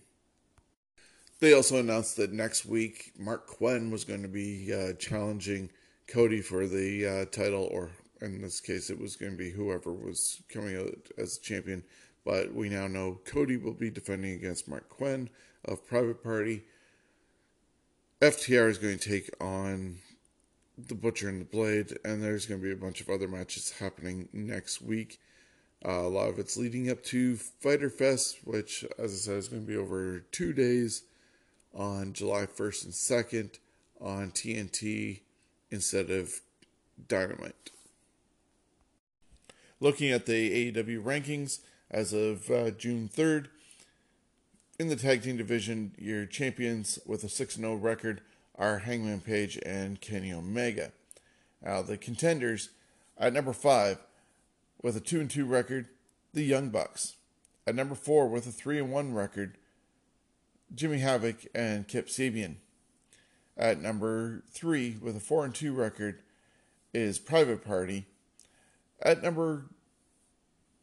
They 1.38 1.52
also 1.52 1.78
announced 1.78 2.16
that 2.16 2.32
next 2.32 2.64
week 2.64 3.12
Marq 3.20 3.46
Quen 3.46 3.90
was 3.90 4.04
going 4.04 4.22
to 4.22 4.28
be 4.28 4.72
uh, 4.72 4.94
challenging 4.94 5.70
Cody 6.08 6.40
for 6.40 6.66
the 6.66 7.06
uh, 7.06 7.24
title, 7.26 7.68
or 7.70 7.90
in 8.20 8.40
this 8.40 8.60
case, 8.60 8.90
it 8.90 8.98
was 8.98 9.16
going 9.16 9.32
to 9.32 9.38
be 9.38 9.50
whoever 9.50 9.92
was 9.92 10.42
coming 10.48 10.76
out 10.76 10.94
as 11.18 11.38
champion. 11.38 11.82
But 12.24 12.54
we 12.54 12.68
now 12.68 12.86
know 12.86 13.20
Cody 13.24 13.56
will 13.56 13.74
be 13.74 13.90
defending 13.90 14.32
against 14.32 14.68
Marq 14.68 14.88
Quen 14.88 15.28
of 15.64 15.86
Private 15.86 16.22
Party. 16.22 16.64
FTR 18.20 18.70
is 18.70 18.78
going 18.78 18.98
to 18.98 19.08
take 19.08 19.30
on 19.40 19.98
the 20.78 20.94
Butcher 20.94 21.28
and 21.28 21.40
the 21.40 21.44
Blade, 21.44 21.98
and 22.04 22.22
there's 22.22 22.46
going 22.46 22.60
to 22.60 22.66
be 22.66 22.72
a 22.72 22.76
bunch 22.76 23.00
of 23.00 23.10
other 23.10 23.28
matches 23.28 23.74
happening 23.78 24.28
next 24.32 24.80
week. 24.80 25.20
Uh, 25.86 26.00
a 26.00 26.08
lot 26.08 26.28
of 26.28 26.38
it's 26.40 26.56
leading 26.56 26.90
up 26.90 27.04
to 27.04 27.36
Fighter 27.36 27.88
Fest, 27.88 28.38
which, 28.42 28.84
as 28.98 29.12
I 29.12 29.16
said, 29.16 29.36
is 29.36 29.48
going 29.48 29.62
to 29.62 29.68
be 29.68 29.76
over 29.76 30.18
two 30.32 30.52
days 30.52 31.04
on 31.72 32.12
July 32.12 32.46
1st 32.46 32.84
and 32.86 32.92
2nd 32.92 33.58
on 34.00 34.32
TNT 34.32 35.20
instead 35.70 36.10
of 36.10 36.40
Dynamite. 37.06 37.70
Looking 39.78 40.10
at 40.10 40.26
the 40.26 40.72
AEW 40.72 41.04
rankings 41.04 41.60
as 41.88 42.12
of 42.12 42.50
uh, 42.50 42.70
June 42.72 43.08
3rd, 43.14 43.46
in 44.80 44.88
the 44.88 44.96
tag 44.96 45.22
team 45.22 45.36
division, 45.36 45.92
your 45.96 46.26
champions 46.26 46.98
with 47.06 47.22
a 47.22 47.28
6 47.28 47.54
0 47.54 47.74
record 47.74 48.22
are 48.56 48.78
Hangman 48.78 49.20
Page 49.20 49.58
and 49.64 50.00
Kenny 50.00 50.32
Omega. 50.32 50.90
Now, 51.62 51.82
the 51.82 51.96
contenders 51.96 52.70
at 53.16 53.32
number 53.32 53.52
5 53.52 53.98
with 54.86 54.96
a 54.96 55.00
2 55.00 55.18
and 55.18 55.28
2 55.28 55.44
record, 55.44 55.88
the 56.32 56.44
Young 56.44 56.68
Bucks. 56.68 57.16
At 57.66 57.74
number 57.74 57.96
4 57.96 58.28
with 58.28 58.46
a 58.46 58.52
3 58.52 58.78
and 58.78 58.92
1 58.92 59.14
record, 59.14 59.58
Jimmy 60.72 60.98
Havoc 60.98 61.44
and 61.52 61.88
Kip 61.88 62.06
Sabian. 62.06 62.58
At 63.56 63.82
number 63.82 64.44
3 64.52 64.98
with 65.02 65.16
a 65.16 65.20
4 65.20 65.46
and 65.46 65.54
2 65.56 65.74
record 65.74 66.22
is 66.94 67.18
Private 67.18 67.64
Party. 67.64 68.06
At 69.02 69.24
number 69.24 69.64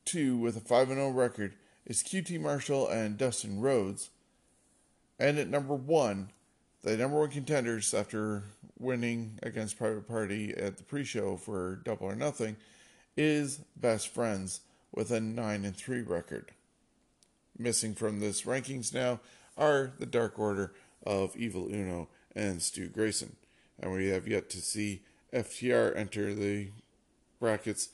2 0.03 0.35
with 0.35 0.57
a 0.57 0.59
5 0.59 0.89
and 0.89 0.99
0 0.99 1.11
record 1.11 1.53
is 1.85 2.03
QT 2.03 2.41
Marshall 2.41 2.89
and 2.89 3.17
Dustin 3.17 3.61
Rhodes. 3.61 4.09
And 5.17 5.39
at 5.39 5.47
number 5.47 5.75
1, 5.75 6.29
the 6.81 6.97
number 6.97 7.21
one 7.21 7.29
contenders 7.29 7.93
after 7.93 8.43
winning 8.77 9.39
against 9.41 9.77
Private 9.77 10.09
Party 10.09 10.53
at 10.53 10.75
the 10.75 10.83
pre-show 10.83 11.37
for 11.37 11.77
Double 11.85 12.07
or 12.07 12.15
Nothing 12.15 12.57
is 13.15 13.59
Best 13.75 14.07
Friends 14.07 14.61
with 14.91 15.11
a 15.11 15.19
9 15.19 15.65
and 15.65 15.75
3 15.75 16.01
record. 16.01 16.51
Missing 17.57 17.95
from 17.95 18.19
this 18.19 18.43
rankings 18.43 18.93
now 18.93 19.19
are 19.57 19.93
the 19.99 20.05
Dark 20.05 20.39
Order 20.39 20.73
of 21.05 21.35
Evil 21.35 21.67
Uno 21.73 22.09
and 22.35 22.61
Stu 22.61 22.87
Grayson. 22.87 23.35
And 23.79 23.91
we 23.91 24.07
have 24.09 24.27
yet 24.27 24.49
to 24.51 24.61
see 24.61 25.01
FTR 25.33 25.95
enter 25.95 26.33
the 26.33 26.69
brackets, 27.39 27.89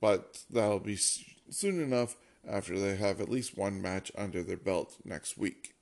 but 0.00 0.42
that'll 0.50 0.80
be 0.80 0.96
soon 0.96 1.82
enough 1.82 2.16
after 2.48 2.78
they 2.78 2.96
have 2.96 3.20
at 3.20 3.28
least 3.28 3.56
one 3.56 3.80
match 3.80 4.10
under 4.16 4.42
their 4.42 4.56
belt 4.56 4.96
next 5.04 5.36
week. 5.36 5.74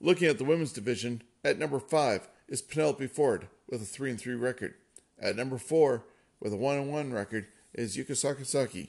Looking 0.00 0.28
at 0.28 0.38
the 0.38 0.44
women's 0.44 0.72
division, 0.72 1.22
at 1.44 1.58
number 1.58 1.78
5 1.78 2.28
is 2.48 2.62
Penelope 2.62 3.06
Ford 3.08 3.48
with 3.68 3.82
a 3.82 3.86
3 3.86 4.10
and 4.10 4.20
3 4.20 4.34
record. 4.34 4.74
At 5.20 5.36
number 5.36 5.58
4 5.58 6.04
with 6.42 6.52
a 6.52 6.56
1 6.56 6.76
and 6.76 6.92
1 6.92 7.12
record 7.12 7.46
is 7.72 7.96
Yuka 7.96 8.10
Sakazaki. 8.10 8.88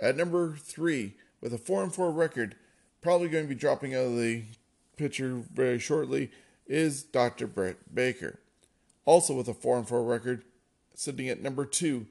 At 0.00 0.16
number 0.16 0.56
3 0.56 1.14
with 1.40 1.54
a 1.54 1.58
4 1.58 1.84
and 1.84 1.94
4 1.94 2.10
record, 2.10 2.56
probably 3.00 3.28
going 3.28 3.44
to 3.44 3.48
be 3.48 3.58
dropping 3.58 3.94
out 3.94 4.06
of 4.06 4.16
the 4.16 4.42
picture 4.96 5.42
very 5.54 5.78
shortly, 5.78 6.32
is 6.66 7.04
Dr. 7.04 7.46
Britt 7.46 7.94
Baker. 7.94 8.40
Also 9.04 9.34
with 9.34 9.46
a 9.46 9.54
4 9.54 9.78
and 9.78 9.88
4 9.88 10.02
record, 10.02 10.42
sitting 10.94 11.28
at 11.28 11.40
number 11.40 11.64
2 11.64 12.06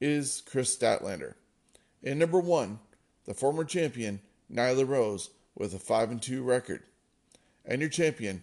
is 0.00 0.42
Kris 0.44 0.76
Statlander. 0.76 1.34
And 2.02 2.18
number 2.18 2.40
1, 2.40 2.80
the 3.26 3.34
former 3.34 3.64
champion 3.64 4.20
Nyla 4.52 4.86
Rose 4.86 5.30
with 5.54 5.72
a 5.74 5.78
5 5.78 6.10
and 6.10 6.20
2 6.20 6.42
record. 6.42 6.82
And 7.64 7.80
your 7.80 7.88
champion 7.88 8.42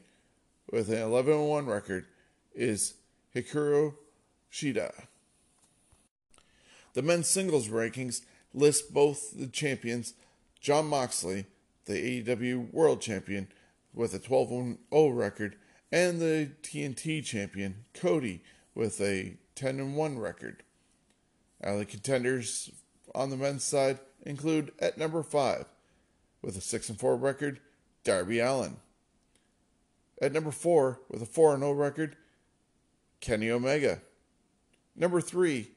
with 0.72 0.90
an 0.90 1.02
11 1.02 1.34
and 1.34 1.50
1 1.50 1.66
record 1.66 2.06
is 2.56 2.94
Hikaru 3.36 3.94
Shida. 4.52 4.92
The 6.94 7.02
men's 7.02 7.28
singles 7.28 7.70
rankings 7.70 8.22
list 8.54 8.94
both 8.94 9.38
the 9.38 9.48
champions, 9.48 10.14
John 10.60 10.88
Moxley, 10.88 11.46
the 11.86 12.24
AEW 12.24 12.72
World 12.74 13.02
Champion, 13.02 13.48
with 13.94 14.14
a 14.14 14.20
12 14.20 14.78
0 14.92 15.10
record, 15.10 15.56
and 15.92 16.20
the 16.20 16.52
TNT 16.62 17.24
Champion, 17.24 17.86
Cody, 17.94 18.44
with 18.76 19.00
a 19.02 19.38
10 19.56 19.96
1 19.96 20.20
record. 20.20 20.64
Now, 21.64 21.78
the 21.78 21.86
contenders 21.86 22.72
on 23.14 23.30
the 23.30 23.38
men's 23.38 23.64
side 23.64 24.00
include 24.24 24.72
at 24.80 24.98
number 24.98 25.24
5, 25.24 25.66
with 26.42 26.58
a 26.58 26.62
6 26.62 26.90
4 26.92 27.16
record, 27.16 27.60
Darby 28.04 28.40
Allin. 28.40 28.78
At 30.22 30.34
number 30.34 30.52
four, 30.52 31.00
with 31.10 31.22
a 31.22 31.26
4 31.26 31.58
0 31.58 31.72
record, 31.72 32.16
Kenny 33.22 33.50
Omega. 33.50 34.02
Number 34.96 35.20
three, 35.20 35.72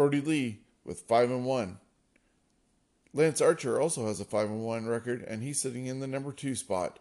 Brodie 0.00 0.22
Lee 0.22 0.60
with 0.82 1.00
5 1.00 1.30
and 1.30 1.44
1. 1.44 1.78
Lance 3.12 3.42
Archer 3.42 3.78
also 3.78 4.06
has 4.06 4.18
a 4.18 4.24
5 4.24 4.48
and 4.48 4.64
1 4.64 4.86
record, 4.86 5.22
and 5.28 5.42
he's 5.42 5.60
sitting 5.60 5.84
in 5.84 6.00
the 6.00 6.06
number 6.06 6.32
two 6.32 6.54
spot. 6.54 6.98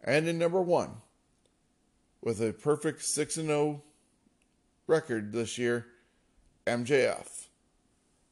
And 0.00 0.28
in 0.28 0.38
number 0.38 0.62
one, 0.62 0.98
with 2.22 2.40
a 2.40 2.52
perfect 2.52 3.02
6 3.02 3.36
and 3.38 3.48
0 3.48 3.82
record 4.86 5.32
this 5.32 5.58
year, 5.58 5.86
MJF. 6.68 7.48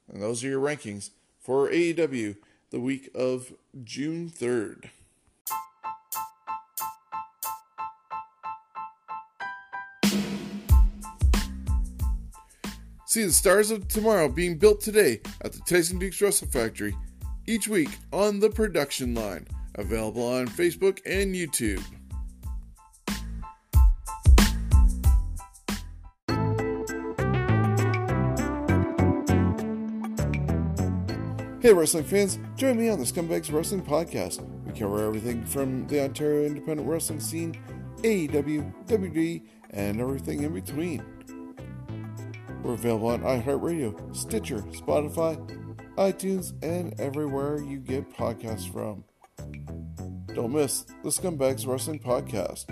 And 0.06 0.22
those 0.22 0.44
are 0.44 0.48
your 0.48 0.64
rankings 0.64 1.10
for 1.40 1.68
AEW 1.68 2.36
the 2.70 2.78
week 2.78 3.10
of 3.16 3.52
June 3.82 4.30
3rd. 4.30 4.90
See 13.14 13.22
the 13.22 13.32
stars 13.32 13.70
of 13.70 13.86
tomorrow 13.86 14.28
being 14.28 14.58
built 14.58 14.80
today 14.80 15.20
at 15.42 15.52
the 15.52 15.60
Tyson 15.60 16.00
Dukes 16.00 16.20
Wrestle 16.20 16.48
Factory 16.48 16.96
each 17.46 17.68
week 17.68 17.90
on 18.12 18.40
the 18.40 18.50
production 18.50 19.14
line. 19.14 19.46
Available 19.76 20.26
on 20.26 20.48
Facebook 20.48 20.98
and 21.06 21.32
YouTube. 21.32 21.80
Hey, 31.62 31.72
wrestling 31.72 32.02
fans, 32.02 32.40
join 32.56 32.76
me 32.76 32.88
on 32.88 32.98
the 32.98 33.04
Scumbags 33.04 33.52
Wrestling 33.52 33.84
Podcast. 33.84 34.44
We 34.66 34.76
cover 34.76 35.06
everything 35.06 35.44
from 35.44 35.86
the 35.86 36.02
Ontario 36.02 36.46
independent 36.46 36.88
wrestling 36.88 37.20
scene, 37.20 37.56
AEW, 37.98 38.74
WWE, 38.86 39.42
and 39.70 40.00
everything 40.00 40.42
in 40.42 40.52
between. 40.52 41.13
We're 42.64 42.72
available 42.72 43.08
on 43.08 43.20
iHeartRadio, 43.20 44.16
Stitcher, 44.16 44.62
Spotify, 44.72 45.36
iTunes, 45.98 46.54
and 46.62 46.98
everywhere 46.98 47.60
you 47.60 47.78
get 47.78 48.10
podcasts 48.16 48.72
from. 48.72 49.04
Don't 50.34 50.52
miss 50.52 50.86
the 51.02 51.10
Scumbags 51.10 51.66
Wrestling 51.66 51.98
Podcast. 51.98 52.64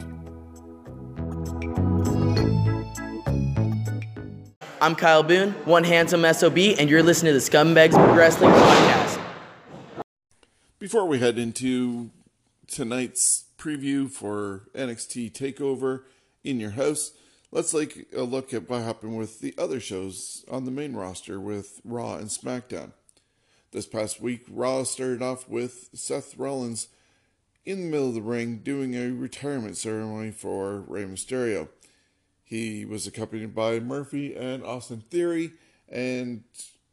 I'm 4.80 4.94
Kyle 4.94 5.22
Boone, 5.22 5.50
one 5.66 5.84
handsome 5.84 6.24
SOB, 6.32 6.56
and 6.78 6.88
you're 6.88 7.02
listening 7.02 7.34
to 7.34 7.38
the 7.38 7.44
Scumbags 7.50 7.92
Wrestling 8.16 8.50
Podcast. 8.50 9.20
Before 10.78 11.06
we 11.06 11.18
head 11.18 11.36
into 11.36 12.08
tonight's 12.66 13.44
preview 13.58 14.10
for 14.10 14.70
NXT 14.74 15.32
TakeOver 15.32 16.04
in 16.42 16.58
your 16.58 16.70
house, 16.70 17.12
let's 17.52 17.70
take 17.70 18.08
a 18.16 18.22
look 18.22 18.54
at 18.54 18.68
what 18.68 18.82
happened 18.82 19.16
with 19.16 19.40
the 19.40 19.54
other 19.58 19.78
shows 19.78 20.44
on 20.50 20.64
the 20.64 20.70
main 20.70 20.94
roster 20.94 21.38
with 21.38 21.80
Raw 21.84 22.16
and 22.16 22.28
SmackDown. 22.28 22.92
This 23.70 23.86
past 23.86 24.20
week, 24.20 24.44
Raw 24.50 24.82
started 24.84 25.22
off 25.22 25.48
with 25.48 25.90
Seth 25.92 26.36
Rollins 26.38 26.88
in 27.64 27.82
the 27.82 27.86
middle 27.86 28.08
of 28.08 28.14
the 28.14 28.22
ring 28.22 28.58
doing 28.58 28.94
a 28.94 29.10
retirement 29.10 29.76
ceremony 29.76 30.30
for 30.30 30.80
Rey 30.80 31.04
Mysterio. 31.04 31.68
He 32.42 32.84
was 32.84 33.06
accompanied 33.06 33.54
by 33.54 33.80
Murphy 33.80 34.34
and 34.34 34.64
Austin 34.64 35.02
Theory, 35.10 35.52
and 35.88 36.44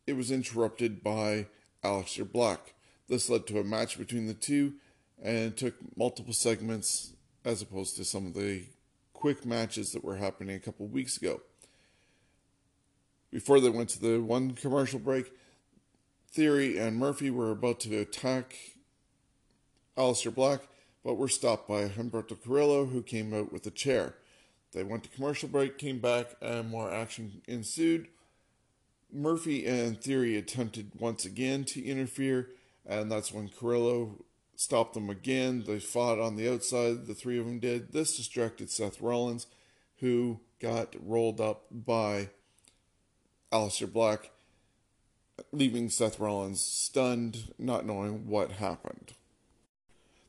it 0.05 0.13
was 0.13 0.29
interrupted 0.29 1.01
by 1.01 1.47
Aleister 1.83 2.29
Black. 2.29 2.73
This 3.07 3.29
led 3.29 3.47
to 3.47 3.59
a 3.59 3.63
match 3.63 3.97
between 3.97 4.27
the 4.27 4.33
two 4.33 4.73
and 5.21 5.55
took 5.55 5.75
multiple 5.97 6.33
segments 6.33 7.13
as 7.43 7.61
opposed 7.61 7.95
to 7.95 8.05
some 8.05 8.27
of 8.27 8.33
the 8.33 8.63
quick 9.19 9.45
matches 9.45 9.91
that 9.91 10.01
were 10.01 10.15
happening 10.15 10.55
a 10.55 10.59
couple 10.59 10.87
weeks 10.87 11.17
ago. 11.17 11.41
Before 13.29 13.59
they 13.59 13.69
went 13.69 13.89
to 13.89 13.99
the 13.99 14.21
one 14.21 14.51
commercial 14.51 14.97
break, 14.97 15.33
Theory 16.31 16.77
and 16.77 16.95
Murphy 16.95 17.29
were 17.29 17.51
about 17.51 17.81
to 17.81 17.97
attack 17.97 18.55
Aleister 19.97 20.33
Black, 20.33 20.61
but 21.03 21.15
were 21.15 21.27
stopped 21.27 21.67
by 21.67 21.89
Humberto 21.89 22.41
Carrillo, 22.41 22.85
who 22.85 23.03
came 23.03 23.33
out 23.33 23.51
with 23.51 23.67
a 23.67 23.71
chair. 23.71 24.15
They 24.71 24.83
went 24.83 25.03
to 25.03 25.09
commercial 25.09 25.49
break, 25.49 25.77
came 25.77 25.99
back, 25.99 26.35
and 26.41 26.69
more 26.69 26.89
action 26.89 27.41
ensued. 27.45 28.07
Murphy 29.11 29.65
and 29.65 29.99
Theory 29.99 30.37
attempted 30.37 30.91
once 30.97 31.25
again 31.25 31.65
to 31.65 31.83
interfere, 31.83 32.51
and 32.85 33.11
that's 33.11 33.33
when 33.33 33.49
Carrillo 33.49 34.23
stopped 34.59 34.93
them 34.93 35.09
again. 35.09 35.63
They 35.65 35.79
fought 35.79 36.19
on 36.19 36.35
the 36.35 36.51
outside, 36.51 37.07
the 37.07 37.13
three 37.13 37.39
of 37.39 37.45
them 37.45 37.59
did. 37.59 37.93
This 37.93 38.17
distracted 38.17 38.69
Seth 38.69 38.99
Rollins, 38.99 39.47
who 39.99 40.41
got 40.59 40.97
rolled 41.01 41.39
up 41.39 41.63
by 41.71 42.29
Aleister 43.53 43.91
Black, 43.91 44.31
leaving 45.53 45.89
Seth 45.89 46.19
Rollins 46.19 46.59
stunned, 46.59 47.53
not 47.57 47.85
knowing 47.85 48.27
what 48.27 48.51
happened. 48.51 49.13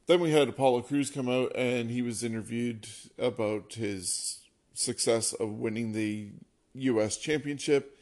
Then 0.07 0.21
we 0.21 0.31
had 0.31 0.49
Apollo 0.49 0.83
Crews 0.83 1.11
come 1.11 1.29
out 1.29 1.51
and 1.57 1.91
he 1.91 2.01
was 2.01 2.23
interviewed 2.23 2.87
about 3.19 3.75
his 3.75 4.39
success 4.75 5.33
of 5.33 5.59
winning 5.59 5.91
the 5.91 6.31
US 6.75 7.17
championship 7.17 7.99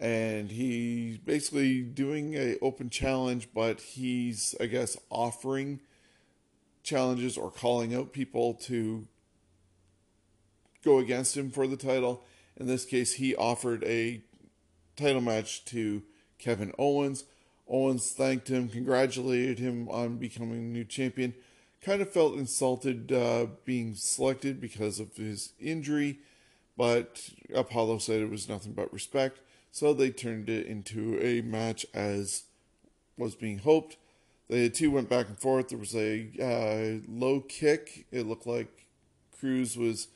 and 0.00 0.50
he's 0.50 1.18
basically 1.18 1.82
doing 1.82 2.34
a 2.34 2.56
open 2.60 2.90
challenge 2.90 3.48
but 3.54 3.80
he's 3.80 4.54
I 4.60 4.66
guess 4.66 4.96
offering 5.10 5.80
challenges 6.82 7.36
or 7.36 7.50
calling 7.50 7.94
out 7.94 8.12
people 8.12 8.54
to 8.54 9.06
go 10.84 10.98
against 10.98 11.36
him 11.36 11.50
for 11.50 11.66
the 11.66 11.76
title. 11.76 12.24
In 12.56 12.66
this 12.66 12.84
case, 12.84 13.14
he 13.14 13.34
offered 13.34 13.84
a 13.84 14.22
title 14.96 15.20
match 15.20 15.64
to 15.66 16.02
Kevin 16.38 16.72
Owens. 16.78 17.24
Owens 17.68 18.10
thanked 18.10 18.48
him, 18.48 18.68
congratulated 18.68 19.58
him 19.58 19.88
on 19.88 20.16
becoming 20.16 20.72
new 20.72 20.84
champion. 20.84 21.34
Kind 21.80 22.02
of 22.02 22.12
felt 22.12 22.34
insulted 22.34 23.12
uh, 23.12 23.46
being 23.64 23.94
selected 23.94 24.60
because 24.60 25.00
of 25.00 25.16
his 25.16 25.52
injury, 25.58 26.18
but 26.76 27.30
Apollo 27.54 27.98
said 27.98 28.20
it 28.20 28.30
was 28.30 28.48
nothing 28.48 28.72
but 28.72 28.92
respect. 28.92 29.38
So 29.72 29.94
they 29.94 30.10
turned 30.10 30.48
it 30.48 30.66
into 30.66 31.18
a 31.22 31.42
match 31.42 31.86
as 31.94 32.44
was 33.16 33.34
being 33.34 33.58
hoped. 33.58 33.96
The 34.48 34.68
two 34.68 34.90
went 34.90 35.08
back 35.08 35.28
and 35.28 35.38
forth. 35.38 35.68
There 35.68 35.78
was 35.78 35.94
a 35.94 36.28
uh, 36.40 37.06
low 37.08 37.40
kick. 37.40 38.06
It 38.10 38.26
looked 38.26 38.46
like 38.46 38.86
Crews 39.38 39.76
was 39.76 40.08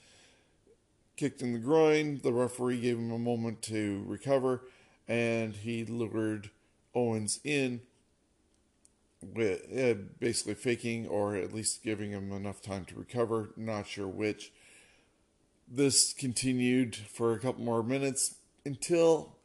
kicked 1.17 1.41
in 1.41 1.53
the 1.53 1.59
groin. 1.59 2.21
The 2.23 2.33
referee 2.33 2.81
gave 2.81 2.99
him 2.99 3.13
a 3.13 3.19
moment 3.19 3.63
to 3.63 4.03
recover, 4.07 4.63
and 5.07 5.55
he 5.55 5.85
lured 5.85 6.51
Owens 6.95 7.39
in 7.45 7.83
with 9.23 9.63
uh, 9.73 9.95
basically 10.19 10.55
faking 10.55 11.07
or 11.07 11.35
at 11.37 11.55
least 11.55 11.83
giving 11.83 12.11
him 12.11 12.33
enough 12.33 12.61
time 12.61 12.85
to 12.87 12.97
recover. 12.97 13.51
Not 13.57 13.87
sure 13.87 14.09
which. 14.09 14.53
This 15.67 16.13
continued 16.13 16.95
for 16.95 17.33
a 17.33 17.39
couple 17.39 17.65
more 17.65 17.83
minutes 17.83 18.35
until 18.67 19.37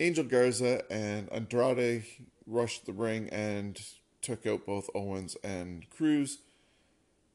Angel 0.00 0.24
Garza 0.24 0.82
and 0.90 1.30
Andrade 1.30 2.04
rushed 2.46 2.86
the 2.86 2.92
ring 2.94 3.28
and 3.28 3.78
took 4.22 4.46
out 4.46 4.64
both 4.64 4.88
Owens 4.94 5.36
and 5.44 5.88
Crews. 5.90 6.38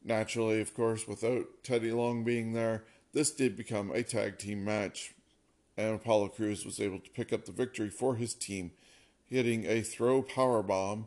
Naturally, 0.03 0.59
of 0.61 0.73
course, 0.73 1.07
without 1.07 1.45
Teddy 1.63 1.91
Long 1.91 2.23
being 2.23 2.53
there, 2.53 2.83
this 3.13 3.29
did 3.29 3.55
become 3.55 3.91
a 3.91 4.01
tag 4.01 4.39
team 4.39 4.65
match, 4.65 5.13
and 5.77 5.93
Apollo 5.93 6.29
Crews 6.29 6.65
was 6.65 6.79
able 6.79 6.99
to 6.99 7.09
pick 7.11 7.31
up 7.31 7.45
the 7.45 7.51
victory 7.51 7.91
for 7.91 8.15
his 8.15 8.33
team, 8.33 8.71
hitting 9.27 9.65
a 9.67 9.81
throw 9.81 10.23
power 10.23 10.63
bomb 10.63 11.05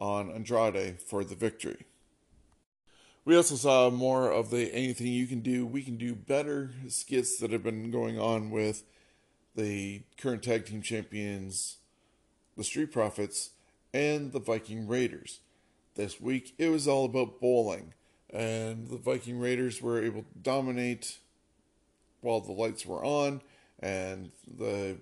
on 0.00 0.28
Andrade 0.28 1.00
for 1.00 1.22
the 1.22 1.36
victory. 1.36 1.86
We 3.24 3.36
also 3.36 3.54
saw 3.54 3.90
more 3.90 4.28
of 4.28 4.50
the 4.50 4.74
anything 4.74 5.06
you 5.06 5.28
can 5.28 5.40
do, 5.40 5.64
we 5.64 5.82
can 5.82 5.96
do 5.96 6.16
better 6.16 6.72
skits 6.88 7.38
that 7.38 7.52
have 7.52 7.62
been 7.62 7.92
going 7.92 8.18
on 8.18 8.50
with 8.50 8.82
the 9.54 10.02
current 10.16 10.42
tag 10.42 10.66
team 10.66 10.82
champions, 10.82 11.78
the 12.56 12.64
Street 12.64 12.92
Profits, 12.92 13.50
and 13.92 14.32
the 14.32 14.40
Viking 14.40 14.86
Raiders. 14.86 15.40
This 15.94 16.20
week 16.20 16.54
it 16.58 16.68
was 16.68 16.86
all 16.86 17.04
about 17.04 17.40
bowling, 17.40 17.94
and 18.30 18.88
the 18.88 18.96
Viking 18.96 19.38
Raiders 19.38 19.82
were 19.82 20.02
able 20.02 20.22
to 20.22 20.38
dominate 20.40 21.18
while 22.20 22.40
the 22.40 22.52
lights 22.52 22.86
were 22.86 23.04
on, 23.04 23.42
and 23.78 24.30
the 24.46 24.98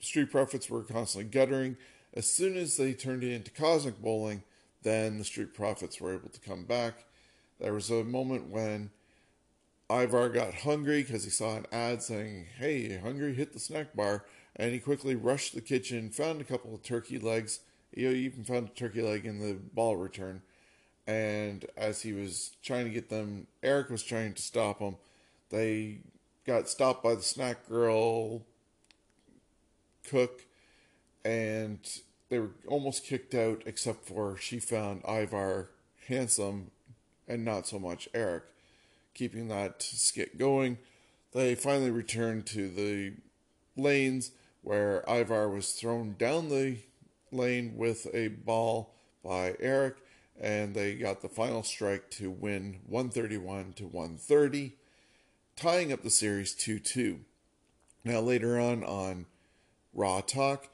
Street 0.00 0.30
Profits 0.30 0.68
were 0.68 0.82
constantly 0.82 1.30
guttering. 1.30 1.76
As 2.14 2.30
soon 2.30 2.56
as 2.56 2.76
they 2.76 2.92
turned 2.92 3.22
it 3.22 3.32
into 3.32 3.50
Cosmic 3.50 4.00
Bowling, 4.00 4.42
then 4.82 5.18
the 5.18 5.24
Street 5.24 5.54
Profits 5.54 6.00
were 6.00 6.14
able 6.14 6.28
to 6.28 6.40
come 6.40 6.64
back. 6.64 7.04
There 7.60 7.74
was 7.74 7.90
a 7.90 8.04
moment 8.04 8.48
when 8.48 8.90
Ivar 9.90 10.28
got 10.28 10.54
hungry 10.54 11.02
because 11.02 11.24
he 11.24 11.30
saw 11.30 11.56
an 11.56 11.66
ad 11.72 12.02
saying, 12.02 12.46
Hey, 12.58 12.98
hungry, 12.98 13.34
hit 13.34 13.52
the 13.52 13.58
snack 13.58 13.94
bar. 13.96 14.24
And 14.56 14.72
he 14.72 14.80
quickly 14.80 15.14
rushed 15.14 15.54
the 15.54 15.60
kitchen, 15.60 16.10
found 16.10 16.40
a 16.40 16.44
couple 16.44 16.74
of 16.74 16.82
turkey 16.82 17.18
legs. 17.18 17.60
He 17.94 18.06
even 18.06 18.44
found 18.44 18.68
a 18.68 18.72
turkey 18.72 19.02
leg 19.02 19.24
in 19.24 19.38
the 19.38 19.54
ball 19.54 19.96
return. 19.96 20.42
And 21.06 21.64
as 21.76 22.02
he 22.02 22.12
was 22.12 22.52
trying 22.62 22.84
to 22.84 22.90
get 22.90 23.08
them, 23.08 23.46
Erik 23.62 23.88
was 23.88 24.02
trying 24.02 24.34
to 24.34 24.42
stop 24.42 24.80
him. 24.80 24.96
They 25.48 26.00
got 26.44 26.68
stopped 26.68 27.02
by 27.02 27.14
the 27.14 27.22
snack 27.22 27.66
girl 27.68 28.42
cook, 30.08 30.44
and 31.24 31.78
they 32.28 32.38
were 32.38 32.50
almost 32.66 33.04
kicked 33.04 33.34
out, 33.34 33.62
except 33.64 34.06
for 34.06 34.36
she 34.36 34.58
found 34.58 35.02
Ivar 35.08 35.70
handsome 36.08 36.70
and 37.26 37.44
not 37.44 37.66
so 37.66 37.78
much 37.78 38.08
Erik, 38.14 38.44
keeping 39.18 39.48
that 39.48 39.82
skit 39.82 40.38
going. 40.38 40.78
They 41.32 41.56
finally 41.56 41.90
returned 41.90 42.46
to 42.46 42.68
the 42.68 43.14
lanes 43.76 44.30
where 44.62 45.04
Ivar 45.08 45.48
was 45.48 45.72
thrown 45.72 46.14
down 46.16 46.48
the 46.48 46.78
lane 47.32 47.74
with 47.76 48.06
a 48.14 48.28
ball 48.28 48.94
by 49.24 49.56
Erik, 49.58 49.96
and 50.40 50.74
they 50.74 50.94
got 50.94 51.20
the 51.20 51.28
final 51.28 51.64
strike 51.64 52.10
to 52.12 52.30
win 52.30 52.78
131 52.86 53.72
to 53.74 53.86
130, 53.86 54.74
tying 55.56 55.92
up 55.92 56.02
the 56.02 56.10
series 56.10 56.54
2 56.54 56.78
2. 56.78 57.20
Now, 58.04 58.20
later 58.20 58.58
on 58.60 58.84
on 58.84 59.26
Raw 59.92 60.20
Talk, 60.20 60.68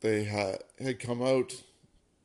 they 0.00 0.24
had, 0.24 0.58
had 0.82 0.98
come 0.98 1.22
out, 1.22 1.62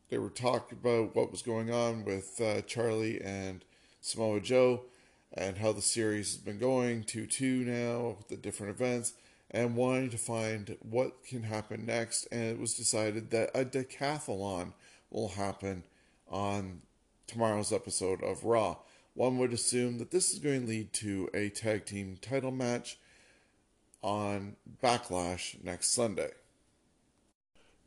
they 0.10 0.18
were 0.18 0.30
talking 0.30 0.78
about 0.82 1.16
what 1.16 1.32
was 1.32 1.42
going 1.42 1.70
on 1.70 2.06
with 2.06 2.40
uh, 2.40 2.62
Charly 2.62 3.20
and 3.24 3.66
Samoa 4.00 4.40
Joe 4.40 4.84
and 5.34 5.58
how 5.58 5.72
the 5.72 5.82
series 5.82 6.34
has 6.34 6.38
been 6.38 6.58
going 6.58 7.04
2 7.04 7.28
2 7.28 7.66
now, 7.66 8.18
the 8.30 8.38
different 8.38 8.72
events 8.72 9.14
and 9.52 9.76
wanting 9.76 10.10
to 10.10 10.18
find 10.18 10.78
what 10.82 11.24
can 11.24 11.44
happen 11.44 11.86
next. 11.86 12.26
And 12.32 12.44
it 12.44 12.60
was 12.60 12.74
decided 12.74 13.32
that 13.32 13.52
a 13.54 13.64
decathlon 13.64 14.74
will 15.10 15.30
happen 15.30 15.84
on 16.30 16.82
tomorrow's 17.28 17.72
episode 17.72 18.22
of 18.24 18.44
Raw. 18.44 18.78
One 19.14 19.38
would 19.38 19.54
assume 19.54 19.98
that 19.98 20.12
this 20.12 20.32
is 20.32 20.40
going 20.40 20.62
to 20.62 20.68
lead 20.68 20.94
to 20.94 21.30
a 21.34 21.50
tag 21.50 21.86
team 21.86 22.18
title 22.22 22.52
match 22.52 22.98
on 24.04 24.56
Backlash 24.84 25.64
next 25.64 25.92
Sunday. 25.92 26.32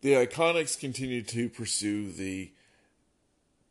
The 0.01 0.15
Iconics 0.15 0.81
continue 0.81 1.23
to 1.23 1.49
pursue 1.51 2.11
the 2.11 2.51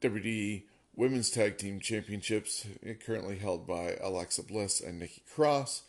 WWE 0.02 0.64
Women's 1.00 1.30
Tag 1.30 1.58
Team 1.58 1.80
Championships, 1.80 2.68
currently 3.06 3.38
held 3.38 3.66
by 3.66 3.96
Alexa 4.02 4.44
Bliss 4.44 4.82
and 4.82 5.00
Nikki 5.00 5.22
Cross 5.34 5.84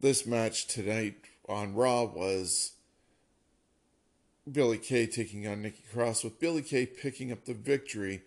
this 0.00 0.24
match 0.24 0.68
tonight 0.68 1.16
on 1.48 1.74
Raw 1.74 2.04
was 2.04 2.74
Billie 4.48 4.78
Kay 4.78 5.08
taking 5.08 5.48
on 5.48 5.62
Nikki 5.62 5.82
Cross, 5.92 6.22
with 6.22 6.38
Billie 6.38 6.62
Kay 6.62 6.86
picking 6.86 7.32
up 7.32 7.44
the 7.44 7.54
victory 7.54 8.22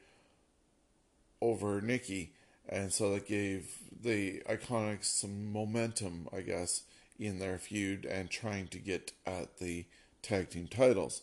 over 1.42 1.80
Nikki. 1.80 2.34
And 2.68 2.92
so 2.92 3.14
that 3.14 3.26
gave 3.26 3.78
the 4.02 4.42
Iconics 4.42 5.06
some 5.06 5.54
momentum, 5.54 6.28
I 6.36 6.42
guess, 6.42 6.84
in 7.18 7.40
their 7.40 7.58
feud 7.58 8.04
and 8.04 8.30
trying 8.30 8.68
to 8.68 8.78
get 8.78 9.14
at 9.26 9.60
the 9.60 9.86
tag 10.22 10.50
team 10.50 10.68
titles. 10.68 11.22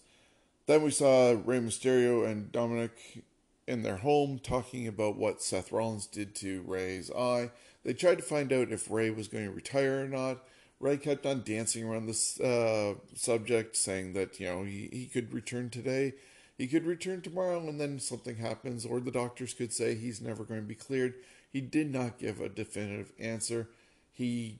Then 0.65 0.81
we 0.81 0.91
saw 0.91 1.33
Rey 1.33 1.61
Mysterio 1.61 2.27
and 2.27 2.51
Dominik 2.51 3.23
in 3.71 3.83
their 3.83 3.99
home 3.99 4.41
talking 4.41 4.89
about 4.89 5.17
what 5.17 5.41
Seth 5.41 5.71
Rollins 5.71 6.07
did 6.07 6.35
to 6.37 6.63
Rey's 6.67 7.11
eye. 7.13 7.51
They 7.85 7.95
tried 7.95 8.17
to 8.17 8.25
find 8.25 8.53
out 8.53 8.73
if 8.73 8.91
Rey 8.91 9.11
was 9.11 9.29
going 9.29 9.45
to 9.45 9.53
retire 9.53 10.05
or 10.05 10.09
not. 10.09 10.39
Ray 10.81 10.97
kept 10.97 11.25
on 11.25 11.45
dancing 11.45 11.85
around 11.85 12.07
this 12.07 12.41
uh, 12.41 12.95
subject, 13.15 13.77
saying 13.77 14.15
that 14.15 14.41
you 14.41 14.47
know 14.47 14.65
he, 14.65 14.89
he 14.93 15.07
could 15.07 15.33
return 15.33 15.71
today, 15.71 16.15
he 16.59 16.67
could 16.67 16.85
return 16.85 17.21
tomorrow, 17.21 17.61
and 17.61 17.81
then 17.81 18.01
something 18.01 18.37
happens, 18.37 18.85
or 18.85 18.99
the 18.99 19.11
doctors 19.11 19.55
could 19.55 19.73
say 19.73 19.95
he's 19.95 20.21
never 20.21 20.43
going 20.43 20.61
to 20.61 20.67
be 20.67 20.75
cleared. 20.75 21.15
He 21.51 21.61
did 21.61 21.93
not 21.93 22.19
give 22.19 22.41
a 22.41 22.49
definitive 22.49 23.13
answer. 23.19 23.69
He 24.13 24.59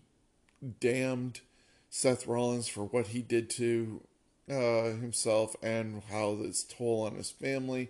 damned 0.79 1.41
Seth 1.89 2.27
Rollins 2.27 2.69
for 2.69 2.85
what 2.85 3.09
he 3.09 3.23
did 3.23 3.51
to 3.51 4.03
uh, 4.49 4.93
himself 5.01 5.57
and 5.63 6.03
how 6.11 6.37
this 6.37 6.63
toll 6.63 7.07
on 7.07 7.17
his 7.17 7.31
family. 7.31 7.89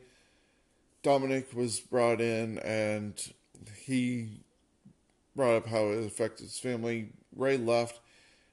Dominik 1.03 1.55
was 1.55 1.80
brought 1.80 2.20
in 2.20 2.59
and 2.59 3.32
he 3.76 4.40
brought 5.34 5.57
up 5.57 5.66
how 5.66 5.88
it 5.88 6.05
affected 6.05 6.44
his 6.44 6.59
family. 6.59 7.11
Rey 7.34 7.57
left, 7.57 8.01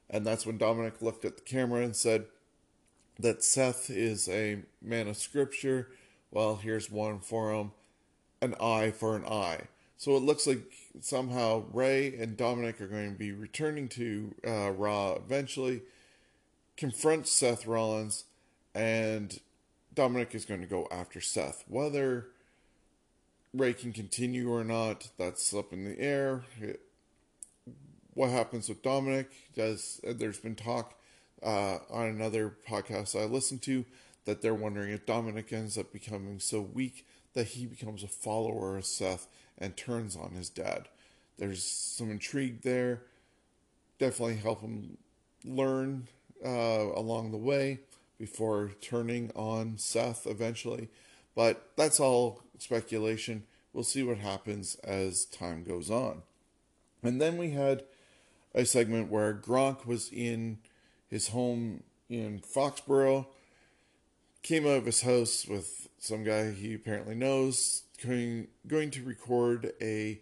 and 0.08 0.26
that's 0.26 0.46
when 0.46 0.58
Dominik 0.58 1.02
looked 1.02 1.24
at 1.24 1.36
the 1.36 1.42
camera 1.42 1.82
and 1.82 1.94
said 1.94 2.26
that 3.18 3.42
Seth 3.42 3.90
is 3.90 4.28
a 4.28 4.62
man 4.80 5.08
of 5.08 5.16
scripture. 5.16 5.88
Well, 6.30 6.56
here's 6.56 6.90
one 6.90 7.20
for 7.20 7.52
him 7.52 7.72
an 8.40 8.54
eye 8.60 8.92
for 8.92 9.16
an 9.16 9.26
eye. 9.26 9.62
So 9.96 10.16
it 10.16 10.22
looks 10.22 10.46
like 10.46 10.62
somehow 11.00 11.64
Rey 11.72 12.14
and 12.16 12.36
Dominik 12.36 12.80
are 12.80 12.86
going 12.86 13.12
to 13.12 13.18
be 13.18 13.32
returning 13.32 13.88
to 13.88 14.32
uh, 14.46 14.70
Raw 14.70 15.14
eventually, 15.14 15.82
confront 16.76 17.26
Seth 17.26 17.66
Rollins, 17.66 18.24
and 18.76 19.40
Dominik 19.92 20.36
is 20.36 20.44
going 20.44 20.60
to 20.60 20.68
go 20.68 20.86
after 20.92 21.20
Seth. 21.20 21.64
Whether 21.66 22.28
Rey 23.54 23.72
can 23.72 23.92
continue 23.92 24.52
or 24.52 24.64
not, 24.64 25.08
that's 25.16 25.54
up 25.54 25.72
in 25.72 25.84
the 25.84 25.98
air. 25.98 26.42
It, 26.60 26.80
what 28.14 28.30
happens 28.30 28.68
with 28.68 28.82
Dominik? 28.82 29.26
Does 29.54 30.00
there's 30.02 30.38
been 30.38 30.56
talk 30.56 30.94
uh, 31.42 31.78
on 31.90 32.08
another 32.08 32.56
podcast 32.68 33.18
I 33.18 33.24
listened 33.24 33.62
to 33.62 33.84
that 34.24 34.42
they're 34.42 34.54
wondering 34.54 34.92
if 34.92 35.06
Dominik 35.06 35.52
ends 35.52 35.78
up 35.78 35.92
becoming 35.92 36.40
so 36.40 36.60
weak 36.60 37.06
that 37.34 37.48
he 37.48 37.64
becomes 37.64 38.02
a 38.02 38.08
follower 38.08 38.76
of 38.76 38.84
Seth 38.84 39.28
and 39.56 39.76
turns 39.76 40.16
on 40.16 40.32
his 40.32 40.50
dad. 40.50 40.88
There's 41.38 41.62
some 41.62 42.10
intrigue 42.10 42.62
there. 42.62 43.02
Definitely 43.98 44.36
help 44.36 44.60
him 44.60 44.98
learn 45.44 46.08
uh, 46.44 46.48
along 46.48 47.30
the 47.30 47.38
way 47.38 47.80
before 48.18 48.72
turning 48.80 49.30
on 49.34 49.78
Seth 49.78 50.26
eventually. 50.26 50.88
But 51.38 51.70
that's 51.76 52.00
all 52.00 52.42
speculation. 52.58 53.44
We'll 53.72 53.84
see 53.84 54.02
what 54.02 54.18
happens 54.18 54.74
as 54.82 55.24
time 55.24 55.62
goes 55.62 55.88
on. 55.88 56.22
And 57.00 57.20
then 57.20 57.38
we 57.38 57.50
had 57.50 57.84
a 58.56 58.64
segment 58.64 59.08
where 59.08 59.34
Gronk 59.34 59.86
was 59.86 60.10
in 60.12 60.58
his 61.06 61.28
home 61.28 61.84
in 62.10 62.40
Foxborough, 62.40 63.28
came 64.42 64.66
out 64.66 64.78
of 64.78 64.86
his 64.86 65.02
house 65.02 65.46
with 65.46 65.88
some 66.00 66.24
guy 66.24 66.50
he 66.50 66.74
apparently 66.74 67.14
knows, 67.14 67.84
going, 68.04 68.48
going 68.66 68.90
to 68.90 69.04
record 69.04 69.74
a 69.80 70.20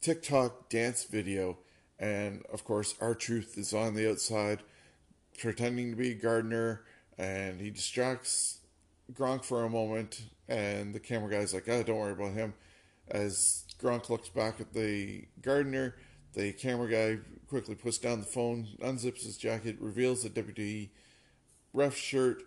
TikTok 0.00 0.68
dance 0.68 1.04
video. 1.04 1.58
And 1.96 2.42
of 2.52 2.64
course, 2.64 2.96
R-Truth 3.00 3.56
is 3.56 3.72
on 3.72 3.94
the 3.94 4.10
outside 4.10 4.64
pretending 5.38 5.92
to 5.92 5.96
be 5.96 6.10
a 6.10 6.14
gardener, 6.14 6.82
and 7.16 7.60
he 7.60 7.70
distracts 7.70 8.58
Gronk 9.12 9.44
for 9.44 9.64
a 9.64 9.70
moment, 9.70 10.22
and 10.48 10.94
the 10.94 11.00
camera 11.00 11.30
guy's 11.30 11.54
like, 11.54 11.68
"Oh, 11.68 11.82
don't 11.82 11.98
worry 11.98 12.12
about 12.12 12.32
him." 12.32 12.54
As 13.08 13.64
Gronk 13.78 14.08
looks 14.08 14.28
back 14.28 14.60
at 14.60 14.72
the 14.72 15.26
gardener, 15.42 15.96
the 16.32 16.52
camera 16.52 16.90
guy 16.90 17.20
quickly 17.48 17.74
puts 17.74 17.98
down 17.98 18.20
the 18.20 18.26
phone, 18.26 18.68
unzips 18.80 19.24
his 19.24 19.36
jacket, 19.36 19.76
reveals 19.78 20.22
the 20.22 20.30
WWE 20.30 20.90
ref 21.72 21.96
shirt. 21.96 22.42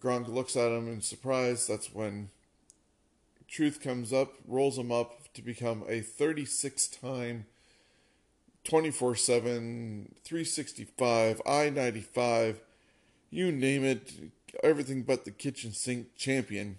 Gronk 0.00 0.28
looks 0.28 0.56
at 0.56 0.70
him 0.70 0.88
in 0.88 1.00
surprise. 1.00 1.66
That's 1.66 1.94
when 1.94 2.28
Truth 3.54 3.80
comes 3.80 4.12
up, 4.12 4.34
rolls 4.48 4.78
him 4.78 4.90
up 4.90 5.32
to 5.34 5.42
become 5.42 5.84
a 5.88 6.00
36 6.00 6.88
time, 6.88 7.46
24 8.64 9.14
7, 9.14 10.14
365, 10.24 11.42
I 11.46 11.70
95, 11.70 12.60
you 13.30 13.52
name 13.52 13.84
it, 13.84 14.12
everything 14.62 15.02
but 15.02 15.24
the 15.24 15.30
kitchen 15.30 15.72
sink 15.72 16.14
champion. 16.16 16.78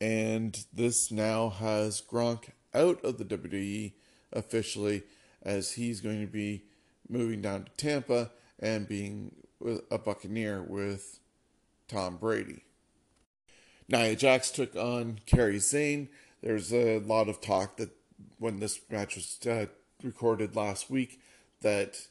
And 0.00 0.64
this 0.72 1.10
now 1.10 1.48
has 1.48 2.00
Gronk 2.00 2.50
out 2.74 3.04
of 3.04 3.18
the 3.18 3.24
WWE 3.24 3.92
officially 4.32 5.02
as 5.42 5.72
he's 5.72 6.00
going 6.00 6.20
to 6.20 6.26
be 6.26 6.64
moving 7.08 7.40
down 7.40 7.64
to 7.64 7.70
Tampa 7.76 8.30
and 8.58 8.88
being 8.88 9.34
a 9.90 9.98
Buccaneer 9.98 10.62
with 10.62 11.20
Tom 11.88 12.16
Brady. 12.16 12.64
Nia 13.88 14.14
Jax 14.14 14.50
took 14.50 14.76
on 14.76 15.20
Kairi 15.26 15.60
Sane. 15.60 16.08
There's 16.42 16.72
a 16.72 16.98
lot 16.98 17.28
of 17.28 17.40
talk 17.40 17.78
that 17.78 17.90
when 18.38 18.60
this 18.60 18.78
match 18.90 19.16
was 19.16 19.38
uh, 19.46 19.66
recorded 20.02 20.54
last 20.54 20.90
week 20.90 21.20
that 21.62 22.06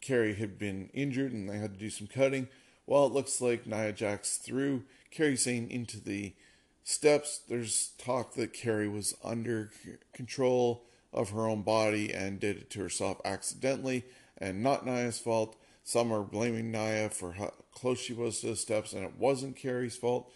Kerry 0.00 0.34
had 0.34 0.58
been 0.58 0.90
injured 0.92 1.32
and 1.32 1.48
they 1.48 1.58
had 1.58 1.74
to 1.74 1.78
do 1.78 1.90
some 1.90 2.06
cutting. 2.06 2.48
Well, 2.86 3.06
it 3.06 3.12
looks 3.12 3.40
like 3.40 3.66
Nia 3.66 3.92
Jax 3.92 4.36
threw 4.36 4.82
Kairi 5.14 5.38
Sane 5.38 5.68
into 5.70 5.98
the 5.98 6.34
steps. 6.82 7.40
There's 7.48 7.92
talk 7.98 8.34
that 8.34 8.52
Kairi 8.52 8.92
was 8.92 9.14
under 9.24 9.70
control 10.12 10.84
of 11.12 11.30
her 11.30 11.46
own 11.46 11.62
body 11.62 12.12
and 12.12 12.40
did 12.40 12.56
it 12.56 12.70
to 12.70 12.80
herself 12.80 13.20
accidentally 13.24 14.04
and 14.36 14.62
not 14.62 14.84
Nia's 14.84 15.18
fault. 15.18 15.56
Some 15.82 16.12
are 16.12 16.22
blaming 16.22 16.70
Nia 16.72 17.10
for 17.10 17.32
how 17.32 17.52
close 17.72 18.00
she 18.00 18.12
was 18.12 18.40
to 18.40 18.48
the 18.48 18.56
steps 18.56 18.92
and 18.92 19.04
it 19.04 19.16
wasn't 19.18 19.56
Kairi's 19.56 19.96
fault. 19.96 20.30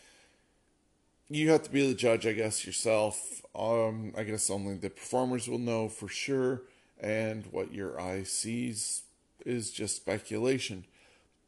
you 1.29 1.51
have 1.51 1.63
to 1.65 1.71
be 1.71 1.87
the 1.87 1.95
judge, 1.95 2.27
I 2.27 2.33
guess, 2.33 2.65
yourself. 2.67 3.43
Um, 3.55 4.13
I 4.17 4.23
guess 4.23 4.49
only 4.51 4.77
the 4.77 4.91
performers 4.91 5.49
will 5.49 5.59
know 5.59 5.89
for 5.89 6.09
sure, 6.09 6.63
and 7.01 7.45
what 7.47 7.75
your 7.75 8.01
eye 8.01 8.23
sees 8.23 9.03
is 9.45 9.71
just 9.71 9.97
speculation. 9.97 10.85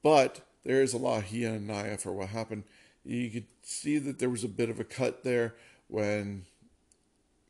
But 0.02 0.40
there 0.64 0.82
is 0.82 0.92
a 0.92 0.98
lot 0.98 1.24
Hia 1.24 1.54
and 1.54 1.66
Naya 1.66 1.96
for 1.96 2.12
what 2.12 2.28
happened. 2.28 2.64
You 3.04 3.30
could 3.30 3.46
see 3.62 3.98
that 3.98 4.18
there 4.18 4.30
was 4.30 4.44
a 4.44 4.48
bit 4.48 4.70
of 4.70 4.78
a 4.78 4.84
cut 4.84 5.24
there 5.24 5.54
when 5.88 6.44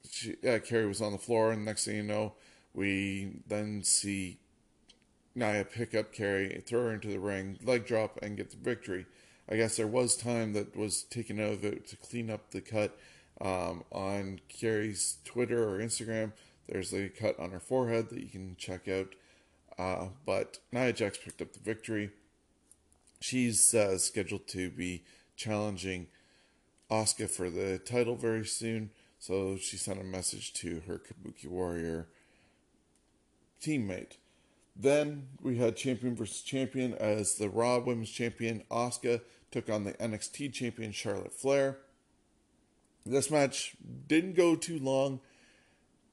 she, 0.09 0.33
uh, 0.45 0.59
Kairi 0.59 0.89
was 0.89 1.03
on 1.03 1.13
the 1.13 1.19
floor, 1.19 1.53
and 1.53 1.65
next 1.65 1.85
thing 1.85 1.97
you 1.97 2.03
know, 2.03 2.35
we 2.73 3.33
then 3.47 3.83
see 3.83 4.39
Nia 5.35 5.65
pick 5.65 5.95
up 5.95 6.15
Kairi, 6.15 6.65
throw 6.65 6.85
her 6.85 6.93
into 6.93 7.09
the 7.09 7.19
ring, 7.19 7.59
leg 7.65 7.87
drop, 7.87 8.19
and 8.23 8.37
get 8.37 8.51
the 8.51 8.57
victory. 8.57 9.07
I 9.49 9.57
guess 9.57 9.77
there 9.77 9.87
was 9.87 10.17
time 10.17 10.53
that 10.53 10.77
was 10.77 11.03
taken 11.03 11.41
out 11.41 11.53
of 11.53 11.65
it 11.65 11.89
to 11.89 11.97
clean 11.97 12.31
up 12.31 12.51
the 12.51 12.61
cut 12.61 12.97
um, 13.41 13.85
on 13.91 14.41
Kairi's 14.49 15.19
Twitter 15.25 15.69
or 15.69 15.79
Instagram. 15.79 16.33
There's 16.69 16.93
a 16.93 17.09
cut 17.09 17.39
on 17.41 17.51
her 17.51 17.59
forehead 17.59 18.11
that 18.11 18.21
you 18.21 18.29
can 18.29 18.55
check 18.57 18.87
out. 18.87 19.15
Uh, 19.79 20.09
but 20.25 20.59
Nia 20.73 20.93
Jax 20.93 21.19
picked 21.19 21.43
up 21.43 21.53
the 21.53 21.59
victory. 21.59 22.11
She's 23.21 23.75
uh, 23.75 23.99
scheduled 23.99 24.47
to 24.49 24.71
be 24.71 25.05
challenging 25.37 26.07
Asuka 26.91 27.29
for 27.29 27.51
the 27.51 27.79
title 27.79 28.17
very 28.17 28.47
soon. 28.47 28.91
So 29.19 29.57
she 29.57 29.77
sent 29.77 30.01
a 30.01 30.05
message 30.05 30.55
to 30.55 30.83
her 30.87 30.99
Kabuki 30.99 31.47
Warrior 31.47 32.09
teammate. 33.63 34.17
Then 34.75 35.29
we 35.43 35.59
had 35.59 35.77
champion 35.77 36.17
versus 36.17 36.41
champion 36.41 36.95
as 36.95 37.35
the 37.35 37.51
Raw 37.51 37.79
Women's 37.79 38.11
Champion 38.11 38.65
Asuka 38.71 39.21
took 39.51 39.69
on 39.69 39.85
the 39.85 39.93
NXT 39.95 40.53
Champion 40.55 40.93
Charlotte 40.93 41.33
Flair. 41.33 41.79
This 43.05 43.31
match 43.31 43.77
didn't 44.07 44.37
go 44.37 44.57
too 44.57 44.79
long 44.79 45.21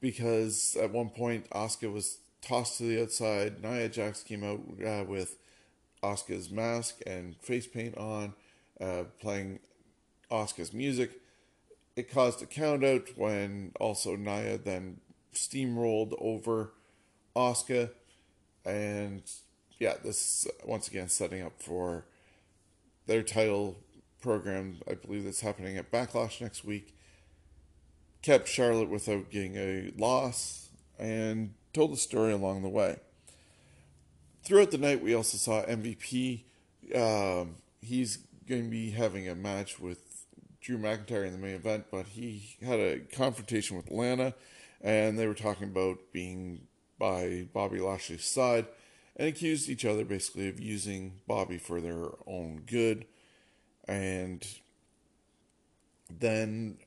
because 0.00 0.76
at 0.80 0.92
one 0.92 1.08
point 1.08 1.48
Asuka 1.50 1.90
was 1.90 2.18
tossed 2.42 2.78
to 2.78 2.84
the 2.84 3.02
outside. 3.02 3.62
Nia 3.62 3.88
Jax 3.88 4.22
came 4.22 4.44
out 4.44 4.60
uh, 4.86 5.04
with 5.04 5.38
Asuka's 6.02 6.50
mask 6.50 7.00
and 7.06 7.36
face 7.40 7.66
paint 7.66 7.96
on, 7.96 8.34
uh, 8.80 9.04
playing 9.20 9.60
Asuka's 10.30 10.72
music. 10.72 11.20
It 11.96 12.10
caused 12.10 12.42
a 12.42 12.46
countout 12.46 13.16
when 13.16 13.72
also 13.80 14.14
Nia 14.14 14.58
then 14.58 15.00
steamrolled 15.34 16.14
over 16.20 16.72
Asuka. 17.34 17.90
And 18.64 19.22
yeah, 19.78 19.94
this 20.02 20.46
once 20.64 20.88
again 20.88 21.08
setting 21.08 21.42
up 21.42 21.60
for 21.60 22.04
their 23.06 23.22
title 23.22 23.78
program. 24.20 24.78
I 24.88 24.94
believe 24.94 25.24
that's 25.24 25.40
happening 25.40 25.76
at 25.76 25.90
Backlash 25.90 26.40
next 26.40 26.64
week. 26.64 26.94
Kept 28.22 28.48
Charlotte 28.48 28.90
without 28.90 29.30
getting 29.30 29.56
a 29.56 29.92
loss 29.96 30.68
and 30.98 31.54
told 31.72 31.92
the 31.92 31.96
story 31.96 32.32
along 32.32 32.62
the 32.62 32.68
way. 32.68 32.98
Throughout 34.48 34.70
the 34.70 34.78
night, 34.78 35.02
we 35.02 35.12
also 35.12 35.36
saw 35.36 35.62
MVP. 35.66 36.44
Um, 36.94 37.56
he's 37.82 38.16
going 38.48 38.64
to 38.64 38.70
be 38.70 38.92
having 38.92 39.28
a 39.28 39.34
match 39.34 39.78
with 39.78 40.24
Drew 40.62 40.78
McIntyre 40.78 41.26
in 41.26 41.32
the 41.32 41.38
main 41.38 41.54
event, 41.54 41.84
but 41.90 42.06
he 42.06 42.56
had 42.64 42.80
a 42.80 43.00
confrontation 43.00 43.76
with 43.76 43.90
Lana, 43.90 44.32
and 44.80 45.18
they 45.18 45.26
were 45.26 45.34
talking 45.34 45.68
about 45.68 45.98
being 46.14 46.62
by 46.98 47.46
Bobby 47.52 47.78
Lashley's 47.78 48.24
side 48.24 48.64
and 49.16 49.28
accused 49.28 49.68
each 49.68 49.84
other 49.84 50.02
basically 50.02 50.48
of 50.48 50.58
using 50.58 51.20
Bobby 51.26 51.58
for 51.58 51.82
their 51.82 52.06
own 52.26 52.62
good. 52.64 53.04
And 53.86 54.46
then 56.08 56.78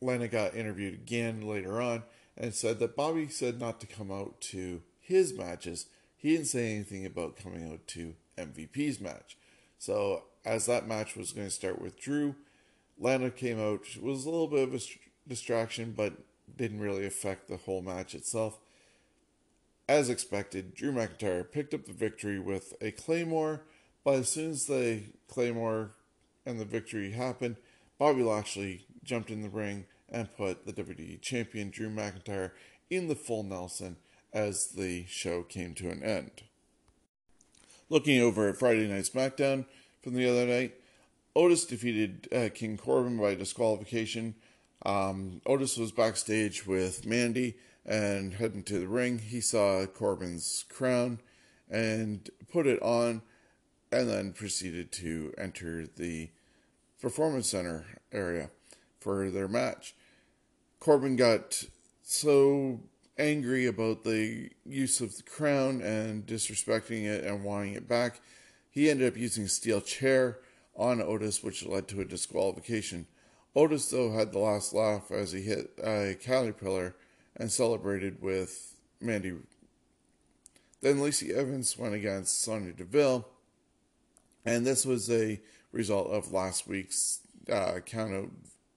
Lana 0.00 0.28
got 0.28 0.54
interviewed 0.54 0.94
again 0.94 1.48
later 1.48 1.82
on 1.82 2.04
and 2.36 2.54
said 2.54 2.78
that 2.78 2.94
Bobby 2.94 3.26
said 3.26 3.58
not 3.58 3.80
to 3.80 3.88
come 3.88 4.12
out 4.12 4.40
to 4.52 4.82
his 5.00 5.36
matches. 5.36 5.86
He 6.22 6.30
didn't 6.36 6.46
say 6.46 6.72
anything 6.72 7.04
about 7.04 7.36
coming 7.36 7.68
out 7.72 7.84
to 7.88 8.14
MVP's 8.38 9.00
match. 9.00 9.36
So, 9.76 10.22
as 10.44 10.66
that 10.66 10.86
match 10.86 11.16
was 11.16 11.32
going 11.32 11.48
to 11.48 11.52
start 11.52 11.82
with 11.82 12.00
Drew, 12.00 12.36
Lana 12.96 13.28
came 13.28 13.58
out. 13.58 13.80
It 13.96 14.02
was 14.02 14.24
a 14.24 14.30
little 14.30 14.46
bit 14.46 14.68
of 14.68 14.72
a 14.72 14.80
distraction, 15.26 15.94
but 15.96 16.12
didn't 16.56 16.78
really 16.78 17.04
affect 17.04 17.48
the 17.48 17.56
whole 17.56 17.82
match 17.82 18.14
itself. 18.14 18.60
As 19.88 20.08
expected, 20.08 20.74
Drew 20.74 20.92
McIntyre 20.92 21.50
picked 21.50 21.74
up 21.74 21.86
the 21.86 21.92
victory 21.92 22.38
with 22.38 22.72
a 22.80 22.92
Claymore, 22.92 23.64
but 24.04 24.14
as 24.14 24.28
soon 24.28 24.52
as 24.52 24.66
the 24.66 25.02
Claymore 25.26 25.90
and 26.46 26.60
the 26.60 26.64
victory 26.64 27.10
happened, 27.10 27.56
Bobby 27.98 28.22
Lashley 28.22 28.86
jumped 29.02 29.30
in 29.30 29.42
the 29.42 29.50
ring 29.50 29.86
and 30.08 30.36
put 30.36 30.66
the 30.66 30.72
WWE 30.72 31.20
Champion 31.20 31.70
Drew 31.70 31.90
McIntyre 31.90 32.52
in 32.90 33.08
the 33.08 33.16
full 33.16 33.42
Nelson 33.42 33.96
as 34.32 34.68
the 34.68 35.04
show 35.06 35.42
came 35.42 35.74
to 35.74 35.90
an 35.90 36.02
end. 36.02 36.42
Looking 37.88 38.20
over 38.20 38.48
at 38.48 38.56
Friday 38.56 38.88
Night 38.88 39.04
SmackDown 39.04 39.66
from 40.02 40.14
the 40.14 40.28
other 40.28 40.46
night, 40.46 40.74
Otis 41.34 41.64
defeated 41.64 42.28
uh, 42.32 42.48
King 42.54 42.76
Corbin 42.76 43.18
by 43.18 43.34
disqualification. 43.34 44.34
Um, 44.84 45.40
Otis 45.46 45.76
was 45.76 45.92
backstage 45.92 46.66
with 46.66 47.06
Mandy 47.06 47.56
and 47.84 48.34
heading 48.34 48.62
to 48.64 48.78
the 48.78 48.88
ring. 48.88 49.18
He 49.18 49.40
saw 49.40 49.84
Corbin's 49.86 50.64
crown 50.68 51.20
and 51.70 52.28
put 52.50 52.66
it 52.66 52.80
on, 52.82 53.22
and 53.90 54.08
then 54.08 54.32
proceeded 54.32 54.92
to 54.92 55.32
enter 55.38 55.86
the 55.86 56.30
performance 57.00 57.48
center 57.48 57.84
area 58.12 58.50
for 59.00 59.30
their 59.30 59.48
match. 59.48 59.94
Corbin 60.80 61.16
got 61.16 61.64
so 62.02 62.80
angry 63.18 63.66
about 63.66 64.04
the 64.04 64.50
use 64.64 65.00
of 65.00 65.16
the 65.16 65.22
crown 65.22 65.80
and 65.80 66.26
disrespecting 66.26 67.04
it 67.04 67.24
and 67.24 67.44
wanting 67.44 67.74
it 67.74 67.88
back. 67.88 68.20
He 68.70 68.88
ended 68.88 69.12
up 69.12 69.18
using 69.18 69.44
a 69.44 69.48
steel 69.48 69.80
chair 69.80 70.38
on 70.74 71.02
Otis, 71.02 71.42
which 71.42 71.66
led 71.66 71.88
to 71.88 72.00
a 72.00 72.06
disqualification. 72.06 73.06
Otis, 73.54 73.90
though, 73.90 74.12
had 74.12 74.32
the 74.32 74.38
last 74.38 74.72
laugh 74.72 75.10
as 75.10 75.32
he 75.32 75.42
hit 75.42 75.72
a 75.82 76.16
caterpillar 76.18 76.94
and 77.36 77.52
celebrated 77.52 78.22
with 78.22 78.74
Mandy. 79.00 79.34
Then 80.80 81.00
Lacey 81.00 81.34
Evans 81.34 81.76
went 81.78 81.94
against 81.94 82.42
Sonya 82.42 82.72
Deville, 82.72 83.28
and 84.44 84.66
this 84.66 84.86
was 84.86 85.10
a 85.10 85.40
result 85.70 86.08
of 86.08 86.32
last 86.32 86.66
week's 86.66 87.20
uh, 87.50 87.78
count 87.84 88.14
out 88.14 88.30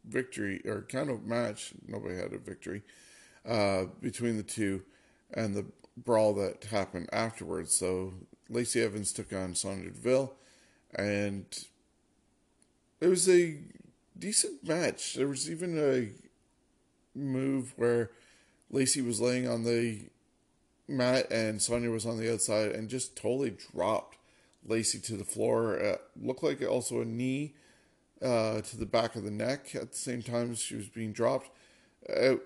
victory 0.08 0.62
or 0.66 0.82
count 0.82 1.10
out 1.10 1.26
match. 1.26 1.74
Nobody 1.88 2.16
had 2.16 2.34
a 2.34 2.38
victory 2.38 2.84
uh, 3.48 3.86
between 4.02 4.38
the 4.38 4.44
two, 4.44 4.84
and 5.34 5.56
the 5.56 5.66
brawl 5.98 6.34
that 6.34 6.66
happened 6.66 7.10
afterwards. 7.12 7.74
So 7.74 8.14
Lacey 8.50 8.82
Evans 8.82 9.12
took 9.12 9.34
on 9.34 9.56
Sonya 9.56 9.90
Deville, 9.90 10.34
and 10.94 11.46
it 13.02 13.08
was 13.08 13.30
a 13.30 13.58
decent 14.18 14.68
match. 14.68 15.16
There 15.16 15.28
was 15.28 15.50
even 15.50 15.78
a 15.78 16.10
move 17.18 17.74
where 17.76 18.12
Lacey 18.70 19.02
was 19.02 19.22
laying 19.22 19.48
on 19.48 19.64
the 19.64 20.02
mat 20.88 21.32
and 21.32 21.62
Sonya 21.62 21.90
was 21.90 22.06
on 22.06 22.18
the 22.18 22.32
outside 22.32 22.72
and 22.72 22.90
just 22.90 23.16
totally 23.16 23.56
dropped 23.74 24.18
Lacey 24.66 25.00
to 25.00 25.18
the 25.18 25.24
floor. 25.24 25.80
Uh, 25.80 25.98
looked 26.20 26.44
like 26.44 26.62
also 26.62 27.02
a 27.02 27.06
knee 27.06 27.54
uh, 28.22 28.62
to 28.62 28.78
the 28.78 28.86
back 28.86 29.16
of 29.16 29.24
the 29.24 29.32
neck 29.32 29.76
at 29.76 29.92
the 29.92 29.98
same 29.98 30.22
time 30.22 30.56
she 30.56 30.76
was 30.76 30.88
being 30.88 31.12
dropped. 31.12 31.50
It 32.04 32.42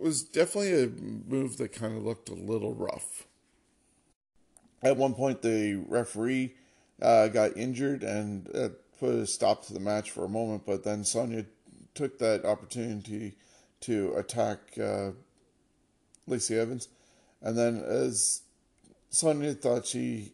was 0.00 0.22
definitely 0.22 0.82
a 0.82 0.88
move 0.88 1.56
that 1.58 1.72
kind 1.72 1.96
of 1.96 2.02
looked 2.02 2.28
a 2.28 2.34
little 2.34 2.74
rough. 2.74 3.26
At 4.82 4.96
one 4.96 5.14
point, 5.14 5.42
the 5.42 5.82
referee 5.88 6.54
uh, 7.00 7.28
got 7.28 7.56
injured 7.56 8.02
and 8.02 8.48
uh, 8.54 8.68
put 8.98 9.14
a 9.14 9.26
stop 9.26 9.64
to 9.66 9.72
the 9.72 9.80
match 9.80 10.10
for 10.10 10.24
a 10.24 10.28
moment, 10.28 10.64
but 10.66 10.84
then 10.84 11.04
Sonya 11.04 11.46
took 11.94 12.18
that 12.18 12.44
opportunity 12.44 13.36
to 13.80 14.14
attack 14.14 14.58
uh, 14.78 15.10
Lacey 16.26 16.58
Evans. 16.58 16.88
And 17.40 17.56
then 17.56 17.82
as 17.82 18.42
Sonya 19.10 19.54
thought 19.54 19.86
she 19.86 20.32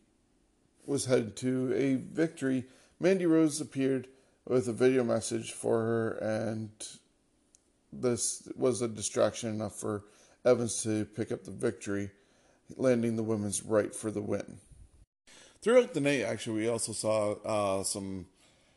was 0.87 1.07
headed 1.07 1.37
to 1.37 1.73
a 1.75 1.95
victory, 1.95 2.65
Mandy 2.99 3.27
Rose 3.27 3.61
appeared 3.61 4.09
with 4.47 4.69
a 4.69 4.73
video 4.73 5.05
message 5.05 5.53
for 5.53 5.81
her, 5.81 6.11
and 6.11 6.71
this 7.93 8.49
was 8.57 8.83
a 8.83 8.89
distraction 8.89 9.51
enough 9.51 9.75
for 9.75 10.05
Evans 10.45 10.83
to 10.83 11.05
pick 11.05 11.33
up 11.33 11.45
the 11.45 11.51
victory, 11.51 12.11
landing 12.77 13.17
the 13.17 13.23
women's 13.23 13.63
right 13.63 13.95
for 13.95 14.11
the 14.11 14.23
win. 14.23 14.59
Throughout 15.63 15.93
the 15.93 16.01
night, 16.01 16.23
actually, 16.23 16.63
we 16.63 16.69
also 16.69 16.93
saw 16.93 17.33
uh, 17.45 17.85
some 17.85 18.27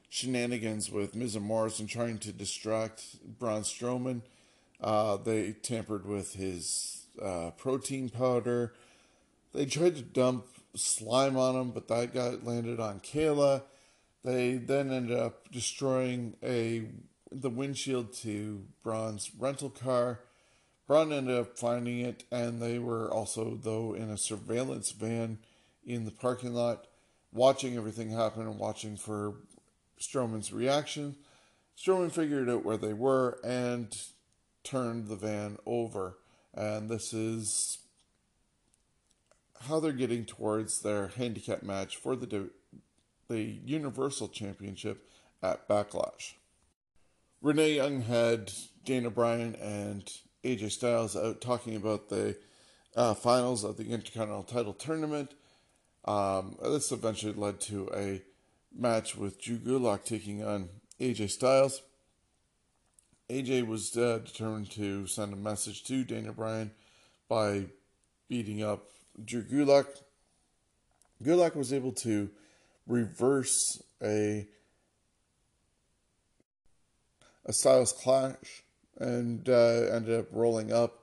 shenanigans 0.10 0.92
with 0.92 1.16
Miz 1.16 1.36
and 1.36 1.46
Morrison 1.46 1.88
trying 1.88 2.18
to 2.20 2.32
distract 2.32 3.40
Braun 3.40 3.62
Strowman. 3.62 4.22
Uh, 4.82 5.18
they 5.18 5.54
tampered 5.54 6.06
with 6.06 6.34
his 6.34 7.06
uh, 7.24 7.52
protein 7.52 8.10
powder. 8.10 8.74
They 9.54 9.66
tried 9.66 9.96
to 9.96 10.02
dump 10.02 10.46
slime 10.76 11.38
on 11.38 11.56
him, 11.56 11.72
but 11.72 11.88
that 11.88 12.14
got 12.14 12.46
landed 12.46 12.80
on 12.80 13.00
Kayla. 13.00 13.62
They 14.24 14.56
then 14.56 14.92
ended 14.92 15.18
up 15.18 15.52
destroying 15.52 16.36
a 16.44 16.84
the 17.34 17.50
windshield 17.50 18.14
to 18.14 18.64
Braun's 18.84 19.32
rental 19.38 19.70
car. 19.70 20.20
Braun 20.88 21.12
ended 21.14 21.38
up 21.38 21.58
finding 21.58 22.00
it, 22.00 22.24
and 22.32 22.62
they 22.62 22.78
were 22.80 23.12
also, 23.12 23.58
though, 23.62 23.94
in 23.94 24.10
a 24.10 24.18
surveillance 24.18 24.92
van 24.92 25.40
in 25.86 26.06
the 26.06 26.12
parking 26.12 26.54
lot, 26.54 26.88
watching 27.32 27.78
everything 27.78 28.12
happen 28.12 28.44
and 28.44 28.60
watching 28.60 28.98
for 28.98 29.36
Strowman's 30.00 30.52
reaction. 30.52 31.16
Strowman 31.78 32.12
figured 32.12 32.50
out 32.50 32.66
where 32.66 32.78
they 32.78 32.94
were 32.94 33.40
and 33.44 33.96
turned 34.64 35.08
the 35.08 35.16
van 35.16 35.58
over. 35.66 36.18
And 36.54 36.90
this 36.90 37.14
is 37.14 37.80
how 39.62 39.80
they're 39.80 39.92
getting 39.92 40.26
towards 40.26 40.82
their 40.82 41.08
handicap 41.08 41.64
match 41.64 41.98
for 41.98 42.16
the 42.16 42.50
the 43.30 43.42
Universal 43.42 44.28
Championship 44.28 45.10
at 45.42 45.68
Backlash. 45.68 46.34
Renee 47.44 47.76
Young 47.76 48.04
had 48.04 48.54
Daniel 48.86 49.12
Bryan 49.12 49.56
and 49.56 50.10
AJ 50.46 50.72
Styles 50.72 51.18
out 51.18 51.42
talking 51.42 51.76
about 51.76 52.08
the 52.08 52.38
uh, 52.96 53.14
finals 53.14 53.66
of 53.66 53.76
the 53.76 53.92
Intercontinental 53.92 54.44
Title 54.44 54.72
Tournament. 54.72 55.34
Um, 56.06 56.56
this 56.64 56.94
eventually 56.94 57.34
led 57.34 57.60
to 57.62 57.90
a 57.94 58.22
match 58.74 59.18
with 59.18 59.42
Drew 59.42 59.58
Gulak 59.58 60.06
taking 60.06 60.42
on 60.42 60.70
AJ 61.02 61.32
Styles. 61.32 61.82
AJ 63.30 63.68
was 63.68 63.98
uh, 63.98 64.22
determined 64.24 64.72
to 64.72 65.06
send 65.06 65.34
a 65.34 65.36
message 65.36 65.84
to 65.84 66.06
Daniel 66.06 66.34
Bryan 66.34 66.72
by 67.28 67.66
beating 68.30 68.64
up 68.64 68.88
Drew 69.22 69.44
Gulak. 69.44 69.88
Gulak 71.22 71.58
was 71.58 71.74
able 71.74 71.92
to 71.92 72.30
reverse 72.88 73.84
a 74.02 74.48
a 77.46 77.54
Styles 77.54 77.92
clash 77.92 78.64
and 78.98 79.48
uh, 79.50 79.88
ended 79.92 80.20
up 80.20 80.28
rolling 80.32 80.72
up 80.72 81.00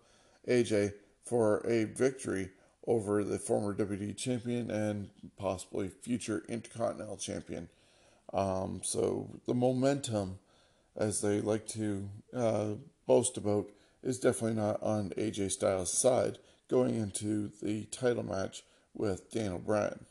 AJ 0.49 0.95
for 1.25 1.59
a 1.67 1.85
victory 1.85 2.51
over 2.87 3.23
the 3.23 3.39
former 3.39 3.75
WWE 3.75 4.17
champion 4.17 4.71
and 4.71 5.11
possibly 5.37 5.89
future 5.89 6.45
Intercontinental 6.49 7.17
champion. 7.17 7.69
Um, 8.33 8.81
so 8.83 9.41
the 9.47 9.55
momentum, 9.55 10.39
as 10.97 11.21
they 11.21 11.41
like 11.41 11.67
to 11.69 12.09
uh, 12.35 12.71
boast 13.07 13.37
about, 13.37 13.71
is 14.03 14.19
definitely 14.19 14.61
not 14.61 14.83
on 14.83 15.11
AJ 15.11 15.53
Styles' 15.53 15.93
side 15.93 16.39
going 16.69 16.95
into 16.95 17.51
the 17.63 17.85
title 17.87 18.23
match 18.23 18.63
with 18.95 19.31
Daniel 19.31 19.59
Bryan. 19.59 20.07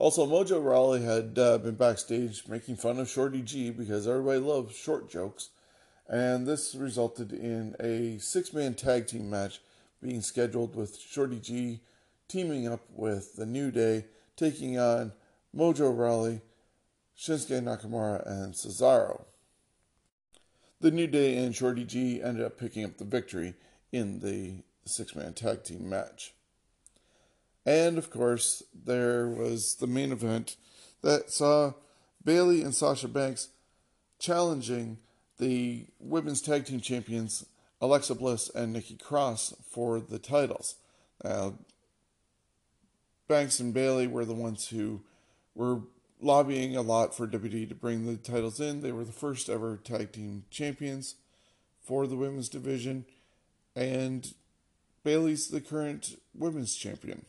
Also, 0.00 0.24
Mojo 0.24 0.64
Rawley 0.64 1.02
had 1.02 1.38
uh, 1.38 1.58
been 1.58 1.74
backstage 1.74 2.48
making 2.48 2.76
fun 2.76 2.98
of 2.98 3.06
Shorty 3.06 3.42
G 3.42 3.68
because 3.68 4.08
everybody 4.08 4.38
loves 4.38 4.74
short 4.74 5.10
jokes, 5.10 5.50
and 6.08 6.46
this 6.46 6.74
resulted 6.74 7.34
in 7.34 7.76
a 7.78 8.16
six 8.18 8.54
man 8.54 8.72
tag 8.72 9.08
team 9.08 9.28
match 9.28 9.60
being 10.02 10.22
scheduled 10.22 10.74
with 10.74 10.98
Shorty 10.98 11.38
G 11.38 11.80
teaming 12.28 12.66
up 12.66 12.80
with 12.94 13.36
The 13.36 13.44
New 13.44 13.70
Day, 13.70 14.06
taking 14.36 14.78
on 14.78 15.12
Mojo 15.54 15.94
Rawley, 15.94 16.40
Shinsuke 17.14 17.62
Nakamura, 17.62 18.26
and 18.26 18.54
Cesaro. 18.54 19.26
The 20.80 20.90
New 20.90 21.08
Day 21.08 21.36
and 21.36 21.54
Shorty 21.54 21.84
G 21.84 22.22
ended 22.22 22.46
up 22.46 22.58
picking 22.58 22.86
up 22.86 22.96
the 22.96 23.04
victory 23.04 23.52
in 23.92 24.20
the 24.20 24.62
six 24.86 25.14
man 25.14 25.34
tag 25.34 25.62
team 25.62 25.90
match. 25.90 26.32
And 27.66 27.98
of 27.98 28.10
course, 28.10 28.62
there 28.84 29.28
was 29.28 29.76
the 29.76 29.86
main 29.86 30.12
event 30.12 30.56
that 31.02 31.30
saw 31.30 31.74
Bayley 32.24 32.62
and 32.62 32.74
Sasha 32.74 33.08
Banks 33.08 33.48
challenging 34.18 34.98
the 35.38 35.86
women's 35.98 36.42
tag 36.42 36.66
team 36.66 36.80
champions 36.80 37.46
Alexa 37.80 38.14
Bliss 38.14 38.50
and 38.54 38.72
Nikki 38.72 38.96
Cross 38.96 39.54
for 39.70 40.00
the 40.00 40.18
titles. 40.18 40.76
Now, 41.24 41.54
Banks 43.26 43.60
and 43.60 43.72
Bayley 43.72 44.06
were 44.06 44.24
the 44.24 44.34
ones 44.34 44.68
who 44.68 45.02
were 45.54 45.80
lobbying 46.20 46.76
a 46.76 46.82
lot 46.82 47.14
for 47.14 47.26
WWE 47.26 47.68
to 47.68 47.74
bring 47.74 48.04
the 48.04 48.16
titles 48.16 48.60
in. 48.60 48.82
They 48.82 48.92
were 48.92 49.04
the 49.04 49.12
first 49.12 49.48
ever 49.48 49.78
tag 49.78 50.12
team 50.12 50.44
champions 50.50 51.14
for 51.82 52.06
the 52.06 52.16
women's 52.16 52.48
division, 52.48 53.06
and 53.74 54.34
Bayley's 55.02 55.48
the 55.48 55.60
current 55.60 56.16
women's 56.34 56.74
champion 56.74 57.24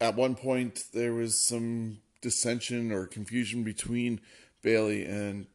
at 0.00 0.14
one 0.14 0.34
point 0.34 0.84
there 0.92 1.14
was 1.14 1.38
some 1.38 1.98
dissension 2.20 2.92
or 2.92 3.06
confusion 3.06 3.62
between 3.62 4.20
Bayley 4.62 5.04
and 5.04 5.46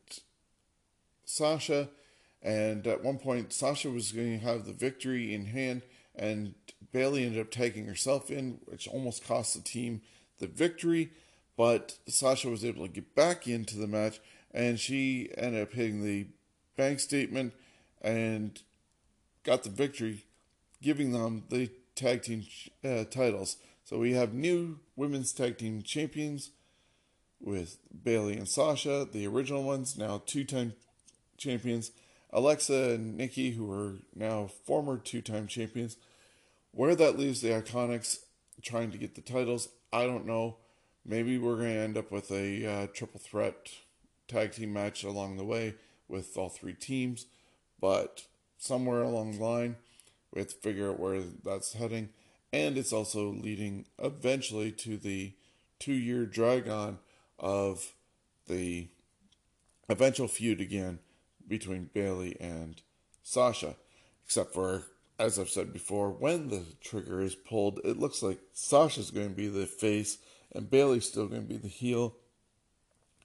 Sasha, 1.25 1.89
and 2.41 2.85
at 2.87 3.03
one 3.03 3.17
point 3.17 3.53
Sasha 3.53 3.89
was 3.89 4.11
going 4.11 4.39
to 4.39 4.45
have 4.45 4.65
the 4.65 4.73
victory 4.73 5.33
in 5.33 5.45
hand, 5.45 5.83
and 6.15 6.55
Bayley 6.91 7.25
ended 7.25 7.41
up 7.41 7.51
taking 7.51 7.85
herself 7.85 8.29
in, 8.29 8.59
which 8.65 8.87
almost 8.87 9.25
cost 9.25 9.53
the 9.53 9.61
team 9.61 10.01
the 10.39 10.47
victory. 10.47 11.11
But 11.57 11.97
Sasha 12.07 12.49
was 12.49 12.65
able 12.65 12.87
to 12.87 12.91
get 12.91 13.15
back 13.15 13.47
into 13.47 13.77
the 13.77 13.87
match, 13.87 14.19
and 14.53 14.79
she 14.79 15.29
ended 15.37 15.61
up 15.61 15.73
hitting 15.73 16.03
the 16.03 16.27
bank 16.75 16.99
statement 16.99 17.53
and 18.01 18.59
got 19.43 19.63
the 19.63 19.69
victory, 19.69 20.25
giving 20.81 21.11
them 21.11 21.43
the 21.49 21.69
tag 21.95 22.23
team 22.23 22.45
uh, 22.83 23.03
titles. 23.05 23.57
So 23.91 23.99
we 23.99 24.13
have 24.13 24.33
new 24.33 24.79
women's 24.95 25.33
tag 25.33 25.57
team 25.57 25.81
champions 25.81 26.51
with 27.41 27.77
Bayley 28.03 28.37
and 28.37 28.47
Sasha, 28.47 29.05
the 29.11 29.27
original 29.27 29.63
ones, 29.63 29.97
now 29.97 30.23
two 30.25 30.45
time 30.45 30.75
champions. 31.37 31.91
Alexa 32.31 32.91
and 32.91 33.17
Nikki, 33.17 33.51
who 33.51 33.69
are 33.69 33.95
now 34.15 34.47
former 34.65 34.97
two 34.97 35.21
time 35.21 35.45
champions. 35.45 35.97
Where 36.71 36.95
that 36.95 37.19
leaves 37.19 37.41
the 37.41 37.49
Iconics 37.49 38.19
trying 38.61 38.91
to 38.91 38.97
get 38.97 39.15
the 39.15 39.21
titles, 39.21 39.67
I 39.91 40.05
don't 40.05 40.25
know. 40.25 40.55
Maybe 41.05 41.37
we're 41.37 41.57
going 41.57 41.73
to 41.73 41.81
end 41.81 41.97
up 41.97 42.13
with 42.13 42.31
a 42.31 42.65
uh, 42.65 42.87
triple 42.93 43.19
threat 43.19 43.73
tag 44.29 44.53
team 44.53 44.71
match 44.71 45.03
along 45.03 45.35
the 45.35 45.43
way 45.43 45.75
with 46.07 46.37
all 46.37 46.47
three 46.47 46.75
teams, 46.75 47.25
but 47.81 48.23
somewhere 48.57 49.01
along 49.01 49.33
the 49.33 49.43
line, 49.43 49.75
we 50.33 50.39
have 50.39 50.47
to 50.47 50.55
figure 50.55 50.91
out 50.91 50.99
where 50.99 51.21
that's 51.43 51.73
heading 51.73 52.07
and 52.53 52.77
it's 52.77 52.93
also 52.93 53.29
leading 53.29 53.85
eventually 53.99 54.71
to 54.71 54.97
the 54.97 55.33
two 55.79 55.93
year 55.93 56.25
drag 56.25 56.67
on 56.67 56.99
of 57.39 57.93
the 58.47 58.87
eventual 59.89 60.27
feud 60.27 60.61
again 60.61 60.99
between 61.47 61.89
Bayley 61.93 62.37
and 62.39 62.81
Sasha. 63.23 63.75
Except 64.25 64.53
for, 64.53 64.83
as 65.19 65.39
I've 65.39 65.49
said 65.49 65.73
before, 65.73 66.11
when 66.11 66.49
the 66.49 66.63
trigger 66.81 67.21
is 67.21 67.35
pulled, 67.35 67.79
it 67.83 67.99
looks 67.99 68.21
like 68.21 68.39
Sasha's 68.53 69.11
going 69.11 69.29
to 69.29 69.35
be 69.35 69.47
the 69.47 69.65
face 69.65 70.17
and 70.53 70.69
Bayley's 70.69 71.07
still 71.07 71.27
going 71.27 71.41
to 71.41 71.47
be 71.47 71.57
the 71.57 71.67
heel. 71.67 72.15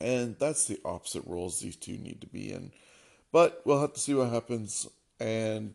And 0.00 0.36
that's 0.38 0.66
the 0.66 0.80
opposite 0.84 1.24
roles 1.26 1.60
these 1.60 1.76
two 1.76 1.96
need 1.96 2.20
to 2.20 2.26
be 2.26 2.52
in. 2.52 2.72
But 3.32 3.62
we'll 3.64 3.80
have 3.80 3.94
to 3.94 4.00
see 4.00 4.14
what 4.14 4.30
happens. 4.30 4.86
And 5.18 5.74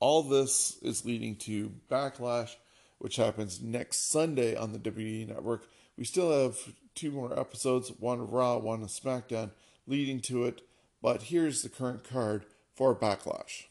all 0.00 0.22
this 0.22 0.78
is 0.82 1.04
leading 1.04 1.36
to 1.36 1.72
Backlash 1.90 2.54
which 3.00 3.16
happens 3.16 3.62
next 3.62 4.10
Sunday 4.10 4.54
on 4.54 4.72
the 4.72 4.78
WWE 4.78 5.26
Network. 5.26 5.66
We 5.96 6.04
still 6.04 6.30
have 6.30 6.58
two 6.94 7.10
more 7.10 7.36
episodes, 7.38 7.90
one 7.98 8.30
Raw, 8.30 8.58
one 8.58 8.84
SmackDown, 8.84 9.50
leading 9.86 10.20
to 10.20 10.44
it. 10.44 10.60
But 11.02 11.22
here's 11.22 11.62
the 11.62 11.70
current 11.70 12.04
card 12.04 12.44
for 12.74 12.94
Backlash. 12.94 13.64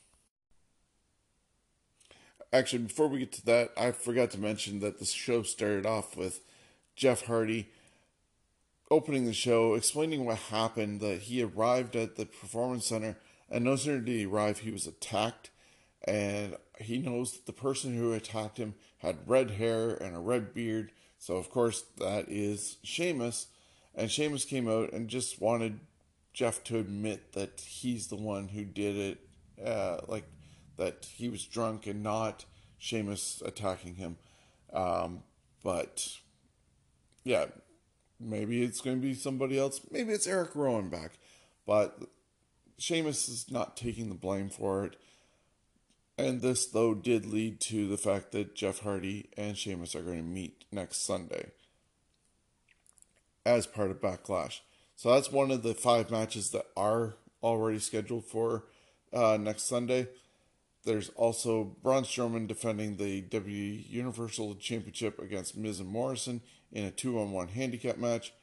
Actually, 2.52 2.84
before 2.84 3.08
we 3.08 3.20
get 3.20 3.32
to 3.34 3.46
that, 3.46 3.70
I 3.78 3.92
forgot 3.92 4.32
to 4.32 4.40
mention 4.40 4.80
that 4.80 4.98
the 4.98 5.06
show 5.06 5.44
started 5.44 5.86
off 5.86 6.18
with 6.18 6.42
Jeff 6.96 7.28
Hardy 7.28 7.70
opening 8.90 9.26
the 9.26 9.34
show, 9.34 9.76
explaining 9.76 10.26
what 10.26 10.38
happened, 10.38 11.02
that 11.02 11.22
he 11.22 11.44
arrived 11.44 11.96
at 11.96 12.16
the 12.16 12.26
Performance 12.26 12.88
Center, 12.88 13.16
and 13.48 13.64
no 13.64 13.76
sooner 13.76 14.00
did 14.00 14.16
he 14.16 14.26
arrive, 14.26 14.60
he 14.60 14.72
was 14.72 14.88
attacked, 14.88 15.52
and 16.08 16.58
he 16.80 16.98
knows 16.98 17.34
that 17.34 17.46
the 17.46 17.54
person 17.54 17.96
who 17.96 18.12
attacked 18.14 18.58
him 18.58 18.74
had 19.00 19.28
red 19.28 19.52
hair 19.52 19.92
and 19.92 20.16
a 20.16 20.20
red 20.20 20.54
beard. 20.54 20.92
So, 21.18 21.36
of 21.36 21.50
course, 21.50 21.84
that 21.98 22.26
is 22.30 22.78
Sheamus. 22.84 23.48
And 23.96 24.10
Sheamus 24.10 24.46
came 24.46 24.70
out 24.70 24.94
and 24.94 25.10
just 25.10 25.42
wanted 25.42 25.80
Jeff 26.34 26.64
to 26.66 26.78
admit 26.78 27.34
that 27.34 27.60
he's 27.60 28.08
the 28.08 28.16
one 28.16 28.50
who 28.50 28.64
did 28.64 28.96
it, 28.96 29.20
uh, 29.66 29.98
like 30.08 30.26
that 30.78 31.08
he 31.12 31.28
was 31.28 31.46
drunk 31.46 31.88
and 31.88 32.02
not 32.02 32.46
Sheamus 32.78 33.42
attacking 33.46 33.96
him. 33.96 34.18
Um, 34.72 35.24
but 35.64 36.18
yeah, 37.24 37.46
maybe 38.20 38.64
it's 38.64 38.82
going 38.82 38.98
to 38.98 39.02
be 39.02 39.14
somebody 39.14 39.60
else. 39.60 39.82
Maybe 39.92 40.14
it's 40.14 40.28
Eric 40.28 40.56
Rowan 40.56 40.90
back. 40.90 41.14
But 41.66 42.00
Sheamus 42.78 43.28
is 43.28 43.52
not 43.52 43.76
taking 43.76 44.10
the 44.10 44.16
blame 44.16 44.50
for 44.50 44.86
it. 44.86 44.96
And 46.20 46.42
this, 46.42 46.66
though, 46.66 46.94
did 46.94 47.26
lead 47.26 47.60
to 47.62 47.88
the 47.88 47.98
fact 47.98 48.32
that 48.34 48.56
Jeff 48.56 48.80
Hardy 48.80 49.30
and 49.38 49.58
Sheamus 49.58 49.96
are 49.96 50.02
going 50.02 50.18
to 50.18 50.24
meet 50.24 50.66
next 50.72 51.06
Sunday 51.06 51.52
as 53.46 53.66
part 53.66 53.90
of 53.90 54.02
Backlash. 54.02 54.60
So 54.96 55.14
that's 55.14 55.32
one 55.32 55.50
of 55.50 55.64
the 55.64 55.74
five 55.74 56.12
matches 56.12 56.50
that 56.52 56.66
are 56.76 57.16
already 57.42 57.80
scheduled 57.80 58.26
for 58.26 58.66
uh, 59.14 59.38
next 59.40 59.64
Sunday. 59.64 60.08
There's 60.84 61.10
also 61.10 61.76
Braun 61.82 62.04
Strowman 62.04 62.48
defending 62.48 62.98
the 62.98 63.22
WWE 63.22 63.90
Universal 63.90 64.56
Championship 64.56 65.20
against 65.20 65.58
Miz 65.58 65.80
and 65.80 65.90
Morrison 65.90 66.42
in 66.72 66.84
a 66.84 66.92
two-on-one 66.92 67.50
handicap 67.50 67.98
match. 67.98 68.34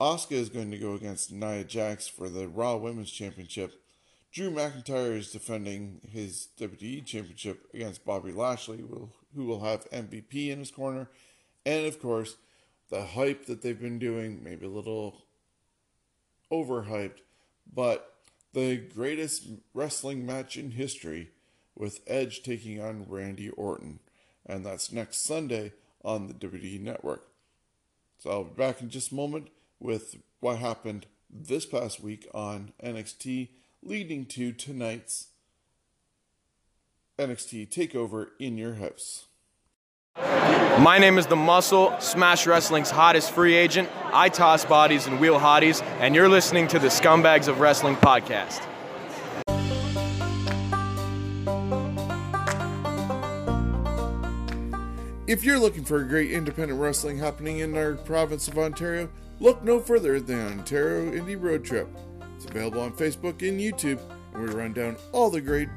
Asuka 0.00 0.32
is 0.32 0.48
going 0.48 0.70
to 0.70 0.78
go 0.78 0.94
against 0.94 1.32
Nia 1.32 1.62
Jax 1.62 2.08
for 2.08 2.28
the 2.28 2.48
Raw 2.48 2.76
Women's 2.76 3.10
Championship. 3.10 3.79
Drew 4.32 4.50
McIntyre 4.50 5.16
is 5.16 5.32
defending 5.32 6.00
his 6.08 6.48
WWE 6.58 7.04
Championship 7.04 7.66
against 7.74 8.04
Bobby 8.04 8.30
Lashley, 8.30 8.78
who 9.34 9.44
will 9.44 9.64
have 9.64 9.90
MVP 9.90 10.50
in 10.50 10.60
his 10.60 10.70
corner. 10.70 11.08
And 11.66 11.86
of 11.86 12.00
course, 12.00 12.36
the 12.90 13.04
hype 13.04 13.46
that 13.46 13.62
they've 13.62 13.80
been 13.80 13.98
doing, 13.98 14.42
maybe 14.42 14.66
a 14.66 14.70
little 14.70 15.24
overhyped, 16.52 17.18
but 17.72 18.14
the 18.52 18.76
greatest 18.76 19.48
wrestling 19.74 20.24
match 20.24 20.56
in 20.56 20.72
history 20.72 21.30
with 21.76 22.00
Edge 22.06 22.42
taking 22.42 22.80
on 22.80 23.06
Randy 23.08 23.50
Orton. 23.50 23.98
And 24.46 24.64
that's 24.64 24.92
next 24.92 25.24
Sunday 25.24 25.72
on 26.04 26.28
the 26.28 26.34
WWE 26.34 26.80
Network. 26.80 27.26
So 28.18 28.30
I'll 28.30 28.44
be 28.44 28.54
back 28.54 28.80
in 28.80 28.90
just 28.90 29.12
a 29.12 29.14
moment 29.14 29.48
with 29.78 30.16
what 30.40 30.58
happened 30.58 31.06
this 31.28 31.64
past 31.66 32.00
week 32.00 32.28
on 32.34 32.72
NXT, 32.82 33.48
leading 33.82 34.26
to 34.26 34.52
tonight's 34.52 35.28
NXT 37.18 37.68
TakeOver 37.68 38.28
in 38.38 38.58
your 38.58 38.74
house. 38.74 39.26
My 40.16 40.98
name 40.98 41.18
is 41.18 41.26
The 41.26 41.36
Muscle, 41.36 41.98
Smash 41.98 42.46
Wrestling's 42.46 42.90
hottest 42.90 43.32
free 43.32 43.54
agent. 43.54 43.88
I 44.12 44.28
toss 44.28 44.64
bodies 44.64 45.06
and 45.06 45.18
wheel 45.20 45.38
hotties, 45.38 45.82
and 46.00 46.14
you're 46.14 46.28
listening 46.28 46.68
to 46.68 46.78
the 46.78 46.88
Scumbags 46.88 47.48
of 47.48 47.60
Wrestling 47.60 47.96
podcast. 47.96 48.66
If 55.26 55.44
you're 55.44 55.60
looking 55.60 55.84
for 55.84 55.98
a 55.98 56.04
great 56.04 56.32
independent 56.32 56.80
wrestling 56.80 57.18
happening 57.18 57.60
in 57.60 57.76
our 57.76 57.94
province 57.94 58.48
of 58.48 58.58
Ontario, 58.58 59.08
look 59.38 59.62
no 59.62 59.78
further 59.80 60.18
than 60.20 60.58
Ontario 60.58 61.12
Indie 61.12 61.40
Road 61.40 61.64
Trip. 61.64 61.88
It's 62.40 62.50
available 62.50 62.80
on 62.80 62.92
Facebook 62.92 63.46
and 63.46 63.60
YouTube, 63.60 64.00
and 64.32 64.42
we 64.42 64.48
run 64.48 64.72
down 64.72 64.96
all 65.12 65.28
the 65.28 65.42
great 65.42 65.68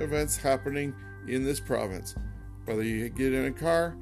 events 0.00 0.36
happening 0.36 0.92
in 1.28 1.44
this 1.44 1.60
province. 1.60 2.16
Whether 2.64 2.82
you 2.82 3.08
get 3.10 3.32
in 3.32 3.44
a 3.44 3.52
car, 3.52 3.96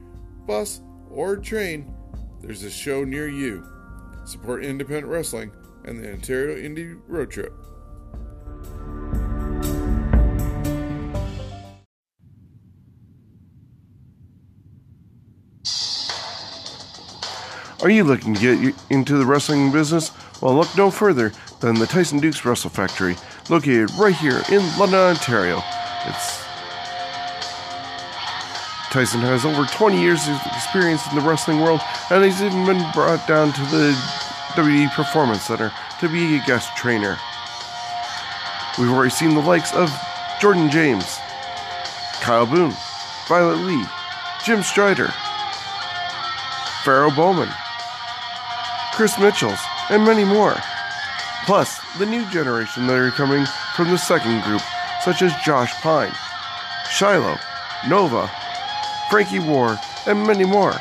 bus, 0.46 0.80
or 1.10 1.36
train, 1.36 1.94
there's 2.40 2.62
a 2.62 2.70
show 2.70 3.04
near 3.04 3.28
you. 3.28 3.62
Support 4.24 4.64
independent 4.64 5.06
wrestling 5.06 5.52
and 5.84 6.02
the 6.02 6.14
Ontario 6.14 6.56
Indie 6.56 6.98
Road 7.06 7.30
Trip. 7.30 7.52
Are 17.82 17.90
you 17.90 18.02
looking 18.02 18.34
to 18.34 18.40
get 18.40 18.74
into 18.88 19.18
the 19.18 19.26
wrestling 19.26 19.70
business? 19.70 20.10
Well, 20.40 20.54
look 20.54 20.74
no 20.74 20.90
further 20.90 21.32
than 21.60 21.74
the 21.74 21.86
Tyson 21.86 22.20
Dux 22.20 22.44
Wrestle 22.44 22.70
Factory, 22.70 23.16
located 23.48 23.90
right 23.92 24.14
here 24.14 24.42
in 24.50 24.60
London, 24.78 25.00
Ontario. 25.00 25.62
It's 26.06 26.44
Tyson 28.90 29.20
has 29.20 29.44
over 29.44 29.66
20 29.66 30.00
years 30.00 30.26
of 30.28 30.40
experience 30.56 31.02
in 31.10 31.16
the 31.16 31.20
wrestling 31.20 31.60
world, 31.60 31.80
and 32.10 32.24
he's 32.24 32.40
even 32.40 32.64
been 32.64 32.84
brought 32.92 33.26
down 33.28 33.52
to 33.52 33.60
the 33.66 33.92
WWE 34.54 34.90
Performance 34.94 35.42
Center 35.42 35.70
to 36.00 36.08
be 36.08 36.36
a 36.36 36.44
guest 36.46 36.74
trainer. 36.76 37.18
We've 38.78 38.90
already 38.90 39.10
seen 39.10 39.34
the 39.34 39.42
likes 39.42 39.74
of 39.74 39.90
Jordan 40.40 40.70
James, 40.70 41.18
Kyle 42.22 42.46
Boone, 42.46 42.72
Violet 43.28 43.58
Lee, 43.58 43.84
Jim 44.44 44.62
Strider, 44.62 45.12
Pharaoh 46.82 47.10
Bowman, 47.10 47.50
Chris 48.94 49.18
Mitchells, 49.18 49.60
and 49.90 50.04
many 50.04 50.24
more. 50.24 50.56
Plus, 51.48 51.80
the 51.96 52.04
new 52.04 52.28
generation 52.30 52.86
that 52.86 52.98
are 52.98 53.10
coming 53.10 53.46
from 53.74 53.88
the 53.88 53.96
second 53.96 54.42
group, 54.42 54.60
such 55.02 55.22
as 55.22 55.32
Josh 55.42 55.72
Pine, 55.80 56.12
Shiloh, 56.90 57.38
Nova, 57.88 58.30
Frankie 59.08 59.38
War, 59.38 59.78
and 60.06 60.26
many 60.26 60.44
more. 60.44 60.74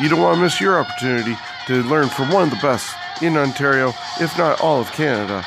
You 0.00 0.08
don't 0.08 0.20
want 0.20 0.34
to 0.34 0.42
miss 0.42 0.60
your 0.60 0.80
opportunity 0.80 1.36
to 1.68 1.84
learn 1.84 2.08
from 2.08 2.32
one 2.32 2.42
of 2.42 2.50
the 2.50 2.56
best 2.56 2.96
in 3.22 3.36
Ontario, 3.36 3.94
if 4.20 4.36
not 4.36 4.60
all 4.60 4.80
of 4.80 4.90
Canada, 4.90 5.46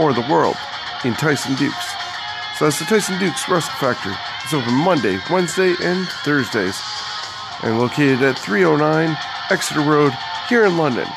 or 0.00 0.12
the 0.12 0.26
world, 0.28 0.56
in 1.04 1.14
Tyson 1.14 1.54
Dux. 1.54 1.76
So 2.58 2.64
that's 2.64 2.80
the 2.80 2.86
Tyson 2.86 3.20
Dux 3.20 3.48
Wrestle 3.48 3.72
Factory. 3.74 4.16
It's 4.42 4.52
open 4.52 4.74
Monday, 4.74 5.20
Wednesday, 5.30 5.76
and 5.80 6.08
Thursdays, 6.24 6.74
and 7.62 7.78
located 7.78 8.22
at 8.22 8.38
309 8.38 9.16
Exeter 9.50 9.80
Road 9.80 10.12
here 10.48 10.64
in 10.64 10.76
London. 10.76 11.08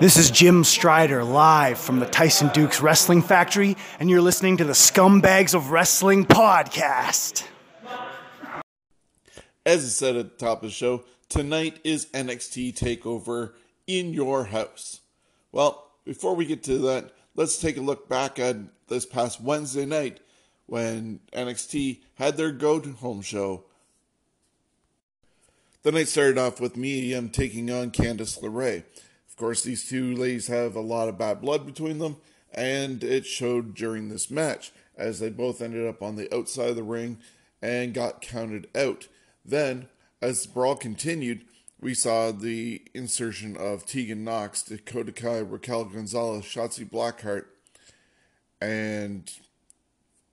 This 0.00 0.18
is 0.18 0.30
Jim 0.30 0.64
Strider 0.64 1.24
live 1.24 1.78
from 1.78 1.98
the 1.98 2.04
Tyson 2.04 2.50
Dux 2.52 2.80
Wrestling 2.82 3.22
Factory, 3.22 3.76
and 3.98 4.10
you're 4.10 4.20
listening 4.20 4.58
to 4.58 4.64
the 4.64 4.72
Scumbags 4.72 5.54
of 5.54 5.70
Wrestling 5.70 6.26
podcast. 6.26 7.44
As 9.66 9.82
I 9.82 9.88
said 9.88 10.16
at 10.16 10.38
the 10.38 10.44
top 10.44 10.62
of 10.62 10.68
the 10.68 10.74
show, 10.74 11.04
tonight 11.30 11.80
is 11.84 12.06
NXT 12.06 12.74
TakeOver 12.74 13.52
in 13.86 14.12
your 14.12 14.44
house. 14.44 15.00
Well, 15.52 15.90
before 16.04 16.36
we 16.36 16.44
get 16.44 16.62
to 16.64 16.76
that, 16.80 17.12
let's 17.34 17.56
take 17.56 17.78
a 17.78 17.80
look 17.80 18.06
back 18.06 18.38
at 18.38 18.56
this 18.88 19.06
past 19.06 19.40
Wednesday 19.40 19.86
night 19.86 20.20
when 20.66 21.20
NXT 21.32 22.00
had 22.16 22.36
their 22.36 22.52
go 22.52 22.78
to 22.78 22.92
home 22.92 23.22
show. 23.22 23.64
The 25.82 25.92
night 25.92 26.08
started 26.08 26.36
off 26.36 26.60
with 26.60 26.76
Mia 26.76 27.02
Yim 27.02 27.30
taking 27.30 27.70
on 27.70 27.90
Candice 27.90 28.42
LeRae. 28.42 28.84
Of 29.28 29.36
course, 29.36 29.62
these 29.62 29.88
two 29.88 30.14
ladies 30.14 30.48
have 30.48 30.76
a 30.76 30.80
lot 30.80 31.08
of 31.08 31.16
bad 31.16 31.40
blood 31.40 31.64
between 31.64 32.00
them, 32.00 32.18
and 32.52 33.02
it 33.02 33.24
showed 33.24 33.74
during 33.74 34.10
this 34.10 34.30
match 34.30 34.72
as 34.94 35.20
they 35.20 35.30
both 35.30 35.62
ended 35.62 35.86
up 35.86 36.02
on 36.02 36.16
the 36.16 36.32
outside 36.34 36.68
of 36.68 36.76
the 36.76 36.82
ring 36.82 37.16
and 37.62 37.94
got 37.94 38.20
counted 38.20 38.68
out. 38.74 39.08
Then, 39.44 39.88
as 40.22 40.42
the 40.42 40.52
brawl 40.52 40.76
continued, 40.76 41.44
we 41.80 41.94
saw 41.94 42.32
the 42.32 42.82
insertion 42.94 43.56
of 43.56 43.84
Tegan 43.84 44.24
Nox, 44.24 44.62
Dakota 44.62 45.12
Kai, 45.12 45.38
Raquel 45.38 45.84
Gonzalez, 45.84 46.44
Shotzi 46.44 46.88
Blackheart, 46.88 47.44
and 48.60 49.30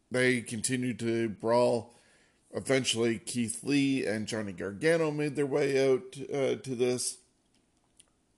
they 0.09 0.41
continued 0.41 0.99
to 0.99 1.29
brawl. 1.29 1.95
Eventually, 2.53 3.17
Keith 3.17 3.63
Lee 3.63 4.05
and 4.05 4.27
Johnny 4.27 4.51
Gargano 4.51 5.11
made 5.11 5.35
their 5.35 5.45
way 5.45 5.89
out 5.89 6.17
uh, 6.33 6.55
to 6.55 6.75
this 6.75 7.17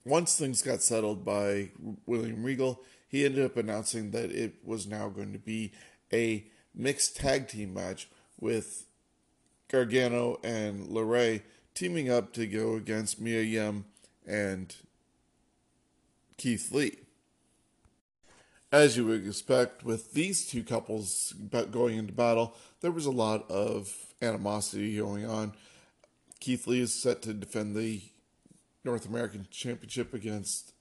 once 0.06 0.36
things 0.36 0.62
got 0.62 0.82
settled 0.82 1.24
by 1.24 1.70
William 2.06 2.44
Regal, 2.44 2.82
he 3.08 3.26
ended 3.26 3.46
up 3.46 3.58
announcing 3.58 4.12
that 4.12 4.32
it 4.32 4.56
was 4.64 4.88
now 4.88 5.10
going 5.10 5.34
to 5.34 5.40
be 5.40 5.72
a 6.12 6.46
mixed 6.76 7.16
tag 7.16 7.48
team 7.48 7.74
match 7.74 8.10
with 8.40 8.86
Gargano 9.74 10.40
and 10.44 10.86
LeRae 10.88 11.42
teaming 11.74 12.08
up 12.08 12.32
to 12.34 12.46
go 12.46 12.76
against 12.76 13.20
Mia 13.20 13.42
Yim 13.42 13.86
and 14.24 14.76
Keith 16.38 16.72
Lee. 16.72 17.00
As 18.72 18.96
you 18.96 19.06
would 19.06 19.26
expect, 19.26 19.84
with 19.84 20.14
these 20.14 20.48
two 20.48 20.64
couples 20.64 21.34
going 21.72 21.98
into 21.98 22.14
battle, 22.14 22.56
there 22.82 22.92
was 22.92 23.08
a 23.08 23.12
lot 23.12 23.50
of 23.50 23.92
animosity 24.22 24.96
going 24.96 25.26
on. 25.26 25.54
Keith 26.40 26.68
Lee 26.68 26.82
is 26.82 26.94
set 26.94 27.24
to 27.24 27.34
defend 27.34 27.76
the 27.76 28.04
North 28.84 29.08
American 29.08 29.48
Championship 29.50 30.14
against 30.14 30.74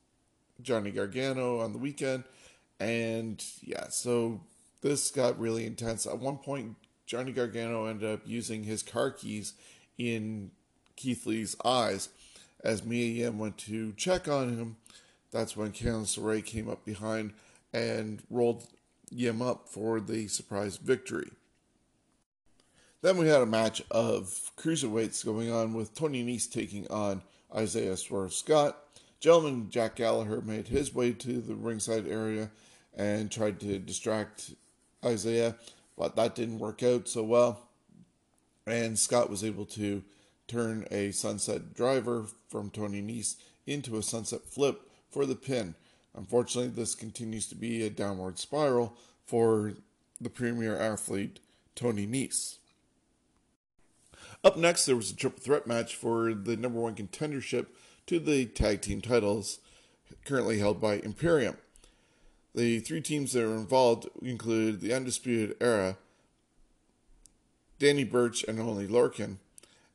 Johnny 0.61 0.91
Gargano 0.91 1.61
on 1.61 1.73
the 1.73 1.79
weekend. 1.79 2.25
And 2.79 3.43
yeah, 3.63 3.89
so 3.89 4.43
this 4.83 5.11
got 5.11 5.41
really 5.41 5.65
intense. 5.65 6.07
At 6.07 6.19
one 6.19 6.37
point, 6.37 6.77
Johnny 7.07 7.33
Gargano 7.33 7.87
ended 7.87 8.11
up 8.11 8.21
using 8.25 8.65
his 8.65 8.83
car 8.83 9.11
keys 9.11 9.55
in 9.99 10.51
Keith 10.97 11.27
Lee's 11.27 11.57
eyes. 11.65 12.09
As 12.65 12.85
Mia 12.85 13.07
Yim 13.07 13.39
went 13.39 13.59
to 13.59 13.93
check 13.93 14.29
on 14.29 14.57
him, 14.57 14.77
that's 15.31 15.57
when 15.57 15.73
Candice 15.73 16.19
LeRae 16.19 16.45
came 16.45 16.69
up 16.69 16.85
behind 16.85 17.33
and 17.73 18.23
rolled 18.31 18.67
Yim 19.11 19.43
up 19.43 19.69
for 19.69 20.01
the 20.01 20.29
surprise 20.29 20.77
victory. 20.77 21.31
Then 23.03 23.17
we 23.17 23.27
had 23.27 23.43
a 23.43 23.47
match 23.47 23.83
of 23.91 24.53
cruiserweights 24.57 25.25
going 25.25 25.51
on 25.51 25.75
with 25.75 25.95
Tony 25.95 26.25
Nese 26.25 26.51
taking 26.51 26.87
on 26.89 27.23
Isaiah 27.55 27.97
Swerve 27.97 28.33
Scott. 28.33 28.79
Gentleman 29.19 29.71
Jack 29.71 29.97
Gallagher 29.97 30.41
made 30.41 30.69
his 30.69 30.95
way 30.95 31.13
to 31.13 31.41
the 31.41 31.57
ringside 31.57 32.07
area 32.07 32.51
and 32.95 33.31
tried 33.31 33.59
to 33.61 33.79
distract 33.79 34.55
Isaiah, 35.05 35.57
but 35.97 36.17
that 36.17 36.35
didn't 36.35 36.59
work 36.59 36.83
out 36.83 37.09
so 37.09 37.23
well. 37.23 37.69
And 38.67 38.99
Scott 38.99 39.31
was 39.31 39.45
able 39.45 39.67
to 39.67 40.03
turn 40.47 40.87
a 40.91 41.11
sunset 41.11 41.75
driver 41.75 42.27
from 42.49 42.71
Tony 42.71 43.03
Nese 43.03 43.37
into 43.67 43.97
a 43.97 44.03
sunset 44.03 44.45
flip 44.45 44.91
for 45.11 45.27
the 45.27 45.35
pin. 45.35 45.75
Unfortunately, 46.15 46.71
this 46.71 46.95
continues 46.95 47.47
to 47.49 47.55
be 47.55 47.85
a 47.85 47.91
downward 47.91 48.39
spiral 48.39 48.95
for 49.25 49.75
the 50.21 50.31
premier 50.31 50.79
athlete, 50.79 51.41
Tony 51.75 52.07
Nese. 52.07 52.59
Up 54.45 54.57
next, 54.57 54.87
there 54.87 54.97
was 54.97 55.11
a 55.11 55.17
triple 55.17 55.41
threat 55.41 55.67
match 55.67 55.95
for 55.95 56.35
the 56.35 56.57
number 56.57 56.81
one 56.81 56.95
contendership 56.95 57.67
to 58.07 58.19
the 58.19 58.45
tag 58.47 58.83
team 58.83 59.01
titles, 59.01 59.61
currently 60.25 60.59
held 60.59 60.81
by 60.81 60.95
Imperium. 60.95 61.57
The 62.55 62.81
three 62.81 63.01
teams 63.01 63.33
that 63.33 63.45
are 63.45 63.55
involved 63.55 64.09
include 64.21 64.81
the 64.81 64.93
Undisputed 64.93 65.57
Era, 65.61 65.97
Danny 67.79 68.05
Burch, 68.05 68.45
and 68.45 68.61
Oney 68.61 68.87
Lorcan, 68.87 69.39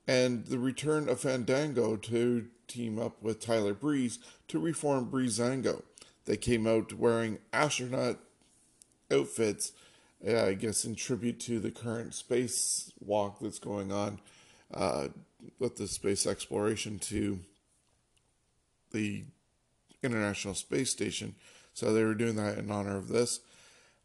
and 0.08 0.46
the 0.46 0.58
return 0.58 1.08
of 1.08 1.20
Fandango 1.20 1.96
to 1.98 2.48
team 2.68 2.98
up 3.00 3.22
with 3.22 3.40
Tyler 3.40 3.74
Breeze 3.74 4.20
to 4.48 4.60
reform 4.60 5.10
Breezango. 5.12 5.84
They 6.26 6.38
came 6.38 6.66
out 6.68 6.94
wearing 6.94 7.40
astronaut 7.54 8.18
outfits, 9.12 9.72
uh, 10.28 10.46
I 10.46 10.54
guess, 10.56 10.84
in 10.84 10.96
tribute 10.96 11.40
to 11.42 11.60
the 11.60 11.72
current 11.72 12.14
space 12.14 12.92
walk 13.00 13.40
that's 13.40 13.60
going 13.60 13.92
on 13.92 14.20
uh, 14.74 15.10
with 15.60 15.78
the 15.78 15.88
space 15.88 16.26
exploration 16.26 17.00
to 17.00 17.40
the 18.92 19.24
International 20.04 20.54
Space 20.54 20.90
Station. 20.90 21.36
So 21.78 21.94
they 21.94 22.04
were 22.04 22.16
doing 22.16 22.38
that 22.38 22.58
in 22.58 22.72
honor 22.72 22.98
of 22.98 23.08
this. 23.08 23.40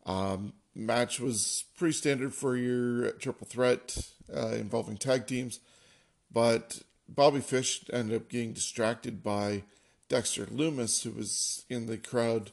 Um, 0.04 0.52
match 0.74 1.18
was 1.18 1.64
pretty 1.78 1.94
standard 1.94 2.34
for 2.34 2.54
your 2.54 3.12
triple 3.12 3.46
threat 3.46 4.12
uh, 4.30 4.48
involving 4.48 4.98
tag 4.98 5.26
teams, 5.26 5.58
but 6.30 6.82
Bobby 7.08 7.40
Fish 7.40 7.82
ended 7.90 8.14
up 8.14 8.28
getting 8.28 8.52
distracted 8.52 9.22
by 9.22 9.62
Dexter 10.10 10.44
Lumis, 10.44 11.02
who 11.02 11.12
was 11.12 11.64
in 11.70 11.86
the 11.86 11.96
crowd, 11.96 12.50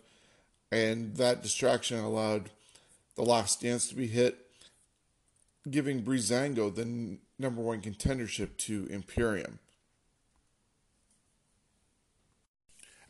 and 0.71 1.17
that 1.17 1.43
distraction 1.43 1.99
allowed 1.99 2.49
the 3.17 3.23
last 3.23 3.59
dance 3.59 3.89
to 3.89 3.95
be 3.95 4.07
hit, 4.07 4.37
giving 5.69 6.01
Breezango 6.01 6.73
the 6.73 7.17
number 7.37 7.61
one 7.61 7.81
contendership 7.81 8.55
to 8.59 8.87
Imperium. 8.89 9.59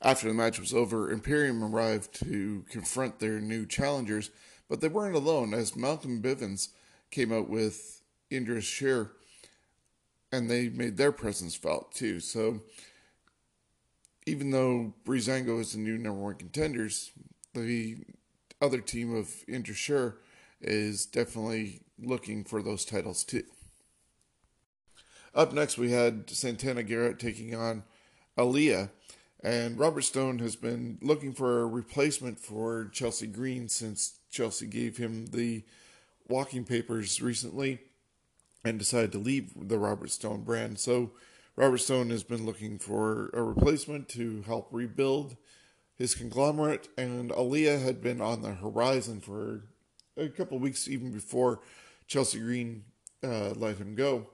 After 0.01 0.27
the 0.27 0.33
match 0.33 0.59
was 0.59 0.73
over, 0.73 1.11
Imperium 1.11 1.63
arrived 1.63 2.13
to 2.25 2.65
confront 2.69 3.19
their 3.19 3.39
new 3.41 3.65
challengers, 3.65 4.29
but 4.69 4.79
they 4.79 4.87
weren't 4.87 5.15
alone 5.15 5.53
as 5.53 5.75
Malcolm 5.75 6.21
Bivens 6.21 6.69
came 7.11 7.33
out 7.33 7.49
with 7.49 8.01
Indus 8.29 8.63
Sher 8.63 9.11
and 10.31 10.49
they 10.49 10.69
made 10.69 10.97
their 10.97 11.11
presence 11.11 11.55
felt 11.55 11.91
too. 11.91 12.19
So 12.19 12.61
even 14.25 14.51
though 14.51 14.93
Breezango 15.05 15.59
is 15.59 15.73
the 15.73 15.79
new 15.79 15.97
number 15.97 16.21
one 16.21 16.35
contenders, 16.35 17.11
the 17.53 17.97
other 18.61 18.79
team 18.79 19.15
of 19.15 19.43
Indus 19.47 19.77
Sher 19.77 20.17
is 20.61 21.05
definitely 21.05 21.81
looking 21.97 22.43
for 22.43 22.61
those 22.61 22.85
titles 22.85 23.23
too. 23.23 23.43
Up 25.33 25.53
next, 25.53 25.77
we 25.77 25.91
had 25.91 26.29
Santana 26.29 26.83
Garrett 26.83 27.19
taking 27.19 27.55
on 27.55 27.83
Aaliyah. 28.37 28.89
And 29.41 29.79
Robert 29.79 30.01
Stone 30.01 30.39
has 30.39 30.55
been 30.55 30.97
looking 31.01 31.33
for 31.33 31.61
a 31.61 31.67
replacement 31.67 32.39
for 32.39 32.89
Chelsea 32.91 33.27
Green 33.27 33.69
since 33.69 34.19
Chelsea 34.29 34.67
gave 34.67 34.97
him 34.97 35.27
the 35.27 35.63
walking 36.27 36.65
papers 36.65 37.21
recently 37.21 37.79
and 38.65 38.77
decided 38.77 39.11
to 39.13 39.17
leave 39.17 39.51
the 39.55 39.79
Robert 39.79 40.11
Stone 40.11 40.41
brand. 40.43 40.77
So 40.79 41.11
Robert 41.55 41.77
Stone 41.77 42.09
has 42.09 42.23
been 42.23 42.45
looking 42.45 42.77
for 42.77 43.29
a 43.33 43.41
replacement 43.41 44.09
to 44.09 44.43
help 44.45 44.67
rebuild 44.71 45.37
his 45.97 46.15
conglomerate, 46.15 46.87
and 46.97 47.31
Aaliyah 47.31 47.83
had 47.83 48.01
been 48.01 48.21
on 48.21 48.41
the 48.41 48.53
horizon 48.53 49.19
for 49.19 49.65
a 50.15 50.29
couple 50.29 50.57
weeks 50.57 50.87
even 50.87 51.11
before 51.11 51.59
Chelsea 52.07 52.39
Green 52.39 52.85
uh, 53.23 53.49
let 53.55 53.77
him 53.77 53.95
go. 53.95 54.27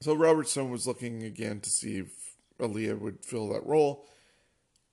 So 0.00 0.14
Robert 0.14 0.48
Stone 0.48 0.70
was 0.70 0.86
looking 0.86 1.24
again 1.24 1.60
to 1.60 1.70
see 1.70 1.98
if 1.98 2.27
Aaliyah 2.60 3.00
would 3.00 3.24
fill 3.24 3.48
that 3.50 3.66
role. 3.66 4.06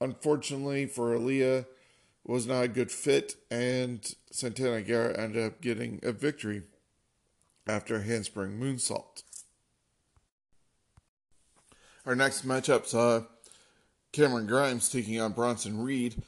Unfortunately 0.01 0.85
for 0.85 1.15
Aaliyah, 1.15 1.65
was 2.25 2.47
not 2.47 2.63
a 2.63 2.67
good 2.67 2.91
fit, 2.91 3.35
and 3.51 4.15
Santana 4.31 4.81
Garrett 4.81 5.19
ended 5.19 5.45
up 5.45 5.61
getting 5.61 5.99
a 6.01 6.11
victory 6.11 6.63
after 7.67 7.97
a 7.97 8.03
handspring 8.03 8.59
moonsault. 8.59 9.23
Our 12.05 12.15
next 12.15 12.47
matchup 12.47 12.85
saw 12.87 13.23
Cameron 14.11 14.47
Grimes 14.47 14.89
taking 14.89 15.19
on 15.19 15.33
Bronson 15.33 15.81
Reed. 15.81 16.21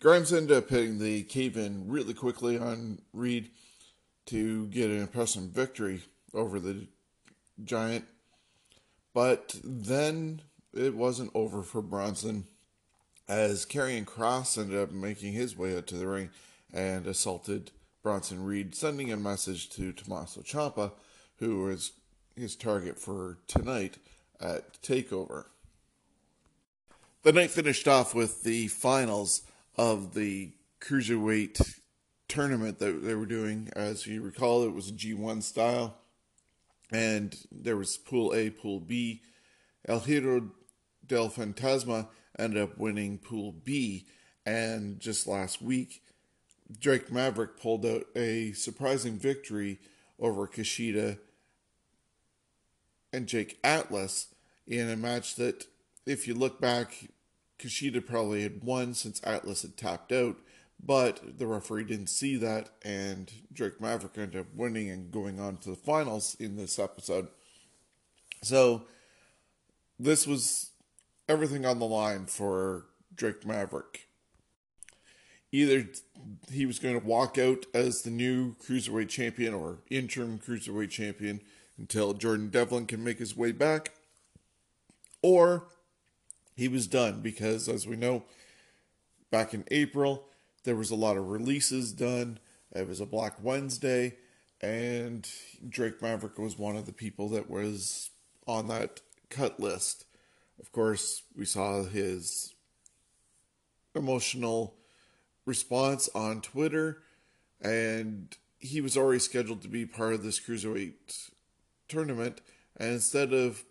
Grimes 0.00 0.32
ended 0.32 0.56
up 0.56 0.70
hitting 0.70 0.98
the 0.98 1.22
cave 1.24 1.56
in 1.56 1.88
really 1.88 2.14
quickly 2.14 2.58
on 2.58 3.00
Reed 3.12 3.50
to 4.26 4.66
get 4.66 4.90
an 4.90 5.00
impressive 5.00 5.44
victory 5.44 6.02
over 6.34 6.58
the 6.58 6.86
Giant. 7.62 8.06
But 9.14 9.56
then 9.62 10.42
it 10.72 10.94
wasn't 10.94 11.32
over 11.34 11.62
for 11.62 11.82
Bronson 11.82 12.46
as 13.28 13.66
Karrion 13.66 14.04
Kross 14.04 14.58
ended 14.58 14.78
up 14.78 14.90
making 14.90 15.32
his 15.32 15.56
way 15.56 15.76
out 15.76 15.86
to 15.88 15.96
the 15.96 16.06
ring 16.06 16.30
and 16.72 17.06
assaulted 17.06 17.70
Bronson 18.02 18.44
Reed, 18.44 18.74
sending 18.74 19.12
a 19.12 19.16
message 19.16 19.70
to 19.70 19.92
Tommaso 19.92 20.40
Ciampa, 20.40 20.92
who 21.36 21.62
was 21.62 21.92
his 22.36 22.56
target 22.56 22.98
for 22.98 23.38
tonight 23.46 23.98
at 24.40 24.80
TakeOver. 24.82 25.44
The 27.22 27.32
night 27.32 27.50
finished 27.50 27.86
off 27.86 28.14
with 28.14 28.42
the 28.42 28.66
finals 28.68 29.42
of 29.76 30.14
the 30.14 30.52
Cruiserweight 30.80 31.78
tournament 32.26 32.78
that 32.80 33.04
they 33.04 33.14
were 33.14 33.26
doing. 33.26 33.70
As 33.76 34.06
you 34.06 34.22
recall, 34.22 34.64
it 34.64 34.74
was 34.74 34.88
a 34.88 34.92
G1 34.92 35.42
style, 35.42 35.98
and 36.92 37.36
there 37.50 37.76
was 37.76 37.96
Pool 37.96 38.34
A, 38.34 38.50
Pool 38.50 38.80
B. 38.80 39.22
El 39.88 40.00
Hijo 40.00 40.50
del 41.06 41.28
Fantasma 41.28 42.08
ended 42.38 42.62
up 42.62 42.78
winning 42.78 43.18
Pool 43.18 43.52
B, 43.52 44.06
and 44.46 45.00
just 45.00 45.26
last 45.26 45.60
week, 45.62 46.02
Drake 46.78 47.10
Maverick 47.10 47.60
pulled 47.60 47.84
out 47.84 48.04
a 48.14 48.52
surprising 48.52 49.18
victory 49.18 49.78
over 50.18 50.46
Kushida 50.46 51.18
and 53.12 53.26
Jake 53.26 53.58
Atlas 53.62 54.28
in 54.66 54.88
a 54.88 54.96
match 54.96 55.34
that, 55.36 55.66
if 56.06 56.26
you 56.26 56.34
look 56.34 56.60
back, 56.60 57.08
Kushida 57.58 58.04
probably 58.04 58.42
had 58.42 58.64
won 58.64 58.94
since 58.94 59.20
Atlas 59.24 59.62
had 59.62 59.76
tapped 59.76 60.12
out, 60.12 60.36
but 60.82 61.38
the 61.38 61.46
referee 61.46 61.84
didn't 61.84 62.08
see 62.08 62.36
that, 62.36 62.70
and 62.82 63.30
Drake 63.52 63.80
Maverick 63.80 64.18
ended 64.18 64.40
up 64.40 64.54
winning 64.54 64.90
and 64.90 65.10
going 65.10 65.38
on 65.38 65.58
to 65.58 65.70
the 65.70 65.76
finals 65.76 66.36
in 66.38 66.56
this 66.56 66.78
episode. 66.78 67.28
So, 68.42 68.82
this 69.98 70.26
was 70.26 70.70
everything 71.28 71.64
on 71.64 71.78
the 71.78 71.86
line 71.86 72.26
for 72.26 72.86
Drake 73.14 73.46
Maverick 73.46 74.08
either 75.52 75.86
he 76.50 76.66
was 76.66 76.78
going 76.78 76.98
to 76.98 77.06
walk 77.06 77.38
out 77.38 77.66
as 77.74 78.02
the 78.02 78.10
new 78.10 78.54
cruiserweight 78.54 79.10
champion 79.10 79.52
or 79.52 79.78
interim 79.90 80.38
cruiserweight 80.38 80.90
champion 80.90 81.40
until 81.78 82.14
Jordan 82.14 82.48
Devlin 82.48 82.86
can 82.86 83.04
make 83.04 83.18
his 83.18 83.36
way 83.36 83.52
back, 83.52 83.92
or 85.20 85.68
he 86.56 86.68
was 86.68 86.86
done 86.86 87.20
because, 87.20 87.68
as 87.68 87.86
we 87.86 87.96
know, 87.96 88.24
back 89.30 89.52
in 89.54 89.64
April, 89.70 90.24
there 90.64 90.76
was 90.76 90.90
a 90.90 90.96
lot 90.96 91.16
of 91.16 91.28
releases 91.28 91.92
done. 91.92 92.38
It 92.74 92.88
was 92.88 93.00
a 93.00 93.06
Black 93.06 93.34
Wednesday, 93.42 94.16
and 94.60 95.28
Drake 95.68 96.00
Maverick 96.00 96.38
was 96.38 96.58
one 96.58 96.76
of 96.76 96.86
the 96.86 96.92
people 96.92 97.28
that 97.30 97.50
was 97.50 98.10
on 98.46 98.68
that 98.68 99.00
cut 99.28 99.60
list. 99.60 100.04
Of 100.60 100.72
course, 100.72 101.22
we 101.36 101.44
saw 101.44 101.82
his 101.84 102.54
emotional 103.94 104.74
response 105.44 106.08
on 106.14 106.40
Twitter, 106.40 107.02
and 107.60 108.36
he 108.58 108.80
was 108.80 108.96
already 108.96 109.18
scheduled 109.18 109.62
to 109.62 109.68
be 109.68 109.84
part 109.84 110.14
of 110.14 110.22
this 110.22 110.40
cruiserweight 110.40 111.30
tournament. 111.88 112.40
And 112.76 112.92
instead 112.92 113.32
of 113.32 113.64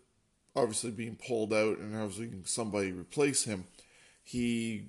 obviously 0.55 0.91
being 0.91 1.15
pulled 1.15 1.53
out 1.53 1.77
and 1.77 1.95
having 1.95 2.43
somebody 2.45 2.91
replace 2.91 3.45
him, 3.45 3.65
he 4.23 4.88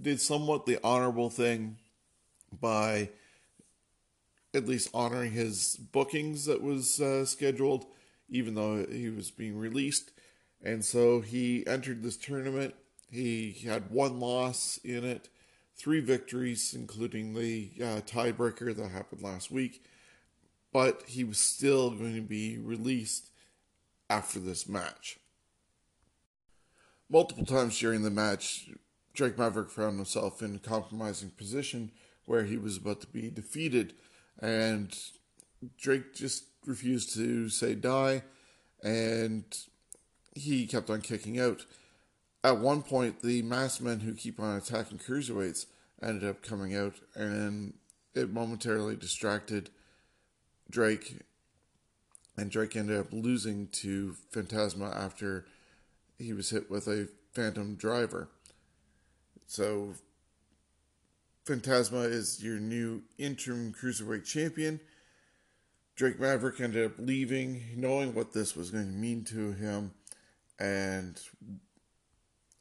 did 0.00 0.20
somewhat 0.20 0.66
the 0.66 0.78
honorable 0.84 1.30
thing 1.30 1.78
by 2.60 3.10
at 4.54 4.66
least 4.66 4.88
honoring 4.94 5.32
his 5.32 5.76
bookings 5.76 6.46
that 6.46 6.62
was 6.62 7.00
uh, 7.00 7.24
scheduled, 7.24 7.86
even 8.28 8.54
though 8.54 8.86
he 8.90 9.10
was 9.10 9.30
being 9.30 9.56
released. 9.56 10.10
And 10.62 10.84
so 10.84 11.20
he 11.20 11.66
entered 11.66 12.02
this 12.02 12.16
tournament 12.16 12.74
He 13.10 13.52
had 13.66 13.90
one 13.90 14.18
loss 14.18 14.80
in 14.82 15.04
it, 15.04 15.28
three 15.76 16.00
victories, 16.00 16.74
including 16.74 17.34
the 17.34 17.70
uh, 17.80 18.00
tiebreaker 18.00 18.74
that 18.74 18.90
happened 18.90 19.22
last 19.22 19.50
week, 19.50 19.84
but 20.72 21.02
he 21.06 21.22
was 21.22 21.38
still 21.38 21.90
going 21.90 22.14
to 22.14 22.20
be 22.20 22.58
released 22.58 23.30
after 24.10 24.38
this 24.38 24.68
match. 24.68 25.18
Multiple 27.08 27.44
times 27.44 27.78
during 27.78 28.02
the 28.02 28.10
match, 28.10 28.68
Drake 29.16 29.38
Maverick 29.38 29.70
found 29.70 29.96
himself 29.96 30.42
in 30.42 30.54
a 30.54 30.58
compromising 30.58 31.30
position 31.30 31.90
where 32.26 32.44
he 32.44 32.58
was 32.58 32.76
about 32.76 33.00
to 33.00 33.06
be 33.06 33.30
defeated, 33.30 33.94
and 34.40 34.96
Drake 35.78 36.14
just 36.14 36.44
refused 36.66 37.14
to 37.14 37.48
say 37.48 37.74
die, 37.74 38.22
and 38.84 39.44
he 40.34 40.66
kept 40.66 40.90
on 40.90 41.00
kicking 41.00 41.40
out. 41.40 41.64
At 42.44 42.58
one 42.58 42.82
point, 42.82 43.22
the 43.22 43.40
masked 43.42 43.80
men 43.80 44.00
who 44.00 44.12
keep 44.12 44.38
on 44.38 44.56
attacking 44.56 44.98
cruiserweights 44.98 45.64
ended 46.02 46.28
up 46.28 46.42
coming 46.42 46.76
out, 46.76 46.96
and 47.14 47.72
it 48.14 48.30
momentarily 48.30 48.96
distracted 48.96 49.70
Drake, 50.70 51.22
and 52.36 52.50
Drake 52.50 52.76
ended 52.76 52.98
up 52.98 53.12
losing 53.12 53.68
to 53.68 54.14
Fantasma 54.30 54.94
after 54.94 55.46
he 56.18 56.34
was 56.34 56.50
hit 56.50 56.70
with 56.70 56.86
a 56.86 57.08
Phantom 57.32 57.76
Driver. 57.76 58.28
So, 59.46 59.94
Fantasma 61.46 62.10
is 62.10 62.42
your 62.42 62.58
new 62.58 63.02
interim 63.18 63.72
cruiserweight 63.72 64.24
champion. 64.24 64.80
Drake 65.94 66.20
Maverick 66.20 66.60
ended 66.60 66.84
up 66.84 66.98
leaving, 66.98 67.62
knowing 67.76 68.14
what 68.14 68.32
this 68.32 68.56
was 68.56 68.70
going 68.70 68.86
to 68.86 68.92
mean 68.92 69.24
to 69.24 69.52
him, 69.52 69.92
and 70.58 71.20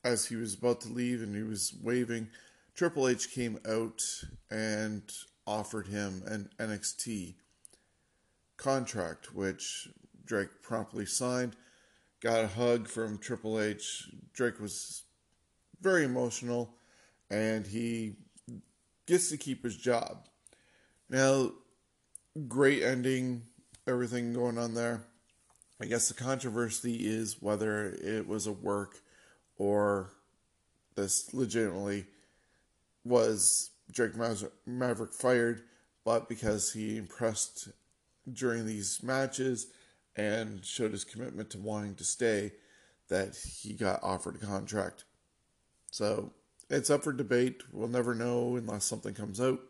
as 0.03 0.27
he 0.27 0.35
was 0.35 0.53
about 0.53 0.81
to 0.81 0.89
leave 0.89 1.21
and 1.21 1.35
he 1.35 1.41
was 1.41 1.73
waving, 1.81 2.29
Triple 2.75 3.07
H 3.07 3.31
came 3.31 3.59
out 3.67 4.01
and 4.51 5.01
offered 5.47 5.87
him 5.87 6.21
an 6.27 6.49
NXT 6.59 7.33
contract, 8.57 9.33
which 9.33 9.89
Drake 10.23 10.61
promptly 10.61 11.05
signed. 11.05 11.55
Got 12.21 12.43
a 12.43 12.47
hug 12.47 12.87
from 12.87 13.17
Triple 13.17 13.59
H. 13.59 14.09
Drake 14.33 14.59
was 14.59 15.04
very 15.85 16.03
emotional, 16.03 16.73
and 17.29 17.67
he 17.67 18.15
gets 19.05 19.29
to 19.29 19.37
keep 19.37 19.63
his 19.63 19.77
job. 19.77 20.25
Now, 21.11 21.51
great 22.47 22.81
ending, 22.81 23.43
everything 23.87 24.33
going 24.33 24.57
on 24.57 24.73
there. 24.73 25.03
I 25.79 25.85
guess 25.85 26.07
the 26.07 26.15
controversy 26.15 27.05
is 27.05 27.39
whether 27.39 27.85
it 28.01 28.27
was 28.27 28.47
a 28.47 28.51
work 28.51 28.99
or 29.59 30.09
this 30.95 31.31
legitimately 31.35 32.07
was 33.03 33.69
Drake 33.91 34.13
Maverick 34.65 35.13
fired, 35.13 35.65
but 36.03 36.27
because 36.27 36.73
he 36.73 36.97
impressed 36.97 37.69
during 38.33 38.65
these 38.65 39.03
matches 39.03 39.67
and 40.15 40.65
showed 40.65 40.93
his 40.93 41.03
commitment 41.03 41.51
to 41.51 41.59
wanting 41.59 41.93
to 41.93 42.03
stay, 42.03 42.53
that 43.09 43.35
he 43.35 43.73
got 43.73 44.01
offered 44.01 44.41
a 44.41 44.43
contract. 44.43 45.03
So 45.95 46.33
it's 46.69 46.89
up 46.89 47.05
for 47.05 47.13
debate. 47.13 47.63
We'll 47.71 47.87
never 47.87 48.13
know 48.13 48.57
unless 48.57 48.83
something 48.83 49.13
comes 49.13 49.39
out. 49.39 49.61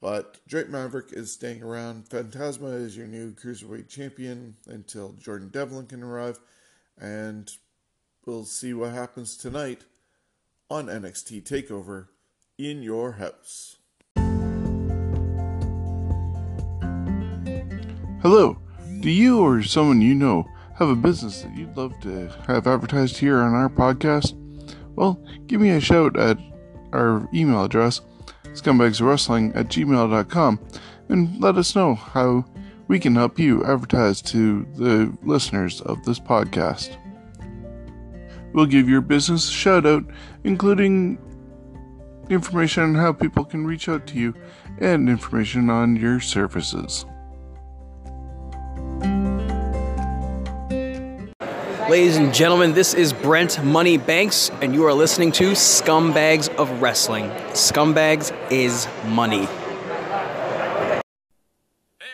But 0.00 0.40
Drake 0.48 0.68
Maverick 0.68 1.12
is 1.12 1.30
staying 1.30 1.62
around. 1.62 2.08
Fantasma 2.08 2.74
is 2.82 2.96
your 2.96 3.06
new 3.06 3.30
cruiserweight 3.30 3.88
champion 3.88 4.56
until 4.66 5.12
Jordan 5.12 5.50
Devlin 5.50 5.86
can 5.86 6.02
arrive. 6.02 6.40
And 7.00 7.48
we'll 8.26 8.44
see 8.44 8.74
what 8.74 8.92
happens 8.92 9.36
tonight 9.36 9.82
on 10.68 10.86
NXT 10.86 11.44
TakeOver 11.44 12.08
in 12.58 12.82
your 12.82 13.12
house. 13.12 13.76
Hello. 18.20 18.58
Do 18.98 19.10
you 19.10 19.40
or 19.40 19.62
someone 19.62 20.02
you 20.02 20.16
know 20.16 20.44
have 20.74 20.88
a 20.88 20.96
business 20.96 21.42
that 21.42 21.56
you'd 21.56 21.76
love 21.76 21.92
to 22.00 22.34
have 22.48 22.66
advertised 22.66 23.18
here 23.18 23.38
on 23.38 23.54
our 23.54 23.68
podcast? 23.68 24.41
Well, 24.94 25.22
give 25.46 25.60
me 25.60 25.70
a 25.70 25.80
shout 25.80 26.16
at 26.16 26.38
our 26.92 27.28
email 27.32 27.64
address, 27.64 28.00
scumbagswrestling 28.52 29.56
at 29.56 29.68
gmail.com, 29.68 30.60
and 31.08 31.40
let 31.40 31.56
us 31.56 31.74
know 31.74 31.94
how 31.94 32.44
we 32.88 32.98
can 32.98 33.14
help 33.14 33.38
you 33.38 33.64
advertise 33.64 34.20
to 34.22 34.66
the 34.76 35.16
listeners 35.22 35.80
of 35.82 36.04
this 36.04 36.18
podcast. 36.18 36.98
We'll 38.52 38.66
give 38.66 38.88
your 38.88 39.00
business 39.00 39.48
a 39.48 39.52
shout 39.52 39.86
out, 39.86 40.04
including 40.44 41.18
information 42.28 42.82
on 42.82 42.94
how 42.94 43.12
people 43.12 43.44
can 43.44 43.66
reach 43.66 43.88
out 43.88 44.06
to 44.08 44.18
you 44.18 44.34
and 44.78 45.08
information 45.08 45.70
on 45.70 45.96
your 45.96 46.20
services. 46.20 47.06
Ladies 51.92 52.16
and 52.16 52.32
gentlemen, 52.32 52.72
this 52.72 52.94
is 52.94 53.12
Brent 53.12 53.62
Money 53.62 53.98
Banks, 53.98 54.50
and 54.62 54.72
you 54.72 54.86
are 54.86 54.94
listening 54.94 55.30
to 55.32 55.50
Scumbags 55.50 56.48
of 56.56 56.80
Wrestling. 56.80 57.28
Scumbags 57.52 58.32
is 58.50 58.88
money. 59.08 59.44
Hey, 59.44 59.50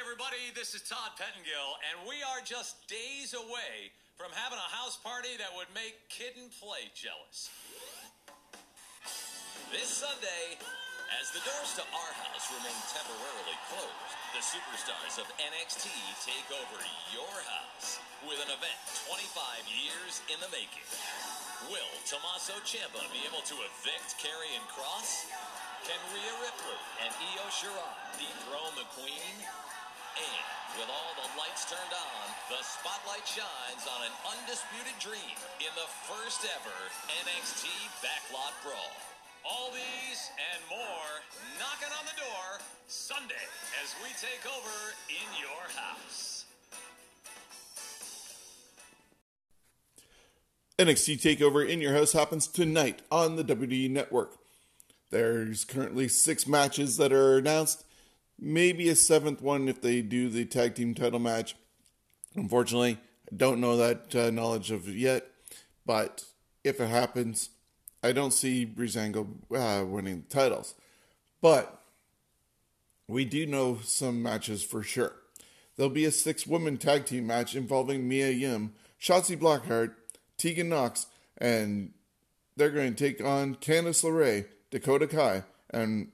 everybody, 0.01 0.51
this 0.57 0.75
is 0.75 0.83
Todd 0.83 1.13
Pettengill, 1.17 1.79
and 1.93 2.09
we 2.09 2.17
are 2.25 2.41
just 2.45 2.89
days 2.89 3.35
away 3.35 3.93
from 4.17 4.33
having 4.33 4.59
a 4.59 4.69
house 4.75 4.97
party 4.97 5.37
that 5.39 5.55
would 5.57 5.69
make 5.77 5.95
Kid 6.09 6.33
and 6.43 6.51
Play 6.61 6.91
jealous. 6.93 7.49
This 9.71 9.87
Sunday, 9.87 10.59
as 11.17 11.33
the 11.33 11.41
doors 11.41 11.73
to 11.73 11.85
our 11.97 12.13
house 12.21 12.53
remain 12.53 12.77
temporarily 12.93 13.57
closed, 13.73 14.13
the 14.37 14.45
superstars 14.45 15.17
of 15.17 15.25
NXT 15.41 15.89
take 16.21 16.49
over 16.53 16.81
your 17.09 17.35
house 17.49 17.97
with 18.29 18.37
an 18.45 18.53
event 18.53 18.77
25 19.09 19.65
years 19.73 20.21
in 20.29 20.37
the 20.45 20.51
making. 20.53 20.85
Will 21.73 21.93
Tommaso 22.05 22.61
Ciampa 22.61 23.01
be 23.09 23.25
able 23.25 23.41
to 23.41 23.57
evict 23.57 24.21
Karrion 24.21 24.65
Kross? 24.69 25.25
Can 25.89 25.99
Rhea 26.13 26.35
Ripley 26.45 26.81
and 27.01 27.13
Io 27.33 27.47
Shirai 27.49 27.97
dethrone 28.21 28.77
the 28.77 28.89
Queen? 28.93 29.37
And 30.21 30.45
with 30.77 30.93
all 30.93 31.13
the 31.17 31.29
lights 31.41 31.65
turned 31.65 31.95
on, 31.95 32.25
the 32.53 32.61
spotlight 32.61 33.25
shines 33.25 33.89
on 33.89 34.05
an 34.05 34.15
undisputed 34.37 34.99
dream 35.01 35.37
in 35.65 35.73
the 35.73 35.89
first 36.05 36.45
ever 36.45 36.79
NXT 37.25 37.65
Backlot 38.05 38.53
Brawl. 38.61 39.18
All 39.45 39.71
these 39.71 40.31
and 40.39 40.61
more 40.71 41.23
knocking 41.59 41.93
on 41.99 42.05
the 42.07 42.21
door 42.21 42.61
Sunday 42.87 43.35
as 43.83 43.95
we 44.03 44.09
take 44.21 44.47
over 44.47 44.95
in 45.09 45.41
your 45.41 45.81
house. 45.81 46.45
NXT 50.79 51.21
TakeOver 51.21 51.69
in 51.69 51.81
Your 51.81 51.93
House 51.93 52.13
happens 52.13 52.47
tonight 52.47 53.03
on 53.11 53.35
the 53.35 53.43
WWE 53.43 53.91
Network. 53.91 54.37
There's 55.11 55.65
currently 55.65 56.07
six 56.07 56.47
matches 56.47 56.97
that 56.99 57.13
are 57.13 57.39
announced, 57.39 57.85
maybe 58.39 58.89
a 58.89 58.95
seventh 58.95 59.43
one 59.43 59.69
if 59.69 59.81
they 59.81 60.03
do 60.03 60.29
the 60.29 60.45
tag 60.45 60.77
team 60.77 60.95
title 60.95 61.19
match. 61.19 61.57
Unfortunately, 62.37 62.99
I 63.33 63.37
don't 63.37 63.61
know 63.61 63.77
that 63.77 64.15
uh, 64.15 64.31
knowledge 64.31 64.71
of 64.71 64.89
yet, 64.89 65.27
but 65.85 66.25
if 66.63 66.81
it 66.81 66.89
happens, 66.89 67.51
I 68.03 68.13
don't 68.13 68.33
see 68.33 68.67
Breezango 68.67 69.27
uh, 69.55 69.85
winning 69.85 70.25
titles. 70.29 70.75
But 71.41 71.83
we 73.07 73.25
do 73.25 73.47
know 73.47 73.79
some 73.83 74.23
matches 74.23 74.63
for 74.63 74.83
sure. 74.83 75.15
There'll 75.77 75.91
be 75.91 76.05
a 76.05 76.11
six 76.11 76.47
woman 76.47 76.77
tag 76.77 77.07
team 77.07 77.27
match 77.27 77.55
involving 77.55 78.09
Mia 78.09 78.31
Yim, 78.31 78.73
Shotzi 79.01 79.37
Blackheart, 79.37 79.95
Tegan 80.37 80.69
Nox, 80.69 81.07
and 81.39 81.93
they're 82.57 82.71
going 82.71 82.95
to 82.95 83.09
take 83.09 83.25
on 83.25 83.55
Candice 83.55 84.05
LeRae, 84.05 84.47
Dakota 84.71 85.07
Kai, 85.07 85.45
and 85.71 86.09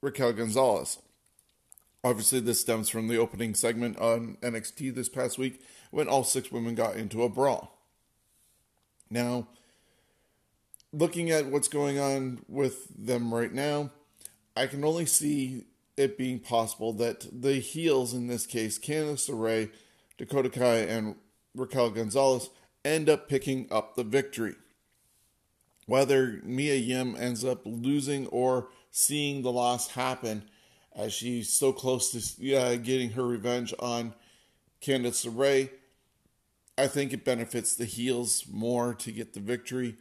Raquel 0.00 0.32
Gonzalez. 0.32 0.98
Obviously, 2.02 2.40
this 2.40 2.60
stems 2.60 2.90
from 2.90 3.08
the 3.08 3.16
opening 3.16 3.54
segment 3.54 3.98
on 3.98 4.36
NXT 4.42 4.94
this 4.94 5.08
past 5.08 5.38
week 5.38 5.62
when 5.90 6.08
all 6.08 6.24
six 6.24 6.52
women 6.52 6.74
got 6.74 6.96
into 6.96 7.22
a 7.22 7.28
brawl. 7.28 7.78
Now, 9.08 9.46
looking 10.94 11.30
at 11.30 11.46
what's 11.46 11.68
going 11.68 11.98
on 11.98 12.44
with 12.48 12.86
them 12.96 13.34
right 13.34 13.52
now, 13.52 13.90
I 14.56 14.66
can 14.66 14.84
only 14.84 15.06
see 15.06 15.64
it 15.96 16.16
being 16.16 16.38
possible 16.38 16.92
that 16.94 17.26
the 17.42 17.54
heels 17.54 18.14
in 18.14 18.28
this 18.28 18.46
case, 18.46 18.78
Candice 18.78 19.28
LeRae, 19.28 19.70
Dakota 20.18 20.48
Kai, 20.48 20.76
and 20.76 21.16
Raquel 21.54 21.90
Gonzalez, 21.90 22.50
end 22.84 23.08
up 23.08 23.28
picking 23.28 23.66
up 23.70 23.94
the 23.94 24.04
victory. 24.04 24.54
Whether 25.86 26.40
Mia 26.44 26.76
Yim 26.76 27.16
ends 27.18 27.44
up 27.44 27.62
losing 27.64 28.26
or 28.28 28.68
seeing 28.90 29.42
the 29.42 29.52
loss 29.52 29.90
happen 29.90 30.44
as 30.94 31.12
she's 31.12 31.52
so 31.52 31.72
close 31.72 32.10
to 32.10 32.54
uh, 32.54 32.76
getting 32.76 33.10
her 33.10 33.26
revenge 33.26 33.74
on 33.78 34.14
Candice 34.80 35.26
LeRae, 35.26 35.70
I 36.78 36.86
think 36.86 37.12
it 37.12 37.24
benefits 37.24 37.74
the 37.74 37.84
heels 37.84 38.44
more 38.50 38.94
to 38.94 39.12
get 39.12 39.34
the 39.34 39.40
victory. 39.40 39.96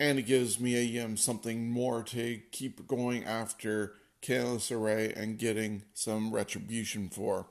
And 0.00 0.18
it 0.18 0.22
gives 0.22 0.58
Mia 0.58 0.80
Yim 0.80 1.04
um, 1.04 1.16
something 1.18 1.70
more 1.70 2.02
to 2.02 2.40
keep 2.50 2.86
going 2.88 3.22
after 3.24 3.92
Candice 4.22 4.72
LeRae 4.72 5.14
and 5.14 5.38
getting 5.38 5.82
some 5.92 6.32
retribution 6.32 7.10
for. 7.10 7.46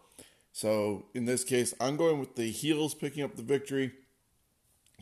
So 0.52 1.06
in 1.14 1.26
this 1.26 1.44
case, 1.44 1.76
I'm 1.80 1.96
going 1.96 2.20
with 2.20 2.36
the 2.36 2.50
heels 2.50 2.96
picking 2.96 3.24
up 3.24 3.36
the 3.36 3.44
victory 3.44 3.94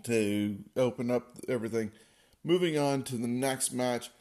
to 0.03 0.57
open 0.75 1.09
up 1.09 1.37
everything. 1.47 1.91
Moving 2.43 2.77
on 2.77 3.03
to 3.03 3.15
the 3.15 3.27
next 3.27 3.71
match 3.71 4.11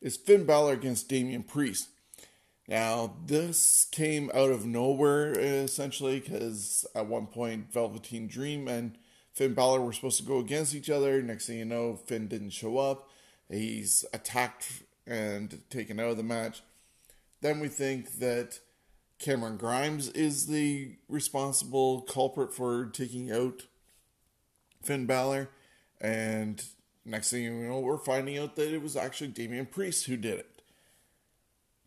is 0.00 0.16
Finn 0.16 0.44
Balor 0.46 0.74
against 0.74 1.08
Damian 1.08 1.42
Priest. 1.42 1.88
Now, 2.68 3.16
this 3.26 3.88
came 3.90 4.30
out 4.32 4.50
of 4.50 4.64
nowhere 4.64 5.32
essentially 5.32 6.20
because 6.20 6.86
at 6.94 7.06
one 7.06 7.26
point 7.26 7.72
Velveteen 7.72 8.28
Dream 8.28 8.68
and 8.68 8.96
Finn 9.36 9.52
Balor 9.52 9.82
were 9.82 9.92
supposed 9.92 10.16
to 10.16 10.24
go 10.24 10.38
against 10.38 10.74
each 10.74 10.88
other. 10.88 11.20
Next 11.20 11.46
thing 11.46 11.58
you 11.58 11.66
know, 11.66 11.94
Finn 11.94 12.26
didn't 12.26 12.50
show 12.50 12.78
up. 12.78 13.10
He's 13.50 14.04
attacked 14.14 14.82
and 15.06 15.62
taken 15.68 16.00
out 16.00 16.10
of 16.10 16.16
the 16.16 16.22
match. 16.22 16.62
Then 17.42 17.60
we 17.60 17.68
think 17.68 18.18
that 18.18 18.60
Cameron 19.18 19.58
Grimes 19.58 20.08
is 20.08 20.46
the 20.46 20.96
responsible 21.08 22.00
culprit 22.00 22.54
for 22.54 22.86
taking 22.86 23.30
out 23.30 23.66
Finn 24.82 25.04
Balor. 25.04 25.50
And 26.00 26.64
next 27.04 27.30
thing 27.30 27.42
you 27.42 27.52
know, 27.52 27.80
we're 27.80 27.98
finding 27.98 28.38
out 28.38 28.56
that 28.56 28.72
it 28.72 28.82
was 28.82 28.96
actually 28.96 29.28
Damian 29.28 29.66
Priest 29.66 30.06
who 30.06 30.16
did 30.16 30.38
it. 30.38 30.55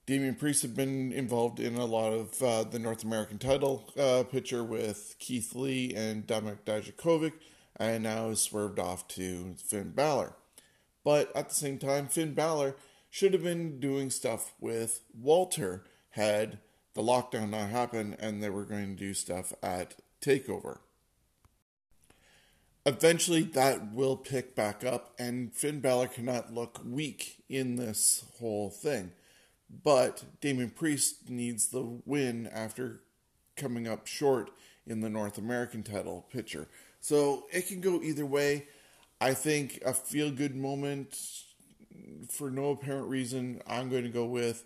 Damian 0.09 0.33
Priest 0.33 0.63
had 0.63 0.75
been 0.75 1.11
involved 1.11 1.59
in 1.59 1.75
a 1.75 1.85
lot 1.85 2.13
of 2.13 2.41
uh, 2.41 2.63
the 2.63 2.79
North 2.79 3.03
American 3.03 3.37
title 3.37 3.93
uh, 3.95 4.23
picture 4.23 4.63
with 4.63 5.15
Keith 5.19 5.53
Lee 5.53 5.93
and 5.93 6.25
Dominik 6.25 6.63
Dijakovic, 6.65 7.33
and 7.75 8.01
now 8.01 8.29
is 8.29 8.41
swerved 8.41 8.79
off 8.79 9.07
to 9.09 9.53
Finn 9.63 9.91
Balor. 9.91 10.33
But 11.03 11.31
at 11.35 11.49
the 11.49 11.55
same 11.55 11.77
time, 11.77 12.07
Finn 12.07 12.33
Balor 12.33 12.75
should 13.11 13.33
have 13.33 13.43
been 13.43 13.79
doing 13.79 14.09
stuff 14.09 14.55
with 14.59 15.01
Walter 15.13 15.83
had 16.13 16.57
the 16.95 17.03
lockdown 17.03 17.51
not 17.51 17.69
happened 17.69 18.17
and 18.17 18.41
they 18.41 18.49
were 18.49 18.65
going 18.65 18.95
to 18.95 18.99
do 18.99 19.13
stuff 19.13 19.53
at 19.61 19.93
TakeOver. 20.21 20.79
Eventually, 22.83 23.43
that 23.43 23.93
will 23.93 24.17
pick 24.17 24.55
back 24.55 24.83
up, 24.83 25.13
and 25.19 25.53
Finn 25.53 25.81
Balor 25.81 26.07
cannot 26.07 26.51
look 26.51 26.81
weak 26.83 27.43
in 27.47 27.75
this 27.75 28.25
whole 28.39 28.71
thing. 28.71 29.11
But 29.69 30.23
Damian 30.41 30.71
Priest 30.71 31.29
needs 31.29 31.67
the 31.67 32.01
win 32.05 32.47
after 32.47 33.01
coming 33.55 33.87
up 33.87 34.07
short 34.07 34.51
in 34.87 35.01
the 35.01 35.09
North 35.09 35.37
American 35.37 35.83
title 35.83 36.25
picture. 36.31 36.67
So 36.99 37.45
it 37.51 37.67
can 37.67 37.81
go 37.81 38.01
either 38.01 38.25
way. 38.25 38.67
I 39.21 39.33
think 39.33 39.81
a 39.85 39.93
feel 39.93 40.31
good 40.31 40.55
moment 40.55 41.17
for 42.29 42.49
no 42.49 42.71
apparent 42.71 43.07
reason. 43.07 43.61
I'm 43.67 43.89
going 43.89 44.03
to 44.03 44.09
go 44.09 44.25
with 44.25 44.63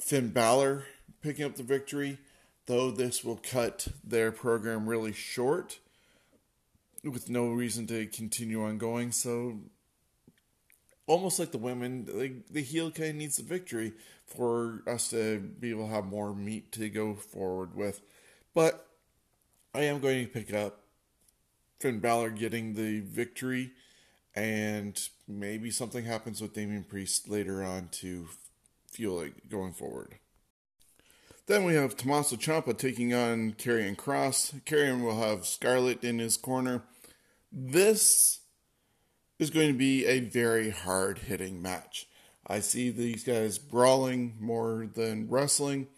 Finn 0.00 0.30
Balor 0.30 0.84
picking 1.22 1.44
up 1.44 1.56
the 1.56 1.62
victory, 1.62 2.18
though 2.66 2.90
this 2.90 3.24
will 3.24 3.40
cut 3.42 3.88
their 4.04 4.30
program 4.30 4.88
really 4.88 5.12
short 5.12 5.78
with 7.04 7.30
no 7.30 7.48
reason 7.48 7.86
to 7.86 8.06
continue 8.06 8.62
on 8.64 8.78
going. 8.78 9.12
So 9.12 9.60
almost 11.06 11.38
like 11.38 11.52
the 11.52 11.58
women, 11.58 12.08
like 12.12 12.48
the 12.48 12.62
heel 12.62 12.90
kind 12.90 13.10
of 13.10 13.16
needs 13.16 13.36
the 13.36 13.42
victory 13.42 13.92
for 14.26 14.82
us 14.86 15.10
to 15.10 15.38
be 15.38 15.70
able 15.70 15.86
to 15.86 15.92
have 15.92 16.04
more 16.04 16.34
meat 16.34 16.72
to 16.72 16.88
go 16.88 17.14
forward 17.14 17.74
with. 17.74 18.00
But 18.54 18.86
I 19.74 19.82
am 19.82 20.00
going 20.00 20.26
to 20.26 20.32
pick 20.32 20.52
up 20.52 20.80
Finn 21.78 22.00
Balor 22.00 22.30
getting 22.30 22.74
the 22.74 23.00
victory, 23.00 23.72
and 24.34 25.00
maybe 25.28 25.70
something 25.70 26.04
happens 26.04 26.40
with 26.40 26.54
Damian 26.54 26.84
Priest 26.84 27.28
later 27.28 27.62
on 27.62 27.88
to 27.92 28.28
fuel 28.90 29.20
it 29.20 29.48
going 29.48 29.72
forward. 29.72 30.16
Then 31.46 31.64
we 31.64 31.74
have 31.74 31.96
Tommaso 31.96 32.34
Ciampa 32.34 32.76
taking 32.76 33.14
on 33.14 33.52
Karrion 33.52 33.96
Kross. 33.96 34.60
Karrion 34.64 35.04
will 35.04 35.20
have 35.20 35.46
Scarlett 35.46 36.02
in 36.02 36.18
his 36.18 36.36
corner. 36.36 36.82
This 37.52 38.40
is 39.38 39.50
going 39.50 39.68
to 39.68 39.78
be 39.78 40.06
a 40.06 40.20
very 40.20 40.70
hard 40.70 41.18
hitting 41.18 41.60
match. 41.60 42.08
I 42.46 42.60
see 42.60 42.90
these 42.90 43.24
guys 43.24 43.58
brawling 43.58 44.36
more 44.40 44.88
than 44.94 45.28
wrestling. 45.28 45.88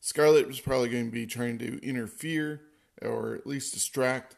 Scarlett 0.00 0.46
was 0.46 0.60
probably 0.60 0.88
going 0.88 1.06
to 1.06 1.12
be 1.12 1.26
trying 1.26 1.58
to 1.58 1.84
interfere 1.84 2.62
or 3.02 3.34
at 3.34 3.46
least 3.46 3.74
distract, 3.74 4.36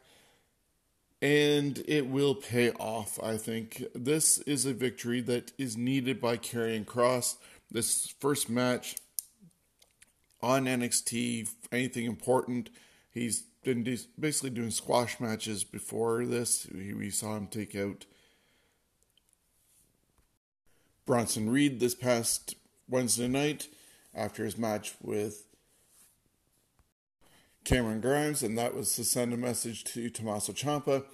and 1.23 1.83
it 1.87 2.07
will 2.07 2.35
pay 2.35 2.71
off, 2.73 3.23
I 3.23 3.37
think. 3.37 3.85
This 3.95 4.39
is 4.39 4.67
a 4.67 4.73
victory 4.73 5.21
that 5.23 5.53
is 5.59 5.77
needed 5.77 6.21
by 6.21 6.37
Karrion 6.39 6.85
Kross. 6.85 7.37
This 7.71 8.15
first 8.21 8.51
match 8.51 8.97
on 10.43 10.65
NXT, 10.65 11.51
anything 11.71 12.07
important. 12.07 12.71
He's 13.11 13.45
been 13.63 13.85
basically 14.19 14.51
doing 14.51 14.71
squash 14.71 15.21
matches 15.21 15.63
before 15.63 16.25
this. 16.25 16.67
We 16.73 17.11
saw 17.11 17.37
him 17.37 17.47
take 17.47 17.77
out 17.77 18.07
Bronson 21.07 21.51
Reed 21.51 21.81
this 21.81 21.95
past 21.95 22.55
Wednesday 22.89 23.29
night 23.29 23.69
after 24.15 24.45
his 24.45 24.59
match 24.59 24.95
with 25.01 25.47
Cameron 27.65 28.01
Grimes, 28.01 28.43
and 28.43 28.57
that 28.59 28.75
was 28.75 28.95
to 28.97 29.05
send 29.05 29.33
a 29.33 29.37
message 29.37 29.85
to 29.85 30.11
Tommaso 30.11 30.53
Ciampa. 30.53 31.05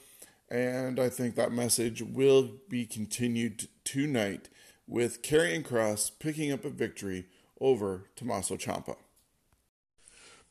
And 0.48 1.00
I 1.00 1.08
think 1.08 1.34
that 1.34 1.52
message 1.52 2.02
will 2.02 2.52
be 2.68 2.86
continued 2.86 3.68
tonight 3.84 4.48
with 4.86 5.22
Karrion 5.22 5.64
Kross 5.64 6.10
picking 6.18 6.52
up 6.52 6.64
a 6.64 6.70
victory 6.70 7.26
over 7.60 8.08
Tommaso 8.14 8.56
Ciampa. 8.56 8.96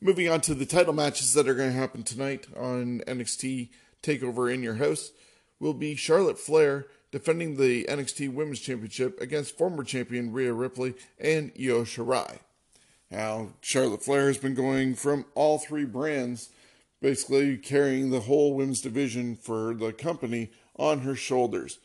Moving 0.00 0.28
on 0.28 0.42
to 0.42 0.54
the 0.54 0.66
title 0.66 0.92
matches 0.92 1.32
that 1.32 1.48
are 1.48 1.54
going 1.54 1.70
to 1.70 1.78
happen 1.78 2.02
tonight 2.02 2.46
on 2.54 3.00
NXT 3.06 3.70
TakeOver 4.02 4.52
in 4.52 4.62
Your 4.62 4.74
House 4.74 5.12
will 5.58 5.72
be 5.72 5.96
Charlotte 5.96 6.38
Flair 6.38 6.86
defending 7.16 7.56
the 7.56 7.84
NXT 7.84 8.34
Women's 8.34 8.60
Championship 8.60 9.18
against 9.22 9.56
former 9.56 9.82
champion 9.82 10.34
Rhea 10.34 10.52
Ripley 10.52 10.92
and 11.18 11.50
Io 11.58 11.82
Shirai. 11.82 12.40
Now, 13.10 13.54
Charlotte 13.62 14.02
Flair 14.02 14.26
has 14.26 14.36
been 14.36 14.52
going 14.52 14.94
from 14.94 15.24
all 15.34 15.56
three 15.56 15.86
brands, 15.86 16.50
basically 17.00 17.56
carrying 17.56 18.10
the 18.10 18.20
whole 18.20 18.52
women's 18.52 18.82
division 18.82 19.34
for 19.34 19.72
the 19.72 19.94
company 19.94 20.50
on 20.76 21.00
her 21.00 21.14
shoulders. 21.14 21.78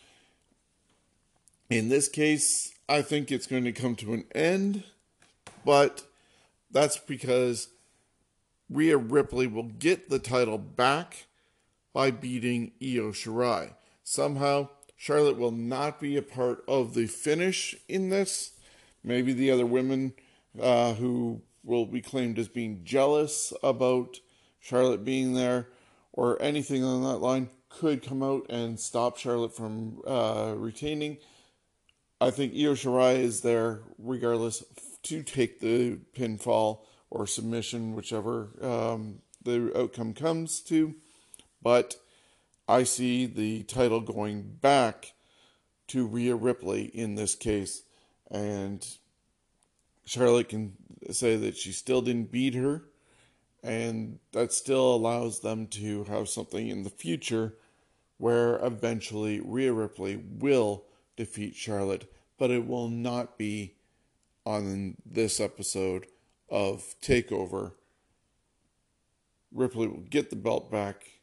In 1.70 1.88
this 1.88 2.10
case, 2.10 2.74
I 2.90 3.02
think 3.02 3.32
it's 3.32 3.48
going 3.48 3.64
to 3.64 3.72
come 3.72 3.96
to 3.96 4.14
an 4.14 4.26
end, 4.36 4.84
but 5.64 6.04
that's 6.72 6.98
because 6.98 7.70
Rhea 8.70 8.98
Ripley 8.98 9.48
will 9.48 9.64
get 9.80 10.10
the 10.10 10.20
title 10.20 10.58
back 10.58 11.28
by 11.94 12.12
beating 12.12 12.74
Io 12.82 13.14
Shirai. 13.14 13.76
Somehow, 14.04 14.68
Charlotte 15.02 15.40
will 15.40 15.50
not 15.50 16.00
be 16.00 16.16
a 16.16 16.22
part 16.22 16.64
of 16.68 16.94
the 16.94 17.08
finish 17.08 17.76
in 17.90 18.10
this. 18.10 18.52
Maybe 19.04 19.34
the 19.34 19.50
other 19.50 19.66
women 19.66 20.14
uh, 20.62 20.94
who 20.94 21.42
will 21.64 21.88
be 21.88 22.02
claimed 22.02 22.38
as 22.38 22.48
being 22.48 22.82
jealous 22.84 23.52
about 23.64 24.20
Charlotte 24.60 25.04
being 25.04 25.34
there 25.34 25.70
or 26.14 26.40
anything 26.40 26.84
on 26.84 27.02
that 27.02 27.18
line 27.18 27.50
could 27.68 28.04
come 28.04 28.22
out 28.22 28.46
and 28.52 28.80
stop 28.80 29.18
Charlotte 29.18 29.56
from 29.56 30.04
uh, 30.06 30.54
retaining. 30.56 31.18
I 32.20 32.30
think 32.30 32.54
Io 32.54 32.76
Shirai 32.76 33.16
is 33.16 33.42
there 33.42 33.82
regardless 33.98 34.64
to 35.02 35.24
take 35.24 35.62
the 35.62 35.98
pinfall 36.16 36.82
or 37.10 37.26
submission, 37.26 37.96
whichever 37.96 38.50
um, 38.62 39.24
the 39.44 39.76
outcome 39.76 40.14
comes 40.14 40.60
to. 40.60 40.94
But 41.60 41.96
I 42.72 42.84
see 42.84 43.26
the 43.26 43.64
title 43.64 44.00
going 44.00 44.44
back 44.62 45.12
to 45.88 46.08
Rhea 46.08 46.36
Ripley 46.36 46.84
in 46.84 47.16
this 47.16 47.36
case. 47.36 47.84
And 48.30 48.88
Charlotte 50.06 50.48
can 50.48 50.78
say 51.10 51.36
that 51.36 51.58
she 51.58 51.74
still 51.74 52.02
didn't 52.02 52.32
beat 52.32 52.54
her. 52.54 52.84
And 53.62 54.20
that 54.32 54.54
still 54.54 54.96
allows 54.96 55.42
them 55.42 55.68
to 55.68 56.06
have 56.06 56.30
something 56.30 56.70
in 56.70 56.84
the 56.84 56.90
future 56.90 57.56
where 58.18 58.56
eventually 58.66 59.42
Rhea 59.44 59.74
Ripley 59.74 60.16
will 60.16 60.86
defeat 61.18 61.56
Charlotte, 61.56 62.10
but 62.38 62.52
it 62.52 62.66
will 62.66 62.88
not 62.88 63.38
be 63.38 63.76
on 64.46 64.96
this 65.06 65.42
episode 65.42 66.08
of 66.48 66.96
TakeOver. 67.02 67.74
Ripley 69.52 69.88
will 69.88 70.06
get 70.10 70.30
the 70.30 70.38
belt 70.38 70.72
back 70.72 71.21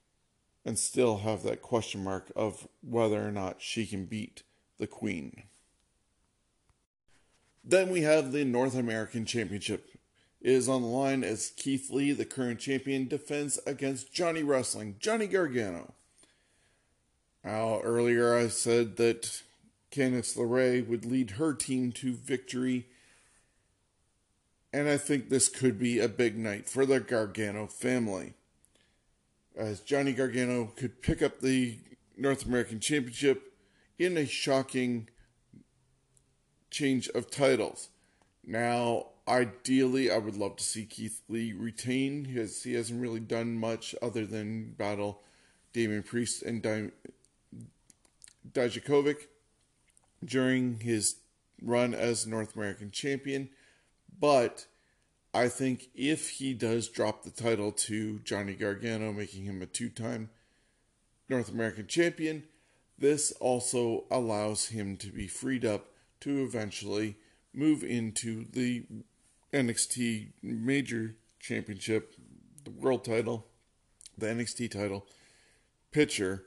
and 0.68 0.78
still 0.78 1.20
have 1.20 1.44
that 1.44 1.62
question 1.62 2.04
mark 2.04 2.30
of 2.36 2.68
whether 2.82 3.26
or 3.26 3.32
not 3.32 3.62
she 3.62 3.86
can 3.86 4.04
beat 4.04 4.42
the 4.76 4.86
Queen. 4.86 5.44
Then 7.64 7.88
we 7.88 8.02
have 8.02 8.32
the 8.32 8.44
North 8.44 8.74
American 8.76 9.24
Championship. 9.24 9.88
It 10.42 10.52
is 10.52 10.68
on 10.68 10.82
the 10.82 10.88
line 10.88 11.24
as 11.24 11.54
Keith 11.56 11.88
Lee, 11.90 12.12
the 12.12 12.26
current 12.26 12.60
champion, 12.60 13.08
defends 13.08 13.58
against 13.66 14.12
Johnny 14.12 14.42
Wrestling, 14.42 14.96
Johnny 15.00 15.26
Gargano. 15.26 15.94
Now, 17.42 17.80
earlier 17.80 18.36
I 18.36 18.48
said 18.48 18.98
that 18.98 19.40
Candice 19.90 20.36
LeRae 20.36 20.86
would 20.86 21.06
lead 21.06 21.32
her 21.32 21.54
team 21.54 21.92
to 21.92 22.12
victory. 22.12 22.88
And 24.70 24.86
I 24.86 24.98
think 24.98 25.30
this 25.30 25.48
could 25.48 25.78
be 25.78 25.98
a 25.98 26.08
big 26.08 26.36
night 26.36 26.68
for 26.68 26.84
the 26.84 27.00
Gargano 27.00 27.68
family. 27.68 28.34
As 29.58 29.80
Johnny 29.80 30.12
Gargano 30.12 30.66
could 30.76 31.02
pick 31.02 31.20
up 31.20 31.40
the 31.40 31.78
North 32.16 32.46
American 32.46 32.78
Championship 32.78 33.54
in 33.98 34.16
a 34.16 34.24
shocking 34.24 35.08
change 36.70 37.08
of 37.08 37.28
titles. 37.28 37.88
Now, 38.46 39.06
ideally, 39.26 40.12
I 40.12 40.18
would 40.18 40.36
love 40.36 40.54
to 40.58 40.64
see 40.64 40.84
Keith 40.84 41.22
Lee 41.28 41.52
retain 41.52 42.22
because 42.22 42.62
he 42.62 42.74
hasn't 42.74 43.02
really 43.02 43.18
done 43.18 43.58
much 43.58 43.96
other 44.00 44.24
than 44.24 44.74
battle 44.78 45.22
Damian 45.72 46.04
Priest 46.04 46.44
and 46.44 46.62
Di- 46.62 46.92
Dijakovic 48.52 49.26
during 50.24 50.78
his 50.78 51.16
run 51.60 51.94
as 51.94 52.28
North 52.28 52.54
American 52.54 52.92
champion. 52.92 53.48
But 54.20 54.66
I 55.34 55.48
think 55.48 55.88
if 55.94 56.30
he 56.30 56.54
does 56.54 56.88
drop 56.88 57.22
the 57.22 57.30
title 57.30 57.72
to 57.72 58.18
Johnny 58.20 58.54
Gargano, 58.54 59.12
making 59.12 59.44
him 59.44 59.60
a 59.60 59.66
two 59.66 59.90
time 59.90 60.30
North 61.28 61.50
American 61.50 61.86
champion, 61.86 62.44
this 62.98 63.32
also 63.32 64.04
allows 64.10 64.68
him 64.68 64.96
to 64.96 65.12
be 65.12 65.26
freed 65.26 65.64
up 65.64 65.90
to 66.20 66.42
eventually 66.42 67.16
move 67.52 67.84
into 67.84 68.46
the 68.52 68.84
NXT 69.52 70.28
Major 70.42 71.14
Championship, 71.38 72.14
the 72.64 72.70
world 72.70 73.04
title, 73.04 73.46
the 74.16 74.26
NXT 74.26 74.70
title 74.70 75.06
picture 75.92 76.44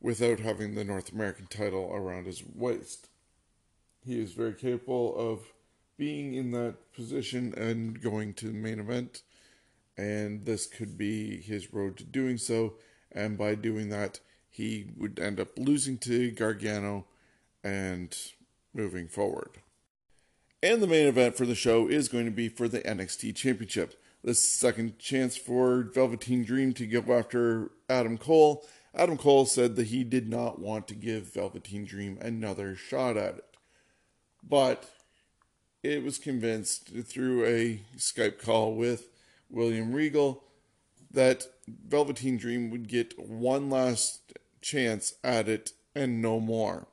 without 0.00 0.40
having 0.40 0.74
the 0.74 0.84
North 0.84 1.12
American 1.12 1.46
title 1.46 1.90
around 1.92 2.26
his 2.26 2.42
waist. 2.54 3.08
He 4.04 4.20
is 4.20 4.32
very 4.32 4.54
capable 4.54 5.14
of 5.16 5.40
being 6.00 6.32
in 6.32 6.50
that 6.50 6.94
position 6.94 7.52
and 7.58 8.00
going 8.00 8.32
to 8.32 8.46
the 8.46 8.54
main 8.54 8.80
event, 8.80 9.22
and 9.98 10.46
this 10.46 10.66
could 10.66 10.96
be 10.96 11.36
his 11.42 11.74
road 11.74 11.98
to 11.98 12.04
doing 12.04 12.38
so. 12.38 12.72
And 13.12 13.36
by 13.36 13.54
doing 13.54 13.90
that, 13.90 14.18
he 14.48 14.86
would 14.96 15.18
end 15.20 15.38
up 15.38 15.58
losing 15.58 15.98
to 15.98 16.30
Gargano 16.30 17.04
and 17.62 18.16
moving 18.72 19.08
forward. 19.08 19.58
And 20.62 20.82
the 20.82 20.86
main 20.86 21.06
event 21.06 21.36
for 21.36 21.44
the 21.44 21.54
show 21.54 21.86
is 21.86 22.08
going 22.08 22.24
to 22.24 22.30
be 22.30 22.48
for 22.48 22.66
the 22.66 22.80
NXT 22.80 23.36
Championship. 23.36 24.00
The 24.24 24.34
second 24.34 24.98
chance 24.98 25.36
for 25.36 25.82
Velveteen 25.82 26.44
Dream 26.44 26.72
to 26.74 26.86
go 26.86 27.12
after 27.12 27.72
Adam 27.90 28.16
Cole. 28.16 28.64
Adam 28.94 29.18
Cole 29.18 29.44
said 29.44 29.76
that 29.76 29.88
he 29.88 30.02
did 30.04 30.30
not 30.30 30.60
want 30.60 30.88
to 30.88 30.94
give 30.94 31.34
Velveteen 31.34 31.84
Dream 31.84 32.16
another 32.22 32.74
shot 32.74 33.18
at 33.18 33.36
it. 33.36 33.44
But 34.42 34.88
it 35.82 36.02
was 36.02 36.18
convinced 36.18 36.90
through 37.04 37.44
a 37.46 37.82
Skype 37.96 38.42
call 38.42 38.74
with 38.74 39.08
William 39.48 39.92
Regal 39.92 40.44
that 41.10 41.46
Velveteen 41.66 42.36
Dream 42.36 42.70
would 42.70 42.88
get 42.88 43.18
one 43.18 43.70
last 43.70 44.32
chance 44.60 45.14
at 45.24 45.48
it 45.48 45.72
and 45.94 46.20
no 46.22 46.38
more. 46.38 46.86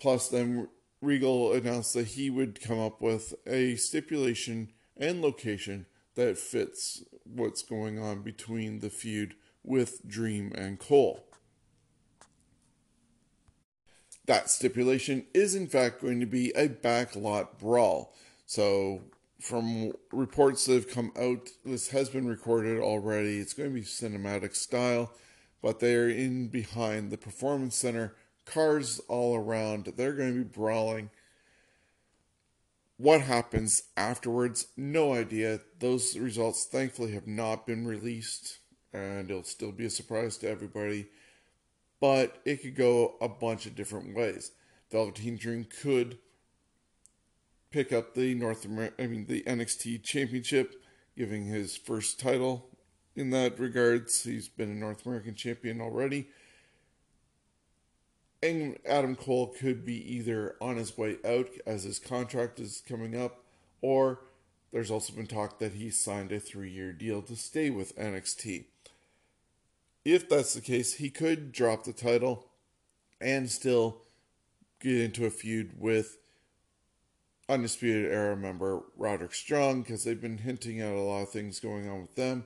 Plus, 0.00 0.28
then 0.28 0.68
Regal 1.00 1.52
announced 1.52 1.94
that 1.94 2.08
he 2.08 2.30
would 2.30 2.60
come 2.60 2.78
up 2.78 3.00
with 3.00 3.34
a 3.46 3.76
stipulation 3.76 4.72
and 4.96 5.22
location 5.22 5.86
that 6.14 6.38
fits 6.38 7.04
what's 7.24 7.62
going 7.62 7.98
on 7.98 8.22
between 8.22 8.80
the 8.80 8.90
feud 8.90 9.34
with 9.62 10.06
Dream 10.08 10.52
and 10.56 10.78
Cole. 10.78 11.27
That 14.28 14.50
stipulation 14.50 15.24
is 15.32 15.54
in 15.54 15.68
fact 15.68 16.02
going 16.02 16.20
to 16.20 16.26
be 16.26 16.50
a 16.50 16.68
backlot 16.68 17.58
brawl. 17.58 18.14
So, 18.44 19.00
from 19.40 19.92
reports 20.12 20.66
that 20.66 20.74
have 20.74 20.90
come 20.90 21.12
out, 21.18 21.48
this 21.64 21.88
has 21.88 22.10
been 22.10 22.28
recorded 22.28 22.78
already. 22.78 23.38
It's 23.38 23.54
going 23.54 23.70
to 23.70 23.74
be 23.74 23.86
cinematic 23.86 24.54
style, 24.54 25.12
but 25.62 25.80
they're 25.80 26.10
in 26.10 26.48
behind 26.48 27.10
the 27.10 27.16
Performance 27.16 27.74
Center, 27.74 28.16
cars 28.44 29.00
all 29.08 29.34
around. 29.34 29.94
They're 29.96 30.12
going 30.12 30.34
to 30.34 30.44
be 30.44 30.44
brawling. 30.44 31.08
What 32.98 33.22
happens 33.22 33.84
afterwards? 33.96 34.66
No 34.76 35.14
idea. 35.14 35.60
Those 35.78 36.18
results, 36.18 36.66
thankfully, 36.66 37.12
have 37.12 37.26
not 37.26 37.66
been 37.66 37.86
released, 37.86 38.58
and 38.92 39.30
it'll 39.30 39.44
still 39.44 39.72
be 39.72 39.86
a 39.86 39.90
surprise 39.90 40.36
to 40.38 40.50
everybody. 40.50 41.06
But 42.00 42.40
it 42.44 42.62
could 42.62 42.76
go 42.76 43.16
a 43.20 43.28
bunch 43.28 43.66
of 43.66 43.74
different 43.74 44.16
ways. 44.16 44.52
Velveteen 44.90 45.36
Dream 45.36 45.64
could 45.64 46.18
pick 47.70 47.92
up 47.92 48.14
the 48.14 48.34
North 48.34 48.64
Amer- 48.64 48.94
I 48.98 49.06
mean 49.06 49.26
the 49.26 49.42
NXT 49.42 50.02
Championship, 50.02 50.82
giving 51.16 51.46
his 51.46 51.76
first 51.76 52.18
title 52.20 52.70
in 53.16 53.30
that 53.30 53.58
regards. 53.58 54.22
He's 54.22 54.48
been 54.48 54.70
a 54.70 54.74
North 54.74 55.04
American 55.04 55.34
champion 55.34 55.80
already. 55.80 56.28
And 58.40 58.78
Adam 58.86 59.16
Cole 59.16 59.48
could 59.48 59.84
be 59.84 59.96
either 60.14 60.56
on 60.60 60.76
his 60.76 60.96
way 60.96 61.16
out 61.24 61.48
as 61.66 61.82
his 61.82 61.98
contract 61.98 62.60
is 62.60 62.82
coming 62.88 63.20
up, 63.20 63.44
or 63.82 64.20
there's 64.70 64.92
also 64.92 65.12
been 65.12 65.26
talk 65.26 65.58
that 65.58 65.72
he 65.72 65.90
signed 65.90 66.30
a 66.30 66.38
three 66.38 66.70
year 66.70 66.92
deal 66.92 67.20
to 67.22 67.34
stay 67.34 67.68
with 67.68 67.96
NXT. 67.96 68.66
If 70.04 70.28
that's 70.28 70.54
the 70.54 70.60
case, 70.60 70.94
he 70.94 71.10
could 71.10 71.52
drop 71.52 71.84
the 71.84 71.92
title 71.92 72.46
and 73.20 73.50
still 73.50 74.02
get 74.80 75.00
into 75.00 75.26
a 75.26 75.30
feud 75.30 75.72
with 75.78 76.18
Undisputed 77.48 78.12
Era 78.12 78.36
member 78.36 78.82
Roderick 78.96 79.34
Strong 79.34 79.82
because 79.82 80.04
they've 80.04 80.20
been 80.20 80.38
hinting 80.38 80.80
at 80.80 80.92
a 80.92 81.00
lot 81.00 81.22
of 81.22 81.30
things 81.30 81.60
going 81.60 81.88
on 81.88 82.02
with 82.02 82.14
them. 82.14 82.44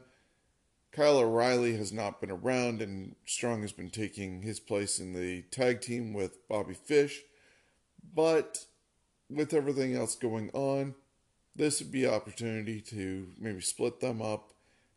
Kyle 0.92 1.18
O'Reilly 1.18 1.76
has 1.76 1.92
not 1.92 2.20
been 2.20 2.30
around, 2.30 2.82
and 2.82 3.16
Strong 3.24 3.62
has 3.62 3.72
been 3.72 3.90
taking 3.90 4.42
his 4.42 4.60
place 4.60 4.98
in 4.98 5.14
the 5.14 5.42
tag 5.50 5.80
team 5.80 6.12
with 6.12 6.46
Bobby 6.48 6.74
Fish. 6.74 7.22
But 8.14 8.66
with 9.30 9.54
everything 9.54 9.96
else 9.96 10.14
going 10.14 10.50
on, 10.52 10.94
this 11.56 11.80
would 11.80 11.90
be 11.90 12.04
an 12.04 12.14
opportunity 12.14 12.80
to 12.82 13.28
maybe 13.38 13.62
split 13.62 14.00
them 14.00 14.20
up, 14.20 14.52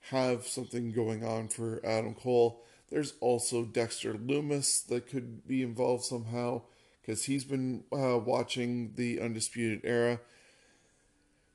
have 0.10 0.46
something 0.48 0.92
going 0.92 1.24
on 1.24 1.48
for 1.48 1.82
Adam 1.84 2.14
Cole. 2.14 2.64
There's 2.90 3.14
also 3.20 3.66
Dexter 3.66 4.14
Lumis 4.14 4.86
that 4.88 5.08
could 5.08 5.48
be 5.48 5.64
involved 5.64 6.04
somehow 6.04 6.62
because 7.02 7.26
he's 7.26 7.44
been 7.44 7.84
uh, 7.92 8.18
watching 8.18 8.94
the 8.96 9.20
Undisputed 9.20 9.82
Era. 9.84 10.20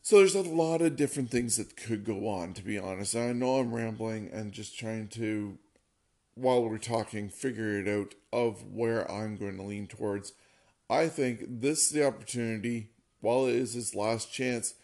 So 0.03 0.17
there's 0.19 0.35
a 0.35 0.43
lot 0.43 0.81
of 0.81 0.97
different 0.97 1.31
things 1.31 1.57
that 1.57 1.77
could 1.77 2.05
go 2.05 2.29
on, 2.29 2.55
to 2.55 2.63
be 2.63 2.79
honest. 2.79 3.15
I 3.15 3.33
know 3.33 3.57
I'm 3.57 3.75
rambling 3.75 4.31
and 4.33 4.53
just 4.53 4.79
trying 4.79 5.09
to, 5.09 5.59
while 6.35 6.65
we're 6.65 6.79
talking, 6.79 7.29
figure 7.29 7.79
it 7.79 7.89
out 7.89 8.15
of 8.33 8.65
where 8.73 9.11
I'm 9.11 9.37
going 9.37 9.57
to 9.57 9.63
lean 9.63 9.87
towards. 9.87 10.33
I 10.89 11.09
think 11.09 11.45
this 11.47 11.87
is 11.87 11.91
the 11.91 12.07
opportunity, 12.07 12.91
while 13.21 13.47
it 13.47 13.55
is 13.55 13.75
his 13.75 13.95
last 13.95 14.33
chance, 14.33 14.75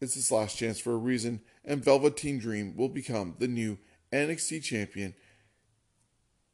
it's 0.00 0.14
his 0.14 0.32
last 0.32 0.58
chance 0.58 0.80
for 0.80 0.92
a 0.92 0.98
reason, 0.98 1.40
and 1.64 1.84
Velveteen 1.84 2.38
Dream 2.38 2.76
will 2.76 2.88
become 2.88 3.36
the 3.38 3.48
new 3.48 3.78
NXT 4.12 4.62
champion 4.62 5.14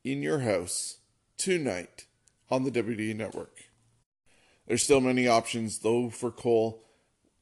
in 0.04 0.22
your 0.22 0.40
house 0.40 0.98
tonight 1.36 2.06
on 2.50 2.64
the 2.64 2.70
WWE 2.70 3.16
Network. 3.16 3.64
There's 4.66 4.82
still 4.82 5.00
many 5.00 5.28
options, 5.28 5.78
though, 5.78 6.10
for 6.10 6.30
Cole. 6.30 6.82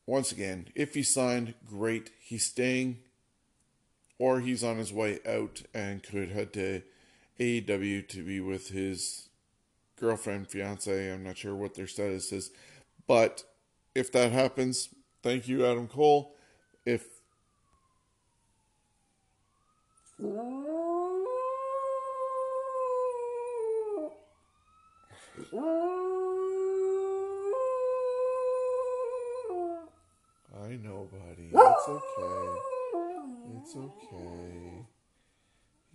Once 0.07 0.33
again, 0.33 0.69
if 0.75 0.95
he 0.95 1.03
signed, 1.03 1.55
great. 1.67 2.11
He's 2.21 2.45
staying, 2.45 2.99
or 4.19 4.41
he's 4.41 4.63
on 4.63 4.77
his 4.77 4.93
way 4.93 5.19
out 5.27 5.63
and 5.73 6.03
could 6.03 6.31
head 6.31 6.53
to 6.55 6.83
AEW 7.41 8.09
to 8.09 8.23
be 8.23 8.41
with 8.41 8.69
his 8.69 9.29
girlfriend, 9.99 10.49
fiance. 10.49 11.13
I'm 11.13 11.25
not 11.25 11.39
sure 11.39 11.55
what 11.55 11.75
their 11.75 11.87
status 11.87 12.31
is. 12.33 12.51
But 13.07 13.45
if 13.95 14.13
that 14.13 14.33
happens, 14.33 14.91
thank 15.23 15.49
you, 15.49 15.65
Adam 15.65 15.89
Cole. 15.89 16.35
If 16.85 17.14
I 20.25 20.29
know, 30.77 31.09
buddy. 31.13 31.51
It's 31.53 31.89
okay. 31.89 32.49
It's 33.55 33.77
okay. 33.77 34.87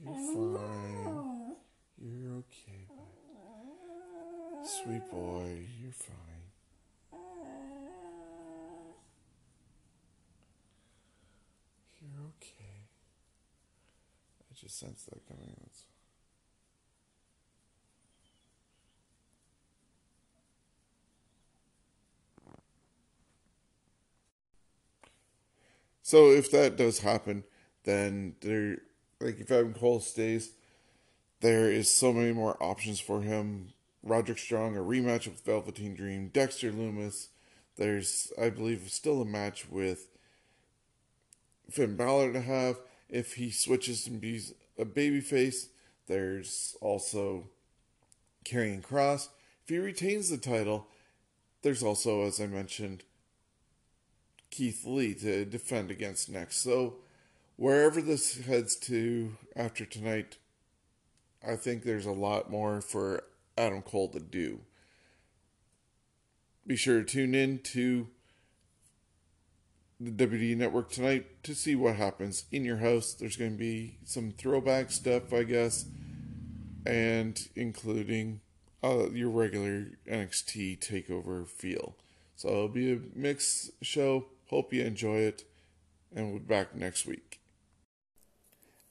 You're 0.03 0.13
fine. 0.13 1.55
You're 1.97 2.35
okay, 2.37 2.81
buddy. 2.87 4.63
Sweet 4.63 5.05
boy, 5.09 5.65
you're 5.81 5.91
fine. 5.91 6.45
You're 11.99 12.25
okay 12.37 12.58
just 14.59 14.79
sense 14.79 15.03
that 15.03 15.27
coming 15.27 15.49
in. 15.49 15.55
It's 15.65 15.85
so 26.01 26.31
if 26.31 26.51
that 26.51 26.75
does 26.75 26.99
happen, 26.99 27.43
then 27.83 28.35
there, 28.41 28.79
like 29.19 29.39
if 29.39 29.51
Adam 29.51 29.73
Cole 29.73 29.99
stays, 29.99 30.51
there 31.41 31.71
is 31.71 31.89
so 31.91 32.11
many 32.11 32.33
more 32.33 32.61
options 32.61 32.99
for 32.99 33.21
him. 33.21 33.73
Roderick 34.01 34.39
Strong, 34.39 34.77
a 34.77 34.79
rematch 34.79 35.27
with 35.27 35.41
Velveteen 35.41 35.93
Dream, 35.93 36.29
Dexter 36.29 36.71
Lumis. 36.71 37.27
There's, 37.75 38.31
I 38.41 38.49
believe, 38.49 38.89
still 38.89 39.21
a 39.21 39.25
match 39.25 39.69
with 39.69 40.07
Finn 41.69 41.95
Balor 41.95 42.33
to 42.33 42.41
have 42.41 42.77
if 43.09 43.35
he 43.35 43.49
switches 43.49 44.07
and 44.07 44.21
be 44.21 44.41
a 44.77 44.85
babyface. 44.85 45.67
There's 46.07 46.75
also 46.81 47.49
Karrion 48.45 48.81
Kross. 48.81 49.29
If 49.63 49.69
he 49.69 49.77
retains 49.77 50.29
the 50.29 50.37
title, 50.37 50.87
there's 51.61 51.83
also, 51.83 52.25
as 52.25 52.39
I 52.39 52.47
mentioned, 52.47 53.03
Keith 54.49 54.85
Lee 54.85 55.13
to 55.15 55.45
defend 55.45 55.91
against 55.91 56.29
next. 56.29 56.57
So 56.57 56.95
wherever 57.55 58.01
this 58.01 58.39
heads 58.45 58.75
to 58.77 59.37
after 59.55 59.85
tonight, 59.85 60.37
I 61.47 61.55
think 61.55 61.83
there's 61.83 62.05
a 62.05 62.11
lot 62.11 62.49
more 62.49 62.81
for 62.81 63.23
Adam 63.57 63.81
Cole 63.81 64.09
to 64.09 64.19
do. 64.19 64.61
Be 66.65 66.75
sure 66.75 66.99
to 66.99 67.05
tune 67.05 67.35
in 67.35 67.59
to 67.59 68.07
the 69.99 70.11
WD 70.11 70.55
Network 70.55 70.89
tonight 70.91 71.43
to 71.43 71.53
see 71.53 71.75
what 71.75 71.95
happens 71.95 72.45
in 72.51 72.63
your 72.63 72.77
house. 72.77 73.13
There's 73.13 73.35
going 73.35 73.51
to 73.51 73.57
be 73.57 73.97
some 74.05 74.31
throwback 74.31 74.91
stuff, 74.91 75.33
I 75.33 75.43
guess, 75.43 75.85
and 76.85 77.49
including 77.55 78.39
uh, 78.81 79.09
your 79.09 79.29
regular 79.29 79.87
NXT 80.07 80.79
takeover 80.79 81.45
feel. 81.45 81.95
So 82.35 82.47
it'll 82.47 82.67
be 82.69 82.93
a 82.93 82.99
mixed 83.13 83.71
show. 83.83 84.27
Hope 84.49 84.73
you 84.73 84.83
enjoy 84.83 85.17
it, 85.17 85.43
and 86.15 86.29
we'll 86.29 86.39
be 86.39 86.45
back 86.45 86.73
next 86.73 87.05
week. 87.05 87.41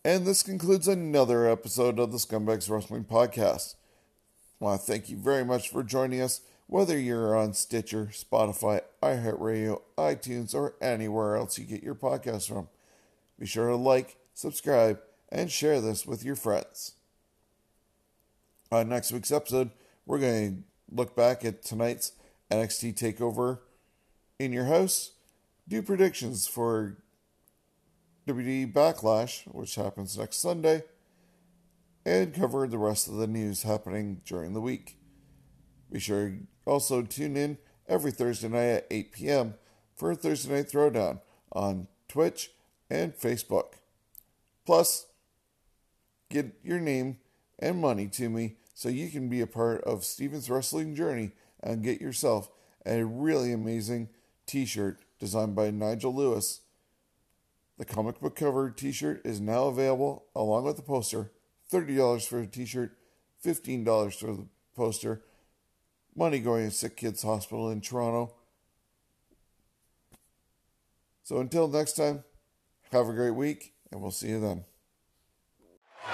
And 0.04 0.26
this 0.26 0.42
concludes 0.42 0.86
another 0.86 1.48
episode 1.48 1.98
of 1.98 2.12
the 2.12 2.18
Scumbags 2.18 2.70
Wrestling 2.70 3.04
Podcast. 3.04 3.74
I 4.60 4.64
want 4.64 4.80
to 4.80 4.86
thank 4.86 5.08
you 5.08 5.16
very 5.16 5.44
much 5.44 5.70
for 5.70 5.82
joining 5.82 6.20
us, 6.20 6.42
whether 6.68 6.98
you're 6.98 7.34
on 7.34 7.54
Stitcher, 7.54 8.10
Spotify, 8.12 8.82
iHeartRadio, 9.02 9.80
iTunes, 9.96 10.54
or 10.54 10.74
anywhere 10.80 11.34
else 11.34 11.58
you 11.58 11.64
get 11.64 11.82
your 11.82 11.94
podcasts 11.94 12.46
from. 12.46 12.68
Be 13.38 13.46
sure 13.46 13.68
to 13.68 13.76
like, 13.76 14.18
subscribe, 14.34 15.00
and 15.30 15.50
share 15.50 15.80
this 15.80 16.06
with 16.06 16.22
your 16.24 16.36
friends. 16.36 16.92
On 18.70 18.86
next 18.86 19.12
week's 19.12 19.32
episode, 19.32 19.70
we're 20.04 20.18
going 20.18 20.56
to 20.56 20.94
look 20.94 21.16
back 21.16 21.42
at 21.42 21.62
tonight's 21.62 22.12
NXT 22.50 22.94
TakeOver 22.98 23.60
in 24.38 24.52
your 24.52 24.66
house, 24.66 25.12
do 25.66 25.82
predictions 25.82 26.46
for 26.46 26.98
WWE 28.26 28.74
Backlash, 28.74 29.44
which 29.46 29.74
happens 29.76 30.18
next 30.18 30.36
Sunday, 30.36 30.82
and 32.04 32.34
cover 32.34 32.66
the 32.66 32.76
rest 32.76 33.08
of 33.08 33.14
the 33.14 33.26
news 33.26 33.62
happening 33.62 34.20
during 34.26 34.52
the 34.52 34.60
week. 34.60 34.98
Be 35.90 35.98
sure 35.98 36.34
also 36.68 37.02
tune 37.02 37.36
in 37.36 37.58
every 37.88 38.10
Thursday 38.10 38.48
night 38.48 38.66
at 38.66 38.86
8 38.90 39.12
p.m. 39.12 39.54
for 39.96 40.10
a 40.10 40.14
Thursday 40.14 40.54
Night 40.54 40.68
Throwdown 40.68 41.20
on 41.52 41.88
Twitch 42.08 42.50
and 42.90 43.14
Facebook. 43.14 43.74
Plus, 44.66 45.06
get 46.28 46.54
your 46.62 46.78
name 46.78 47.18
and 47.58 47.80
money 47.80 48.06
to 48.08 48.28
me 48.28 48.56
so 48.74 48.88
you 48.88 49.08
can 49.10 49.28
be 49.28 49.40
a 49.40 49.46
part 49.46 49.82
of 49.84 50.04
Steven's 50.04 50.50
wrestling 50.50 50.94
journey 50.94 51.32
and 51.60 51.82
get 51.82 52.00
yourself 52.00 52.50
a 52.86 53.04
really 53.04 53.52
amazing 53.52 54.08
t 54.46 54.64
shirt 54.64 55.00
designed 55.18 55.56
by 55.56 55.70
Nigel 55.70 56.14
Lewis. 56.14 56.60
The 57.78 57.84
comic 57.84 58.20
book 58.20 58.36
cover 58.36 58.70
t 58.70 58.92
shirt 58.92 59.22
is 59.24 59.40
now 59.40 59.64
available 59.64 60.26
along 60.34 60.64
with 60.64 60.76
the 60.76 60.82
poster 60.82 61.32
$30 61.72 62.26
for 62.26 62.40
the 62.40 62.46
t 62.46 62.64
shirt, 62.64 62.96
$15 63.44 64.14
for 64.14 64.32
the 64.32 64.46
poster. 64.74 65.22
Money 66.18 66.40
going 66.40 66.68
to 66.68 66.74
Sick 66.74 66.96
Kids 66.96 67.22
Hospital 67.22 67.70
in 67.70 67.80
Toronto. 67.80 68.34
So 71.22 71.38
until 71.38 71.68
next 71.68 71.92
time, 71.92 72.24
have 72.90 73.08
a 73.08 73.12
great 73.12 73.36
week, 73.36 73.72
and 73.92 74.02
we'll 74.02 74.10
see 74.10 74.30
you 74.30 74.40
then. 74.40 74.64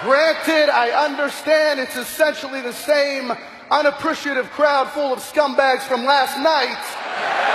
Granted, 0.03 0.69
I 0.69 0.91
understand 1.07 1.81
it's 1.81 1.97
essentially 1.97 2.61
the 2.61 2.75
same 2.75 3.33
unappreciative 3.71 4.51
crowd 4.51 4.91
full 4.91 5.11
of 5.11 5.21
scumbags 5.21 5.85
from 5.85 6.05
last 6.05 6.37
night. 6.37 7.54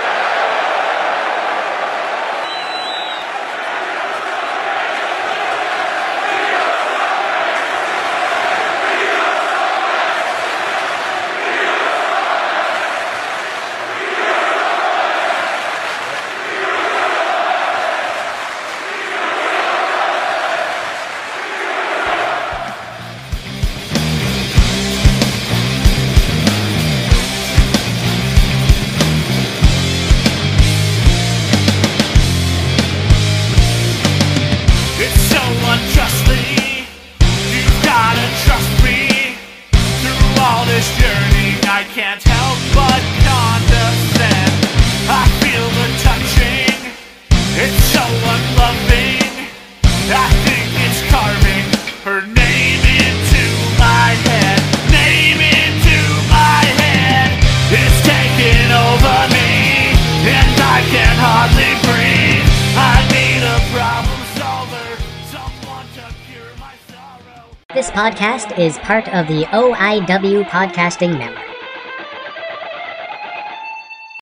Part 68.90 69.08
of 69.10 69.28
the 69.28 69.46
OIW 69.52 70.44
Podcasting 70.48 71.16
Network. 71.16 71.49